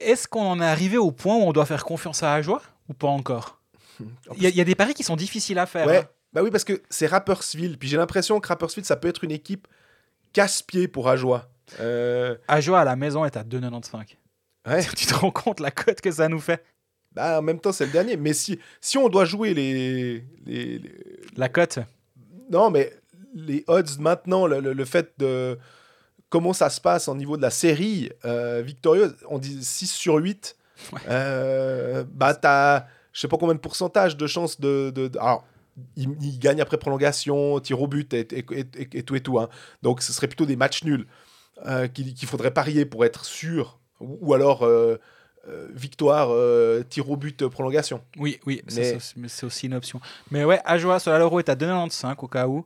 Est-ce 0.00 0.26
qu'on 0.26 0.44
en 0.46 0.60
est 0.60 0.66
arrivé 0.66 0.96
au 0.96 1.12
point 1.12 1.36
où 1.36 1.42
on 1.42 1.52
doit 1.52 1.66
faire 1.66 1.84
confiance 1.84 2.22
à 2.24 2.34
Ajoie 2.34 2.62
ou 2.88 2.94
pas 2.94 3.06
encore? 3.08 3.60
En 4.28 4.34
Il 4.36 4.42
y, 4.42 4.46
a- 4.46 4.48
il 4.48 4.56
y 4.56 4.60
a 4.60 4.64
des 4.64 4.74
paris 4.74 4.94
qui 4.94 5.04
sont 5.04 5.14
difficiles 5.14 5.58
à 5.60 5.66
faire. 5.66 5.86
Ouais, 5.86 5.98
hein. 5.98 6.08
bah 6.32 6.42
oui, 6.42 6.50
parce 6.50 6.64
que 6.64 6.82
c'est 6.90 7.06
Rapperswil. 7.06 7.78
Puis 7.78 7.88
j'ai 7.88 7.96
l'impression 7.96 8.40
que 8.40 8.48
Rapperswil, 8.48 8.84
ça 8.84 8.96
peut 8.96 9.06
être 9.06 9.22
une 9.22 9.30
équipe 9.30 9.68
casse-pied 10.32 10.88
pour 10.88 11.08
Ajoie. 11.08 11.48
Euh, 11.80 12.36
Ajoie 12.48 12.80
à 12.80 12.84
la 12.84 12.96
maison 12.96 13.24
est 13.24 13.36
à 13.36 13.42
2,95. 13.44 14.16
ouais. 14.68 14.84
tu 14.96 15.06
te 15.06 15.14
rends 15.14 15.30
compte 15.30 15.60
la 15.60 15.70
cote 15.70 16.00
que 16.00 16.10
ça 16.10 16.28
nous 16.28 16.40
fait? 16.40 16.64
Bah, 17.12 17.38
en 17.38 17.42
même 17.42 17.60
temps, 17.60 17.72
c'est 17.72 17.86
le 17.86 17.92
dernier. 17.92 18.16
Mais 18.16 18.32
si, 18.32 18.58
si 18.80 18.98
on 18.98 19.08
doit 19.08 19.24
jouer 19.24 19.54
les, 19.54 20.24
les, 20.46 20.78
les- 20.78 20.80
La 21.36 21.48
cote? 21.48 21.78
Non, 22.50 22.70
mais 22.70 22.92
les 23.34 23.64
odds 23.68 23.98
maintenant, 24.00 24.46
le, 24.46 24.60
le- 24.60 24.72
le 24.72 24.84
fait 24.84 25.12
de 25.18 25.58
comment 26.28 26.52
ça 26.52 26.70
se 26.70 26.80
passe 26.80 27.06
au 27.08 27.14
niveau 27.14 27.36
de 27.36 27.42
la 27.42 27.50
série 27.50 28.10
euh, 28.24 28.62
victorieuse, 28.64 29.14
on 29.28 29.38
dit 29.38 29.64
6 29.64 29.86
sur 29.90 30.16
8. 30.16 30.56
Ouais. 30.92 31.00
Euh, 31.08 32.04
bah, 32.12 32.34
t'as, 32.34 32.86
je 33.12 33.20
sais 33.20 33.28
pas 33.28 33.36
combien 33.38 33.54
de 33.54 33.60
pourcentage 33.60 34.16
de 34.16 34.26
chances 34.26 34.60
de. 34.60 34.90
de, 34.90 35.06
de- 35.08 35.18
alors, 35.18 35.44
il, 35.96 36.10
il 36.20 36.38
gagne 36.38 36.60
après 36.60 36.78
prolongation, 36.78 37.58
tir 37.60 37.80
au 37.80 37.86
but 37.86 38.12
et, 38.12 38.20
et- 38.20 38.44
et- 38.52 38.60
et- 38.76 38.98
et 38.98 39.02
tout 39.04 39.14
et 39.14 39.20
tout. 39.20 39.38
hein. 39.38 39.48
Donc, 39.82 40.02
ce 40.02 40.12
serait 40.12 40.26
plutôt 40.28 40.46
des 40.46 40.56
matchs 40.56 40.82
nuls 40.84 41.06
euh, 41.66 41.86
qu'il 41.88 42.28
faudrait 42.28 42.50
parier 42.52 42.84
pour 42.84 43.04
être 43.04 43.24
sûr. 43.24 43.78
Ou, 44.00 44.18
ou 44.20 44.34
alors, 44.34 44.62
euh, 44.64 44.96
euh, 45.48 45.68
victoire, 45.74 46.30
tir 46.88 47.10
au 47.10 47.16
but, 47.16 47.46
prolongation. 47.48 48.00
Oui, 48.16 48.40
oui, 48.46 48.62
Mais- 48.76 48.98
c'est 49.28 49.44
aussi- 49.46 49.66
une 49.66 49.74
option. 49.74 50.00
Mais 50.30 50.44
ouais, 50.44 50.60
Ajoa 50.64 50.98
sur 50.98 51.10
la 51.12 51.18
Loro 51.18 51.38
est 51.38 51.48
à 51.48 51.54
2,95 51.54 52.16
au 52.22 52.28
cas 52.28 52.46
où. 52.48 52.64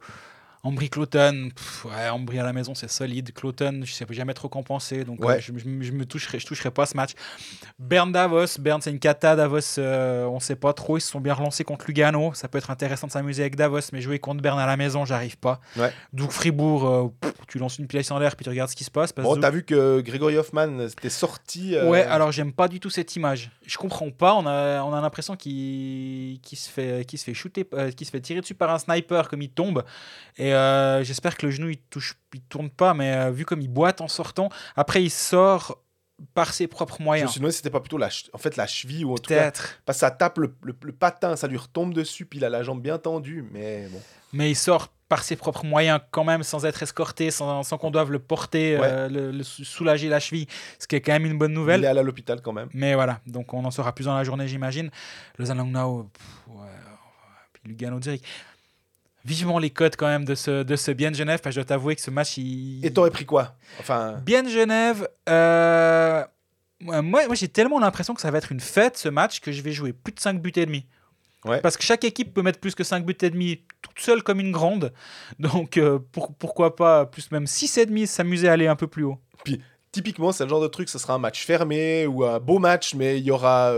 Ambry 0.68 0.90
Cloton, 0.90 1.48
ouais, 1.86 2.08
Ambry 2.10 2.38
à 2.38 2.44
la 2.44 2.52
maison 2.52 2.74
c'est 2.74 2.90
solide. 2.90 3.32
Cloton, 3.32 3.80
je 3.84 3.92
sais 3.92 4.04
jamais 4.10 4.34
trop 4.34 4.48
penser, 4.48 5.04
donc 5.04 5.24
Ouais. 5.24 5.36
euh, 5.36 5.40
je, 5.40 5.52
je- 5.56 5.82
je 5.86 5.92
me 5.92 6.04
toucherai, 6.04 6.38
je 6.38 6.46
toucherai 6.46 6.70
pas 6.70 6.82
à 6.82 6.86
ce 6.86 6.96
match. 6.96 7.12
Berne 7.78 8.12
Davos, 8.12 8.58
Berne 8.60 8.80
c'est 8.82 8.90
une 8.90 8.98
cata, 8.98 9.34
Davos, 9.36 9.78
euh, 9.78 10.24
on 10.26 10.40
sait 10.40 10.56
pas 10.56 10.72
trop, 10.72 10.98
ils 10.98 11.00
se 11.00 11.10
sont 11.10 11.20
bien 11.20 11.34
relancés 11.34 11.64
contre 11.64 11.86
Lugano, 11.86 12.32
ça 12.34 12.48
peut 12.48 12.58
être 12.58 12.70
intéressant 12.70 13.06
de 13.06 13.12
s'amuser 13.12 13.42
avec 13.42 13.56
Davos, 13.56 13.80
mais 13.92 14.00
jouer 14.00 14.18
contre 14.18 14.42
Berne 14.42 14.58
à 14.58 14.66
la 14.66 14.76
maison, 14.76 15.04
j'arrive 15.04 15.38
pas. 15.38 15.60
Ouais. 15.76 15.92
Donc 16.12 16.30
Fribourg, 16.32 16.86
euh, 16.86 17.08
pff, 17.20 17.32
tu 17.48 17.58
lances 17.58 17.78
une 17.78 17.86
pièce 17.86 18.10
en 18.10 18.18
l'air 18.18 18.36
puis 18.36 18.44
tu 18.44 18.50
regardes 18.50 18.70
ce 18.70 18.76
qui 18.76 18.84
se 18.84 18.90
passe. 18.90 19.12
parce 19.12 19.26
Bon, 19.26 19.40
t'as 19.40 19.50
vu 19.50 19.62
que 19.64 20.00
Grégory 20.00 20.36
Hoffman 20.36 20.80
était 20.80 21.08
sorti. 21.08 21.74
euh, 21.74 21.88
Ouais, 21.88 22.02
alors 22.02 22.30
j'aime 22.32 22.52
pas 22.52 22.68
du 22.68 22.78
tout 22.80 22.90
cette 22.90 23.16
image. 23.16 23.50
Je 23.64 23.76
comprends 23.78 24.10
pas. 24.10 24.34
On 24.34 24.46
a, 24.46 24.82
on 24.82 24.92
a 24.92 25.00
l'impression 25.00 25.36
qu'il 25.36 26.38
se 26.44 26.68
fait, 26.68 27.04
se 27.10 27.24
fait 27.24 27.34
shooter, 27.34 27.66
se 27.72 28.10
fait 28.10 28.20
tirer 28.20 28.40
dessus 28.40 28.54
par 28.54 28.70
un 28.70 28.78
sniper 28.78 29.28
comme 29.28 29.42
il 29.42 29.50
tombe. 29.50 29.84
Et 30.36 30.52
euh, 30.58 31.04
j'espère 31.04 31.36
que 31.36 31.46
le 31.46 31.52
genou 31.52 31.68
il 31.70 31.78
touche, 31.78 32.16
il 32.34 32.42
tourne 32.42 32.70
pas. 32.70 32.94
Mais 32.94 33.12
euh, 33.14 33.30
vu 33.30 33.44
comme 33.44 33.60
il 33.60 33.68
boite 33.68 34.00
en 34.00 34.08
sortant, 34.08 34.48
après 34.76 35.02
il 35.02 35.10
sort 35.10 35.82
par 36.34 36.52
ses 36.52 36.66
propres 36.66 36.96
Je 36.96 37.02
me 37.02 37.04
moyens. 37.04 37.30
suis 37.30 37.38
demandé 37.38 37.52
si 37.52 37.58
c'était 37.58 37.70
pas 37.70 37.80
plutôt 37.80 37.96
la, 37.98 38.08
che- 38.08 38.28
en 38.32 38.38
fait, 38.38 38.56
la 38.56 38.66
cheville 38.66 39.04
ou 39.04 39.12
en 39.12 39.18
tout 39.18 39.28
cas 39.32 39.42
Peut-être. 39.42 39.80
Parce 39.86 39.98
que 39.98 40.00
ça 40.00 40.10
tape 40.10 40.38
le, 40.38 40.52
le- 40.62 40.74
le 40.82 40.92
patin, 40.92 41.36
ça 41.36 41.46
lui 41.46 41.56
retombe 41.56 41.94
dessus, 41.94 42.26
puis 42.26 42.40
il 42.40 42.44
a 42.44 42.48
la 42.50 42.62
jambe 42.64 42.82
bien 42.82 42.98
tendue, 42.98 43.44
mais 43.52 43.86
bon. 43.88 44.00
Mais 44.32 44.50
il 44.50 44.56
sort 44.56 44.88
par 45.08 45.22
ses 45.22 45.36
propres 45.36 45.64
moyens 45.64 46.00
quand 46.10 46.24
même, 46.24 46.42
sans 46.42 46.66
être 46.66 46.82
escorté, 46.82 47.30
sans, 47.30 47.62
sans 47.62 47.78
qu'on 47.78 47.90
doive 47.92 48.10
le 48.10 48.18
porter, 48.18 48.76
euh, 48.82 49.08
le, 49.08 49.30
le 49.30 49.42
sou- 49.44 49.64
soulager 49.64 50.08
la 50.08 50.18
cheville, 50.20 50.48
ce 50.80 50.86
qui 50.88 50.96
est 50.96 51.00
quand 51.00 51.12
même 51.12 51.24
une 51.24 51.38
bonne 51.38 51.52
nouvelle. 51.54 51.80
Il 51.80 51.84
est 51.84 51.88
allé 51.88 52.00
à 52.00 52.02
l'hôpital 52.02 52.42
quand 52.42 52.52
même. 52.52 52.68
Mais 52.74 52.94
voilà, 52.94 53.20
donc 53.26 53.54
on 53.54 53.64
en 53.64 53.70
saura 53.70 53.94
plus 53.94 54.04
dans 54.06 54.16
la 54.16 54.24
journée, 54.24 54.48
j'imagine. 54.48 54.90
Lausanne 55.38 55.58
Langnau, 55.58 56.10
ouais, 56.48 56.66
puis 57.52 57.62
Lugano 57.70 58.02
Zurich. 58.02 58.24
Vivement 59.24 59.58
les 59.58 59.70
codes 59.70 59.96
quand 59.96 60.06
même 60.06 60.24
de 60.24 60.34
ce, 60.34 60.62
de 60.62 60.76
ce 60.76 60.90
Bien 60.90 61.12
Genève, 61.12 61.40
parce 61.40 61.54
que 61.54 61.60
je 61.60 61.64
dois 61.66 61.68
t'avouer 61.76 61.96
que 61.96 62.00
ce 62.02 62.10
match, 62.10 62.36
il... 62.38 62.80
Et 62.84 62.92
t'aurais 62.92 63.10
pris 63.10 63.26
quoi? 63.26 63.56
Enfin, 63.80 64.14
Bien 64.24 64.48
Genève, 64.48 65.08
euh, 65.28 66.24
moi, 66.80 67.02
moi 67.02 67.34
j'ai 67.34 67.48
tellement 67.48 67.78
l'impression 67.80 68.14
que 68.14 68.20
ça 68.20 68.30
va 68.30 68.38
être 68.38 68.52
une 68.52 68.60
fête 68.60 68.96
ce 68.96 69.08
match 69.08 69.40
que 69.40 69.50
je 69.52 69.60
vais 69.62 69.72
jouer 69.72 69.92
plus 69.92 70.12
de 70.12 70.20
5 70.20 70.40
buts 70.40 70.52
et 70.56 70.64
demi. 70.66 70.86
Ouais. 71.44 71.60
Parce 71.60 71.76
que 71.76 71.82
chaque 71.84 72.04
équipe 72.04 72.32
peut 72.34 72.42
mettre 72.42 72.58
plus 72.60 72.74
que 72.74 72.84
5 72.84 73.04
buts 73.04 73.16
et 73.22 73.30
demi 73.30 73.62
toute 73.82 73.98
seule 74.00 74.22
comme 74.22 74.40
une 74.40 74.52
grande. 74.52 74.92
Donc 75.38 75.76
euh, 75.76 75.98
pour- 76.12 76.34
pourquoi 76.34 76.74
pas 76.76 77.06
plus 77.06 77.30
même 77.32 77.46
6 77.46 77.78
et 77.78 77.86
demi 77.86 78.06
s'amuser 78.06 78.48
à 78.48 78.52
aller 78.52 78.66
un 78.66 78.76
peu 78.76 78.86
plus 78.86 79.04
haut. 79.04 79.18
Typiquement, 79.92 80.32
c'est 80.32 80.44
le 80.44 80.50
genre 80.50 80.62
de 80.62 80.68
truc, 80.68 80.88
ce 80.88 80.98
sera 80.98 81.14
un 81.14 81.18
match 81.18 81.44
fermé 81.44 82.06
ou 82.06 82.24
un 82.24 82.38
beau 82.38 82.58
match, 82.58 82.94
mais 82.94 83.18
il 83.18 83.24
y 83.24 83.30
aura 83.30 83.72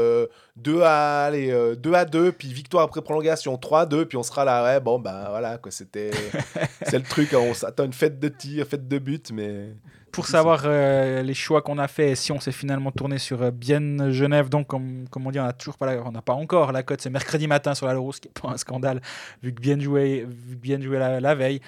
2 0.60 0.82
à, 0.82 1.24
allez, 1.24 1.50
euh, 1.50 1.74
2 1.74 1.94
à 1.94 2.04
2, 2.04 2.32
puis 2.32 2.52
victoire 2.52 2.84
après 2.84 3.02
prolongation, 3.02 3.56
3 3.56 3.80
à 3.80 3.86
2, 3.86 4.06
puis 4.06 4.16
on 4.16 4.22
sera 4.22 4.44
là, 4.44 4.64
ouais, 4.64 4.80
bon, 4.80 4.98
bah 4.98 5.28
voilà, 5.30 5.58
quoi, 5.58 5.70
c'était. 5.70 6.10
c'est 6.82 6.98
le 6.98 7.04
truc, 7.04 7.32
hein, 7.32 7.38
on 7.40 7.54
s'attend 7.54 7.84
à 7.84 7.86
une 7.86 7.92
fête 7.92 8.20
de 8.20 8.28
tir, 8.28 8.66
fête 8.66 8.86
de 8.86 8.98
but, 8.98 9.30
mais. 9.32 9.68
Pour 10.12 10.26
savoir 10.26 10.62
euh, 10.64 11.22
les 11.22 11.34
choix 11.34 11.62
qu'on 11.62 11.78
a 11.78 11.86
fait 11.86 12.10
et 12.10 12.14
si 12.16 12.32
on 12.32 12.40
s'est 12.40 12.50
finalement 12.50 12.90
tourné 12.90 13.18
sur 13.18 13.42
euh, 13.42 13.52
Bienne 13.52 14.10
Genève, 14.10 14.48
donc 14.48 14.66
comme, 14.66 15.04
comme 15.08 15.24
on 15.24 15.30
dit, 15.30 15.38
on 15.38 15.44
n'a 15.44 15.52
toujours 15.52 15.78
pas 15.78 15.86
la, 15.86 16.02
on 16.02 16.10
n'a 16.10 16.20
pas 16.20 16.32
encore 16.32 16.72
la 16.72 16.82
cote, 16.82 17.00
c'est 17.00 17.10
mercredi 17.10 17.46
matin 17.46 17.76
sur 17.76 17.86
la 17.86 17.94
Loro, 17.94 18.12
ce 18.12 18.20
qui 18.20 18.26
n'est 18.26 18.42
pas 18.42 18.48
un 18.48 18.56
scandale 18.56 19.00
vu 19.40 19.54
que 19.54 19.60
Bienne 19.60 19.80
jouait, 19.80 20.26
vu 20.26 20.56
que 20.56 20.60
Bienne 20.60 20.82
jouait 20.82 20.98
la, 20.98 21.20
la 21.20 21.34
veille. 21.36 21.60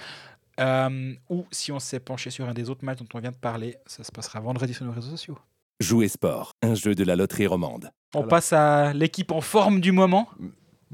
Euh, 0.61 1.15
ou 1.31 1.47
si 1.51 1.73
on 1.73 1.79
s'est 1.79 2.01
penché 2.01 2.31
sur 2.31 2.47
un 2.49 2.53
des 2.55 2.69
autres 2.71 2.85
matchs 2.85 2.99
dont 2.99 3.09
on 3.15 3.21
vient 3.21 3.31
de 3.31 3.37
parler, 3.37 3.77
ça 3.87 4.05
se 4.05 4.13
passera 4.13 4.41
vendredi 4.41 4.75
sur 4.75 4.85
nos 4.85 4.93
réseaux 4.93 5.11
sociaux. 5.11 5.39
Jouer 5.81 6.09
sport, 6.09 6.53
un 6.63 6.75
jeu 6.75 6.95
de 6.95 7.05
la 7.05 7.17
loterie 7.17 7.47
romande. 7.47 7.91
On 8.15 8.19
Alors. 8.19 8.29
passe 8.29 8.53
à 8.53 8.93
l'équipe 8.93 9.33
en 9.33 9.41
forme 9.41 9.81
du 9.81 9.91
moment, 9.93 10.29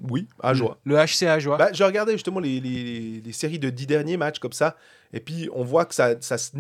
Oui, 0.09 0.29
à 0.41 0.55
joie. 0.55 0.79
le 0.85 0.95
HC 0.97 1.25
à 1.27 1.39
joie. 1.41 1.57
Bah, 1.59 1.71
j'ai 1.73 1.85
regardé 1.85 2.13
justement 2.13 2.39
les, 2.41 2.61
les- 2.61 3.21
les 3.21 3.33
séries 3.33 3.59
de 3.59 3.69
10 3.69 3.87
derniers 3.89 4.17
matchs 4.17 4.39
comme 4.39 4.53
ça, 4.53 4.77
et 5.13 5.19
puis 5.21 5.49
on 5.53 5.65
voit 5.65 5.85
que 5.85 5.95
ça, 5.95 6.15
ça, 6.21 6.39
se, 6.39 6.53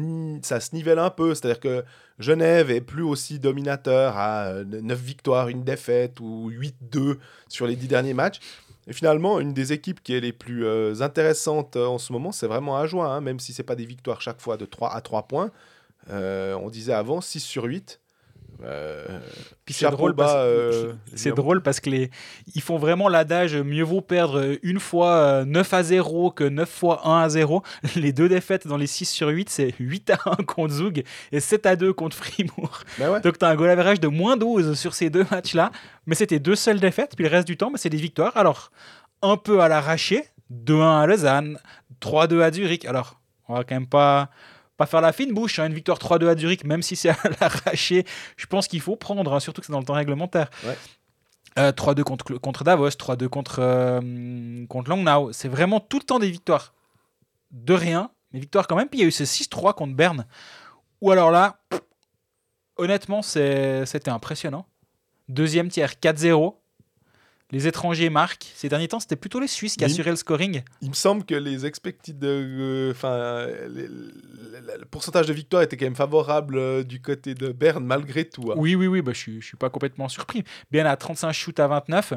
ça 0.42 0.58
se 0.58 0.74
nivelle 0.74 0.98
un 0.98 1.10
peu, 1.10 1.34
c'est-à-dire 1.34 1.60
que 1.60 1.84
Genève 2.18 2.70
est 2.72 2.80
plus 2.80 3.04
aussi 3.04 3.38
dominateur 3.38 4.16
à 4.18 4.52
9 4.64 4.98
victoires, 5.00 5.48
une 5.48 5.62
défaite 5.62 6.18
ou 6.20 6.50
8-2 6.50 7.18
sur 7.48 7.66
les 7.68 7.76
10 7.76 7.86
derniers 7.86 8.14
matchs. 8.14 8.40
Et 8.88 8.94
finalement, 8.94 9.38
une 9.38 9.52
des 9.52 9.74
équipes 9.74 10.02
qui 10.02 10.14
est 10.14 10.20
les 10.20 10.32
plus 10.32 10.64
euh, 10.64 11.02
intéressantes 11.02 11.76
euh, 11.76 11.86
en 11.86 11.98
ce 11.98 12.10
moment, 12.10 12.32
c'est 12.32 12.46
vraiment 12.46 12.78
Ajoie, 12.78 13.06
hein, 13.06 13.20
même 13.20 13.38
si 13.38 13.52
c'est 13.52 13.62
pas 13.62 13.76
des 13.76 13.84
victoires 13.84 14.22
chaque 14.22 14.40
fois 14.40 14.56
de 14.56 14.64
3 14.64 14.94
à 14.94 15.02
3 15.02 15.28
points. 15.28 15.50
Euh, 16.08 16.54
on 16.54 16.70
disait 16.70 16.94
avant 16.94 17.20
6 17.20 17.40
sur 17.40 17.64
8. 17.64 18.00
Euh, 18.64 19.06
Puis 19.64 19.74
c'est 19.74 19.88
drôle, 19.90 20.12
bas, 20.12 20.24
parce, 20.24 20.36
euh, 20.36 20.92
c'est 21.14 21.32
drôle 21.32 21.62
parce 21.62 21.80
que 21.80 21.90
les, 21.90 22.10
ils 22.54 22.60
font 22.60 22.76
vraiment 22.76 23.08
l'adage 23.08 23.56
mieux 23.56 23.84
vaut 23.84 24.00
perdre 24.00 24.56
une 24.62 24.80
fois 24.80 25.16
euh, 25.16 25.44
9 25.44 25.74
à 25.74 25.82
0 25.82 26.30
que 26.32 26.44
9 26.44 26.68
fois 26.68 27.06
1 27.06 27.22
à 27.22 27.28
0. 27.28 27.62
Les 27.96 28.12
deux 28.12 28.28
défaites 28.28 28.66
dans 28.66 28.76
les 28.76 28.86
6 28.86 29.06
sur 29.06 29.28
8, 29.28 29.48
c'est 29.48 29.74
8 29.78 30.10
à 30.10 30.18
1 30.40 30.44
contre 30.44 30.74
Zug 30.74 31.04
et 31.32 31.40
7 31.40 31.66
à 31.66 31.76
2 31.76 31.92
contre 31.92 32.16
Fribourg. 32.16 32.80
Mais 32.98 33.08
ouais. 33.08 33.20
Donc 33.20 33.38
tu 33.38 33.44
as 33.44 33.48
un 33.48 33.54
goal 33.54 33.70
average 33.70 34.00
de 34.00 34.08
moins 34.08 34.36
12 34.36 34.78
sur 34.78 34.94
ces 34.94 35.10
deux 35.10 35.26
matchs-là. 35.30 35.70
Mais 36.06 36.14
c'était 36.14 36.40
deux 36.40 36.56
seules 36.56 36.80
défaites. 36.80 37.14
Puis 37.14 37.24
le 37.24 37.30
reste 37.30 37.46
du 37.46 37.56
temps, 37.56 37.70
bah, 37.70 37.78
c'est 37.80 37.90
des 37.90 37.98
victoires. 37.98 38.36
Alors, 38.36 38.70
un 39.22 39.36
peu 39.36 39.60
à 39.60 39.68
l'arraché. 39.68 40.24
2-1 40.52 41.02
à 41.02 41.06
Lausanne, 41.06 41.58
3-2 42.00 42.40
à 42.40 42.52
Zurich. 42.52 42.84
Alors, 42.86 43.20
on 43.48 43.54
va 43.54 43.64
quand 43.64 43.74
même 43.74 43.86
pas, 43.86 44.30
pas 44.78 44.86
faire 44.86 45.02
la 45.02 45.12
fine 45.12 45.34
bouche. 45.34 45.58
hein. 45.58 45.66
Une 45.66 45.74
victoire 45.74 45.98
3-2 45.98 46.28
à 46.28 46.36
Zurich, 46.36 46.64
même 46.64 46.80
si 46.82 46.96
c'est 46.96 47.08
à 47.10 47.16
l'arraché, 47.40 48.06
je 48.38 48.46
pense 48.46 48.66
qu'il 48.68 48.80
faut 48.80 48.96
prendre, 48.96 49.30
hein, 49.34 49.40
surtout 49.40 49.60
que 49.60 49.66
c'est 49.66 49.72
dans 49.72 49.80
le 49.80 49.84
temps 49.84 49.92
réglementaire. 49.94 50.48
Ouais. 50.64 50.78
Euh, 51.58 51.72
3-2 51.72 52.02
contre, 52.04 52.24
contre 52.38 52.64
Davos, 52.64 52.88
3-2 52.90 53.28
contre, 53.28 53.58
euh, 53.60 54.66
contre 54.68 54.88
Langnau. 54.88 55.32
C'est 55.32 55.48
vraiment 55.48 55.80
tout 55.80 55.98
le 55.98 56.04
temps 56.04 56.18
des 56.20 56.30
victoires. 56.30 56.72
De 57.50 57.74
rien, 57.74 58.10
mais 58.32 58.38
victoires 58.40 58.68
quand 58.68 58.76
même. 58.76 58.88
Puis 58.88 59.00
il 59.00 59.02
y 59.02 59.04
a 59.04 59.08
eu 59.08 59.12
ce 59.12 59.24
6-3 59.24 59.74
contre 59.74 59.94
Berne. 59.94 60.26
Ou 61.00 61.10
alors 61.10 61.30
là, 61.30 61.60
pff, 61.70 61.80
honnêtement, 62.76 63.22
c'était 63.22 64.10
impressionnant. 64.10 64.66
Deuxième 65.28 65.68
tiers, 65.68 65.92
4-0. 65.94 66.54
Les 67.50 67.66
étrangers 67.66 68.10
marquent. 68.10 68.52
Ces 68.54 68.68
derniers 68.68 68.88
temps, 68.88 69.00
c'était 69.00 69.16
plutôt 69.16 69.40
les 69.40 69.46
Suisses 69.46 69.76
qui 69.76 69.84
assuraient 69.84 70.10
le 70.10 70.16
scoring. 70.16 70.62
Il 70.82 70.90
me 70.90 70.94
semble 70.94 71.24
que 71.24 71.34
les 71.34 71.64
expected, 71.64 72.22
euh, 72.22 72.90
enfin, 72.90 73.12
euh, 73.12 73.68
le, 73.68 74.84
pourcentage 74.84 75.26
de 75.26 75.32
victoire 75.32 75.62
était 75.62 75.78
quand 75.78 75.86
même 75.86 75.94
favorable 75.94 76.58
euh, 76.58 76.82
du 76.82 77.00
côté 77.00 77.34
de 77.34 77.50
Berne 77.52 77.84
malgré 77.84 78.26
tout. 78.26 78.52
hein. 78.52 78.54
Oui, 78.58 78.74
oui, 78.74 78.86
oui, 78.86 79.00
bah, 79.00 79.12
je 79.14 79.18
suis, 79.18 79.40
je 79.40 79.46
suis 79.46 79.56
pas 79.56 79.70
complètement 79.70 80.08
surpris. 80.08 80.44
Bien 80.70 80.84
à 80.84 80.96
35 80.96 81.32
shoots 81.32 81.58
à 81.58 81.68
29. 81.68 82.14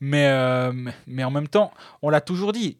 Mais, 0.00 0.28
euh, 0.28 0.72
mais 1.06 1.24
en 1.24 1.30
même 1.30 1.48
temps, 1.48 1.72
on 2.02 2.10
l'a 2.10 2.20
toujours 2.20 2.52
dit. 2.52 2.78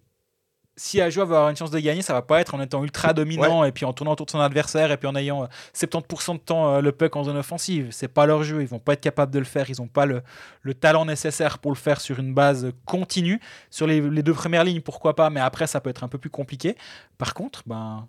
Si 0.83 0.99
Ajoa 0.99 1.27
va 1.27 1.37
avoir 1.37 1.51
une 1.51 1.57
chance 1.57 1.71
de 1.71 1.79
gagner, 1.79 2.01
ça 2.01 2.15
va 2.15 2.23
pas 2.23 2.41
être 2.41 2.55
en 2.55 2.61
étant 2.63 2.83
ultra 2.83 3.13
dominant 3.13 3.65
et 3.65 3.71
puis 3.71 3.85
en 3.85 3.93
tournant 3.93 4.13
autour 4.13 4.25
de 4.25 4.31
son 4.31 4.41
adversaire 4.41 4.91
et 4.91 4.97
puis 4.97 5.07
en 5.07 5.15
ayant 5.15 5.43
euh, 5.43 5.47
70% 5.75 6.33
de 6.33 6.39
temps 6.39 6.77
euh, 6.77 6.81
le 6.81 6.91
puck 6.91 7.15
en 7.17 7.25
zone 7.25 7.37
offensive. 7.37 7.89
C'est 7.91 8.09
pas 8.09 8.25
leur 8.25 8.45
jeu, 8.45 8.63
ils 8.63 8.67
vont 8.67 8.79
pas 8.79 8.95
être 8.95 9.03
capables 9.03 9.31
de 9.31 9.39
le 9.39 9.45
faire, 9.45 9.69
ils 9.69 9.83
ont 9.83 9.89
pas 9.89 10.07
le, 10.07 10.23
le 10.63 10.73
talent 10.73 11.05
nécessaire 11.05 11.59
pour 11.59 11.71
le 11.71 11.77
faire 11.77 12.01
sur 12.01 12.19
une 12.19 12.33
base 12.33 12.73
continue. 12.87 13.41
Sur 13.69 13.87
les, 13.87 14.01
les 14.01 14.23
deux 14.23 14.33
premières 14.33 14.65
lignes, 14.65 14.81
pourquoi 14.81 15.15
pas, 15.15 15.29
mais 15.29 15.41
après 15.41 15.67
ça 15.67 15.83
peut 15.83 15.91
être 15.91 16.03
un 16.03 16.09
peu 16.09 16.17
plus 16.17 16.31
compliqué. 16.31 16.77
Par 17.19 17.35
contre, 17.35 17.63
ben, 17.67 18.09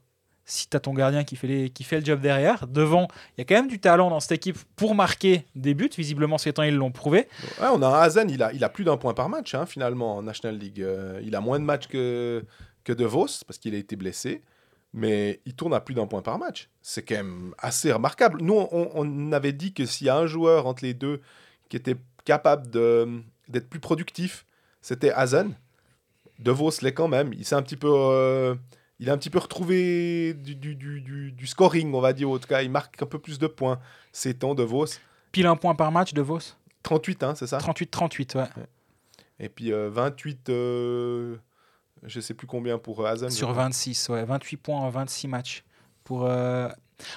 si 0.51 0.67
tu 0.67 0.75
as 0.75 0.81
ton 0.81 0.93
gardien 0.93 1.23
qui 1.23 1.37
fait, 1.37 1.71
le 1.91 2.05
job 2.05 2.19
derrière, 2.19 2.67
devant, 2.67 3.07
il 3.37 3.39
y 3.39 3.41
a 3.41 3.45
quand 3.45 3.55
même 3.55 3.69
du 3.69 3.79
talent 3.79 4.09
dans 4.09 4.19
cette 4.19 4.33
équipe 4.33 4.57
pour 4.75 4.95
marquer 4.95 5.45
des 5.55 5.73
buts. 5.73 5.89
Visiblement, 5.97 6.37
ces 6.37 6.51
temps, 6.51 6.63
ils 6.63 6.75
l'ont 6.75 6.91
prouvé. 6.91 7.29
On 7.61 7.81
a 7.81 7.87
un 7.87 8.01
Hazen, 8.01 8.29
il 8.29 8.43
a, 8.43 8.69
plus 8.69 8.83
d'un 8.83 8.97
point 8.97 9.13
par 9.13 9.29
match 9.29 9.55
hein, 9.55 9.65
finalement 9.65 10.17
en 10.17 10.23
National 10.23 10.57
League. 10.57 10.81
Euh, 10.81 11.21
il 11.23 11.37
a 11.37 11.41
moins 11.41 11.57
de 11.57 11.63
matchs 11.63 11.87
que, 11.87 12.43
que 12.83 12.91
De 12.91 13.05
Vos 13.05 13.27
parce 13.47 13.59
qu'il 13.59 13.73
a 13.73 13.77
été 13.77 13.95
blessé, 13.95 14.41
mais 14.93 15.39
il 15.45 15.53
tourne 15.53 15.73
à 15.73 15.79
plus 15.79 15.95
d'un 15.95 16.05
point 16.05 16.21
par 16.21 16.37
match. 16.37 16.69
C'est 16.81 17.03
quand 17.03 17.15
même 17.15 17.55
assez 17.57 17.93
remarquable. 17.93 18.41
Nous, 18.41 18.53
on, 18.53 19.31
avait 19.31 19.53
dit 19.53 19.73
que 19.73 19.85
s'il 19.85 20.07
y 20.07 20.09
a 20.09 20.17
un 20.17 20.27
joueur 20.27 20.67
entre 20.67 20.83
les 20.83 20.93
deux 20.93 21.21
qui 21.69 21.77
était 21.77 21.95
capable 22.25 22.69
d'être 23.47 23.69
plus 23.69 23.79
productif, 23.79 24.45
c'était 24.81 25.11
Hazen. 25.11 25.55
De 26.39 26.51
Vos 26.51 26.71
l'est 26.81 26.93
quand 26.93 27.07
même. 27.07 27.31
Il 27.31 27.45
s'est 27.45 27.55
un 27.55 27.61
petit 27.61 27.77
peu. 27.77 27.89
euh, 27.89 28.55
il 29.01 29.09
a 29.09 29.13
un 29.13 29.17
petit 29.17 29.29
peu 29.29 29.39
retrouvé 29.39 30.33
du, 30.35 30.55
du, 30.55 30.75
du, 30.75 31.01
du- 31.01 31.31
du 31.33 31.47
scoring, 31.47 31.93
on 31.93 31.99
va 31.99 32.13
dire. 32.13 32.29
En 32.29 32.37
tout 32.37 32.47
cas, 32.47 32.61
il 32.61 32.69
marque 32.71 33.01
un 33.01 33.05
peu 33.05 33.19
plus 33.19 33.37
de 33.39 33.47
points. 33.47 33.79
C'est 34.13 34.35
temps 34.35 34.55
de 34.55 34.63
Vos. 34.63 34.85
Pile 35.33 35.47
un 35.47 35.55
point 35.57 35.75
par 35.75 35.91
match 35.91 36.13
de 36.13 36.21
Vos. 36.21 36.39
38, 36.83 37.23
hein, 37.23 37.33
c'est 37.35 37.47
ça? 37.47 37.57
38-38, 37.57 38.37
ouais. 38.37 38.45
Et 39.39 39.49
puis 39.49 39.73
euh, 39.73 39.89
28, 39.91 40.49
euh, 40.49 41.35
je 42.03 42.19
sais 42.19 42.33
plus 42.33 42.47
combien 42.47 42.77
pour 42.77 43.01
euh, 43.01 43.07
Hazen. 43.07 43.29
Sur 43.29 43.49
crois. 43.49 43.63
26, 43.63 44.09
ouais. 44.09 44.23
28 44.23 44.57
points 44.57 44.77
en 44.79 44.89
26 44.89 45.27
matchs. 45.27 45.63
Pour, 46.03 46.25
euh, 46.25 46.69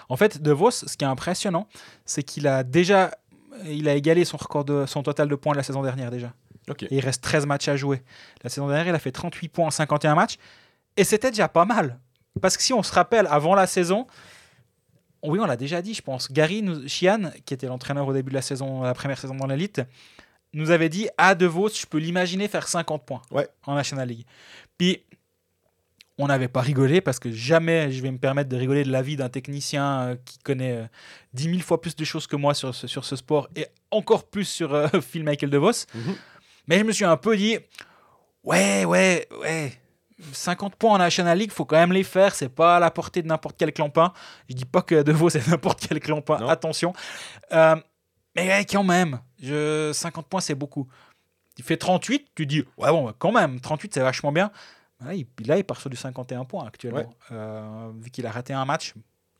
En 0.08 0.16
fait, 0.16 0.40
De 0.42 0.52
Vos, 0.52 0.70
ce 0.70 0.96
qui 0.96 1.04
est 1.04 1.08
impressionnant, 1.08 1.68
c'est 2.06 2.22
qu'il 2.22 2.46
a 2.48 2.62
déjà 2.64 3.10
il 3.66 3.88
a 3.88 3.94
égalé 3.94 4.24
son, 4.24 4.36
record 4.36 4.64
de, 4.64 4.84
son 4.86 5.02
total 5.04 5.28
de 5.28 5.34
points 5.36 5.52
de 5.52 5.58
la 5.58 5.62
saison 5.62 5.82
dernière 5.82 6.10
déjà. 6.10 6.32
Et 6.90 6.96
il 6.96 7.00
reste 7.00 7.22
13 7.22 7.46
matchs 7.46 7.68
à 7.68 7.76
jouer. 7.76 8.02
La 8.42 8.50
saison 8.50 8.66
dernière, 8.66 8.88
il 8.88 8.94
a 8.94 8.98
fait 8.98 9.12
38 9.12 9.48
points 9.48 9.66
en 9.66 9.70
51 9.70 10.14
matchs. 10.14 10.38
Et 10.96 11.04
c'était 11.04 11.30
déjà 11.30 11.48
pas 11.48 11.64
mal. 11.64 11.98
Parce 12.40 12.56
que 12.56 12.62
si 12.62 12.72
on 12.72 12.82
se 12.82 12.92
rappelle, 12.92 13.26
avant 13.30 13.54
la 13.54 13.66
saison, 13.66 14.06
oui, 15.22 15.38
on 15.40 15.46
l'a 15.46 15.56
déjà 15.56 15.80
dit, 15.82 15.94
je 15.94 16.02
pense. 16.02 16.30
Gary 16.30 16.62
nous, 16.62 16.86
Chian, 16.88 17.30
qui 17.46 17.54
était 17.54 17.66
l'entraîneur 17.66 18.06
au 18.06 18.12
début 18.12 18.30
de 18.30 18.34
la 18.34 18.42
saison, 18.42 18.82
la 18.82 18.94
première 18.94 19.18
saison 19.18 19.34
dans 19.34 19.46
l'élite, 19.46 19.80
nous 20.52 20.70
avait 20.70 20.88
dit 20.88 21.08
à 21.16 21.34
De 21.34 21.46
Vos, 21.46 21.68
je 21.68 21.86
peux 21.86 21.98
l'imaginer 21.98 22.46
faire 22.48 22.68
50 22.68 23.04
points 23.06 23.22
Ouais. 23.30 23.48
en 23.66 23.74
National 23.74 24.08
League. 24.08 24.26
Puis, 24.78 25.02
on 26.18 26.28
n'avait 26.28 26.46
pas 26.48 26.60
rigolé 26.60 27.00
parce 27.00 27.18
que 27.18 27.32
jamais 27.32 27.90
je 27.90 28.00
vais 28.00 28.10
me 28.12 28.18
permettre 28.18 28.48
de 28.48 28.56
rigoler 28.56 28.84
de 28.84 28.92
la 28.92 29.02
vie 29.02 29.16
d'un 29.16 29.28
technicien 29.28 30.00
euh, 30.00 30.16
qui 30.24 30.38
connaît 30.38 30.72
euh, 30.76 30.86
10 31.32 31.44
000 31.50 31.58
fois 31.60 31.80
plus 31.80 31.96
de 31.96 32.04
choses 32.04 32.28
que 32.28 32.36
moi 32.36 32.54
sur 32.54 32.72
ce, 32.72 32.86
sur 32.86 33.04
ce 33.04 33.16
sport 33.16 33.48
et 33.56 33.66
encore 33.90 34.24
plus 34.28 34.44
sur 34.44 34.72
euh, 34.74 34.86
Phil 35.02 35.24
Michael 35.24 35.50
De 35.50 35.58
Vos. 35.58 35.72
Mhm. 35.92 36.14
Mais 36.68 36.78
je 36.78 36.84
me 36.84 36.92
suis 36.92 37.04
un 37.04 37.16
peu 37.16 37.36
dit, 37.36 37.58
ouais, 38.44 38.84
ouais, 38.84 39.26
ouais. 39.40 39.72
50 40.32 40.76
points 40.76 40.92
en 40.92 40.98
National 40.98 41.38
League, 41.38 41.50
faut 41.50 41.64
quand 41.64 41.76
même 41.76 41.92
les 41.92 42.04
faire. 42.04 42.34
C'est 42.34 42.48
pas 42.48 42.76
à 42.76 42.80
la 42.80 42.90
portée 42.90 43.22
de 43.22 43.28
n'importe 43.28 43.56
quel 43.58 43.72
clampin. 43.72 44.12
Je 44.48 44.54
dis 44.54 44.64
pas 44.64 44.82
que 44.82 45.02
De 45.02 45.12
Vos 45.12 45.30
c'est 45.30 45.46
n'importe 45.48 45.86
quel 45.86 46.00
clampin. 46.00 46.38
Non. 46.38 46.48
Attention. 46.48 46.92
Euh, 47.52 47.76
mais 48.36 48.64
quand 48.66 48.84
même, 48.84 49.20
je, 49.42 49.92
50 49.92 50.26
points 50.26 50.40
c'est 50.40 50.54
beaucoup. 50.54 50.88
Il 51.56 51.64
fait 51.64 51.76
38, 51.76 52.28
tu 52.34 52.46
dis 52.46 52.64
ouais 52.76 52.90
bon 52.90 53.12
quand 53.18 53.32
même 53.32 53.60
38 53.60 53.94
c'est 53.94 54.00
vachement 54.00 54.32
bien. 54.32 54.50
Là 55.04 55.14
il, 55.14 55.26
là, 55.46 55.56
il 55.56 55.64
part 55.64 55.80
sur 55.80 55.90
du 55.90 55.96
51 55.96 56.44
points 56.44 56.66
actuellement. 56.66 56.98
Ouais. 56.98 57.06
Euh, 57.32 57.90
vu 58.00 58.10
qu'il 58.10 58.26
a 58.26 58.30
raté 58.30 58.52
un 58.52 58.64
match, 58.64 58.94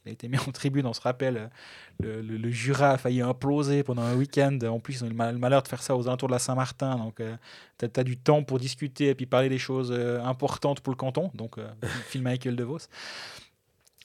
il 0.04 0.10
a 0.10 0.12
été 0.12 0.28
mis 0.28 0.38
en 0.38 0.52
tribune, 0.52 0.86
on 0.86 0.92
se 0.92 1.00
rappelle. 1.00 1.50
Le, 2.00 2.50
Jura 2.50 2.92
a 2.92 2.98
failli 2.98 3.20
imploser 3.22 3.82
pendant 3.82 4.02
un 4.02 4.14
week-end. 4.14 4.58
En 4.68 4.78
plus, 4.78 4.94
ils 4.94 5.04
ont 5.04 5.06
eu 5.06 5.10
le 5.10 5.14
mal- 5.16 5.34
le 5.34 5.40
malheur 5.40 5.62
de 5.62 5.68
faire 5.68 5.82
ça 5.82 5.96
aux 5.96 6.06
alentours 6.06 6.28
de 6.28 6.34
la 6.34 6.38
Saint-Martin. 6.38 6.96
Donc, 6.96 7.20
tu 7.78 8.00
as, 8.00 8.04
du 8.04 8.16
temps 8.16 8.42
pour 8.42 8.58
discuter 8.58 9.08
et 9.08 9.14
puis 9.14 9.26
parler 9.26 9.48
des 9.48 9.58
choses 9.58 9.92
euh, 9.92 10.22
importantes 10.22 10.80
pour 10.80 10.92
le 10.92 10.96
canton. 10.96 11.30
Donc, 11.34 11.58
euh, 11.58 11.68
Phil 12.08 12.22
Michael 12.22 12.56
De 12.56 12.64
Vos. 12.64 12.78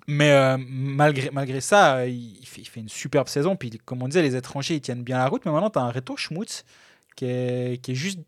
Mais 0.08 0.32
euh, 0.32 0.58
malgré, 0.58 1.30
malgré 1.32 1.62
ça, 1.62 1.98
euh, 1.98 2.08
il 2.08 2.46
fait, 2.46 2.62
il 2.62 2.68
fait 2.68 2.80
une 2.80 2.90
superbe 2.90 3.28
saison. 3.28 3.56
Puis, 3.56 3.70
comme 3.86 4.02
on 4.02 4.08
disait, 4.08 4.24
les 4.24 4.36
étrangers, 4.36 4.76
ils 4.76 4.82
tiennent 4.82 5.04
bien 5.04 5.18
la 5.18 5.28
route. 5.28 5.44
Mais 5.46 5.52
maintenant, 5.52 5.70
tu 5.70 5.80
as 5.80 5.84
un 5.84 5.92
Reto 5.92 6.18
Schmutz 6.18 6.66
qui 7.16 7.26
est, 7.26 7.82
qui 7.84 7.92
est 7.92 7.96
juste 7.96 8.20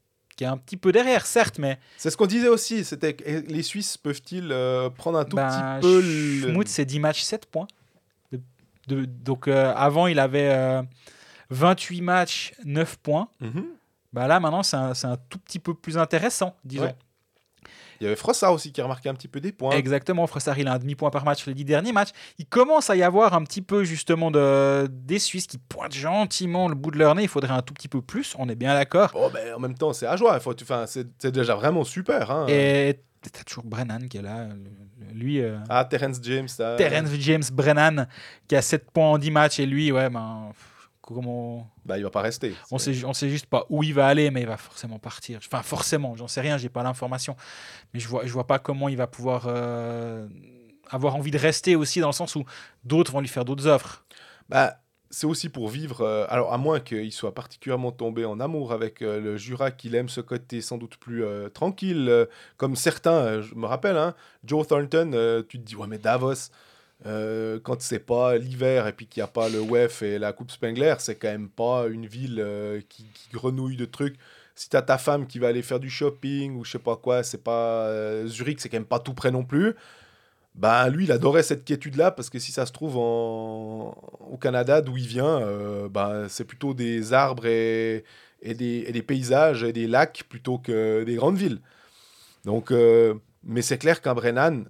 qui 0.42 0.46
est 0.46 0.48
un 0.48 0.58
petit 0.58 0.76
peu 0.76 0.92
derrière, 0.92 1.28
certes, 1.28 1.60
mais 1.60 1.78
C'est 1.98 2.10
ce 2.10 2.18
qu'on 2.18 2.26
disait 2.26 2.48
aussi. 2.48 2.84
C'était 2.84 3.14
que 3.14 3.24
les 3.48 3.62
Suisses 3.62 3.96
peuvent-ils 3.98 4.52
euh, 4.52 4.90
prendre 4.90 5.20
un 5.20 5.24
tout 5.24 5.36
Ben, 5.36 5.48
petit 5.80 5.82
peu 5.88 6.02
le- 6.02 6.52
Schmutz, 6.54 6.68
c'est 6.72 6.84
10 6.86 7.00
matchs, 7.00 7.22
7 7.22 7.46
points. 7.46 7.68
De- 8.32 8.40
de- 8.88 9.06
donc 9.06 9.48
euh, 9.48 9.72
avant, 9.76 10.08
il 10.08 10.18
avait 10.18 10.50
euh, 10.50 10.82
28 11.52 12.02
matchs, 12.02 12.54
9 12.66 12.98
points. 12.98 13.28
Bah 14.14 14.26
là, 14.28 14.40
maintenant, 14.40 14.64
c'est 14.64 14.78
un, 14.78 14.96
c'est 14.96 15.06
un 15.06 15.18
tout 15.30 15.38
petit 15.38 15.60
peu 15.60 15.76
plus 15.76 16.00
intéressant, 16.00 16.56
disons. 16.66 16.86
Ouais. 16.86 16.96
Il 18.00 18.06
y 18.06 18.08
avait 18.08 18.16
Frossard 18.16 18.54
aussi 18.54 18.72
qui 18.72 18.82
a 18.82 18.84
remarqué 18.86 19.10
un 19.10 19.14
petit 19.14 19.28
peu 19.28 19.40
des 19.40 19.52
points. 19.52 19.76
Exactement, 19.76 20.26
Fressard, 20.26 20.58
il 20.58 20.68
a 20.68 20.74
un 20.74 20.80
demi-point 20.80 21.12
par 21.12 21.24
match 21.24 21.46
les 21.46 21.54
10 21.54 21.66
derniers 21.66 21.92
matchs. 21.94 22.10
Il 22.40 22.46
commence 22.48 22.90
à 22.90 22.96
y 22.96 23.04
avoir 23.04 23.34
un 23.36 23.44
petit 23.44 23.62
peu, 23.62 23.84
justement, 23.84 24.32
de, 24.32 24.88
des 24.90 25.20
Suisses 25.20 25.46
qui 25.48 25.58
pointent 25.60 25.94
gentiment 25.94 26.68
le 26.68 26.76
bout 26.76 26.90
de 26.92 26.98
leur 26.98 27.14
nez. 27.16 27.24
Il 27.24 27.28
faudrait 27.30 27.54
un 27.54 27.62
tout 27.62 27.74
petit 27.76 27.88
peu 27.88 28.02
plus, 28.02 28.34
on 28.40 28.50
est 28.50 28.56
bien 28.56 28.74
d'accord. 28.74 29.12
Bon, 29.14 29.30
ben, 29.30 29.54
en 29.54 29.60
même 29.60 29.76
temps, 29.76 29.94
c'est 29.94 30.08
à 30.08 30.16
joie. 30.16 30.40
Faut, 30.40 30.56
enfin, 30.62 30.86
c'est 30.88 31.28
déjà 31.28 31.54
vraiment 31.56 31.84
super. 31.84 32.32
Hein. 32.32 32.48
Et 32.50 33.00
t'as 33.32 33.44
toujours 33.44 33.64
Brennan 33.66 34.08
qui 34.10 34.18
est 34.18 34.22
là. 34.24 34.48
lui. 35.14 35.40
euh, 35.40 35.58
Ah, 35.70 35.86
Terence 35.86 36.18
James. 36.24 36.48
Terence 36.78 37.10
James 37.20 37.44
Brennan 37.54 38.08
qui 38.48 38.56
a 38.56 38.64
7 38.64 38.90
points 38.90 39.12
en 39.12 39.18
10 39.20 39.30
matchs 39.30 39.60
et 39.60 39.68
lui, 39.68 39.92
ouais, 39.92 40.10
ben, 40.10 40.52
comment... 41.14 41.70
Bah, 41.86 41.98
il 41.98 42.04
va 42.04 42.10
pas 42.10 42.22
rester. 42.22 42.54
on 42.72 42.78
sait, 42.78 43.04
on 43.06 43.14
sait 43.14 43.30
juste 43.30 43.46
pas 43.46 43.66
où 43.70 43.84
il 43.84 43.94
va 43.94 44.08
aller, 44.08 44.32
mais 44.32 44.42
il 44.42 44.48
va 44.48 44.58
forcément 44.58 45.00
partir. 45.00 45.40
Enfin, 45.46 45.62
forcément, 45.64 46.16
j'en 46.16 46.28
sais 46.28 46.42
rien, 46.42 46.58
j'ai 46.58 46.70
pas 46.70 46.84
l'information. 46.84 47.36
Mais 47.94 48.00
je 48.00 48.08
vois, 48.08 48.26
je 48.26 48.32
vois 48.32 48.48
pas 48.48 48.60
comment 48.60 48.90
il 48.90 48.98
va 48.98 49.08
pouvoir 49.08 49.46
euh, 49.48 50.28
avoir 50.90 51.16
envie 51.16 51.32
de 51.32 51.38
rester 51.38 51.76
aussi, 51.76 52.00
dans 52.00 52.08
le 52.10 52.14
sens 52.14 52.36
où 52.36 52.46
d'autres 52.84 53.12
vont 53.12 53.22
lui 53.22 53.28
faire 53.28 53.46
d'autres 53.46 53.68
offres. 53.68 54.06
Bah, 54.50 54.82
c'est 55.12 55.28
aussi 55.28 55.50
pour 55.50 55.68
vivre. 55.68 56.02
euh, 56.02 56.26
alors, 56.30 56.54
à 56.54 56.58
moins 56.58 56.80
qu'il 56.80 57.12
soit 57.12 57.34
particulièrement 57.34 57.92
tombé 57.92 58.26
en 58.26 58.40
amour 58.40 58.72
avec 58.72 59.02
euh, 59.02 59.20
le 59.20 59.38
Jura, 59.38 59.70
qu'il 59.72 59.94
aime 59.94 60.10
ce 60.10 60.22
côté 60.22 60.62
sans 60.62 60.78
doute 60.78 60.98
plus 60.98 61.24
euh, 61.24 61.50
tranquille, 61.50 62.28
comme 62.58 62.76
certains, 62.76 63.42
je 63.42 63.54
me 63.56 63.66
rappelle, 63.66 63.98
hein, 63.98 64.16
Joe 64.44 64.66
Thornton, 64.68 65.44
tu 65.48 65.60
te 65.60 65.64
dis, 65.64 65.76
ouais, 65.76 65.88
mais 65.88 65.98
Davos, 65.98 66.50
euh, 67.08 67.60
quand 67.64 67.82
c'est 67.82 68.00
pas 68.00 68.38
l'hiver 68.38 68.86
et 68.88 68.94
puis 68.94 69.08
qu'il 69.08 69.22
n'y 69.22 69.24
a 69.24 69.28
pas 69.28 69.50
le 69.50 69.60
WEF 69.60 70.04
et 70.04 70.20
la 70.20 70.34
Coupe 70.34 70.52
Spengler, 70.52 70.96
c'est 71.00 71.16
quand 71.16 71.30
même 71.30 71.50
pas 71.50 71.88
une 71.88 72.06
ville 72.06 72.40
euh, 72.40 72.82
qui, 72.90 73.06
grenouille 73.34 73.76
de 73.76 73.86
trucs. 73.86 74.18
Si 74.56 74.70
t'as 74.70 74.84
ta 74.84 74.98
femme 74.98 75.26
qui 75.26 75.40
va 75.40 75.48
aller 75.48 75.64
faire 75.64 75.80
du 75.80 75.90
shopping 75.90 76.56
ou 76.56 76.64
je 76.64 76.72
sais 76.72 76.80
pas 76.80 76.96
quoi, 76.96 77.24
c'est 77.24 77.44
pas 77.44 77.88
euh, 77.88 78.28
Zurich, 78.28 78.60
c'est 78.62 78.70
quand 78.70 78.78
même 78.78 78.86
pas 78.86 79.00
tout 79.00 79.14
près 79.14 79.32
non 79.32 79.44
plus. 79.44 79.76
Ben 80.54 80.90
lui, 80.90 81.06
il 81.06 81.12
adorait 81.12 81.44
cette 81.44 81.66
quiétude-là 81.66 82.12
parce 82.12 82.30
que 82.30 82.38
si 82.38 82.52
ça 82.52 82.66
se 82.66 82.72
trouve 82.74 82.98
au 82.98 84.38
Canada, 84.40 84.82
d'où 84.82 84.98
il 84.98 85.08
vient, 85.08 85.40
ben, 85.90 86.28
c'est 86.28 86.44
plutôt 86.44 86.74
des 86.74 87.14
arbres 87.14 87.46
et, 87.46 88.04
des, 88.44 89.04
paysages 89.08 89.64
et 89.64 89.72
des 89.72 89.88
lacs 89.88 90.26
plutôt 90.28 90.58
que 90.58 91.04
des 91.06 91.16
grandes 91.16 91.38
villes. 91.38 91.62
Donc, 92.44 92.74
mais 93.44 93.62
c'est 93.62 93.78
clair 93.78 94.02
qu'un 94.02 94.14
Brennan, 94.14 94.66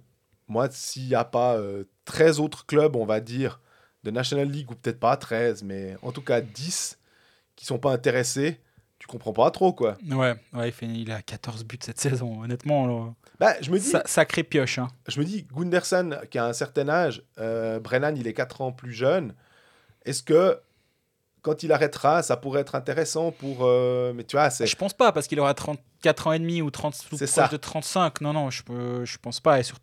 moi, 0.46 0.68
s'il 0.70 1.08
n'y 1.08 1.16
a 1.16 1.24
pas 1.24 1.60
13 2.04 2.40
autres 2.40 2.66
clubs, 2.66 2.96
on 2.96 3.04
va 3.06 3.20
dire, 3.20 3.60
de 4.04 4.10
National 4.10 4.48
League, 4.48 4.70
ou 4.70 4.74
peut-être 4.74 4.98
pas 5.00 5.16
13, 5.16 5.62
mais 5.62 5.96
en 6.02 6.12
tout 6.12 6.22
cas 6.22 6.40
10 6.40 6.98
qui 7.56 7.64
sont 7.66 7.78
pas 7.78 7.92
intéressés, 7.92 8.60
tu 8.98 9.06
comprends 9.06 9.32
pas 9.32 9.50
trop, 9.50 9.72
quoi. 9.72 9.96
Ouais, 10.10 10.34
ouais 10.52 10.68
il, 10.68 10.72
fait, 10.72 10.86
il 10.86 11.10
a 11.12 11.22
14 11.22 11.64
buts 11.64 11.78
cette 11.82 12.00
saison. 12.00 12.42
Honnêtement, 12.42 12.86
là, 12.86 13.14
Bah, 13.38 13.54
je 13.60 13.70
me 13.70 13.78
dis, 13.78 13.86
sa- 13.88 14.02
sacré 14.06 14.42
pioche. 14.42 14.78
hein. 14.78 14.88
je 15.08 15.18
me 15.20 15.24
dis, 15.24 15.46
Gunderson, 15.52 16.18
qui 16.30 16.38
a 16.38 16.46
un 16.46 16.52
certain 16.52 16.88
âge, 16.88 17.22
euh, 17.38 17.78
Brennan, 17.80 18.14
il 18.16 18.26
est 18.26 18.34
4 18.34 18.60
ans 18.60 18.72
plus 18.72 18.92
jeune. 18.92 19.34
Est-ce 20.04 20.22
que 20.22 20.58
quand 21.42 21.62
il 21.64 21.72
arrêtera, 21.72 22.22
ça 22.22 22.36
pourrait 22.36 22.60
être 22.60 22.74
intéressant 22.76 23.32
pour. 23.32 23.58
euh, 23.62 24.12
Mais 24.14 24.22
tu 24.24 24.36
vois, 24.36 24.50
c'est. 24.50 24.66
Je 24.66 24.76
pense 24.76 24.94
pas, 24.94 25.10
parce 25.12 25.26
qu'il 25.26 25.38
aura 25.40 25.54
34 25.54 26.26
ans 26.28 26.32
et 26.32 26.38
demi 26.38 26.62
ou 26.62 26.70
30, 26.70 26.94
ou 27.12 27.16
C'est 27.16 27.26
proche 27.26 27.28
ça. 27.34 27.48
de 27.48 27.56
35. 27.56 28.20
Non, 28.20 28.32
non, 28.32 28.50
je, 28.50 28.62
peux, 28.62 29.04
je 29.04 29.18
pense 29.18 29.40
pas. 29.40 29.58
Et 29.58 29.62
sur- 29.64 29.78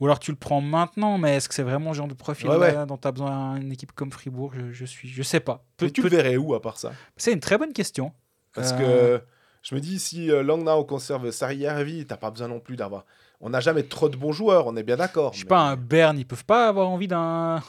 Ou 0.00 0.04
alors 0.06 0.18
tu 0.18 0.30
le 0.30 0.36
prends 0.36 0.60
maintenant, 0.60 1.16
mais 1.18 1.36
est-ce 1.36 1.48
que 1.48 1.54
c'est 1.54 1.62
vraiment 1.62 1.90
le 1.90 1.96
genre 1.96 2.08
de 2.08 2.14
profil 2.14 2.48
Ouais, 2.50 2.56
ouais. 2.56 2.72
là, 2.74 2.84
dont 2.84 2.98
tu 2.98 3.08
as 3.08 3.12
besoin 3.12 3.58
d'une 3.58 3.72
équipe 3.72 3.92
comme 3.92 4.12
Fribourg 4.12 4.52
je, 4.54 4.70
je 4.72 4.84
suis, 4.84 5.08
je 5.08 5.22
sais 5.22 5.40
pas. 5.40 5.64
Mais 5.80 5.90
tu 5.90 6.02
le 6.02 6.08
verrais 6.10 6.36
où 6.36 6.54
à 6.54 6.60
part 6.60 6.76
ça? 6.76 6.92
C'est 7.16 7.32
une 7.32 7.40
très 7.40 7.56
bonne 7.56 7.72
question. 7.72 8.12
Parce 8.52 8.72
Euh, 8.72 9.18
que 9.18 9.24
je 9.62 9.74
me 9.74 9.80
dis, 9.80 9.98
si 9.98 10.30
euh, 10.30 10.42
Langnau 10.42 10.84
conserve 10.84 11.30
Sarriarvi, 11.30 12.04
t'as 12.06 12.16
pas 12.18 12.30
besoin 12.30 12.48
non 12.48 12.60
plus 12.60 12.76
d'avoir. 12.76 13.04
On 13.40 13.50
n'a 13.50 13.60
jamais 13.60 13.82
trop 13.82 14.08
de 14.08 14.16
bons 14.16 14.32
joueurs, 14.32 14.66
on 14.66 14.76
est 14.76 14.82
bien 14.82 14.96
d'accord. 14.96 15.32
Je 15.34 15.38
sais 15.40 15.44
mais- 15.44 15.48
pas, 15.50 15.60
un 15.60 15.76
Bern, 15.76 16.18
ils 16.18 16.24
peuvent 16.26 16.44
pas 16.46 16.68
avoir 16.68 16.88
envie 16.88 17.08
d'un 17.08 17.60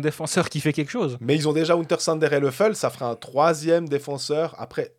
défenseur 0.00 0.48
qui 0.48 0.60
fait 0.60 0.72
quelque 0.72 0.90
chose. 0.90 1.18
Mais 1.20 1.34
ils 1.34 1.48
ont 1.48 1.52
déjà 1.52 1.74
Untersander 1.74 2.28
et 2.32 2.40
Leffel, 2.40 2.76
ça 2.76 2.90
fera 2.90 3.10
un 3.10 3.16
troisième 3.16 3.88
défenseur. 3.88 4.54
Après, 4.58 4.92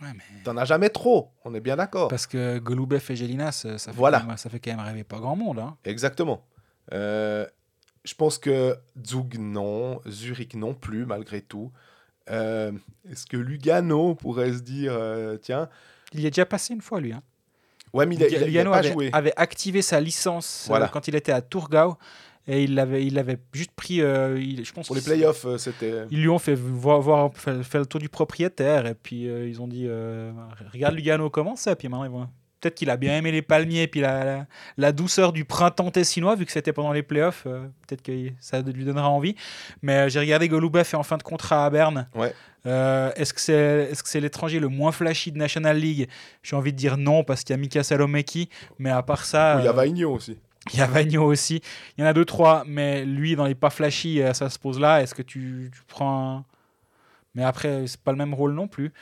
Ouais, 0.00 0.08
mais... 0.14 0.22
t'en 0.44 0.56
as 0.56 0.64
jamais 0.64 0.90
trop, 0.90 1.30
on 1.44 1.54
est 1.54 1.60
bien 1.60 1.76
d'accord. 1.76 2.08
Parce 2.08 2.26
que 2.26 2.58
Golubev 2.58 3.02
et 3.10 3.16
Gélinas, 3.16 3.52
ça 3.52 3.78
fait, 3.78 3.90
Voilà. 3.96 4.20
quand 4.20 4.26
même, 4.26 4.36
ça 4.36 4.48
fait 4.50 4.60
quand 4.60 4.70
même 4.70 4.84
rêver 4.86 5.04
pas 5.04 5.18
grand 5.18 5.34
monde. 5.36 5.58
Hein. 5.58 5.76
Exactement. 5.84 6.44
Euh, 6.92 7.46
je 8.04 8.14
pense 8.14 8.38
que 8.38 8.76
Zug, 9.04 9.36
non. 9.38 10.00
Zurich, 10.08 10.54
non 10.54 10.74
plus, 10.74 11.04
malgré 11.04 11.40
tout. 11.42 11.72
Euh, 12.30 12.72
Est-ce 13.10 13.26
que 13.26 13.36
Lugano 13.36 14.14
pourrait 14.14 14.52
se 14.52 14.60
dire, 14.60 14.92
euh, 14.94 15.36
tiens, 15.36 15.68
Il 16.12 16.20
y 16.20 16.26
est 16.26 16.30
déjà 16.30 16.46
passé 16.46 16.74
une 16.74 16.80
fois, 16.82 17.00
lui. 17.00 17.12
Hein. 17.12 17.22
ouais, 17.92 18.06
mais 18.06 18.14
il 18.16 18.22
a, 18.22 18.28
il 18.28 18.34
a- 18.36 18.38
il 18.38 18.42
a 18.42 18.46
Lugano 18.46 18.70
pas 18.70 18.78
avait, 18.78 18.92
joué. 18.92 19.10
avait 19.12 19.32
activé 19.36 19.82
sa 19.82 20.00
licence 20.00 20.64
Voilà. 20.68 20.88
quand 20.88 21.08
il 21.08 21.14
était 21.16 21.32
à 21.32 21.40
Tourgau. 21.42 21.96
Et 22.50 22.64
il 22.64 22.74
l'avait 22.74 23.04
il 23.04 23.18
avait 23.18 23.36
juste 23.52 23.72
pris, 23.76 24.00
euh, 24.00 24.38
il- 24.40 24.64
je 24.64 24.72
pense, 24.72 24.86
Pour 24.86 24.96
les 24.96 25.02
playoffs, 25.02 25.44
euh, 25.44 25.58
c'était. 25.58 25.92
Ils 26.10 26.22
lui 26.22 26.28
ont 26.30 26.38
fait 26.38 26.54
voir, 26.54 27.00
voir 27.00 27.30
fait, 27.34 27.62
fait 27.62 27.78
le 27.78 27.86
tour 27.86 28.00
du 28.00 28.08
propriétaire 28.08 28.86
et 28.86 28.94
puis 28.94 29.28
euh, 29.28 29.46
ils 29.46 29.60
ont 29.60 29.68
dit 29.68 29.84
euh, 29.86 30.32
regarde 30.72 30.94
Lugano 30.94 31.28
comment 31.30 31.56
ça 31.56 31.76
puis 31.76 31.88
maintenant 31.88 32.04
ils 32.04 32.10
vont 32.10 32.26
peut-être 32.60 32.74
qu'il 32.74 32.90
a 32.90 32.96
bien 32.96 33.16
aimé 33.18 33.30
les 33.30 33.42
palmiers 33.42 33.86
puis 33.86 34.00
la, 34.00 34.24
la, 34.24 34.46
la 34.78 34.92
douceur 34.92 35.32
du 35.32 35.44
printemps 35.44 35.90
tessinois 35.90 36.34
vu 36.36 36.44
que 36.46 36.50
c'était 36.52 36.72
pendant 36.72 36.92
les 36.92 37.02
playoffs 37.02 37.44
euh, 37.46 37.66
peut-être 37.86 38.02
que 38.02 38.12
ça 38.40 38.62
lui 38.62 38.84
donnera 38.84 39.08
envie 39.10 39.34
mais 39.82 39.92
euh, 39.92 40.08
j'ai 40.08 40.18
regardé 40.18 40.48
Golubev 40.48 40.80
est 40.80 40.94
en 40.96 41.02
fin 41.02 41.18
de 41.18 41.22
contrat 41.22 41.66
à 41.66 41.70
Berne 41.70 42.08
Ouais. 42.14 42.32
Euh, 42.66 43.12
est-ce 43.14 43.32
que 43.32 43.40
c'est 43.40 43.88
est-ce 43.92 44.02
que 44.02 44.08
c'est 44.08 44.20
l'étranger 44.20 44.58
le 44.58 44.66
moins 44.68 44.90
flashy 44.90 45.30
de 45.30 45.38
National 45.38 45.78
League? 45.78 46.08
J'ai 46.42 46.56
envie 46.56 46.72
de 46.72 46.76
dire 46.76 46.96
non 46.96 47.22
parce 47.22 47.44
qu'il 47.44 47.54
y 47.54 47.58
a 47.58 47.60
Mika 47.60 47.82
Salomeki 47.84 48.48
mais 48.80 48.90
à 48.90 49.02
part 49.02 49.24
ça 49.24 49.56
Il 49.60 49.64
y 49.64 49.68
a 49.68 49.70
euh, 49.70 49.74
Vaigno 49.74 50.12
aussi. 50.12 50.36
Il 50.72 50.78
y 50.78 50.82
a 50.82 50.86
Vagno 50.86 51.24
aussi. 51.24 51.60
Il 51.96 52.02
y 52.02 52.04
en 52.04 52.06
a 52.06 52.12
deux, 52.12 52.24
trois, 52.24 52.64
mais 52.66 53.04
lui, 53.04 53.36
dans 53.36 53.46
les 53.46 53.54
pas 53.54 53.70
flashy, 53.70 54.22
euh, 54.22 54.32
ça 54.32 54.50
se 54.50 54.58
pose 54.58 54.78
là. 54.78 55.02
Est-ce 55.02 55.14
que 55.14 55.22
tu, 55.22 55.70
prends. 55.86 56.44
Mais 57.34 57.44
après, 57.44 57.86
c'est 57.86 58.00
pas 58.00 58.12
le 58.12 58.18
même 58.18 58.34
rôle 58.34 58.52
non 58.52 58.68
plus. 58.68 58.92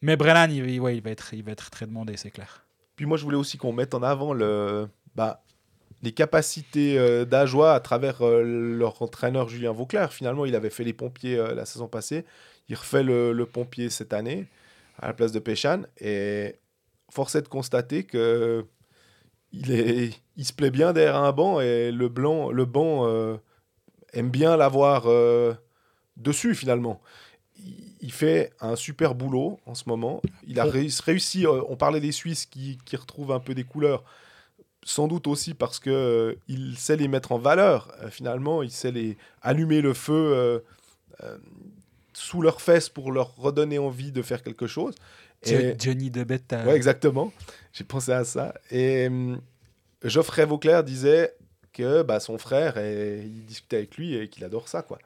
Mais 0.00 0.16
Brennan, 0.16 0.50
il, 0.50 0.80
va, 0.80 0.92
être, 1.10 1.34
il 1.34 1.44
va 1.44 1.52
être 1.52 1.70
très 1.70 1.86
demandé, 1.86 2.16
c'est 2.16 2.30
clair. 2.30 2.64
Puis 2.96 3.06
moi, 3.06 3.16
je 3.16 3.24
voulais 3.24 3.36
aussi 3.36 3.58
qu'on 3.58 3.72
mette 3.72 3.94
en 3.94 4.02
avant. 4.02 4.34
Bah, 5.14 5.42
les 6.02 6.12
capacités 6.12 6.98
euh, 6.98 7.24
d'Ajoie 7.24 7.74
à 7.74 7.80
travers 7.80 8.22
euh, 8.22 8.42
leur 8.42 9.00
entraîneur 9.02 9.48
Julien 9.48 9.72
Vauclair. 9.72 10.12
Finalement, 10.12 10.44
il 10.44 10.54
avait 10.54 10.70
fait 10.70 10.84
les 10.84 10.92
pompiers 10.92 11.38
euh, 11.38 11.54
la 11.54 11.64
saison 11.64 11.88
passée. 11.88 12.24
Il 12.68 12.74
refait 12.74 13.02
le, 13.04 13.32
le 13.32 13.46
pompier 13.46 13.88
cette 13.88 14.12
année 14.12 14.48
à 14.98 15.06
la 15.06 15.12
place 15.14 15.32
de 15.32 15.38
Péchan. 15.38 15.82
Et 16.00 16.56
force 17.10 17.36
est 17.36 17.42
de 17.42 17.48
constater 17.48 18.04
que 18.04 18.66
il, 19.52 19.70
est, 19.72 20.20
il 20.36 20.44
se 20.44 20.52
plaît 20.52 20.70
bien 20.70 20.92
derrière 20.92 21.16
un 21.16 21.32
banc 21.32 21.60
et 21.60 21.90
le, 21.92 22.08
blanc, 22.08 22.50
le 22.50 22.64
banc 22.64 23.06
euh, 23.06 23.36
aime 24.12 24.30
bien 24.30 24.56
l'avoir 24.56 25.04
euh, 25.06 25.54
dessus 26.16 26.54
finalement. 26.54 27.00
Il, 27.58 27.92
il 28.00 28.12
fait 28.12 28.52
un 28.60 28.74
super 28.74 29.14
boulot 29.14 29.60
en 29.64 29.74
ce 29.74 29.88
moment. 29.88 30.20
Il 30.46 30.58
a 30.58 30.64
réussi, 30.64 31.46
euh, 31.46 31.62
on 31.68 31.76
parlait 31.76 32.00
des 32.00 32.10
Suisses 32.10 32.46
qui, 32.46 32.78
qui 32.84 32.96
retrouvent 32.96 33.32
un 33.32 33.38
peu 33.40 33.54
des 33.54 33.64
couleurs 33.64 34.02
sans 34.84 35.06
doute 35.06 35.28
aussi 35.28 35.54
parce 35.54 35.78
que 35.78 36.36
il 36.48 36.76
sait 36.76 36.96
les 36.96 37.06
mettre 37.06 37.30
en 37.30 37.38
valeur. 37.38 37.94
finalement, 38.10 38.64
il 38.64 38.72
sait 38.72 38.90
les 38.90 39.16
allumer 39.40 39.80
le 39.80 39.94
feu 39.94 40.60
sous 42.12 42.42
leurs 42.42 42.60
fesses 42.60 42.88
pour 42.88 43.12
leur 43.12 43.36
redonner 43.36 43.78
envie 43.78 44.10
de 44.10 44.22
faire 44.22 44.42
quelque 44.42 44.66
chose. 44.66 44.96
Et- 45.46 45.74
Johnny 45.78 46.10
de 46.10 46.24
Beta. 46.24 46.64
Ouais, 46.64 46.76
exactement. 46.76 47.32
J'ai 47.72 47.84
pensé 47.84 48.12
à 48.12 48.24
ça. 48.24 48.54
Et 48.70 49.06
hum, 49.08 49.40
Geoffrey 50.04 50.44
Vauclair 50.44 50.84
disait 50.84 51.34
que 51.72 52.02
bah, 52.02 52.20
son 52.20 52.38
frère, 52.38 52.76
et, 52.78 53.22
il 53.24 53.44
discutait 53.46 53.76
avec 53.78 53.96
lui 53.96 54.14
et 54.16 54.28
qu'il 54.28 54.44
adore 54.44 54.68
ça, 54.68 54.82
quoi. 54.82 54.98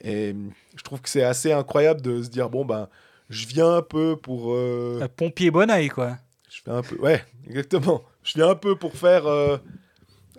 Et 0.00 0.32
hum, 0.32 0.50
je 0.76 0.82
trouve 0.82 1.00
que 1.00 1.08
c'est 1.08 1.22
assez 1.22 1.52
incroyable 1.52 2.00
de 2.02 2.22
se 2.22 2.28
dire 2.28 2.50
bon 2.50 2.64
ben, 2.64 2.88
je 3.30 3.46
viens 3.46 3.76
un 3.76 3.82
peu 3.82 4.16
pour. 4.16 4.52
euh, 4.52 5.00
Un 5.02 5.08
pompier 5.08 5.50
bon 5.50 5.70
oeil, 5.70 5.88
quoi. 5.88 6.18
je 6.50 6.60
fais 6.62 6.70
un 6.70 6.82
peu. 6.82 6.96
Ouais, 6.96 7.24
exactement. 7.48 8.02
Je 8.24 8.34
viens 8.34 8.48
un 8.50 8.54
peu 8.56 8.76
pour 8.76 8.94
faire 8.96 9.26
euh, 9.26 9.56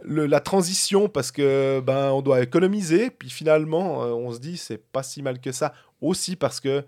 le- 0.03 0.25
la 0.25 0.39
transition 0.41 1.07
parce 1.09 1.31
que 1.31 1.79
ben 1.79 2.11
on 2.11 2.21
doit 2.21 2.41
économiser. 2.41 3.09
Puis 3.09 3.29
finalement, 3.29 4.03
euh, 4.03 4.07
on 4.11 4.31
se 4.33 4.39
dit 4.39 4.57
c'est 4.57 4.77
pas 4.77 5.01
si 5.03 5.21
mal 5.21 5.39
que 5.39 5.51
ça. 5.51 5.73
Aussi 6.01 6.35
parce 6.35 6.59
que 6.59 6.83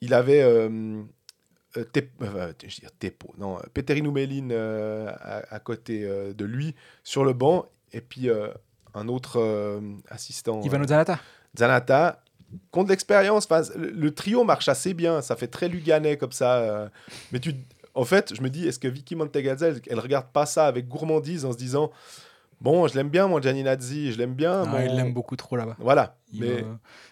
il 0.00 0.12
avait. 0.14 0.42
euh, 0.42 1.02
euh, 1.76 1.84
euh, 2.22 2.52
je 2.62 2.66
veux 2.66 2.80
dire 2.80 2.90
Tepo, 2.98 3.32
non, 3.38 3.58
euh, 3.58 3.62
Peterino 3.72 4.10
Mélin 4.10 4.50
euh, 4.50 5.08
à, 5.20 5.54
à 5.54 5.58
côté 5.60 6.00
de 6.34 6.44
lui 6.44 6.74
sur 7.04 7.24
le 7.24 7.32
banc 7.32 7.66
et 7.92 8.00
puis 8.00 8.28
un 8.94 9.08
autre 9.08 9.80
assistant. 10.08 10.60
Ivano 10.62 10.86
Zanata. 10.86 11.18
Zanata, 11.56 12.22
compte 12.70 12.88
l'expérience. 12.88 13.48
Le, 13.76 13.90
le 13.90 14.14
trio 14.14 14.44
marche 14.44 14.68
assez 14.68 14.94
bien. 14.94 15.22
Ça 15.22 15.36
fait 15.36 15.48
très 15.48 15.68
Luganais 15.68 16.16
comme 16.16 16.32
ça. 16.32 16.90
mais 17.32 17.38
tu, 17.40 17.54
en 17.94 18.04
fait, 18.04 18.34
je 18.34 18.42
me 18.42 18.48
dis, 18.50 18.66
est-ce 18.68 18.78
que 18.78 18.88
Vicky 18.88 19.16
Montegazza, 19.16 19.68
elle, 19.68 19.80
elle 19.88 19.98
regarde 20.00 20.26
pas 20.32 20.46
ça 20.46 20.66
avec 20.66 20.86
gourmandise 20.88 21.44
en 21.44 21.52
se 21.52 21.56
disant, 21.56 21.90
bon, 22.60 22.86
je 22.86 22.94
l'aime 22.94 23.08
bien, 23.08 23.26
mon 23.26 23.40
Gianni 23.40 23.64
Nazzi, 23.64 24.12
je 24.12 24.18
l'aime 24.18 24.34
bien. 24.34 24.64
Non, 24.64 24.70
mon- 24.70 24.80
il 24.80 24.94
l'aime 24.96 25.12
beaucoup 25.12 25.34
trop 25.36 25.56
là-bas. 25.56 25.76
Voilà. 25.80 26.16
Il 26.32 26.40
mais 26.40 26.64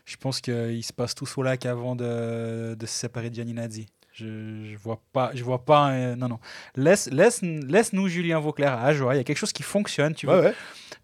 Je 0.05 0.17
pense 0.17 0.41
qu'ils 0.41 0.85
se 0.85 0.93
passent 0.93 1.15
tous 1.17 1.37
au 1.39 1.43
lac 1.43 1.67
avant 1.67 1.97
de, 1.97 2.75
de 2.77 2.87
se 2.87 2.93
séparer 2.95 3.31
de 3.31 3.35
Gianni 3.35 3.55
Nazzi. 3.55 3.87
Je, 4.19 4.25
je 4.73 4.77
vois 4.79 5.01
pas, 5.13 5.31
je 5.35 5.45
vois 5.45 5.65
pas. 5.65 5.91
euh, 5.91 6.17
non, 6.17 6.29
non. 6.29 6.39
Laisse, 6.77 7.09
laisse, 7.13 7.41
laisse 7.43 7.93
nous 7.93 8.09
Julien 8.09 8.41
Vauclair 8.41 8.73
à 8.73 8.83
Ajoie. 8.87 9.15
Il 9.15 9.19
y 9.19 9.21
a 9.21 9.25
quelque 9.25 9.37
chose 9.39 9.53
qui 9.53 9.63
fonctionne. 9.63 10.15
Tu 10.15 10.27
ouais, 10.27 10.41
ouais. 10.41 10.55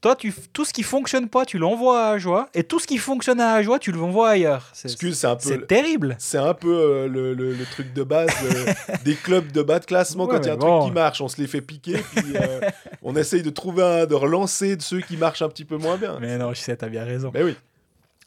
Toi, 0.01 0.17
tu, 0.17 0.35
tout 0.53 0.65
ce 0.65 0.73
qui 0.73 0.83
fonctionne 0.83 1.29
pas, 1.29 1.45
tu 1.47 1.57
l'envoies 1.59 2.07
à 2.07 2.11
Ajoie. 2.11 2.49
Et 2.55 2.65
tout 2.65 2.79
ce 2.81 2.87
qui 2.87 2.99
fonctionne 2.99 3.41
à 3.41 3.53
Ajoie, 3.55 3.79
tu 3.79 3.93
l'envoies 3.93 4.31
ailleurs. 4.31 4.69
C'est, 4.73 4.89
Excuse, 4.91 5.17
c'est 5.19 5.27
un 5.29 5.37
peu. 5.37 5.49
c'est 5.49 5.67
terrible. 5.67 6.17
C'est 6.19 6.39
un 6.39 6.55
peu 6.55 6.69
euh, 6.75 7.09
le, 7.09 7.35
le- 7.35 7.55
le 7.55 7.65
truc 7.65 7.93
de 7.95 8.03
base 8.03 8.29
euh, 8.45 8.73
des 9.05 9.15
clubs 9.15 9.51
de 9.53 9.63
bas 9.63 9.79
de 9.79 9.85
classement. 9.87 10.25
Ouais, 10.25 10.35
quand 10.37 10.43
il 10.43 10.47
y 10.49 10.51
a 10.51 10.55
un 10.55 10.57
bon. 10.57 10.81
truc 10.81 10.91
qui 10.91 10.95
marche, 10.95 11.21
on 11.21 11.29
se 11.29 11.41
les 11.41 11.47
fait 11.47 11.61
piquer. 11.63 11.99
Puis 12.17 12.37
euh, 12.37 12.61
on 13.03 13.15
essaye 13.17 13.43
de 13.43 13.51
trouver 13.51 13.83
un, 13.83 14.07
de 14.07 14.15
relancer 14.15 14.77
de 14.77 14.83
ceux 14.83 15.01
qui 15.01 15.17
marchent 15.17 15.43
un 15.43 15.49
petit 15.49 15.65
peu 15.65 15.77
moins 15.77 15.97
bien. 15.97 16.19
Mais 16.21 16.37
non, 16.37 16.53
je 16.53 16.61
sais, 16.61 16.77
t'as 16.77 16.89
bien 16.89 17.05
raison. 17.05 17.31
Mais 17.33 17.43
oui. 17.45 17.57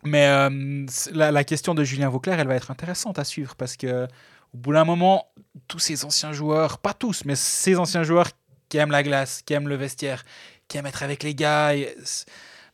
Mais 0.04 0.50
la, 1.14 1.32
la 1.32 1.44
question 1.44 1.74
de 1.74 1.84
Julien 1.84 2.08
Vauclair, 2.10 2.40
elle 2.40 2.48
va 2.48 2.56
être 2.56 2.72
intéressante 2.72 3.20
à 3.20 3.24
suivre 3.24 3.56
parce 3.56 3.76
que 3.76 4.08
au 4.54 4.58
bout 4.58 4.74
d'un 4.74 4.86
moment, 4.86 5.28
tous 5.68 5.80
ces 5.80 6.06
anciens 6.06 6.34
joueurs, 6.34 6.78
pas 6.80 6.94
tous, 6.94 7.24
mais 7.26 7.36
ces 7.36 7.78
anciens 7.78 8.04
joueurs 8.04 8.28
qui 8.70 8.78
aiment 8.78 8.92
la 8.92 9.04
glace, 9.04 9.42
qui 9.46 9.54
aiment 9.54 9.68
le 9.70 9.76
vestiaire, 9.76 10.24
qui 10.68 10.78
aiment 10.78 10.88
être 10.88 11.04
avec 11.04 11.24
les 11.24 11.36
gars. 11.36 11.76
et- 11.76 11.96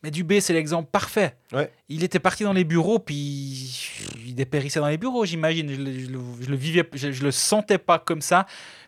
mais 0.01 0.11
Dubé, 0.11 0.41
c'est 0.41 0.51
l'exemple 0.53 0.89
parfait. 0.91 1.37
Ouais. 1.53 1.71
Il 1.87 2.03
était 2.03 2.19
parti 2.19 2.43
dans 2.43 2.51
les 2.51 2.65
bureaux, 2.65 2.99
puis 2.99 3.15
il 4.25 4.35
dépérissait 4.35 4.79
dans 4.81 4.87
les 4.87 4.97
bureaux, 4.97 5.23
j'imagine. 5.25 5.69
Je, 5.73 5.79
le- 5.81 5.93
je 5.99 6.07
le- 6.09 6.19
je 6.41 6.49
le 6.49 6.55
vivais, 6.57 6.89
je, 6.93 7.11
je 7.11 7.23
le 7.23 7.31
sentais 7.31 7.77
pas 7.77 7.99
comme 7.99 8.21
ça, 8.21 8.45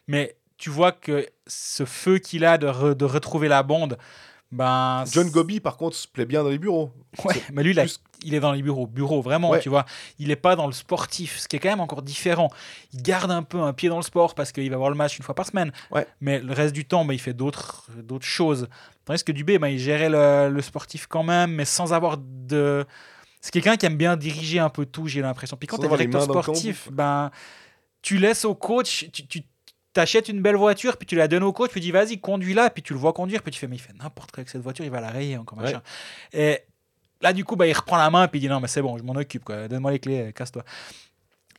mais 0.08 0.36
tu 0.58 0.70
vois 0.70 0.92
que 0.92 1.26
ce 1.48 1.86
feu 1.86 2.18
qu'il 2.18 2.44
a 2.44 2.58
de, 2.58 2.68
re- 2.68 2.96
de 2.96 3.06
retrouver 3.06 3.48
la 3.48 3.64
bande, 3.64 3.98
ben 4.56 5.04
John 5.12 5.30
Gobi, 5.30 5.60
par 5.60 5.78
contre, 5.78 5.96
se 5.96 6.08
plaît 6.08 6.26
bien 6.26 6.44
dans 6.44 6.50
les 6.50 6.58
bureaux. 6.58 6.92
Ouais, 7.24 7.36
mais 7.54 7.64
lui, 7.64 7.74
là, 7.74 7.84
plus- 7.84 8.00
il 8.24 8.34
est 8.34 8.40
dans 8.40 8.52
les 8.52 8.62
bureaux, 8.62 8.88
bureau, 8.88 9.22
vraiment, 9.22 9.50
Ouais. 9.52 9.60
tu 9.60 9.70
vois. 9.70 9.86
Il 10.20 10.30
n'est 10.30 10.36
pas 10.36 10.56
dans 10.56 10.66
le 10.68 10.74
sportif, 10.74 11.38
ce 11.40 11.48
qui 11.48 11.56
est 11.56 11.60
quand 11.60 11.70
même 11.70 11.80
encore 11.82 12.02
différent. 12.02 12.50
Il 12.94 13.02
garde 13.02 13.32
un 13.32 13.44
peu 13.44 13.60
un 13.62 13.74
pied 13.74 13.90
dans 13.90 13.98
le 13.98 14.04
sport 14.04 14.34
parce 14.36 14.52
qu'il 14.52 14.70
va 14.70 14.78
voir 14.78 14.90
le 14.90 14.96
match 14.96 15.18
une 15.18 15.24
fois 15.24 15.36
par 15.36 15.46
semaine. 15.46 15.72
Ouais. 15.92 16.08
Mais 16.22 16.40
le 16.40 16.54
reste 16.54 16.74
du 16.74 16.86
temps, 16.86 17.06
bah, 17.06 17.14
il 17.14 17.20
fait 17.20 17.34
d'autres 17.34 17.86
choses. 18.22 18.68
Tandis 19.06 19.24
que 19.24 19.32
Dubé, 19.32 19.60
bah, 19.60 19.70
il 19.70 19.78
gérait 19.80 20.10
le, 20.10 20.50
le 20.50 20.62
sportif 20.62 21.06
quand 21.08 21.24
même, 21.24 21.52
mais 21.52 21.66
sans 21.66 21.94
avoir 21.94 22.18
de. 22.18 22.86
C'est 23.42 23.52
quelqu'un 23.52 23.78
qui 23.78 23.86
aime 23.86 23.98
bien 23.98 24.18
diriger 24.18 24.58
un 24.60 24.70
peu 24.70 24.86
tout, 24.88 25.08
j'ai 25.08 25.22
l'impression. 25.22 25.56
Puis 25.58 25.68
quand 25.68 25.78
tu 25.78 25.86
es 25.86 25.90
directeur 25.90 26.24
sportif, 26.24 26.90
ben, 26.92 27.30
tu 28.02 28.18
laisses 28.18 28.44
au 28.46 28.56
coach, 28.56 29.06
tu, 29.14 29.28
tu 29.28 29.42
t'achètes 29.96 30.30
une 30.30 30.42
belle 30.42 30.58
voiture, 30.58 30.98
puis 30.98 31.08
tu 31.08 31.16
la 31.16 31.28
donnes 31.28 31.44
au 31.44 31.54
coach, 31.54 31.72
puis 31.72 31.80
tu 31.82 31.86
dis 31.86 31.92
vas-y, 31.92 32.20
conduis-la, 32.20 32.70
puis 32.70 32.84
tu 32.84 32.94
le 32.94 33.00
vois 33.00 33.14
conduire, 33.14 33.42
puis 33.42 33.52
tu 33.52 33.60
fais 33.60 33.68
mais 33.68 33.78
il 33.78 33.80
fait 33.80 33.94
n'importe 33.94 34.32
quoi 34.32 34.42
avec 34.42 34.50
cette 34.50 34.62
voiture, 34.62 34.86
il 34.86 34.92
va 34.92 35.02
la 35.02 35.10
rayer 35.10 35.38
encore 35.38 35.58
machin. 35.58 35.82
Et 36.34 36.60
là, 37.22 37.34
du 37.34 37.44
coup, 37.46 37.56
bah, 37.56 37.66
il 37.66 37.74
reprend 37.74 37.98
la 37.98 38.10
main, 38.10 38.28
puis 38.28 38.40
il 38.40 38.42
dit 38.42 38.50
non, 38.50 38.60
mais 38.60 38.68
c'est 38.68 38.82
bon, 38.82 38.98
je 38.98 39.04
m'en 39.04 39.14
occupe, 39.14 39.44
quoi. 39.44 39.68
donne-moi 39.68 39.92
les 39.92 40.00
clés, 40.00 40.34
casse-toi. 40.36 40.64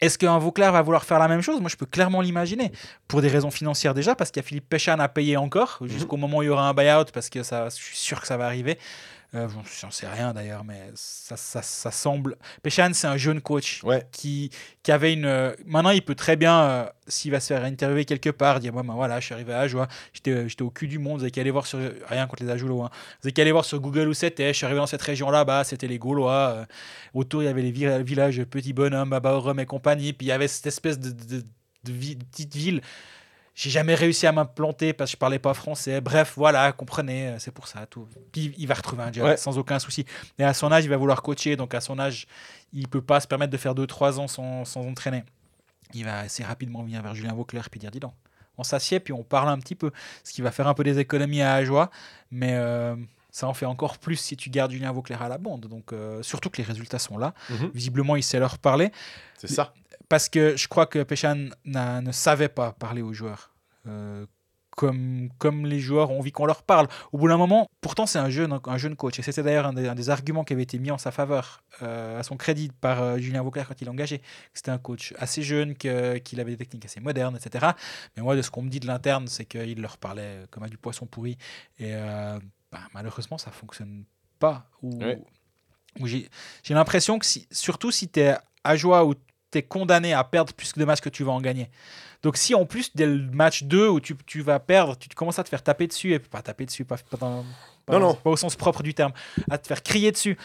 Est-ce 0.03 0.19
qu'un 0.19 0.37
Vauclair 0.39 0.73
va 0.73 0.83
vouloir 0.83 1.05
faire 1.05 1.19
la 1.19 1.29
même 1.29 1.41
chose? 1.41 1.59
Moi, 1.61 1.71
je 1.71 1.77
peux 1.77 1.87
clairement 1.87 2.21
l'imaginer. 2.21 2.71
Pour 3.09 3.23
des 3.23 3.29
raisons 3.29 3.51
financières 3.51 3.95
déjà, 3.95 4.15
parce 4.15 4.31
qu'il 4.31 4.43
y 4.43 4.45
a 4.45 4.47
Philippe 4.47 4.69
Péchan 4.69 4.99
à 4.99 5.09
payer 5.09 5.39
encore, 5.39 5.79
jusqu'au 5.87 6.19
moment 6.19 6.39
où 6.39 6.43
il 6.43 6.47
y 6.47 6.49
aura 6.51 6.69
un 6.69 6.75
buyout, 6.75 7.07
parce 7.15 7.31
que 7.31 7.43
ça, 7.43 7.71
je 7.71 7.77
suis 7.77 7.97
sûr 7.97 8.21
que 8.21 8.27
ça 8.27 8.37
va 8.37 8.45
arriver. 8.45 8.79
Euh, 9.35 9.49
j'en- 9.81 9.91
sais 9.91 10.07
rien 10.09 10.33
d'ailleurs, 10.33 10.65
mais 10.65 10.91
ça, 10.95 11.37
ça, 11.37 11.61
ça 11.61 11.91
semble. 11.91 12.37
Péchan, 12.63 12.91
c'est 12.95 13.09
un 13.09 13.17
jeune 13.17 13.41
coach 13.41 13.83
Ouais. 13.85 14.07
qui, 14.13 14.51
qui 14.83 14.93
avait 14.93 15.13
une. 15.13 15.25
euh, 15.27 15.55
Maintenant, 15.67 15.91
il 15.91 16.01
peut 16.03 16.15
très 16.15 16.37
bien, 16.37 16.63
euh, 16.63 16.87
s'il 17.09 17.33
va 17.33 17.41
se 17.41 17.49
faire 17.53 17.65
interviewer 17.65 18.05
quelque 18.05 18.31
part, 18.31 18.61
dire 18.61 18.73
Moi, 18.73 18.83
ben 18.83 18.95
voilà, 18.95 19.19
je 19.21 19.27
suis 19.27 19.35
arrivé 19.35 19.53
à 19.53 19.59
Ajoie, 19.61 19.89
j'étais 20.13 20.31
euh, 20.31 20.49
j'étais 20.49 20.63
au 20.63 20.71
cul 20.71 20.87
du 20.89 20.99
monde, 20.99 21.19
vous 21.19 21.25
avez 21.25 21.31
qu'à 21.33 21.41
aller 21.41 21.51
voir 21.51 21.67
sur. 21.67 21.79
Rien 22.09 22.27
contre 22.27 22.45
les 22.45 22.51
Ajoulots, 22.51 22.83
hein. 22.83 22.91
Vous 23.21 23.27
avez 23.27 23.33
qu'à 23.33 23.43
aller 23.43 23.53
voir 23.53 23.65
sur 23.65 23.81
Google 23.81 24.09
où 24.09 24.15
c'était. 24.15 24.49
Je 24.53 24.57
suis 24.59 24.65
arrivé 24.65 24.79
dans 24.81 24.87
cette 24.87 25.03
région-là, 25.03 25.45
bah, 25.45 25.65
c'était 25.65 25.89
les 25.89 25.99
Gaulois. 25.99 26.55
euh, 26.57 26.65
autour, 27.13 27.43
il 27.43 27.47
y 27.47 27.49
avait 27.49 27.63
les 27.63 27.73
vi- 27.73 28.03
villages 28.05 28.43
Petit 28.45 28.73
Bonhomme, 28.73 29.11
Babaorum 29.11 29.59
et 29.61 29.67
compagnie. 29.67 30.13
Puis 30.13 30.27
il 30.27 30.31
y 30.31 30.33
avait 30.33 30.49
cette 30.49 30.67
espèce 30.67 30.99
de, 31.01 31.11
de, 31.11 31.41
de 31.85 31.93
vi- 31.93 32.17
de 32.17 32.25
petite 32.25 32.55
ville. 32.55 32.81
J'ai 33.57 33.71
jamais 33.71 33.95
réussi 33.95 34.27
à 34.27 34.33
m'implanter 34.33 34.93
parce 34.93 35.11
que 35.11 35.13
je 35.13 35.19
parlais 35.19 35.39
pas 35.39 35.55
français. 35.55 36.03
Bref, 36.03 36.35
voilà, 36.37 36.71
comprenez, 36.73 37.29
euh, 37.29 37.39
c'est 37.39 37.51
pour 37.51 37.67
ça. 37.69 37.87
Tout. 37.87 38.07
Puis 38.31 38.55
il 38.59 38.69
va 38.69 38.75
retrouver 38.75 39.03
un 39.03 39.11
job 39.11 39.25
Ouais. 39.25 39.37
sans 39.39 39.57
aucun 39.57 39.79
souci. 39.79 40.05
Et 40.39 40.45
à 40.45 40.53
son 40.53 40.71
âge, 40.71 40.85
il 40.85 40.91
va 40.91 40.99
vouloir 40.99 41.23
coacher. 41.23 41.57
Donc 41.57 41.75
à 41.75 41.81
son 41.81 41.99
âge, 41.99 42.27
il 42.75 42.87
peut 42.87 43.01
pas 43.01 43.19
se 43.19 43.27
permettre 43.27 43.51
de 43.51 43.57
faire 43.57 43.75
2-3 43.75 44.19
ans 44.19 44.29
sans, 44.29 44.67
sans 44.67 44.83
entraîner. 44.87 45.25
Il 45.95 46.05
va 46.05 46.19
assez 46.19 46.45
rapidement 46.45 46.83
venir 46.83 47.01
vers 47.03 47.15
Julien 47.15 47.33
Vauclair 47.33 47.71
puis 47.71 47.81
dire 47.81 47.91
dis 47.91 47.99
donc, 48.01 48.13
on 48.59 48.63
s'assied 48.63 49.01
puis 49.01 49.15
on 49.15 49.23
parle 49.23 49.49
un 49.49 49.59
petit 49.59 49.75
peu. 49.75 49.91
Ce 50.23 50.35
qui 50.35 50.43
va 50.43 50.51
faire 50.51 50.69
un 50.69 50.75
peu 50.75 50.85
des 50.85 50.99
économies 50.99 51.41
à 51.41 51.55
Ajoie. 51.55 51.91
Mais 52.31 52.53
euh, 52.57 52.95
ça 53.31 53.49
en 53.49 53.55
fait 53.55 53.65
encore 53.67 53.97
plus 53.97 54.17
si 54.17 54.37
tu 54.37 54.51
gardes 54.51 54.73
Julien 54.73 54.93
Vauclair 54.93 55.23
à 55.23 55.31
la 55.31 55.39
bande. 55.39 55.63
Donc 55.67 55.95
euh, 55.95 56.23
surtout 56.23 56.51
que 56.51 56.59
les 56.59 56.65
résultats 56.65 56.99
sont 56.99 57.17
là. 57.17 57.33
Mhm. 57.49 57.71
Visiblement, 57.73 58.17
il 58.17 58.23
sait 58.23 58.39
leur 58.39 58.59
parler 58.59 58.93
C'est 59.39 59.47
ça. 59.49 59.73
Parce 60.09 60.29
que 60.29 60.57
je 60.57 60.69
crois 60.69 60.87
que 60.87 61.03
Péchan 61.03 61.49
ne 61.65 62.13
savait 62.13 62.49
pas 62.49 62.73
parler 62.73 63.03
aux 63.03 63.13
joueurs. 63.13 63.55
Euh, 63.87 64.27
comme, 64.71 65.31
comme 65.39 65.65
les 65.65 65.81
joueurs 65.81 66.11
ont 66.11 66.19
envie 66.19 66.33
qu'on 66.33 66.45
leur 66.45 66.63
parle. 66.63 66.87
Au 67.11 67.17
bout 67.17 67.29
d'un 67.29 67.39
moment, 67.39 67.67
pourtant 67.81 68.05
c'est 68.05 68.19
un 68.19 68.29
jeune, 68.29 68.59
un 68.63 68.77
jeune 68.77 68.95
coach. 68.95 69.19
Et 69.19 69.23
c'était 69.23 69.43
d'ailleurs 69.43 69.67
un, 69.67 69.73
des- 69.73 69.89
un 69.89 69.95
des 69.95 70.11
arguments 70.11 70.45
qui 70.45 70.53
avait 70.53 70.65
été 70.65 70.79
mis 70.79 70.91
en 70.91 70.99
sa 70.99 71.11
faveur, 71.11 71.63
euh, 71.81 72.21
à 72.21 72.23
son 72.23 72.37
crédit, 72.37 72.71
par 72.83 73.01
euh, 73.03 73.17
Julien 73.17 73.41
Vauclair 73.43 73.67
quand 73.67 73.81
il 73.81 73.87
l'a 73.87 73.91
engagé. 73.93 74.21
C'était 74.53 74.71
un 74.71 74.77
coach 74.77 75.15
assez 75.17 75.43
jeune, 75.43 75.75
qu'il 75.77 76.41
avait 76.41 76.51
des 76.51 76.59
techniques 76.59 76.85
assez 76.85 77.01
modernes, 77.01 77.39
etc. 77.43 77.69
Mais 78.17 78.23
moi, 78.23 78.37
de 78.37 78.43
ce 78.43 78.51
qu'on 78.51 78.61
me 78.61 78.69
dit 78.69 78.81
de 78.81 78.87
l'interne, 78.87 79.29
c'est 79.29 79.47
qu'il 79.47 79.81
leur 79.81 79.97
parlait 79.97 80.43
comme 80.51 80.63
à 80.65 80.69
du 80.69 80.77
poisson 80.77 81.07
pourri. 81.07 81.39
Et 81.79 81.95
bah, 82.71 82.81
malheureusement, 82.93 83.39
ça 83.39 83.51
fonctionne 83.53 84.05
pas. 84.39 84.69
Ou, 84.83 84.99
Ouais. 85.03 85.19
ou 86.01 86.07
j'ai 86.07 86.29
j'ai 86.63 86.75
l'impression 86.75 87.19
que, 87.19 87.25
si, 87.25 87.47
surtout 87.51 87.91
si 87.91 88.11
tu 88.11 88.21
es 88.21 88.37
à 88.63 88.77
joie 88.77 89.07
ou 89.07 89.15
tu 89.51 89.59
es 89.59 89.63
condamné 89.63 90.13
à 90.13 90.25
perdre 90.25 90.53
plus 90.53 90.73
de 90.75 90.85
matchs 90.85 91.01
que 91.01 91.09
tu 91.09 91.25
vas 91.25 91.33
en 91.33 91.41
gagner. 91.41 91.71
Donc 92.23 92.37
si 92.37 92.55
en 92.55 92.65
plus, 92.67 92.91
dès 92.95 93.07
le 93.07 93.31
match 93.31 93.63
2 93.65 93.89
où 93.89 94.01
tu, 94.01 94.17
tu 94.27 94.41
vas 94.41 94.59
perdre, 94.59 94.97
tu 94.97 95.09
commences 95.11 95.39
à 95.39 95.45
te 95.45 95.49
faire 95.49 95.63
taper 95.63 95.87
dessus, 95.87 96.13
et 96.13 96.19
pas 96.19 96.43
taper 96.43 96.67
dessus, 96.67 96.85
pas, 96.85 96.97
pas, 97.11 97.17
dans- 97.17 97.45
pas- 97.85 97.93
Non, 97.95 98.01
non. 98.01 98.15
pas 98.15 98.31
au 98.31 98.37
sens 98.37 98.57
propre 98.57 98.83
du 98.83 98.95
terme, 98.95 99.13
à 99.51 99.59
te 99.59 99.67
faire 99.69 99.83
crier 99.83 100.11
dessus, 100.13 100.37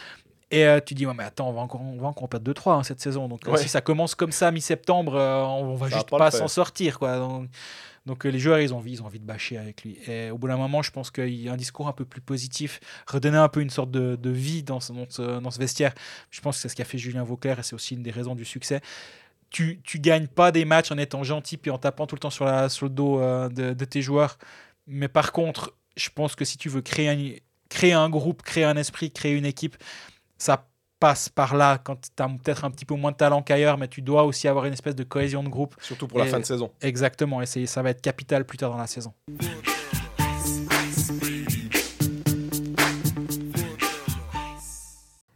Et 0.51 0.65
euh, 0.65 0.79
tu 0.85 0.93
dis, 0.93 1.05
ouais, 1.05 1.13
mais 1.13 1.23
attends, 1.23 1.49
on 1.49 1.53
va 1.53 1.61
encore, 1.61 1.81
on 1.81 1.97
va 1.97 2.07
encore 2.09 2.27
perdre 2.29 2.51
2-3 2.51 2.79
hein, 2.79 2.83
cette 2.83 2.99
saison. 2.99 3.27
Donc 3.27 3.47
euh, 3.47 3.51
Ouais. 3.51 3.57
si 3.57 3.69
ça 3.69 3.81
commence 3.81 4.15
comme 4.15 4.31
ça 4.33 4.51
mi-septembre, 4.51 5.15
euh, 5.15 5.41
on 5.43 5.75
va 5.75 5.87
Ça 5.87 5.91
va 5.95 5.97
juste 5.97 6.09
pas 6.09 6.29
s'en 6.31 6.47
sortir. 6.49 6.99
Quoi. 6.99 7.17
Donc, 7.17 7.49
donc, 8.07 8.23
les 8.25 8.39
joueurs, 8.39 8.59
ils 8.59 8.73
ont 8.73 8.77
envie, 8.77 8.93
ils 8.93 9.01
ont 9.03 9.05
envie 9.05 9.19
de 9.19 9.25
bâcher 9.25 9.57
avec 9.57 9.83
lui. 9.83 9.97
Et 10.07 10.31
au 10.31 10.37
bout 10.37 10.47
d'un 10.47 10.57
moment, 10.57 10.81
je 10.81 10.89
pense 10.91 11.11
qu'il 11.11 11.35
y 11.35 11.47
a 11.47 11.53
un 11.53 11.57
discours 11.57 11.87
un 11.87 11.93
peu 11.93 12.03
plus 12.03 12.19
positif, 12.19 12.79
redonner 13.07 13.37
un 13.37 13.47
peu 13.47 13.61
une 13.61 13.69
sorte 13.69 13.91
de, 13.91 14.15
de 14.15 14.29
vie 14.31 14.63
dans 14.63 14.79
ce, 14.79 14.91
dans, 14.91 15.05
ce, 15.07 15.39
dans 15.39 15.51
ce 15.51 15.59
vestiaire. 15.59 15.93
Je 16.31 16.41
pense 16.41 16.55
que 16.55 16.63
c'est 16.63 16.69
ce 16.69 16.75
qu'a 16.75 16.83
fait 16.83 16.97
Julien 16.97 17.23
Vauclair 17.23 17.59
et 17.59 17.63
c'est 17.63 17.75
aussi 17.75 17.93
une 17.93 18.01
des 18.03 18.09
raisons 18.11 18.33
du 18.35 18.43
succès. 18.43 18.81
Tu, 19.51 19.79
tu 19.83 19.99
gagnes 19.99 20.27
pas 20.27 20.51
des 20.51 20.65
matchs 20.65 20.91
en 20.91 20.97
étant 20.97 21.23
gentil 21.23 21.57
puis 21.57 21.69
en 21.71 21.77
tapant 21.77 22.07
tout 22.07 22.15
le 22.15 22.19
temps 22.21 22.29
sur, 22.31 22.45
la, 22.45 22.69
sur 22.69 22.87
le 22.87 22.89
dos 22.89 23.19
euh, 23.19 23.49
de, 23.49 23.73
de 23.73 23.85
tes 23.85 24.01
joueurs. 24.01 24.37
Mais 24.87 25.07
par 25.07 25.31
contre, 25.31 25.75
je 25.95 26.09
pense 26.09 26.35
que 26.35 26.43
si 26.43 26.57
tu 26.57 26.69
veux 26.69 26.81
créer 26.81 27.07
un, 27.09 27.35
créer 27.69 27.93
un 27.93 28.09
groupe, 28.09 28.41
créer 28.41 28.63
un 28.63 28.77
esprit, 28.77 29.11
créer 29.11 29.33
une 29.33 29.45
équipe, 29.45 29.77
ça 30.41 30.67
passe 30.99 31.29
par 31.29 31.55
là 31.55 31.77
quand 31.77 32.01
tu 32.01 32.23
as 32.23 32.27
peut-être 32.27 32.65
un 32.65 32.71
petit 32.71 32.85
peu 32.85 32.95
moins 32.95 33.11
de 33.11 33.17
talent 33.17 33.43
qu'ailleurs, 33.43 33.77
mais 33.77 33.87
tu 33.87 34.01
dois 34.01 34.23
aussi 34.23 34.47
avoir 34.47 34.65
une 34.65 34.73
espèce 34.73 34.95
de 34.95 35.03
cohésion 35.03 35.43
de 35.43 35.49
groupe. 35.49 35.75
Surtout 35.81 36.07
pour 36.07 36.17
la 36.17 36.25
fin 36.25 36.39
de 36.39 36.45
saison. 36.45 36.71
Exactement, 36.81 37.43
et 37.43 37.45
ça 37.45 37.81
va 37.83 37.91
être 37.91 38.01
capital 38.01 38.43
plus 38.43 38.57
tard 38.57 38.71
dans 38.71 38.77
la 38.77 38.87
saison. 38.87 39.13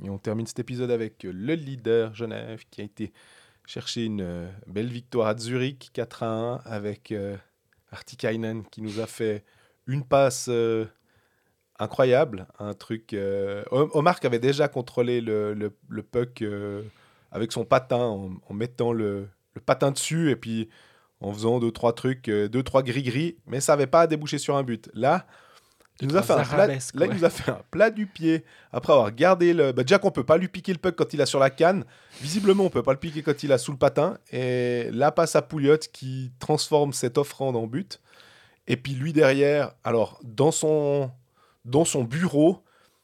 Et 0.03 0.10
on 0.10 0.18
termine 0.18 0.48
cet 0.48 0.57
épisode 0.57 0.90
avec 0.90 1.22
le 1.22 1.53
leader 1.53 2.15
Genève 2.15 2.64
qui 2.72 2.82
a 2.82 2.84
été 2.84 3.14
chercher 3.68 4.06
une 4.06 4.22
euh, 4.22 4.49
belle 4.65 4.90
victoire 4.90 5.27
à 5.27 5.38
Zurich 5.38 5.91
4 5.94 6.23
à 6.23 6.27
1 6.27 6.56
avec 6.65 7.11
euh, 7.11 7.38
Artikainen 7.91 8.64
qui 8.72 8.82
nous 8.82 8.99
a 8.99 9.06
fait 9.06 9.44
une 9.86 10.03
passe 10.03 10.48
euh, 10.49 10.86
incroyable. 11.80 12.47
Un 12.60 12.73
truc. 12.73 13.14
euh, 13.14 13.64
Omar 13.72 14.19
qui 14.19 14.27
avait 14.27 14.39
déjà 14.39 14.68
contrôlé 14.68 15.22
le, 15.22 15.53
le- 15.53 15.76
le 15.89 16.03
puck 16.03 16.41
euh, 16.41 16.81
avec 17.31 17.52
son 17.52 17.65
patin 17.65 17.97
en, 18.03 18.31
en 18.47 18.53
mettant 18.53 18.93
le, 18.93 19.27
le 19.53 19.61
patin 19.61 19.91
dessus 19.91 20.31
et 20.31 20.35
puis 20.35 20.69
en 21.22 21.31
faisant 21.34 21.60
deux 21.60 21.72
trois 21.72 21.93
trucs, 21.93 22.27
euh, 22.30 22.47
deux 22.47 22.64
trois 22.64 22.84
gris 22.84 23.03
gris, 23.03 23.38
mais 23.47 23.60
ça 23.61 23.73
n'avait 23.73 23.88
pas 23.88 24.06
débouché 24.07 24.38
sur 24.38 24.56
un 24.56 24.64
but. 24.64 24.89
Là. 24.93 25.26
Il 26.02 26.10
nous, 26.10 26.18
a 26.18 26.22
fait 26.23 26.34
un 26.34 26.43
plat, 26.43 26.68
là, 26.68 27.06
il 27.06 27.14
nous 27.14 27.23
a 27.23 27.30
fait 27.30 27.49
un 27.49 27.61
plat 27.72 27.89
du 27.89 28.06
pied 28.06 28.43
après 28.73 28.91
avoir 28.91 29.14
gardé 29.14 29.53
le. 29.53 29.72
Bah, 29.72 29.84
déjà 29.84 29.97
qu'on 29.97 30.11
peut 30.11 30.26
pas 30.26 30.35
lui 30.35 30.49
piquer 30.49 30.73
le 30.73 30.77
puck 30.77 30.93
quand 30.93 31.14
il 31.14 31.22
a 31.22 31.26
sur 31.26 31.39
la 31.39 31.49
canne. 31.49 31.85
Visiblement, 32.22 32.65
on 32.65 32.69
peut 32.69 32.84
pas 32.84 32.91
le 32.91 32.99
piquer 32.99 33.22
quand 33.23 33.43
il 33.43 33.53
a 33.53 33.57
sous 33.57 33.72
le 33.72 33.77
patin. 33.77 34.18
Et 34.30 34.89
la 34.91 35.14
passe 35.14 35.38
à 35.38 35.41
Pouliot 35.41 35.77
qui 35.93 36.34
transforme 36.38 36.91
cette 36.91 37.18
offrande 37.18 37.56
en 37.56 37.65
but. 37.65 38.02
Et 38.68 38.76
puis 38.76 38.91
lui 38.91 39.14
derrière, 39.14 39.72
alors 39.85 40.19
dans 40.22 40.52
son, 40.52 41.11
dans 41.66 41.86
son 41.86 42.04
bureau, 42.04 42.64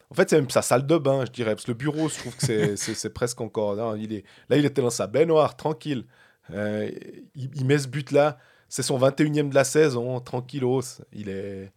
en 0.09 0.15
fait 0.15 0.29
c'est 0.29 0.37
même 0.39 0.49
sa 0.49 0.61
salle 0.61 0.85
de 0.87 0.97
bain, 0.97 1.25
je 1.25 1.31
dirais, 1.31 1.51
parce 1.55 1.65
que 1.65 1.71
le 1.71 1.77
bureau, 1.77 2.07
je 2.09 2.15
trouve 2.19 2.35
que 2.35 2.75
c'est- 2.75 3.09
presque 3.13 3.41
encore. 3.41 3.75
non, 3.75 3.95
il 3.95 4.13
est, 4.13 4.23
là, 4.49 4.57
il 4.57 4.65
était 4.65 4.81
dans 4.81 4.89
sa 4.89 5.07
baignoire, 5.07 5.55
tranquille. 5.57 6.05
Euh, 6.51 6.89
il, 7.35 7.49
il 7.55 7.65
met 7.65 7.77
ce 7.77 7.87
but-là, 7.87 8.37
c'est 8.69 8.83
son 8.83 8.97
21e 8.99 9.49
de 9.49 9.55
la 9.55 9.63
saison, 9.63 10.19
tranquillos. 10.19 10.81
Il 11.13 11.29
est. 11.29 11.71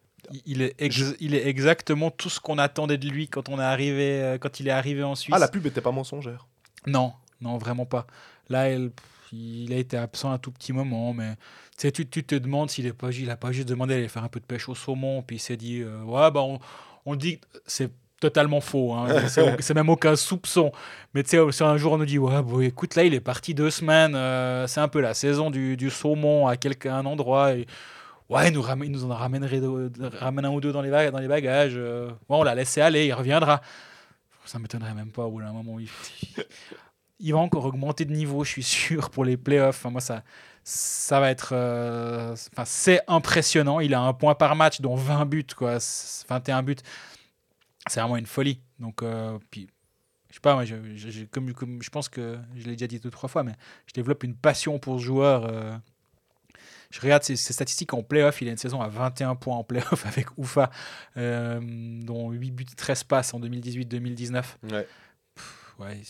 Il- 0.46 0.62
est, 0.62 0.74
ex- 0.78 1.14
il 1.20 1.34
est 1.34 1.46
exactement 1.46 2.10
tout 2.10 2.30
ce 2.30 2.40
qu'on 2.40 2.56
attendait 2.56 2.96
de 2.96 3.06
lui 3.08 3.28
quand, 3.28 3.50
on 3.50 3.60
est 3.60 3.62
arrivé, 3.62 4.22
euh, 4.22 4.38
quand 4.38 4.58
il 4.58 4.68
est 4.68 4.70
arrivé 4.70 5.02
en 5.02 5.14
Suisse. 5.14 5.34
Ah, 5.36 5.38
la 5.38 5.48
pub 5.48 5.66
était 5.66 5.82
pas 5.82 5.90
mensongère. 5.92 6.46
Non, 6.86 7.12
non, 7.42 7.58
vraiment 7.58 7.84
pas. 7.84 8.06
Là, 8.48 8.68
elle- 8.70 8.90
il 9.34 9.72
a 9.72 9.76
été 9.76 9.96
absent 9.96 10.30
un 10.32 10.38
tout 10.38 10.50
petit 10.52 10.72
moment, 10.72 11.12
mais 11.12 11.36
tu, 11.78 11.90
tu, 12.08 12.24
te 12.24 12.34
demandes 12.34 12.70
s'il 12.70 12.86
n'a 12.86 12.92
pas, 12.94 13.10
il 13.10 13.30
a 13.30 13.36
pas 13.36 13.52
juste 13.52 13.68
demandé 13.68 13.94
d'aller 13.94 14.08
faire 14.08 14.24
un 14.24 14.28
peu 14.28 14.40
de 14.40 14.44
pêche 14.46 14.68
au 14.68 14.74
saumon, 14.74 15.22
puis 15.22 15.36
il 15.36 15.40
s'est 15.40 15.56
dit, 15.56 15.80
euh, 15.82 16.02
ouais, 16.02 16.30
bah, 16.30 16.40
on, 16.42 16.58
on 17.06 17.16
dit, 17.16 17.40
c'est 17.66 17.90
totalement 18.20 18.60
faux, 18.60 18.92
hein, 18.94 19.08
c'est 19.58 19.74
même 19.74 19.88
aucun 19.88 20.16
soupçon. 20.16 20.72
Mais 21.14 21.22
tu 21.22 21.36
sais, 21.50 21.64
un 21.64 21.76
jour, 21.76 21.92
on 21.92 21.98
nous 21.98 22.06
dit, 22.06 22.18
ouais, 22.18 22.42
bon, 22.42 22.60
écoute, 22.60 22.94
là, 22.94 23.04
il 23.04 23.14
est 23.14 23.20
parti 23.20 23.54
deux 23.54 23.70
semaines, 23.70 24.14
euh, 24.14 24.66
c'est 24.66 24.80
un 24.80 24.88
peu 24.88 25.00
la 25.00 25.14
saison 25.14 25.50
du, 25.50 25.76
du 25.76 25.90
saumon 25.90 26.46
à 26.46 26.56
quelqu'un 26.56 26.96
un 26.96 27.06
endroit. 27.06 27.54
Et, 27.54 27.66
Ouais, 28.30 28.48
il 28.48 28.54
nous, 28.54 28.62
ramène, 28.62 28.90
nous 28.90 29.04
en 29.04 29.14
ramènerait 29.14 29.60
ramène 30.18 30.46
un 30.46 30.50
ou 30.50 30.60
deux 30.60 30.72
dans 30.72 30.80
les, 30.80 30.90
bag- 30.90 31.10
dans 31.10 31.18
les 31.18 31.28
bagages. 31.28 31.74
euh, 31.76 32.08
ouais, 32.08 32.14
on 32.36 32.42
l'a 32.42 32.54
laissé 32.54 32.80
aller, 32.80 33.06
il 33.06 33.12
reviendra. 33.12 33.60
Ça 34.46 34.58
m'étonnerait 34.58 34.94
même 34.94 35.10
pas 35.10 35.24
au 35.24 35.30
bout 35.30 35.40
d'un 35.42 35.52
moment. 35.52 35.78
Il, 35.78 35.88
il 37.20 37.32
va 37.32 37.38
encore 37.38 37.64
augmenter 37.64 38.04
de 38.04 38.12
niveau, 38.12 38.44
je 38.44 38.50
suis 38.50 38.62
sûr, 38.62 39.10
pour 39.10 39.24
les 39.24 39.36
playoffs. 39.36 39.76
Enfin, 39.78 39.90
moi, 39.90 40.00
ça, 40.00 40.22
ça 40.64 41.20
va 41.20 41.30
être. 41.30 41.50
euh, 41.52 42.32
enfin, 42.52 42.64
c'est 42.64 43.00
impressionnant. 43.08 43.80
Il 43.80 43.94
a 43.94 44.00
un 44.00 44.12
point 44.12 44.34
par 44.34 44.56
match, 44.56 44.80
dont 44.80 44.94
20 44.96 45.24
buts, 45.26 45.46
quoi. 45.56 45.80
C'est- 45.80 46.26
21 46.28 46.62
buts. 46.62 46.76
C'est 47.86 48.00
vraiment 48.00 48.16
une 48.16 48.26
folie. 48.26 48.60
Donc, 48.78 49.02
euh, 49.02 49.38
puis, 49.50 49.68
je 50.30 50.34
sais 50.34 50.40
pas, 50.40 50.54
moi, 50.54 50.64
comme, 51.30 51.82
je 51.82 51.90
pense 51.90 52.08
que 52.08 52.38
je 52.56 52.64
l'ai 52.64 52.72
déjà 52.72 52.86
dit 52.86 52.98
deux, 52.98 53.10
trois 53.10 53.28
fois, 53.28 53.42
mais 53.44 53.52
je 53.86 53.92
développe 53.92 54.24
une 54.24 54.34
passion 54.34 54.78
pour 54.78 54.98
ce 54.98 55.04
joueur. 55.04 55.44
euh, 55.46 55.76
je 56.90 57.00
regarde 57.00 57.22
ses, 57.24 57.36
statistiques 57.36 57.92
en 57.92 58.02
playoff. 58.02 58.40
Il 58.40 58.48
a 58.48 58.52
une 58.52 58.56
saison 58.56 58.80
à 58.80 58.88
21 58.88 59.34
points 59.34 59.56
en 59.56 59.64
playoff 59.64 60.06
avec 60.06 60.26
Oufa, 60.38 60.70
dont 61.16 62.30
8 62.30 62.50
buts, 62.52 62.64
13 62.76 63.04
passes 63.04 63.34
en 63.34 63.40
2018-2019. 63.40 64.44
Ouais. 64.70 64.86
Ouais, 65.78 66.00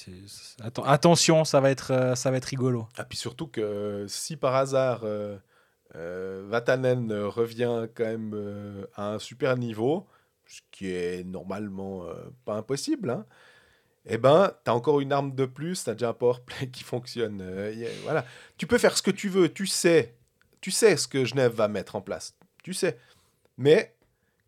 attention, 0.84 1.44
ça 1.44 1.60
va 1.60 1.70
être, 1.70 1.92
euh, 1.92 2.14
ça 2.14 2.30
va 2.30 2.36
être 2.36 2.44
rigolo. 2.44 2.86
Ah, 2.96 3.04
puis 3.04 3.16
surtout 3.16 3.46
que 3.46 4.04
si 4.08 4.36
par 4.36 4.54
hasard 4.54 5.00
euh, 5.04 5.38
euh, 5.94 6.44
Vatanen 6.48 7.12
revient 7.12 7.88
quand 7.94 8.04
même 8.04 8.86
à 8.94 9.14
un 9.14 9.18
super 9.18 9.56
niveau, 9.56 10.06
ce 10.46 10.60
qui 10.70 10.90
est 10.90 11.24
normalement 11.24 12.04
pas 12.44 12.54
impossible, 12.54 13.10
hein, 13.10 13.26
eh 14.06 14.18
ben, 14.18 14.52
tu 14.64 14.70
as 14.70 14.74
encore 14.74 15.00
une 15.00 15.12
arme 15.12 15.34
de 15.34 15.46
plus, 15.46 15.84
tu 15.84 15.90
as 15.90 15.94
déjà 15.94 16.10
un 16.10 16.14
powerplay 16.14 16.68
qui 16.72 16.84
fonctionne. 16.84 17.42
voilà. 18.02 18.26
Tu 18.58 18.66
peux 18.66 18.78
faire 18.78 18.96
ce 18.96 19.02
que 19.02 19.10
tu 19.10 19.28
veux, 19.30 19.48
tu 19.48 19.66
sais, 19.66 20.14
tu 20.60 20.70
sais 20.70 20.96
ce 20.96 21.08
que 21.08 21.24
Genève 21.24 21.54
va 21.54 21.68
mettre 21.68 21.96
en 21.96 22.02
place, 22.02 22.36
tu 22.62 22.74
sais. 22.74 22.98
Mais 23.56 23.94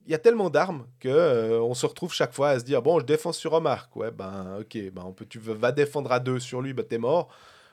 il 0.06 0.12
y 0.12 0.14
a 0.14 0.18
tellement 0.18 0.50
d'armes 0.50 0.86
que 1.00 1.08
euh, 1.08 1.60
on 1.60 1.74
se 1.74 1.84
retrouve 1.86 2.12
chaque 2.12 2.32
fois 2.32 2.50
à 2.50 2.58
se 2.58 2.64
dire 2.64 2.80
bon, 2.82 3.00
je 3.00 3.04
défends 3.04 3.32
sur 3.32 3.52
Omar. 3.52 3.88
Ouais, 3.94 4.10
ben 4.10 4.58
ok, 4.60 4.76
ben 4.92 5.02
on 5.04 5.12
peut, 5.12 5.26
tu 5.26 5.38
veux, 5.38 5.54
va 5.54 5.72
défendre 5.72 6.12
à 6.12 6.20
deux 6.20 6.38
sur 6.40 6.62
lui, 6.62 6.72
ben 6.72 6.84
t'es 6.84 6.98
mort. 6.98 7.28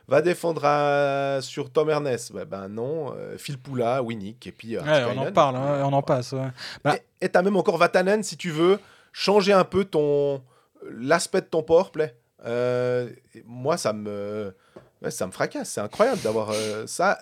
Va 0.07 0.21
défendre 0.21 0.65
à- 0.65 1.39
sur 1.41 1.71
Tom 1.71 1.89
Ernest. 1.89 2.31
Ouais, 2.31 2.43
ben 2.45 2.67
non, 2.67 3.13
euh, 3.15 3.37
Phil 3.37 3.57
Poula, 3.57 4.03
Winnick, 4.03 4.45
et 4.47 4.51
puis. 4.51 4.75
euh, 4.75 4.81
Ouais, 4.81 5.05
on 5.15 5.17
en 5.21 5.31
parle, 5.31 5.55
hein, 5.55 5.81
on 5.85 5.93
en 5.93 6.01
passe. 6.01 6.33
ouais. 6.33 6.49
Bah- 6.83 6.97
Et- 7.21 7.29
t'as 7.29 7.41
même 7.41 7.55
encore 7.55 7.77
Vatanen 7.77 8.21
si 8.21 8.35
tu 8.35 8.49
veux 8.49 8.79
changer 9.13 9.53
un 9.53 9.63
peu 9.63 9.85
ton 9.85 10.43
l'aspect 10.91 11.39
de 11.41 11.45
ton 11.45 11.63
powerplay. 11.63 12.13
Euh, 12.45 13.09
moi, 13.45 13.77
ça 13.77 13.93
me, 13.93 14.53
ouais, 15.01 15.11
ça 15.11 15.25
me 15.25 15.31
fracasse. 15.31 15.69
C'est 15.69 15.79
incroyable 15.81 16.19
d'avoir 16.21 16.49
euh, 16.51 16.85
ça. 16.87 17.17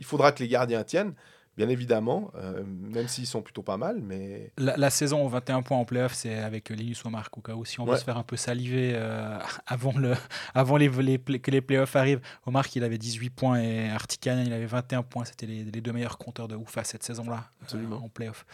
Il 0.00 0.06
faudra 0.06 0.32
que 0.32 0.42
les 0.42 0.48
gardiens 0.48 0.82
tiennent, 0.82 1.12
bien 1.56 1.68
évidemment, 1.68 2.30
euh, 2.34 2.62
même 2.66 3.06
s'ils 3.08 3.26
sont 3.26 3.42
plutôt 3.42 3.62
pas 3.62 3.76
mal. 3.76 4.00
Mais 4.02 4.50
La, 4.58 4.76
la 4.76 4.90
saison 4.90 5.24
aux 5.24 5.28
21 5.28 5.62
points 5.62 5.78
en 5.78 5.84
playoff, 5.84 6.14
c'est 6.14 6.36
avec 6.38 6.70
Linus 6.70 7.04
Omar 7.04 7.28
au 7.36 7.40
cas 7.40 7.54
où 7.54 7.64
si 7.64 7.78
on 7.80 7.84
veut 7.84 7.92
Ouais. 7.92 7.98
se 7.98 8.04
faire 8.04 8.16
un 8.18 8.22
peu 8.24 8.36
saliver 8.36 8.92
euh, 8.94 9.38
avant, 9.66 9.96
le, 9.96 10.14
avant 10.54 10.76
les, 10.76 10.88
les 10.88 11.18
play- 11.18 11.38
que 11.38 11.50
les 11.50 11.60
playoffs 11.60 11.94
arrivent. 11.96 12.20
Omar, 12.46 12.64
il 12.74 12.82
avait 12.84 12.98
18 12.98 13.30
points 13.30 13.60
et 13.60 13.90
Artikainen, 13.90 14.46
il 14.46 14.52
avait 14.52 14.66
21 14.66 15.02
points. 15.02 15.24
C'était 15.24 15.46
les, 15.46 15.64
les 15.64 15.80
deux 15.80 15.92
meilleurs 15.92 16.18
compteurs 16.18 16.48
de 16.48 16.56
Oufa 16.56 16.82
cette 16.84 17.02
saison-là 17.02 17.44
euh, 17.74 17.92
en 17.92 18.08
playoff. 18.08 18.44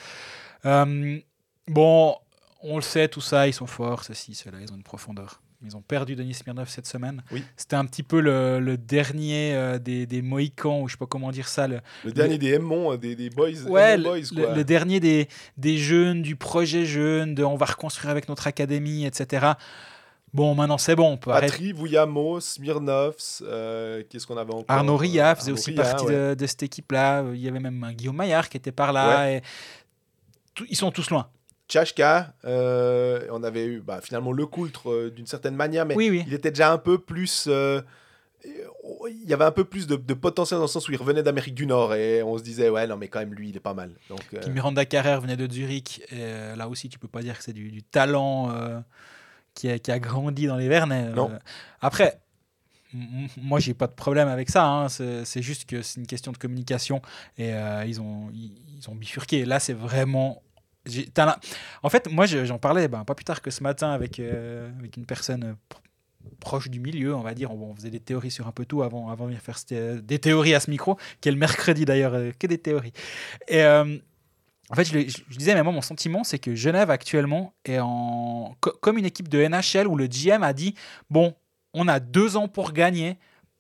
Euh, 0.67 1.19
bon, 1.69 2.17
on 2.63 2.77
le 2.77 2.83
sait, 2.83 3.09
tout 3.09 3.21
ça, 3.23 3.49
ils 3.49 3.55
sont 3.55 3.67
forts, 3.67 4.05
ceci, 4.05 4.35
cela, 4.35 4.59
ils 4.61 4.71
ont 4.73 4.77
une 4.77 4.83
profondeur. 4.83 5.41
Ils 5.63 5.77
ont 5.77 5.83
perdu 5.83 6.17
Denis 6.17 6.33
Smirnov 6.35 6.69
cette 6.71 6.87
semaine. 6.87 7.23
Oui. 7.31 7.45
C'était 7.55 7.77
un 7.77 7.85
petit 7.85 8.03
peu 8.03 8.21
le, 8.21 8.61
le 8.61 8.79
dernier 8.79 9.55
euh, 9.55 9.79
des, 9.79 10.07
des 10.07 10.23
Mohicans, 10.23 10.81
ou 10.81 10.89
je 10.89 10.93
sais 10.95 10.99
pas 10.99 11.05
comment 11.07 11.31
dire 11.31 11.49
ça, 11.49 11.69
le, 11.69 11.81
le 12.05 12.13
dernier 12.13 12.39
des 12.39 12.55
Aimons, 12.55 12.97
des, 12.97 13.15
des 13.15 13.29
boys, 13.29 13.51
Ouais, 13.69 13.99
le, 13.99 14.03
boys, 14.03 14.17
le- 14.33 14.45
quoi. 14.47 14.55
le 14.55 14.65
dernier 14.65 15.01
des, 15.01 15.29
des 15.59 15.77
jeunes, 15.77 16.23
du 16.23 16.35
projet 16.35 16.87
jeune, 16.87 17.35
de 17.35 17.45
on 17.45 17.57
va 17.57 17.67
reconstruire 17.67 18.11
avec 18.11 18.27
notre 18.29 18.47
académie, 18.47 19.05
etc. 19.05 19.49
Bon, 20.33 20.55
maintenant 20.55 20.79
c'est 20.79 20.95
bon, 20.97 21.11
on 21.13 21.17
peut. 21.19 21.31
Patry, 21.33 21.73
Vouillamo, 21.73 22.41
Smirnovs, 22.41 23.43
euh, 23.43 24.03
qu'est-ce 24.09 24.27
qu'on 24.27 24.37
avait 24.39 24.53
encore? 24.55 24.65
Arnaud 24.69 24.97
Ria 24.97 25.35
faisait 25.35 25.49
Arnaud 25.51 25.59
aussi 25.61 25.71
Ria, 25.73 25.83
partie 25.83 26.07
ouais. 26.07 26.13
de, 26.31 26.35
de 26.37 26.47
cette 26.47 26.63
équipe-là. 26.63 27.25
Il 27.35 27.41
y 27.41 27.49
avait 27.49 27.61
même 27.61 27.85
Guillaume 27.95 28.17
Maillard 28.17 28.49
qui 28.49 28.57
était 28.57 28.73
par 28.73 28.93
là. 28.95 29.31
Et 29.33 29.43
ils 30.71 30.77
sont 30.77 30.91
tous 30.91 31.11
loin. 31.11 31.29
Tchachka, 31.71 32.35
euh, 32.45 33.27
on 33.31 33.43
avait 33.45 33.65
eu 33.65 33.81
bah, 33.81 34.01
finalement 34.03 34.33
le 34.33 34.45
Coultre 34.45 34.91
euh, 34.91 35.11
d'une 35.11 35.27
certaine 35.27 35.55
manière, 35.55 35.87
mais 35.87 35.95
Oui, 35.95 36.11
oui. 36.11 36.25
il 36.27 36.35
était 36.35 36.51
déjà 36.51 36.73
un 36.73 36.79
peu 36.79 36.99
plus. 36.99 37.45
euh, 37.47 37.81
il 38.45 39.29
y 39.29 39.35
avait 39.35 39.45
un 39.45 39.51
peu 39.53 39.65
plus 39.65 39.87
de, 39.87 39.97
de 39.97 40.15
potentiel 40.15 40.57
dans 40.59 40.65
le 40.65 40.69
sens 40.69 40.89
où 40.89 40.93
il 40.93 40.97
revenait 40.99 41.23
d'Amérique 41.23 41.55
du 41.55 41.67
Nord 41.67 41.95
et 41.95 42.23
on 42.23 42.39
se 42.39 42.43
disait, 42.43 42.71
ouais, 42.71 42.87
non, 42.87 42.97
mais 42.97 43.09
quand 43.09 43.19
même, 43.21 43.35
lui, 43.35 43.51
il 43.51 43.57
est 43.57 43.61
pas 43.61 43.75
mal. 43.75 43.93
Donc, 44.09 44.21
Puis 44.41 44.51
Miranda 44.51 44.85
Carrère 44.87 45.21
venait 45.21 45.37
de 45.37 45.51
Zurich. 45.51 46.03
Et 46.11 46.57
là 46.57 46.67
aussi, 46.69 46.89
tu 46.89 46.99
peux 46.99 47.07
pas 47.09 47.21
dire 47.23 47.37
que 47.37 47.45
c'est 47.45 47.53
du, 47.53 47.71
du 47.71 47.83
talent 47.83 48.51
qui, 49.55 49.69
a, 49.71 49.79
qui 49.79 49.91
a 49.93 49.99
grandi 49.99 50.47
dans 50.47 50.57
les 50.57 50.69
Vernets. 50.69 51.11
Non. 51.11 51.31
Après, 51.83 52.19
moi, 53.37 53.61
j'ai 53.61 53.75
pas 53.75 53.87
de 53.87 53.93
problème 53.93 54.29
avec 54.29 54.49
ça. 54.49 54.65
hein. 54.67 54.89
C'est 54.89 55.43
juste 55.43 55.67
que 55.69 55.83
c'est 55.83 56.01
une 56.01 56.07
question 56.07 56.33
de 56.33 56.39
communication. 56.39 57.03
Et 57.37 57.51
ils, 57.87 58.01
ont, 58.01 58.31
ils, 58.33 58.53
ils 58.79 58.89
ont 58.89 58.95
bifurqué. 58.95 59.45
Là, 59.45 59.61
c'est 59.61 59.75
vraiment 59.75 60.43
En 61.83 61.89
fait, 61.91 62.11
moi, 62.11 62.27
je- 62.27 62.45
j'en 62.45 62.59
parlais 62.59 62.89
ben, 62.89 63.05
pas 63.05 63.15
plus 63.15 63.25
tard 63.25 63.43
que 63.43 63.51
ce 63.51 63.63
matin 63.63 63.91
avec, 63.91 64.19
euh, 64.19 64.71
une 64.97 65.07
personne 65.07 65.45
euh, 65.45 65.55
pro- 65.69 65.81
proche 66.41 66.69
du 66.71 66.81
milieu, 66.81 67.15
on 67.15 67.21
va 67.23 67.35
dire. 67.35 67.51
On, 67.53 67.75
faisait 67.75 67.91
des 67.91 68.01
théories 68.01 68.31
sur 68.31 68.47
un 68.47 68.53
peu 68.53 68.65
tout 68.65 68.83
avant, 68.83 69.09
avant 69.11 69.25
de 69.25 69.31
venir 69.31 69.43
faire 69.43 69.59
euh, 69.73 70.01
des 70.01 70.19
théories 70.19 70.55
à 70.55 70.61
ce 70.61 70.71
micro, 70.71 70.97
qui 71.21 71.29
est 71.29 71.33
le 71.33 71.39
mercredi 71.39 71.85
d'ailleurs, 71.85 72.15
que 72.39 72.47
des 72.47 72.59
théories. 72.59 72.93
Et 73.49 73.63
en 74.71 74.75
fait, 74.75 74.85
je, 74.85 74.99
disais, 75.37 75.55
mais 75.55 75.63
moi, 75.65 75.73
mon 75.73 75.83
sentiment, 75.83 76.23
c'est 76.23 76.39
que 76.39 76.55
Genève 76.55 76.91
actuellement 76.91 77.53
est 77.65 77.81
en 77.81 78.57
co- 78.61 78.73
comme 78.81 78.99
une 78.99 79.05
équipe 79.05 79.29
de 79.29 79.39
NHL 79.43 79.89
où 79.89 79.97
le 79.97 80.07
GM 80.07 80.45
a 80.45 80.53
dit 80.53 80.75
bon, 81.11 81.35
on 81.75 81.89
a 81.89 81.99
deux 81.99 82.37
ans 82.37 82.47
pour 82.47 82.73
gagner, 82.73 83.19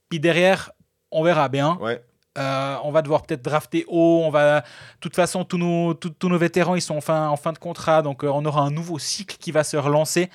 puis 0.09 0.21
derrière, 0.21 0.71
on 1.11 1.25
verra 1.25 1.49
bien. 1.49 1.77
Ouais. 1.81 2.01
Euh, 2.41 2.77
on 2.85 2.91
va 2.91 3.03
devoir 3.03 3.23
peut-être 3.23 3.43
drafter 3.43 3.85
haut. 3.87 4.23
On 4.25 4.31
va, 4.31 4.61
de 4.61 4.67
toute 5.01 5.15
façon, 5.15 5.45
tous 5.45 5.59
nos, 5.59 5.95
tous, 5.95 6.29
nos 6.29 6.39
vétérans, 6.39 6.75
ils 6.75 6.81
sont 6.81 6.97
en 6.97 7.01
fin, 7.01 7.29
en 7.29 7.37
fin 7.37 7.53
de 7.53 7.59
contrat, 7.59 8.03
donc 8.03 8.25
euh, 8.25 8.29
on 8.29 8.45
aura 8.45 8.63
un 8.63 8.71
nouveau 8.71 8.99
cycle 8.99 9.37
qui 9.39 9.53
va 9.53 9.63
se 9.63 9.77
relancer. 9.77 10.31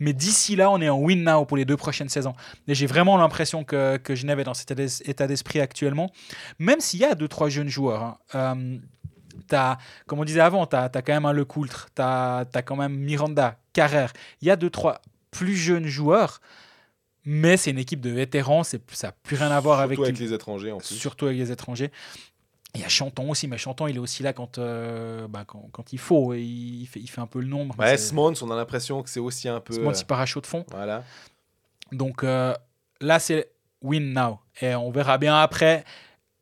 Mais 0.00 0.12
d'ici 0.12 0.54
là, 0.54 0.70
on 0.70 0.80
est 0.80 0.88
en 0.88 0.98
win 0.98 1.24
now 1.24 1.44
pour 1.44 1.56
les 1.56 1.64
deux 1.64 1.76
prochaines 1.76 2.08
saisons. 2.08 2.34
Et 2.68 2.74
j'ai 2.74 2.86
vraiment 2.86 3.16
l'impression 3.16 3.64
que, 3.64 3.96
que 3.96 4.14
Genève 4.14 4.38
est 4.38 4.44
dans 4.44 4.54
cet 4.54 4.70
état 4.70 4.82
d'es- 4.82 5.02
état 5.10 5.26
d'esprit 5.26 5.60
actuellement, 5.60 6.12
même 6.60 6.80
s'il 6.80 7.00
y 7.00 7.04
a 7.04 7.16
deux 7.16 7.28
trois 7.28 7.48
jeunes 7.48 7.68
joueurs. 7.68 8.02
hein. 8.02 8.16
Euh, 8.36 8.78
comme 10.06 10.20
on 10.20 10.24
disait 10.24 10.40
avant, 10.40 10.66
tu 10.66 10.76
as, 10.76 10.88
quand 10.90 11.12
même 11.12 11.24
un 11.24 11.32
Lecoultre, 11.32 11.88
tu 11.94 12.02
as, 12.02 12.44
quand 12.64 12.76
même 12.76 12.94
Miranda, 12.94 13.56
Carrère. 13.72 14.12
Il 14.42 14.48
y 14.48 14.50
a 14.50 14.56
deux 14.56 14.70
trois 14.70 15.00
plus 15.30 15.56
jeunes 15.56 15.86
joueurs, 15.86 16.40
mais 17.30 17.58
c'est 17.58 17.70
une 17.70 17.78
équipe 17.78 18.00
de 18.00 18.08
vétérans. 18.10 18.64
C'est, 18.64 18.80
ça 18.92 19.08
n'a 19.08 19.12
plus 19.22 19.36
rien 19.36 19.50
à 19.50 19.60
voir 19.60 19.80
avec, 19.80 19.98
avec 19.98 20.18
les 20.18 20.32
étrangers 20.32 20.72
en 20.72 20.78
plus. 20.78 20.94
surtout 20.94 21.26
avec 21.26 21.36
les 21.38 21.52
étrangers. 21.52 21.92
Il 22.74 22.80
y 22.80 22.84
a 22.84 22.88
Chanton 22.88 23.30
aussi, 23.30 23.48
mais 23.48 23.58
Chanton, 23.58 23.86
il 23.86 23.96
est 23.96 23.98
aussi 23.98 24.22
là 24.22 24.32
quand, 24.32 24.56
euh, 24.58 25.26
bah, 25.28 25.44
quand, 25.46 25.68
quand 25.72 25.92
il 25.92 25.98
faut. 25.98 26.32
Il, 26.34 26.86
fait, 26.86 27.00
il 27.00 27.06
fait 27.08 27.20
un 27.20 27.26
peu 27.26 27.40
le 27.40 27.46
nombre. 27.46 27.74
Ouais, 27.78 27.96
Smons, 27.98 28.32
on 28.42 28.50
a 28.50 28.56
l'impression 28.56 29.02
que 29.02 29.10
c'est 29.10 29.20
aussi 29.20 29.48
un 29.48 29.60
peu. 29.60 29.74
Smons, 29.74 29.90
euh, 29.90 29.94
il 29.98 30.04
part 30.06 30.20
à 30.20 30.26
chaud 30.26 30.40
de 30.40 30.46
fond. 30.46 30.64
Voilà. 30.70 31.04
Donc 31.92 32.24
euh, 32.24 32.54
là, 33.00 33.18
c'est 33.18 33.50
win 33.82 34.12
now. 34.12 34.38
Et 34.60 34.74
on 34.74 34.90
verra 34.90 35.18
bien 35.18 35.38
après. 35.38 35.84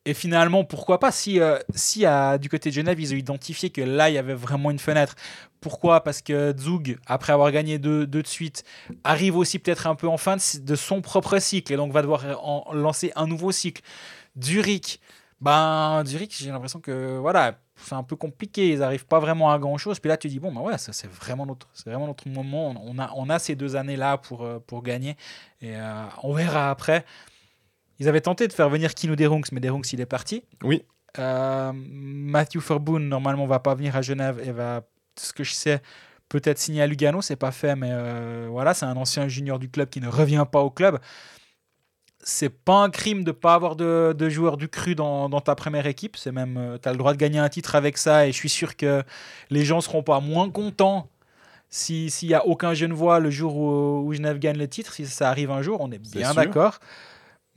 Et 0.05 0.13
finalement, 0.13 0.63
pourquoi 0.63 0.99
pas 0.99 1.11
si, 1.11 1.39
euh, 1.41 1.59
si 1.75 2.05
à- 2.05 2.37
du 2.37 2.47
côté 2.49 2.69
de 2.69 2.73
Genève, 2.75 2.97
ils 2.99 3.13
ont 3.13 3.17
identifié 3.17 3.69
que 3.71 3.81
là, 3.81 4.09
il 4.09 4.13
y 4.13 4.17
avait 4.17 4.33
vraiment 4.33 4.71
une 4.71 4.79
fenêtre. 4.79 5.15
Pourquoi 5.67 6.01
Parce 6.01 6.21
que 6.21 6.55
Zug, 6.57 6.97
après 7.07 7.33
avoir 7.33 7.51
gagné 7.51 7.77
deux, 7.77 8.07
deux 8.07 8.21
de 8.21 8.27
suite, 8.27 8.63
arrive 9.03 9.35
aussi 9.35 9.59
peut-être 9.59 9.85
un 9.85 9.95
peu 9.95 10.07
en 10.07 10.15
fin 10.15 10.37
de, 10.37 10.59
de 10.61 10.75
son 10.75 11.01
propre 11.01 11.39
cycle 11.39 11.73
et 11.73 11.75
donc 11.75 11.91
va 11.91 12.01
devoir 12.01 12.23
en 12.41 12.73
lancer 12.73 13.11
un 13.17 13.27
nouveau 13.27 13.51
cycle. 13.51 13.81
Zurich, 14.41 15.01
ben, 15.41 16.03
Zurich, 16.05 16.37
j'ai 16.39 16.51
l'impression 16.51 16.79
que 16.79 17.17
voilà, 17.17 17.59
c'est 17.75 17.95
un 17.95 18.03
peu 18.03 18.15
compliqué. 18.15 18.69
Ils 18.69 18.79
n'arrivent 18.79 19.05
pas 19.07 19.19
vraiment 19.19 19.51
à 19.51 19.59
grand 19.59 19.77
chose. 19.77 19.99
Puis 19.99 20.07
là, 20.07 20.15
tu 20.15 20.29
dis 20.29 20.39
bon, 20.39 20.53
ben 20.53 20.61
ouais, 20.61 20.77
ça 20.77 20.93
c'est 20.93 21.11
vraiment 21.11 21.45
notre, 21.45 21.67
c'est 21.73 21.89
vraiment 21.89 22.07
notre 22.07 22.29
moment. 22.29 22.73
On 22.81 22.97
a, 22.97 23.11
on 23.17 23.29
a 23.29 23.37
ces 23.37 23.55
deux 23.55 23.75
années 23.75 23.97
là 23.97 24.17
pour, 24.17 24.43
euh, 24.43 24.59
pour 24.65 24.83
gagner 24.83 25.17
et 25.61 25.75
euh, 25.75 26.03
on 26.23 26.31
verra 26.31 26.69
après. 26.69 27.03
Ils 27.99 28.07
avaient 28.07 28.21
tenté 28.21 28.47
de 28.47 28.53
faire 28.53 28.69
venir 28.69 28.93
Kino 28.93 29.17
Derunks, 29.17 29.51
mais 29.51 29.59
Derunks 29.59 29.91
il 29.91 29.99
est 29.99 30.05
parti. 30.05 30.43
Oui. 30.63 30.83
Euh, 31.19 31.71
Matthew 31.73 32.59
Forboon 32.59 32.99
normalement 32.99 33.47
va 33.47 33.59
pas 33.59 33.75
venir 33.75 33.97
à 33.97 34.01
Genève 34.01 34.39
et 34.43 34.51
va, 34.51 34.83
ce 35.19 35.33
que 35.33 35.43
je 35.43 35.53
sais, 35.53 35.81
peut-être 36.29 36.57
signer 36.59 36.81
à 36.81 36.87
Lugano. 36.87 37.21
C'est 37.21 37.35
pas 37.35 37.51
fait, 37.51 37.75
mais 37.75 37.89
euh, 37.91 38.47
voilà, 38.49 38.73
c'est 38.73 38.85
un 38.85 38.97
ancien 38.97 39.27
junior 39.27 39.59
du 39.59 39.69
club 39.69 39.89
qui 39.89 40.01
ne 40.01 40.07
revient 40.07 40.45
pas 40.51 40.61
au 40.61 40.69
club. 40.69 40.99
C'est 42.23 42.49
pas 42.49 42.83
un 42.83 42.89
crime 42.89 43.23
de 43.23 43.31
pas 43.31 43.53
avoir 43.53 43.75
de, 43.75 44.13
de 44.17 44.29
joueurs 44.29 44.57
du 44.57 44.67
cru 44.67 44.95
dans, 44.95 45.29
dans 45.29 45.39
ta 45.39 45.55
première 45.55 45.85
équipe. 45.85 46.17
C'est 46.17 46.31
même, 46.31 46.77
tu 46.81 46.89
as 46.89 46.91
le 46.91 46.97
droit 46.97 47.13
de 47.13 47.17
gagner 47.17 47.39
un 47.39 47.47
titre 47.47 47.75
avec 47.75 47.97
ça 47.97 48.27
et 48.27 48.31
je 48.31 48.37
suis 48.37 48.49
sûr 48.49 48.75
que 48.75 49.03
les 49.49 49.63
gens 49.63 49.79
seront 49.81 50.03
pas 50.03 50.19
moins 50.19 50.49
contents 50.49 51.09
si- 51.69 52.09
s'il 52.11 52.29
y 52.29 52.33
a 52.33 52.45
aucun 52.47 52.73
Genevois 52.73 53.19
le 53.19 53.29
jour 53.31 53.55
où, 53.57 54.07
où 54.07 54.13
Genève 54.13 54.39
gagne 54.39 54.57
le 54.57 54.67
titre. 54.67 54.93
Si 54.93 55.05
ça 55.07 55.29
arrive 55.29 55.51
un 55.51 55.61
jour, 55.61 55.79
on 55.81 55.91
est 55.91 55.99
bien 55.99 56.33
d'accord. 56.33 56.79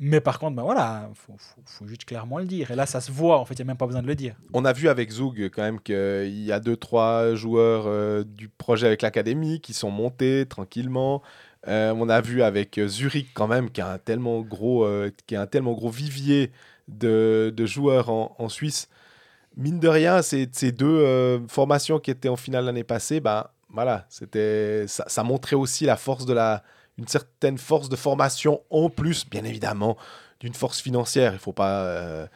Mais 0.03 0.23
par 0.23 0.39
contre, 0.39 0.57
ben 0.57 0.63
voilà, 0.63 1.11
faut, 1.15 1.87
juste 1.87 2.07
clairement 2.07 2.39
le 2.39 2.47
dire. 2.47 2.71
Et 2.71 2.75
là, 2.75 2.87
ça 2.87 3.03
se 3.03 3.13
voit. 3.13 3.39
En 3.39 3.45
fait, 3.45 3.53
il 3.55 3.59
n'y 3.59 3.63
a 3.63 3.67
même 3.67 3.77
pas 3.77 3.87
besoin 3.87 4.01
de 4.01 4.07
le 4.07 4.15
dire. 4.15 4.35
On 4.55 4.65
a 4.65 4.73
vu 4.73 4.89
avec 4.89 5.11
Zug 5.11 5.51
quand 5.55 5.61
même 5.61 5.79
qu'il 5.79 6.43
y 6.43 6.53
a 6.53 6.59
deux, 6.59 6.77
trois 6.77 7.35
joueurs 7.35 7.85
euh, 7.87 8.25
du 8.25 8.49
projet 8.49 8.87
avec 8.87 9.03
l'académie 9.03 9.61
qui 9.61 9.75
sont 9.75 9.91
montés 9.91 10.47
tranquillement. 10.49 11.23
Euh, 11.69 11.93
on 11.95 12.09
a 12.09 12.21
vu 12.21 12.43
avec 12.43 12.79
euh, 12.79 12.89
Zurich 12.89 13.29
quand 13.35 13.47
même 13.47 13.71
qui 13.71 13.83
a 13.83 13.93
un 13.93 13.99
tellement 13.99 14.41
gros, 14.41 14.85
euh, 14.85 15.11
a 15.33 15.47
tellement 15.47 15.75
gros 15.75 15.91
vivier 15.91 16.53
de, 16.89 17.53
joueurs 17.67 18.09
en, 18.09 18.49
Suisse. 18.49 18.89
Mine 19.57 19.79
de 19.79 19.89
rien, 19.89 20.23
ces, 20.23 20.47
deux 20.73 20.87
euh, 20.87 21.39
formations 21.49 21.99
qui 21.99 22.11
étaient 22.11 22.29
en 22.29 22.37
finale 22.37 22.65
l'année 22.65 22.85
passée, 22.85 23.21
bah, 23.21 23.53
voilà, 23.69 24.07
c'était, 24.09 24.87
ça 24.89 25.23
montrait 25.23 25.57
aussi 25.57 25.85
la 25.85 25.97
force 25.97 26.25
de 26.25 26.33
la, 26.33 26.63
une 27.01 27.09
certaine 27.09 27.59
force 27.59 27.89
de 27.89 27.97
formation 27.97 28.61
en 28.71 28.91
plus, 28.91 29.29
bien 29.29 29.45
évidemment, 29.45 29.97
d'une 30.39 30.55
force 30.55 30.81
financière. 30.81 31.33
Il 31.33 31.39
faut 31.39 31.53
pas, 31.53 31.83
euh, 31.83 32.27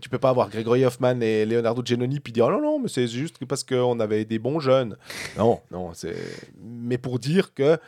tu 0.00 0.08
peux 0.08 0.18
pas 0.18 0.28
avoir 0.30 0.48
Gregory 0.50 0.84
Hoffman 0.84 1.20
et 1.20 1.46
Leonardo 1.46 1.82
Genoni 1.84 2.20
puis 2.20 2.32
dire 2.32 2.48
non 2.50 2.60
non 2.60 2.78
mais 2.78 2.88
c'est 2.88 3.08
juste 3.08 3.36
parce 3.46 3.64
qu'on 3.64 3.98
avait 4.00 4.24
des 4.24 4.38
bons 4.38 4.60
jeunes. 4.60 4.96
Non 5.36 5.60
non 5.70 5.92
c'est 5.94 6.16
mais 6.62 6.98
pour 6.98 7.18
dire 7.18 7.54
que 7.54 7.78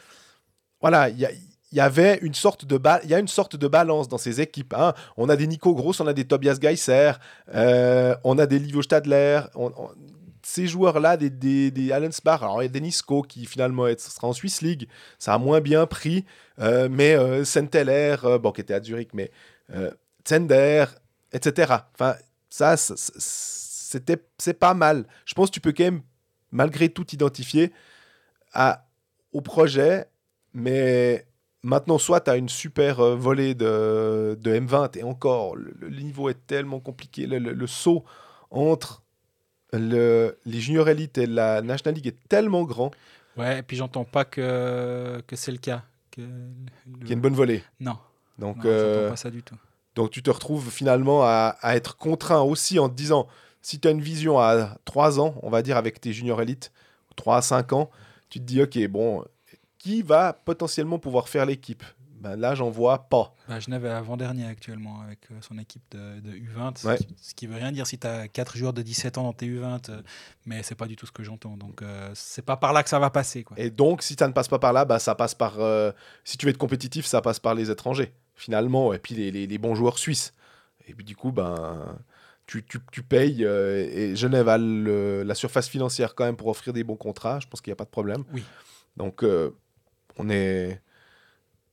voilà 0.80 1.08
il 1.08 1.18
y, 1.18 1.26
a- 1.26 1.84
avait 1.84 2.18
une 2.22 2.34
sorte 2.34 2.64
de 2.64 2.80
il 3.04 3.10
y 3.10 3.14
a 3.14 3.18
une 3.20 3.28
sorte 3.28 3.54
de 3.54 3.68
balance 3.68 4.08
dans 4.08 4.18
ces 4.18 4.40
équipes. 4.40 4.74
hein. 4.76 4.92
On 5.16 5.28
a 5.28 5.36
des 5.36 5.46
Nico 5.46 5.72
Gross, 5.74 6.00
on 6.00 6.06
a 6.08 6.12
des 6.14 6.24
Tobias 6.24 6.58
Geisser, 6.60 7.12
euh, 7.54 8.16
on 8.24 8.38
a 8.38 8.46
des 8.46 8.58
Livio 8.58 8.82
Stadler. 8.82 9.40
on- 9.54 9.72
ces 10.50 10.66
joueurs-là, 10.66 11.16
des, 11.16 11.30
des, 11.30 11.70
des 11.70 11.92
Allensbach, 11.92 12.42
alors 12.42 12.60
il 12.60 12.66
y 12.66 12.68
a 12.68 12.72
Denisco 12.72 13.22
qui 13.22 13.46
finalement 13.46 13.86
sera 13.96 14.26
en 14.26 14.32
Swiss 14.32 14.62
League, 14.62 14.88
ça 15.18 15.34
a 15.34 15.38
moins 15.38 15.60
bien 15.60 15.86
pris, 15.86 16.24
euh, 16.58 16.88
mais 16.90 17.14
euh, 17.14 17.44
Senteller, 17.44 18.16
euh, 18.24 18.38
bon, 18.38 18.50
qui 18.50 18.60
était 18.60 18.74
à 18.74 18.82
Zurich, 18.82 19.14
mais 19.14 19.30
euh, 19.72 19.92
Zender, 20.28 20.86
etc. 21.32 21.72
Enfin, 21.94 22.16
ça, 22.48 22.76
c'était, 22.76 24.20
c'est 24.38 24.58
pas 24.58 24.74
mal. 24.74 25.06
Je 25.24 25.34
pense 25.34 25.50
que 25.50 25.54
tu 25.54 25.60
peux 25.60 25.72
quand 25.72 25.84
même, 25.84 26.02
malgré 26.50 26.88
tout, 26.88 27.06
identifier 27.12 27.72
à, 28.52 28.88
au 29.32 29.42
projet, 29.42 30.06
mais 30.52 31.26
maintenant, 31.62 31.98
soit 31.98 32.22
tu 32.22 32.30
as 32.30 32.36
une 32.36 32.48
super 32.48 33.16
volée 33.16 33.54
de, 33.54 34.36
de 34.40 34.50
M20, 34.52 34.98
et 34.98 35.04
encore, 35.04 35.54
le, 35.54 35.90
niveau 35.90 36.28
est 36.28 36.44
tellement 36.48 36.80
compliqué, 36.80 37.26
le 37.28 37.66
saut 37.68 38.04
entre 38.50 39.04
le, 39.72 40.38
les 40.44 40.60
juniors 40.60 40.88
élites 40.88 41.18
et 41.18 41.26
la 41.26 41.62
National 41.62 41.94
League 41.94 42.06
est 42.06 42.28
tellement 42.28 42.62
grand 42.64 42.90
Ouais, 43.36 43.60
et 43.60 43.62
puis 43.62 43.76
j'entends 43.76 44.04
pas 44.04 44.24
que, 44.24 45.22
que 45.26 45.36
c'est 45.36 45.52
le 45.52 45.58
cas. 45.58 45.84
Le- 46.16 46.26
qu'il 46.98 47.08
y 47.08 47.10
a 47.12 47.14
une 47.14 47.20
bonne 47.20 47.34
volée. 47.34 47.62
Non, 47.78 47.96
Donc, 48.38 48.56
non 48.56 48.70
euh, 48.70 49.08
pas 49.08 49.16
ça 49.16 49.30
du 49.30 49.42
tout. 49.42 49.56
Donc 49.94 50.10
tu 50.10 50.22
te 50.22 50.30
retrouves 50.30 50.70
finalement 50.70 51.22
à, 51.24 51.56
à 51.60 51.76
être 51.76 51.96
contraint 51.96 52.40
aussi 52.40 52.78
en 52.78 52.88
te 52.88 52.94
disant, 52.94 53.28
si 53.62 53.78
tu 53.80 53.88
as 53.88 53.90
une 53.92 54.00
vision 54.00 54.38
à 54.38 54.76
3 54.84 55.20
ans, 55.20 55.34
on 55.42 55.50
va 55.50 55.62
dire 55.62 55.76
avec 55.76 56.00
tes 56.00 56.12
juniors 56.12 56.40
élites, 56.42 56.72
3 57.16 57.36
à 57.38 57.42
5 57.42 57.72
ans, 57.72 57.90
tu 58.28 58.38
te 58.40 58.44
dis, 58.44 58.62
ok, 58.62 58.86
bon, 58.88 59.24
qui 59.78 60.02
va 60.02 60.32
potentiellement 60.32 60.98
pouvoir 60.98 61.28
faire 61.28 61.46
l'équipe? 61.46 61.84
Ben 62.20 62.36
Là, 62.36 62.54
j'en 62.54 62.70
vois 62.70 63.08
pas. 63.08 63.34
Bah, 63.48 63.58
Genève 63.60 63.84
est 63.86 63.90
avant-dernier 63.90 64.46
actuellement 64.46 65.00
avec 65.00 65.18
euh, 65.30 65.34
son 65.40 65.58
équipe 65.58 65.82
de, 65.90 66.20
de 66.20 66.30
U20. 66.32 66.78
ce 66.78 66.86
Ouais. 66.86 66.96
qui- 66.98 67.06
Ce 67.20 67.34
qui 67.34 67.46
veut 67.46 67.56
rien 67.56 67.72
dire 67.72 67.86
si 67.86 67.98
tu 67.98 68.06
as 68.06 68.28
4 68.28 68.56
joueurs 68.56 68.72
de 68.72 68.82
17 68.82 69.18
ans 69.18 69.22
dans 69.24 69.32
tes 69.32 69.46
U20, 69.46 69.90
euh, 69.90 70.02
mais 70.46 70.62
c'est 70.62 70.74
pas 70.74 70.86
du 70.86 70.96
tout 70.96 71.06
ce 71.06 71.12
que 71.12 71.22
j'entends. 71.22 71.56
Donc 71.56 71.82
euh, 71.82 72.10
c'est 72.14 72.44
pas 72.44 72.56
par 72.56 72.72
là 72.72 72.82
que 72.82 72.88
ça 72.90 72.98
va 72.98 73.10
passer. 73.10 73.42
Quoi. 73.44 73.58
Et 73.58 73.70
donc, 73.70 74.02
si 74.02 74.14
ça 74.18 74.28
ne 74.28 74.32
passe 74.32 74.48
pas 74.48 74.58
par 74.58 74.72
là, 74.72 74.84
bah, 74.84 74.98
ça 74.98 75.14
passe 75.14 75.34
par... 75.34 75.60
euh, 75.60 75.90
si 76.24 76.36
tu 76.38 76.46
veux 76.46 76.50
être 76.50 76.58
compétitif, 76.58 77.06
ça 77.06 77.20
passe 77.22 77.40
par 77.40 77.54
les 77.54 77.70
étrangers, 77.70 78.12
finalement, 78.34 78.92
et 78.92 78.98
puis 78.98 79.14
les, 79.14 79.30
les- 79.30 79.46
les 79.46 79.58
bons 79.58 79.74
joueurs 79.74 79.98
suisses. 79.98 80.32
Et 80.86 80.94
puis 80.94 81.04
du 81.04 81.16
coup, 81.16 81.32
ben... 81.32 81.98
Tu, 82.46 82.64
tu, 82.64 82.80
tu 82.90 83.04
payes 83.04 83.44
euh, 83.44 83.76
et 83.92 84.16
Genève 84.16 84.48
a 84.48 84.58
le- 84.58 85.22
la 85.22 85.36
surface 85.36 85.68
financière 85.68 86.16
quand 86.16 86.24
même 86.24 86.34
pour 86.36 86.48
offrir 86.48 86.72
des 86.72 86.82
bons 86.82 86.96
contrats. 86.96 87.38
Je 87.38 87.46
pense 87.46 87.60
qu'il 87.60 87.70
n'y 87.70 87.74
a 87.74 87.76
pas 87.76 87.84
de 87.84 87.90
problème. 87.90 88.24
Oui. 88.32 88.42
Donc, 88.96 89.22
on 90.18 90.28
est. 90.28 90.82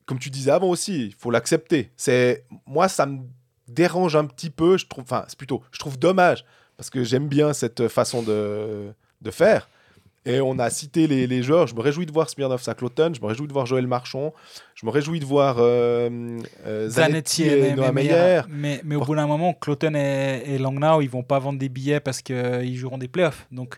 Comme 0.07 0.17
tu 0.19 0.29
disais 0.31 0.49
avant 0.51 0.69
aussi, 0.69 1.05
il 1.07 1.13
faut 1.13 1.29
l'accepter. 1.29 1.91
C'est 1.95 2.43
Moi, 2.65 2.87
ça 2.87 3.05
me 3.05 3.19
dérange 3.67 4.15
un 4.15 4.25
petit 4.25 4.49
peu. 4.49 4.77
Je 4.77 4.87
trouve... 4.87 5.03
Enfin, 5.03 5.25
c'est 5.27 5.37
plutôt. 5.37 5.61
Je 5.71 5.77
trouve 5.77 5.99
dommage 5.99 6.43
parce 6.77 6.89
que 6.89 7.03
j'aime 7.03 7.27
bien 7.27 7.53
cette 7.53 7.87
façon 7.89 8.23
de, 8.23 8.87
de 9.21 9.31
faire. 9.31 9.69
Et 10.25 10.41
on 10.41 10.59
a 10.59 10.69
cité 10.69 11.07
les, 11.07 11.25
les 11.25 11.41
joueurs. 11.41 11.67
Je 11.67 11.75
me 11.75 11.79
réjouis 11.79 12.05
de 12.05 12.11
voir 12.11 12.29
Smirnov 12.29 12.61
Sakloten. 12.61 13.15
Je 13.15 13.21
me 13.21 13.27
réjouis 13.27 13.47
de 13.47 13.53
voir 13.53 13.65
Joël 13.65 13.87
Marchand. 13.87 14.33
Je 14.75 14.85
me 14.85 14.91
réjouis 14.91 15.21
de 15.21 15.25
voir 15.25 15.55
euh, 15.59 16.09
euh, 16.65 16.89
Zanetti 16.89 17.43
et 17.43 17.61
Noah 17.75 17.91
Meyer. 17.93 18.41
Mais, 18.49 18.81
mais 18.83 18.95
au 18.95 19.05
bout 19.05 19.15
d'un 19.15 19.27
moment, 19.27 19.53
Cloten 19.53 19.95
et, 19.95 20.43
et 20.45 20.57
Langnau, 20.57 20.99
ils 21.01 21.09
vont 21.09 21.23
pas 21.23 21.39
vendre 21.39 21.59
des 21.59 21.69
billets 21.69 22.01
parce 22.01 22.21
qu'ils 22.21 22.75
joueront 22.75 22.97
des 22.97 23.07
playoffs. 23.07 23.47
Donc, 23.53 23.77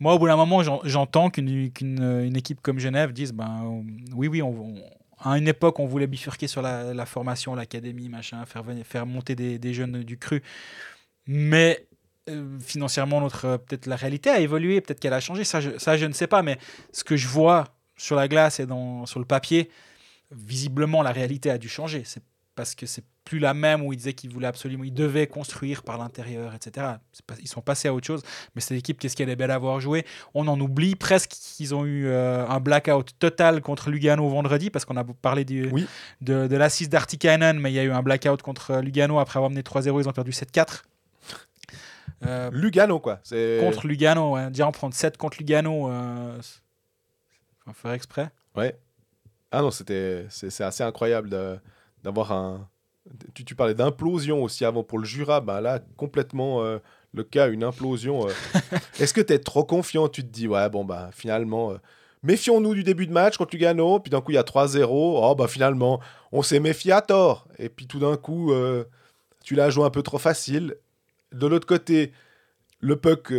moi, 0.00 0.14
au 0.14 0.18
bout 0.18 0.28
d'un 0.28 0.36
moment, 0.36 0.62
j'en- 0.62 0.80
j'entends 0.84 1.28
qu'une 1.28 1.70
qu'une- 1.70 2.22
une 2.24 2.36
équipe 2.36 2.60
comme 2.62 2.78
Genève 2.78 3.12
dise 3.12 3.32
ben, 3.32 3.60
euh, 3.64 3.82
oui, 4.14 4.28
oui, 4.28 4.40
on, 4.42 4.48
on- 4.50 4.82
à 5.24 5.38
une 5.38 5.48
époque, 5.48 5.78
on 5.78 5.86
voulait 5.86 6.06
bifurquer 6.06 6.46
sur 6.48 6.62
la, 6.62 7.06
formation, 7.06 7.54
l'académie, 7.54 8.08
machin, 8.08 8.44
faire, 8.46 9.06
monter 9.06 9.34
des, 9.34 9.74
jeunes 9.74 10.02
du 10.02 10.18
cru. 10.18 10.42
Mais 11.26 11.86
euh, 12.28 12.58
financièrement, 12.60 13.20
notre 13.20 13.44
euh, 13.44 13.58
peut-être 13.58 13.86
la 13.86 13.96
réalité 13.96 14.30
a 14.30 14.40
évolué, 14.40 14.80
peut-être 14.80 15.00
qu'elle 15.00 15.12
a 15.12 15.20
changé. 15.20 15.44
Ça 15.44 15.60
je, 15.60 16.06
ne 16.06 16.12
sais 16.12 16.26
pas. 16.26 16.42
Mais 16.42 16.58
ce 16.92 17.04
que 17.04 17.16
je 17.16 17.28
vois 17.28 17.76
sur 17.96 18.16
la 18.16 18.26
glace 18.26 18.58
et 18.58 18.66
dans, 18.66 19.06
sur 19.06 19.20
le 19.20 19.26
papier, 19.26 19.70
visiblement, 20.32 21.02
la 21.02 21.12
réalité 21.12 21.50
a 21.50 21.58
dû 21.58 21.68
changer. 21.68 22.02
Parce 22.54 22.74
que 22.74 22.86
c'est 22.86 23.04
plus 23.24 23.38
la 23.38 23.54
même 23.54 23.82
où 23.82 23.92
ils 23.92 23.96
disaient 23.96 24.12
qu'ils 24.12 24.30
voulaient 24.30 24.48
absolument, 24.48 24.82
ils 24.84 24.92
devaient 24.92 25.26
construire 25.28 25.82
par 25.84 25.96
l'intérieur, 25.96 26.52
etc. 26.54 26.86
Ils 27.40 27.48
sont 27.48 27.60
passés 27.62 27.88
à 27.88 27.94
autre 27.94 28.06
chose. 28.06 28.22
Mais 28.54 28.60
cette 28.60 28.76
équipe, 28.76 28.98
qu'est-ce 28.98 29.14
qu'elle 29.16 29.30
est 29.30 29.36
belle 29.36 29.52
à 29.52 29.58
voir 29.58 29.80
jouer. 29.80 30.04
On 30.34 30.46
en 30.48 30.60
oublie 30.60 30.96
presque 30.96 31.30
qu'ils 31.30 31.74
ont 31.74 31.84
eu 31.86 32.06
euh, 32.06 32.46
un 32.46 32.58
blackout 32.60 33.12
total 33.18 33.62
contre 33.62 33.90
Lugano 33.90 34.28
vendredi, 34.28 34.70
parce 34.70 34.84
qu'on 34.84 34.96
a 34.96 35.04
parlé 35.04 35.44
du, 35.44 35.68
Oui. 35.70 35.86
de, 36.20 36.46
de 36.48 36.56
l'assise 36.56 36.88
d'Artikainen, 36.88 37.58
mais 37.60 37.70
il 37.70 37.74
y 37.74 37.78
a 37.78 37.84
eu 37.84 37.92
un 37.92 38.02
blackout 38.02 38.42
contre 38.42 38.78
Lugano 38.80 39.18
après 39.20 39.38
avoir 39.38 39.50
mené 39.50 39.62
3-0, 39.62 40.00
ils 40.02 40.08
ont 40.08 40.12
perdu 40.12 40.32
7-4. 40.32 40.82
Euh, 42.26 42.50
Lugano, 42.52 43.00
quoi. 43.00 43.20
Contre 43.60 43.86
Lugano, 43.86 44.34
ouais. 44.34 44.48
déjà 44.48 44.66
en 44.66 44.72
prendre 44.72 44.94
7 44.94 45.16
contre 45.16 45.38
Lugano, 45.38 45.90
euh, 45.90 46.38
faut 47.64 47.72
faire 47.72 47.92
exprès. 47.92 48.30
Ouais. 48.56 48.76
Ah 49.50 49.60
non, 49.62 49.70
c'était, 49.70 50.26
c'est 50.28 50.64
assez 50.64 50.82
incroyable 50.82 51.28
de- 51.30 51.58
d'avoir 52.02 52.32
un. 52.32 52.68
Tu, 53.34 53.44
tu 53.44 53.54
parlais 53.56 53.74
d'implosion 53.74 54.42
aussi 54.44 54.64
avant 54.64 54.84
pour 54.84 54.98
le 54.98 55.04
Jura. 55.04 55.40
Ben 55.40 55.60
là, 55.60 55.80
complètement 55.96 56.62
euh, 56.62 56.78
le 57.12 57.24
cas, 57.24 57.48
une 57.48 57.64
implosion. 57.64 58.28
euh. 58.28 58.32
Est-ce 59.00 59.12
que 59.12 59.20
tu 59.20 59.32
es 59.32 59.38
trop 59.38 59.64
confiant? 59.64 60.08
Tu 60.08 60.22
te 60.22 60.28
dis, 60.28 60.46
ouais, 60.46 60.68
bon, 60.70 60.84
bah 60.84 61.10
finalement, 61.12 61.72
euh, 61.72 61.76
méfions-nous 62.22 62.74
du 62.74 62.84
début 62.84 63.06
de 63.08 63.12
match 63.12 63.36
contre 63.36 63.54
Lugano. 63.56 63.98
Puis 63.98 64.10
d'un 64.10 64.20
coup, 64.20 64.30
il 64.30 64.34
y 64.34 64.38
a 64.38 64.42
3-0. 64.44 64.86
Oh, 64.88 65.34
bah 65.34 65.48
finalement, 65.48 66.00
on 66.30 66.42
s'est 66.42 66.60
méfié 66.60 66.92
à 66.92 67.00
tort. 67.02 67.48
Et 67.58 67.68
puis 67.68 67.86
tout 67.88 67.98
d'un 67.98 68.16
coup, 68.16 68.52
tu 69.44 69.54
l'as 69.56 69.70
joué 69.70 69.84
un 69.84 69.90
peu 69.90 70.02
trop 70.02 70.18
facile. 70.18 70.76
De 71.32 71.46
l'autre 71.46 71.66
côté, 71.66 72.12
le 72.80 72.94
puck, 72.96 73.32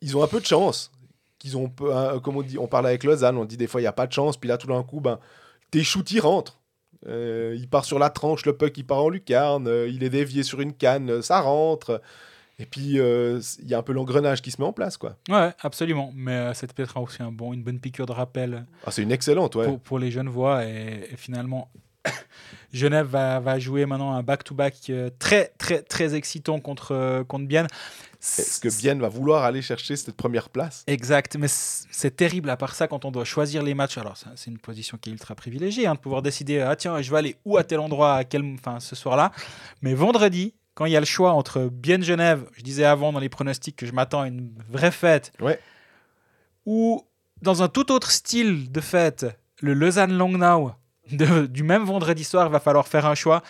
ils 0.00 0.16
ont 0.16 0.22
un 0.22 0.26
peu 0.26 0.40
de 0.40 0.46
chance. 0.46 0.90
Qu'ils 1.38 1.56
ont, 1.56 1.68
peu- 1.68 2.18
comme 2.20 2.36
on 2.36 2.42
dit, 2.42 2.58
on 2.58 2.66
parle 2.66 2.86
avec 2.86 3.04
Lausanne, 3.04 3.36
on 3.36 3.44
dit 3.44 3.56
des 3.56 3.66
fois 3.68 3.80
il 3.80 3.84
n'y 3.84 3.88
a 3.88 3.92
pas 3.92 4.06
de 4.08 4.12
chance, 4.12 4.36
puis 4.36 4.48
là 4.48 4.56
tout 4.58 4.66
d'un 4.66 4.82
coup, 4.82 5.00
ben, 5.00 5.20
tes 5.70 5.84
shoots 5.84 6.10
ils 6.10 6.18
rentrent. 6.20 6.57
Euh, 7.06 7.54
il 7.56 7.68
part 7.68 7.84
sur 7.84 7.98
la 7.98 8.10
tranche, 8.10 8.44
le 8.44 8.56
puck 8.56 8.76
il 8.76 8.84
part 8.84 9.04
en 9.04 9.08
lucarne, 9.08 9.68
euh, 9.68 9.88
il 9.88 10.02
est 10.02 10.10
dévié 10.10 10.42
sur 10.42 10.60
une 10.60 10.72
canne, 10.72 11.10
euh, 11.10 11.22
ça 11.22 11.40
rentre. 11.40 12.00
Et 12.60 12.66
puis 12.66 12.96
il 12.98 13.68
y 13.68 13.74
a 13.74 13.78
un 13.78 13.82
peu 13.82 13.92
l'engrenage 13.92 14.42
qui 14.42 14.50
se 14.50 14.60
met 14.60 14.66
en 14.66 14.72
place, 14.72 14.96
quoi. 14.96 15.16
Ouais, 15.28 15.52
absolument. 15.60 16.12
Mais 16.16 16.52
c'était 16.54 16.74
peut-être 16.74 16.96
aussi 17.00 17.22
un 17.22 17.30
bon, 17.30 17.52
une 17.52 17.62
bonne 17.62 17.78
piqûre 17.78 18.06
de 18.06 18.10
rappel 18.10 18.66
Ah, 18.84 18.90
c'est 18.90 19.02
une 19.04 19.12
excellente, 19.12 19.54
ouais. 19.54 19.66
pour, 19.66 19.78
pour 19.78 19.98
les 20.00 20.10
jeunes 20.10 20.28
voix. 20.28 20.64
Et, 20.64 21.08
et 21.12 21.16
finalement, 21.16 21.70
Genève 22.72 23.06
va, 23.06 23.38
va 23.38 23.60
jouer 23.60 23.86
maintenant 23.86 24.12
un 24.12 24.24
back-to-back 24.24 24.90
très, 25.20 25.52
très, 25.56 25.82
très 25.82 26.16
excitant 26.16 26.58
contre, 26.58 27.22
contre 27.28 27.46
Bienne. 27.46 27.68
Est-ce 28.20 28.58
que 28.60 28.68
Bienne 28.68 29.00
va 29.00 29.08
vouloir 29.08 29.44
aller 29.44 29.62
chercher 29.62 29.94
cette 29.94 30.16
première 30.16 30.48
place? 30.48 30.82
Exact, 30.88 31.36
mais 31.36 31.46
c'est 31.48 32.16
terrible 32.16 32.50
à 32.50 32.56
part 32.56 32.74
ça 32.74 32.88
quand 32.88 33.04
on 33.04 33.12
doit 33.12 33.24
choisir 33.24 33.62
les 33.62 33.74
matchs. 33.74 33.96
Alors, 33.98 34.16
c'est 34.34 34.50
une 34.50 34.58
position 34.58 34.98
qui 34.98 35.10
est 35.10 35.12
ultra 35.12 35.34
privilégiée 35.36 35.86
hein, 35.86 35.94
de 35.94 36.00
pouvoir 36.00 36.22
décider 36.22 36.60
ah 36.60 36.74
tiens, 36.74 37.00
je 37.00 37.10
vais 37.10 37.16
aller 37.18 37.36
où 37.44 37.56
à 37.56 37.64
tel 37.64 37.78
endroit, 37.78 38.14
à 38.14 38.24
quel, 38.24 38.42
enfin, 38.54 38.80
ce 38.80 38.96
soir-là. 38.96 39.30
Mais 39.82 39.94
vendredi, 39.94 40.54
quand 40.74 40.84
il 40.86 40.92
y 40.92 40.96
a 40.96 41.00
le 41.00 41.06
choix 41.06 41.32
entre 41.32 41.68
Bienne 41.72 42.02
Genève, 42.02 42.44
je 42.56 42.62
disais 42.62 42.84
avant 42.84 43.12
dans 43.12 43.20
les 43.20 43.28
pronostics 43.28 43.76
que 43.76 43.86
je 43.86 43.92
m'attends 43.92 44.22
à 44.22 44.26
une 44.28 44.52
vraie 44.68 44.90
fête, 44.92 45.32
Ouais. 45.40 45.60
ou 46.66 47.04
dans 47.42 47.62
un 47.62 47.68
tout 47.68 47.92
autre 47.92 48.10
style 48.10 48.70
de 48.70 48.80
fête, 48.80 49.26
le 49.60 49.74
Lausanne 49.74 50.12
Langnau 50.16 50.72
de- 51.12 51.46
du 51.46 51.62
même 51.62 51.84
vendredi 51.84 52.24
soir, 52.24 52.46
il 52.48 52.52
va 52.52 52.60
falloir 52.60 52.86
faire 52.88 53.06
un 53.06 53.14
choix. 53.14 53.42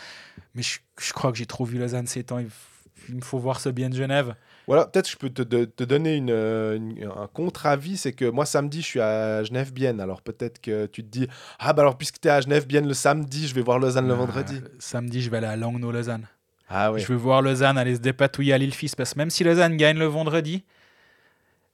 Mais 0.54 0.62
je, 0.62 0.78
je 1.00 1.12
crois 1.12 1.32
que 1.32 1.38
j'ai 1.38 1.46
trop 1.46 1.64
vu 1.64 1.78
Lausanne 1.78 2.06
ces 2.06 2.22
temps. 2.24 2.38
Il, 2.38 3.14
me 3.14 3.20
faut 3.22 3.38
voir 3.38 3.60
ce 3.60 3.68
Bienne 3.70 3.94
Genève. 3.94 4.34
Voilà, 4.68 4.86
peut-être 4.86 5.10
je 5.10 5.16
peux 5.16 5.30
te, 5.30 5.42
te 5.42 5.82
donner 5.84 6.14
une, 6.14 6.30
euh, 6.30 6.76
une- 6.76 7.02
un 7.04 7.26
contre-avis, 7.26 7.96
c'est 7.96 8.12
que 8.12 8.26
moi 8.26 8.44
samedi 8.46 8.82
je 8.82 8.86
suis 8.86 9.00
à 9.00 9.42
Genève-Bienne, 9.42 9.98
alors 10.00 10.22
peut-être 10.22 10.60
que 10.60 10.86
tu 10.86 11.02
te 11.02 11.08
dis, 11.08 11.26
ah 11.58 11.72
bah 11.72 11.82
alors 11.82 11.96
puisque 11.96 12.20
tu 12.20 12.28
es 12.28 12.30
à 12.30 12.40
Genève-Bienne 12.42 12.86
le 12.86 12.94
samedi, 12.94 13.48
je 13.48 13.54
vais 13.54 13.62
voir 13.62 13.78
Lausanne 13.80 14.06
le 14.06 14.14
vendredi. 14.14 14.60
Euh, 14.62 14.68
samedi, 14.78 15.22
je 15.22 15.30
vais 15.30 15.38
aller 15.38 15.46
à 15.46 15.56
Langnau 15.56 15.90
Lausanne. 15.90 16.26
Ah 16.68 16.92
ouais. 16.92 17.00
Je 17.00 17.06
veux 17.08 17.16
voir 17.16 17.40
Lausanne 17.40 17.78
aller 17.78 17.94
se 17.96 18.00
dépatouiller 18.00 18.52
à 18.52 18.58
l'île-Fils. 18.58 18.94
Parce 18.94 19.14
que 19.14 19.18
même 19.18 19.30
si 19.30 19.42
Lausanne 19.42 19.76
gagne 19.78 19.98
le 19.98 20.04
vendredi, 20.04 20.64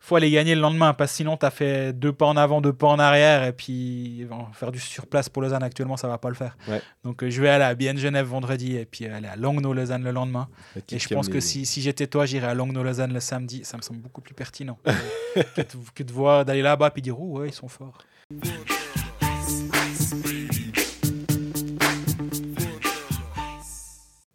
faut 0.04 0.16
aller 0.16 0.30
gagner 0.30 0.54
le 0.54 0.60
lendemain. 0.60 0.92
Parce 0.92 1.12
que 1.12 1.16
sinon, 1.16 1.38
tu 1.38 1.46
as 1.46 1.50
fait 1.50 1.92
deux 1.94 2.12
pas 2.12 2.26
en 2.26 2.36
avant, 2.36 2.60
deux 2.60 2.74
pas 2.74 2.88
en 2.88 2.98
arrière. 2.98 3.42
Et 3.44 3.52
puis, 3.52 4.26
bon, 4.28 4.46
faire 4.52 4.70
du 4.70 4.78
surplace 4.78 5.30
pour 5.30 5.40
Lausanne 5.40 5.62
actuellement, 5.62 5.96
ça 5.96 6.08
va 6.08 6.18
pas 6.18 6.28
le 6.28 6.34
faire. 6.34 6.58
Ouais. 6.68 6.82
Donc, 7.04 7.22
euh, 7.22 7.30
je 7.30 7.40
vais 7.40 7.48
aller 7.48 7.64
à 7.64 7.74
Bienne 7.74 7.96
Genève 7.96 8.26
vendredi. 8.26 8.76
Et 8.76 8.84
puis, 8.84 9.06
aller 9.06 9.28
à 9.28 9.36
Langnau 9.36 9.72
Lausanne 9.72 10.04
le 10.04 10.10
lendemain. 10.10 10.48
Le 10.76 10.82
Et 10.90 10.98
je 10.98 11.08
pense 11.08 11.30
que 11.30 11.40
si, 11.40 11.64
si 11.64 11.80
j'étais 11.80 12.06
toi, 12.06 12.26
j'irais 12.26 12.48
à 12.48 12.54
Langnau 12.54 12.82
Lausanne 12.82 13.14
le 13.14 13.20
samedi. 13.20 13.64
Ça 13.64 13.78
me 13.78 13.82
semble 13.82 14.00
beaucoup 14.00 14.20
plus 14.20 14.34
pertinent 14.34 14.78
que, 15.34 15.62
de, 15.62 15.66
que 15.94 16.02
de 16.02 16.12
voir 16.12 16.44
d'aller 16.44 16.62
là-bas 16.62 16.90
puis 16.90 17.00
dire, 17.00 17.18
oh, 17.18 17.38
ouais, 17.38 17.48
ils 17.48 17.54
sont 17.54 17.68
forts. 17.68 17.98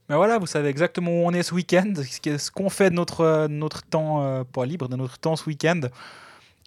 Mais 0.10 0.16
voilà, 0.16 0.40
vous 0.40 0.48
savez 0.48 0.70
exactement 0.70 1.12
où 1.12 1.28
on 1.28 1.32
est 1.32 1.44
ce 1.44 1.54
week-end, 1.54 1.94
ce 1.96 2.50
qu'on 2.52 2.70
fait 2.70 2.90
de 2.90 2.96
notre, 2.96 3.22
euh, 3.22 3.48
notre 3.48 3.84
temps, 3.84 4.24
euh, 4.24 4.44
pas 4.44 4.66
libre, 4.66 4.90
de 4.90 4.96
notre 4.96 5.20
temps 5.20 5.36
ce 5.36 5.46
week-end. 5.46 5.82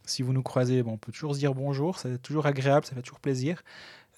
Si 0.05 0.23
vous 0.23 0.33
nous 0.33 0.43
croisez, 0.43 0.83
bon, 0.83 0.93
on 0.93 0.97
peut 0.97 1.11
toujours 1.11 1.35
se 1.35 1.41
dire 1.41 1.53
bonjour, 1.55 1.99
c'est 1.99 2.23
toujours 2.23 2.47
agréable, 2.47 2.87
ça 2.87 2.95
fait 2.95 3.03
toujours 3.03 3.21
plaisir. 3.21 3.63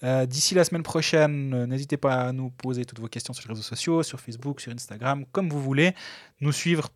Euh, 0.03 0.27
D'ici 0.27 0.53
la 0.53 0.63
semaine 0.63 0.83
prochaine, 0.83 1.65
n'hésitez 1.65 1.97
pas 1.97 2.15
à 2.15 2.31
nous 2.33 2.51
poser 2.51 2.85
toutes 2.85 2.99
vos 2.99 3.07
questions 3.07 3.33
sur 3.33 3.47
les 3.47 3.53
réseaux 3.53 3.63
sociaux, 3.63 4.03
sur 4.03 4.19
Facebook, 4.19 4.61
sur 4.61 4.71
Instagram, 4.71 5.25
comme 5.31 5.49
vous 5.49 5.61
voulez. 5.61 5.95
Nous 6.41 6.51
suivre. 6.51 6.89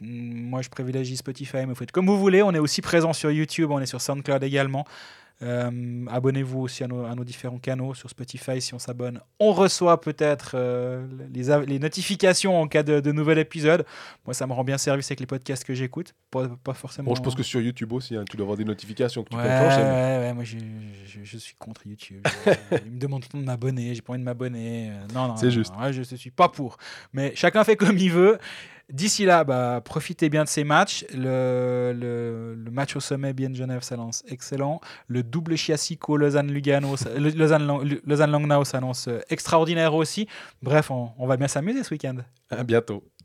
Mm, 0.00 0.48
Moi, 0.48 0.62
je 0.62 0.68
privilégie 0.68 1.16
Spotify, 1.16 1.58
mais 1.58 1.66
vous 1.66 1.74
faites 1.74 1.92
comme 1.92 2.06
vous 2.06 2.18
voulez. 2.18 2.42
On 2.42 2.52
est 2.52 2.58
aussi 2.60 2.82
présent 2.82 3.12
sur 3.12 3.32
YouTube, 3.32 3.70
on 3.72 3.80
est 3.80 3.86
sur 3.86 4.00
SoundCloud 4.00 4.44
également. 4.44 4.84
Euh, 5.42 6.06
Abonnez-vous 6.08 6.60
aussi 6.60 6.84
à 6.84 6.86
nos, 6.86 7.04
à 7.04 7.14
nos 7.14 7.24
différents 7.24 7.58
canaux 7.58 7.92
sur 7.94 8.08
Spotify 8.08 8.60
si 8.60 8.72
on 8.72 8.78
s'abonne. 8.78 9.20
On 9.40 9.52
reçoit 9.52 10.00
peut-être 10.00 10.52
euh, 10.54 11.06
les, 11.32 11.78
notifications 11.78 12.58
en 12.60 12.68
cas 12.68 12.82
de, 12.82 13.00
de 13.00 13.12
nouvel 13.12 13.38
épisode. 13.38 13.84
Moi, 14.24 14.32
ça 14.34 14.46
me 14.46 14.52
rend 14.52 14.64
bien 14.64 14.78
service 14.78 15.06
avec 15.08 15.20
les 15.20 15.26
podcasts 15.26 15.64
que 15.64 15.74
j'écoute. 15.74 16.14
Pas, 16.30 16.48
pas 16.62 16.72
forcément. 16.74 17.10
Bon, 17.10 17.14
je 17.16 17.22
pense 17.22 17.34
que 17.34 17.42
sur 17.42 17.60
YouTube 17.60 17.92
aussi, 17.92 18.16
hein, 18.16 18.24
tu 18.30 18.36
dois 18.36 18.44
avoir 18.44 18.56
des 18.56 18.64
notifications 18.64 19.24
que 19.24 19.30
tu 19.30 19.36
Ouais, 19.36 19.42
peux 19.42 19.48
mais- 19.48 19.58
ouais, 19.76 20.18
ouais, 20.26 20.32
moi 20.34 20.44
je, 20.44 20.56
je, 21.06 21.18
je 21.24 21.38
suis 21.38 21.56
contre 21.56 21.86
YouTube. 21.86 22.24
Il 22.86 22.92
me 22.92 22.98
demande 22.98 23.22
tout 23.22 23.28
le 23.32 23.32
temps 23.32 23.40
de 23.40 23.44
m'abonner, 23.46 23.94
j'ai 23.94 24.02
pas 24.02 24.12
envie 24.12 24.20
de 24.20 24.24
m'abonner. 24.24 24.90
Euh, 24.90 25.06
Non, 25.14 25.28
non, 25.28 25.36
C'est 25.36 25.50
juste. 25.50 25.72
ouais, 25.80 25.92
je 25.92 26.00
ne 26.00 26.16
suis 26.16 26.30
pas 26.30 26.48
pour. 26.48 26.76
Mais 27.12 27.32
chacun 27.34 27.64
fait 27.64 27.76
comme 27.76 27.98
il 27.98 28.10
veut. 28.12 28.38
D'ici 28.90 29.24
là, 29.24 29.44
bah, 29.44 29.80
profitez 29.84 30.28
bien 30.28 30.44
de 30.44 30.48
ces 30.48 30.64
matchs. 30.64 31.04
Le, 31.14 32.56
match 32.70 32.96
au 32.96 33.00
sommet, 33.00 33.32
bien 33.32 33.52
Genève 33.54 33.82
s'annonce 33.82 34.24
excellent. 34.28 34.80
Le 35.06 35.22
double 35.22 35.56
Chiasico 35.56 36.16
Lausanne-Lugano, 36.16 36.96
Lausanne-Langnau 37.16 38.64
s'annonce 38.64 39.08
euh, 39.08 39.20
extraordinaire 39.30 39.94
aussi. 39.94 40.28
Bref, 40.62 40.90
on, 40.90 41.10
on 41.18 41.26
va 41.26 41.36
bien 41.36 41.48
s'amuser 41.48 41.82
ce 41.82 41.94
week-end. 41.94 42.16
À 42.50 42.64
bientôt. 42.64 43.04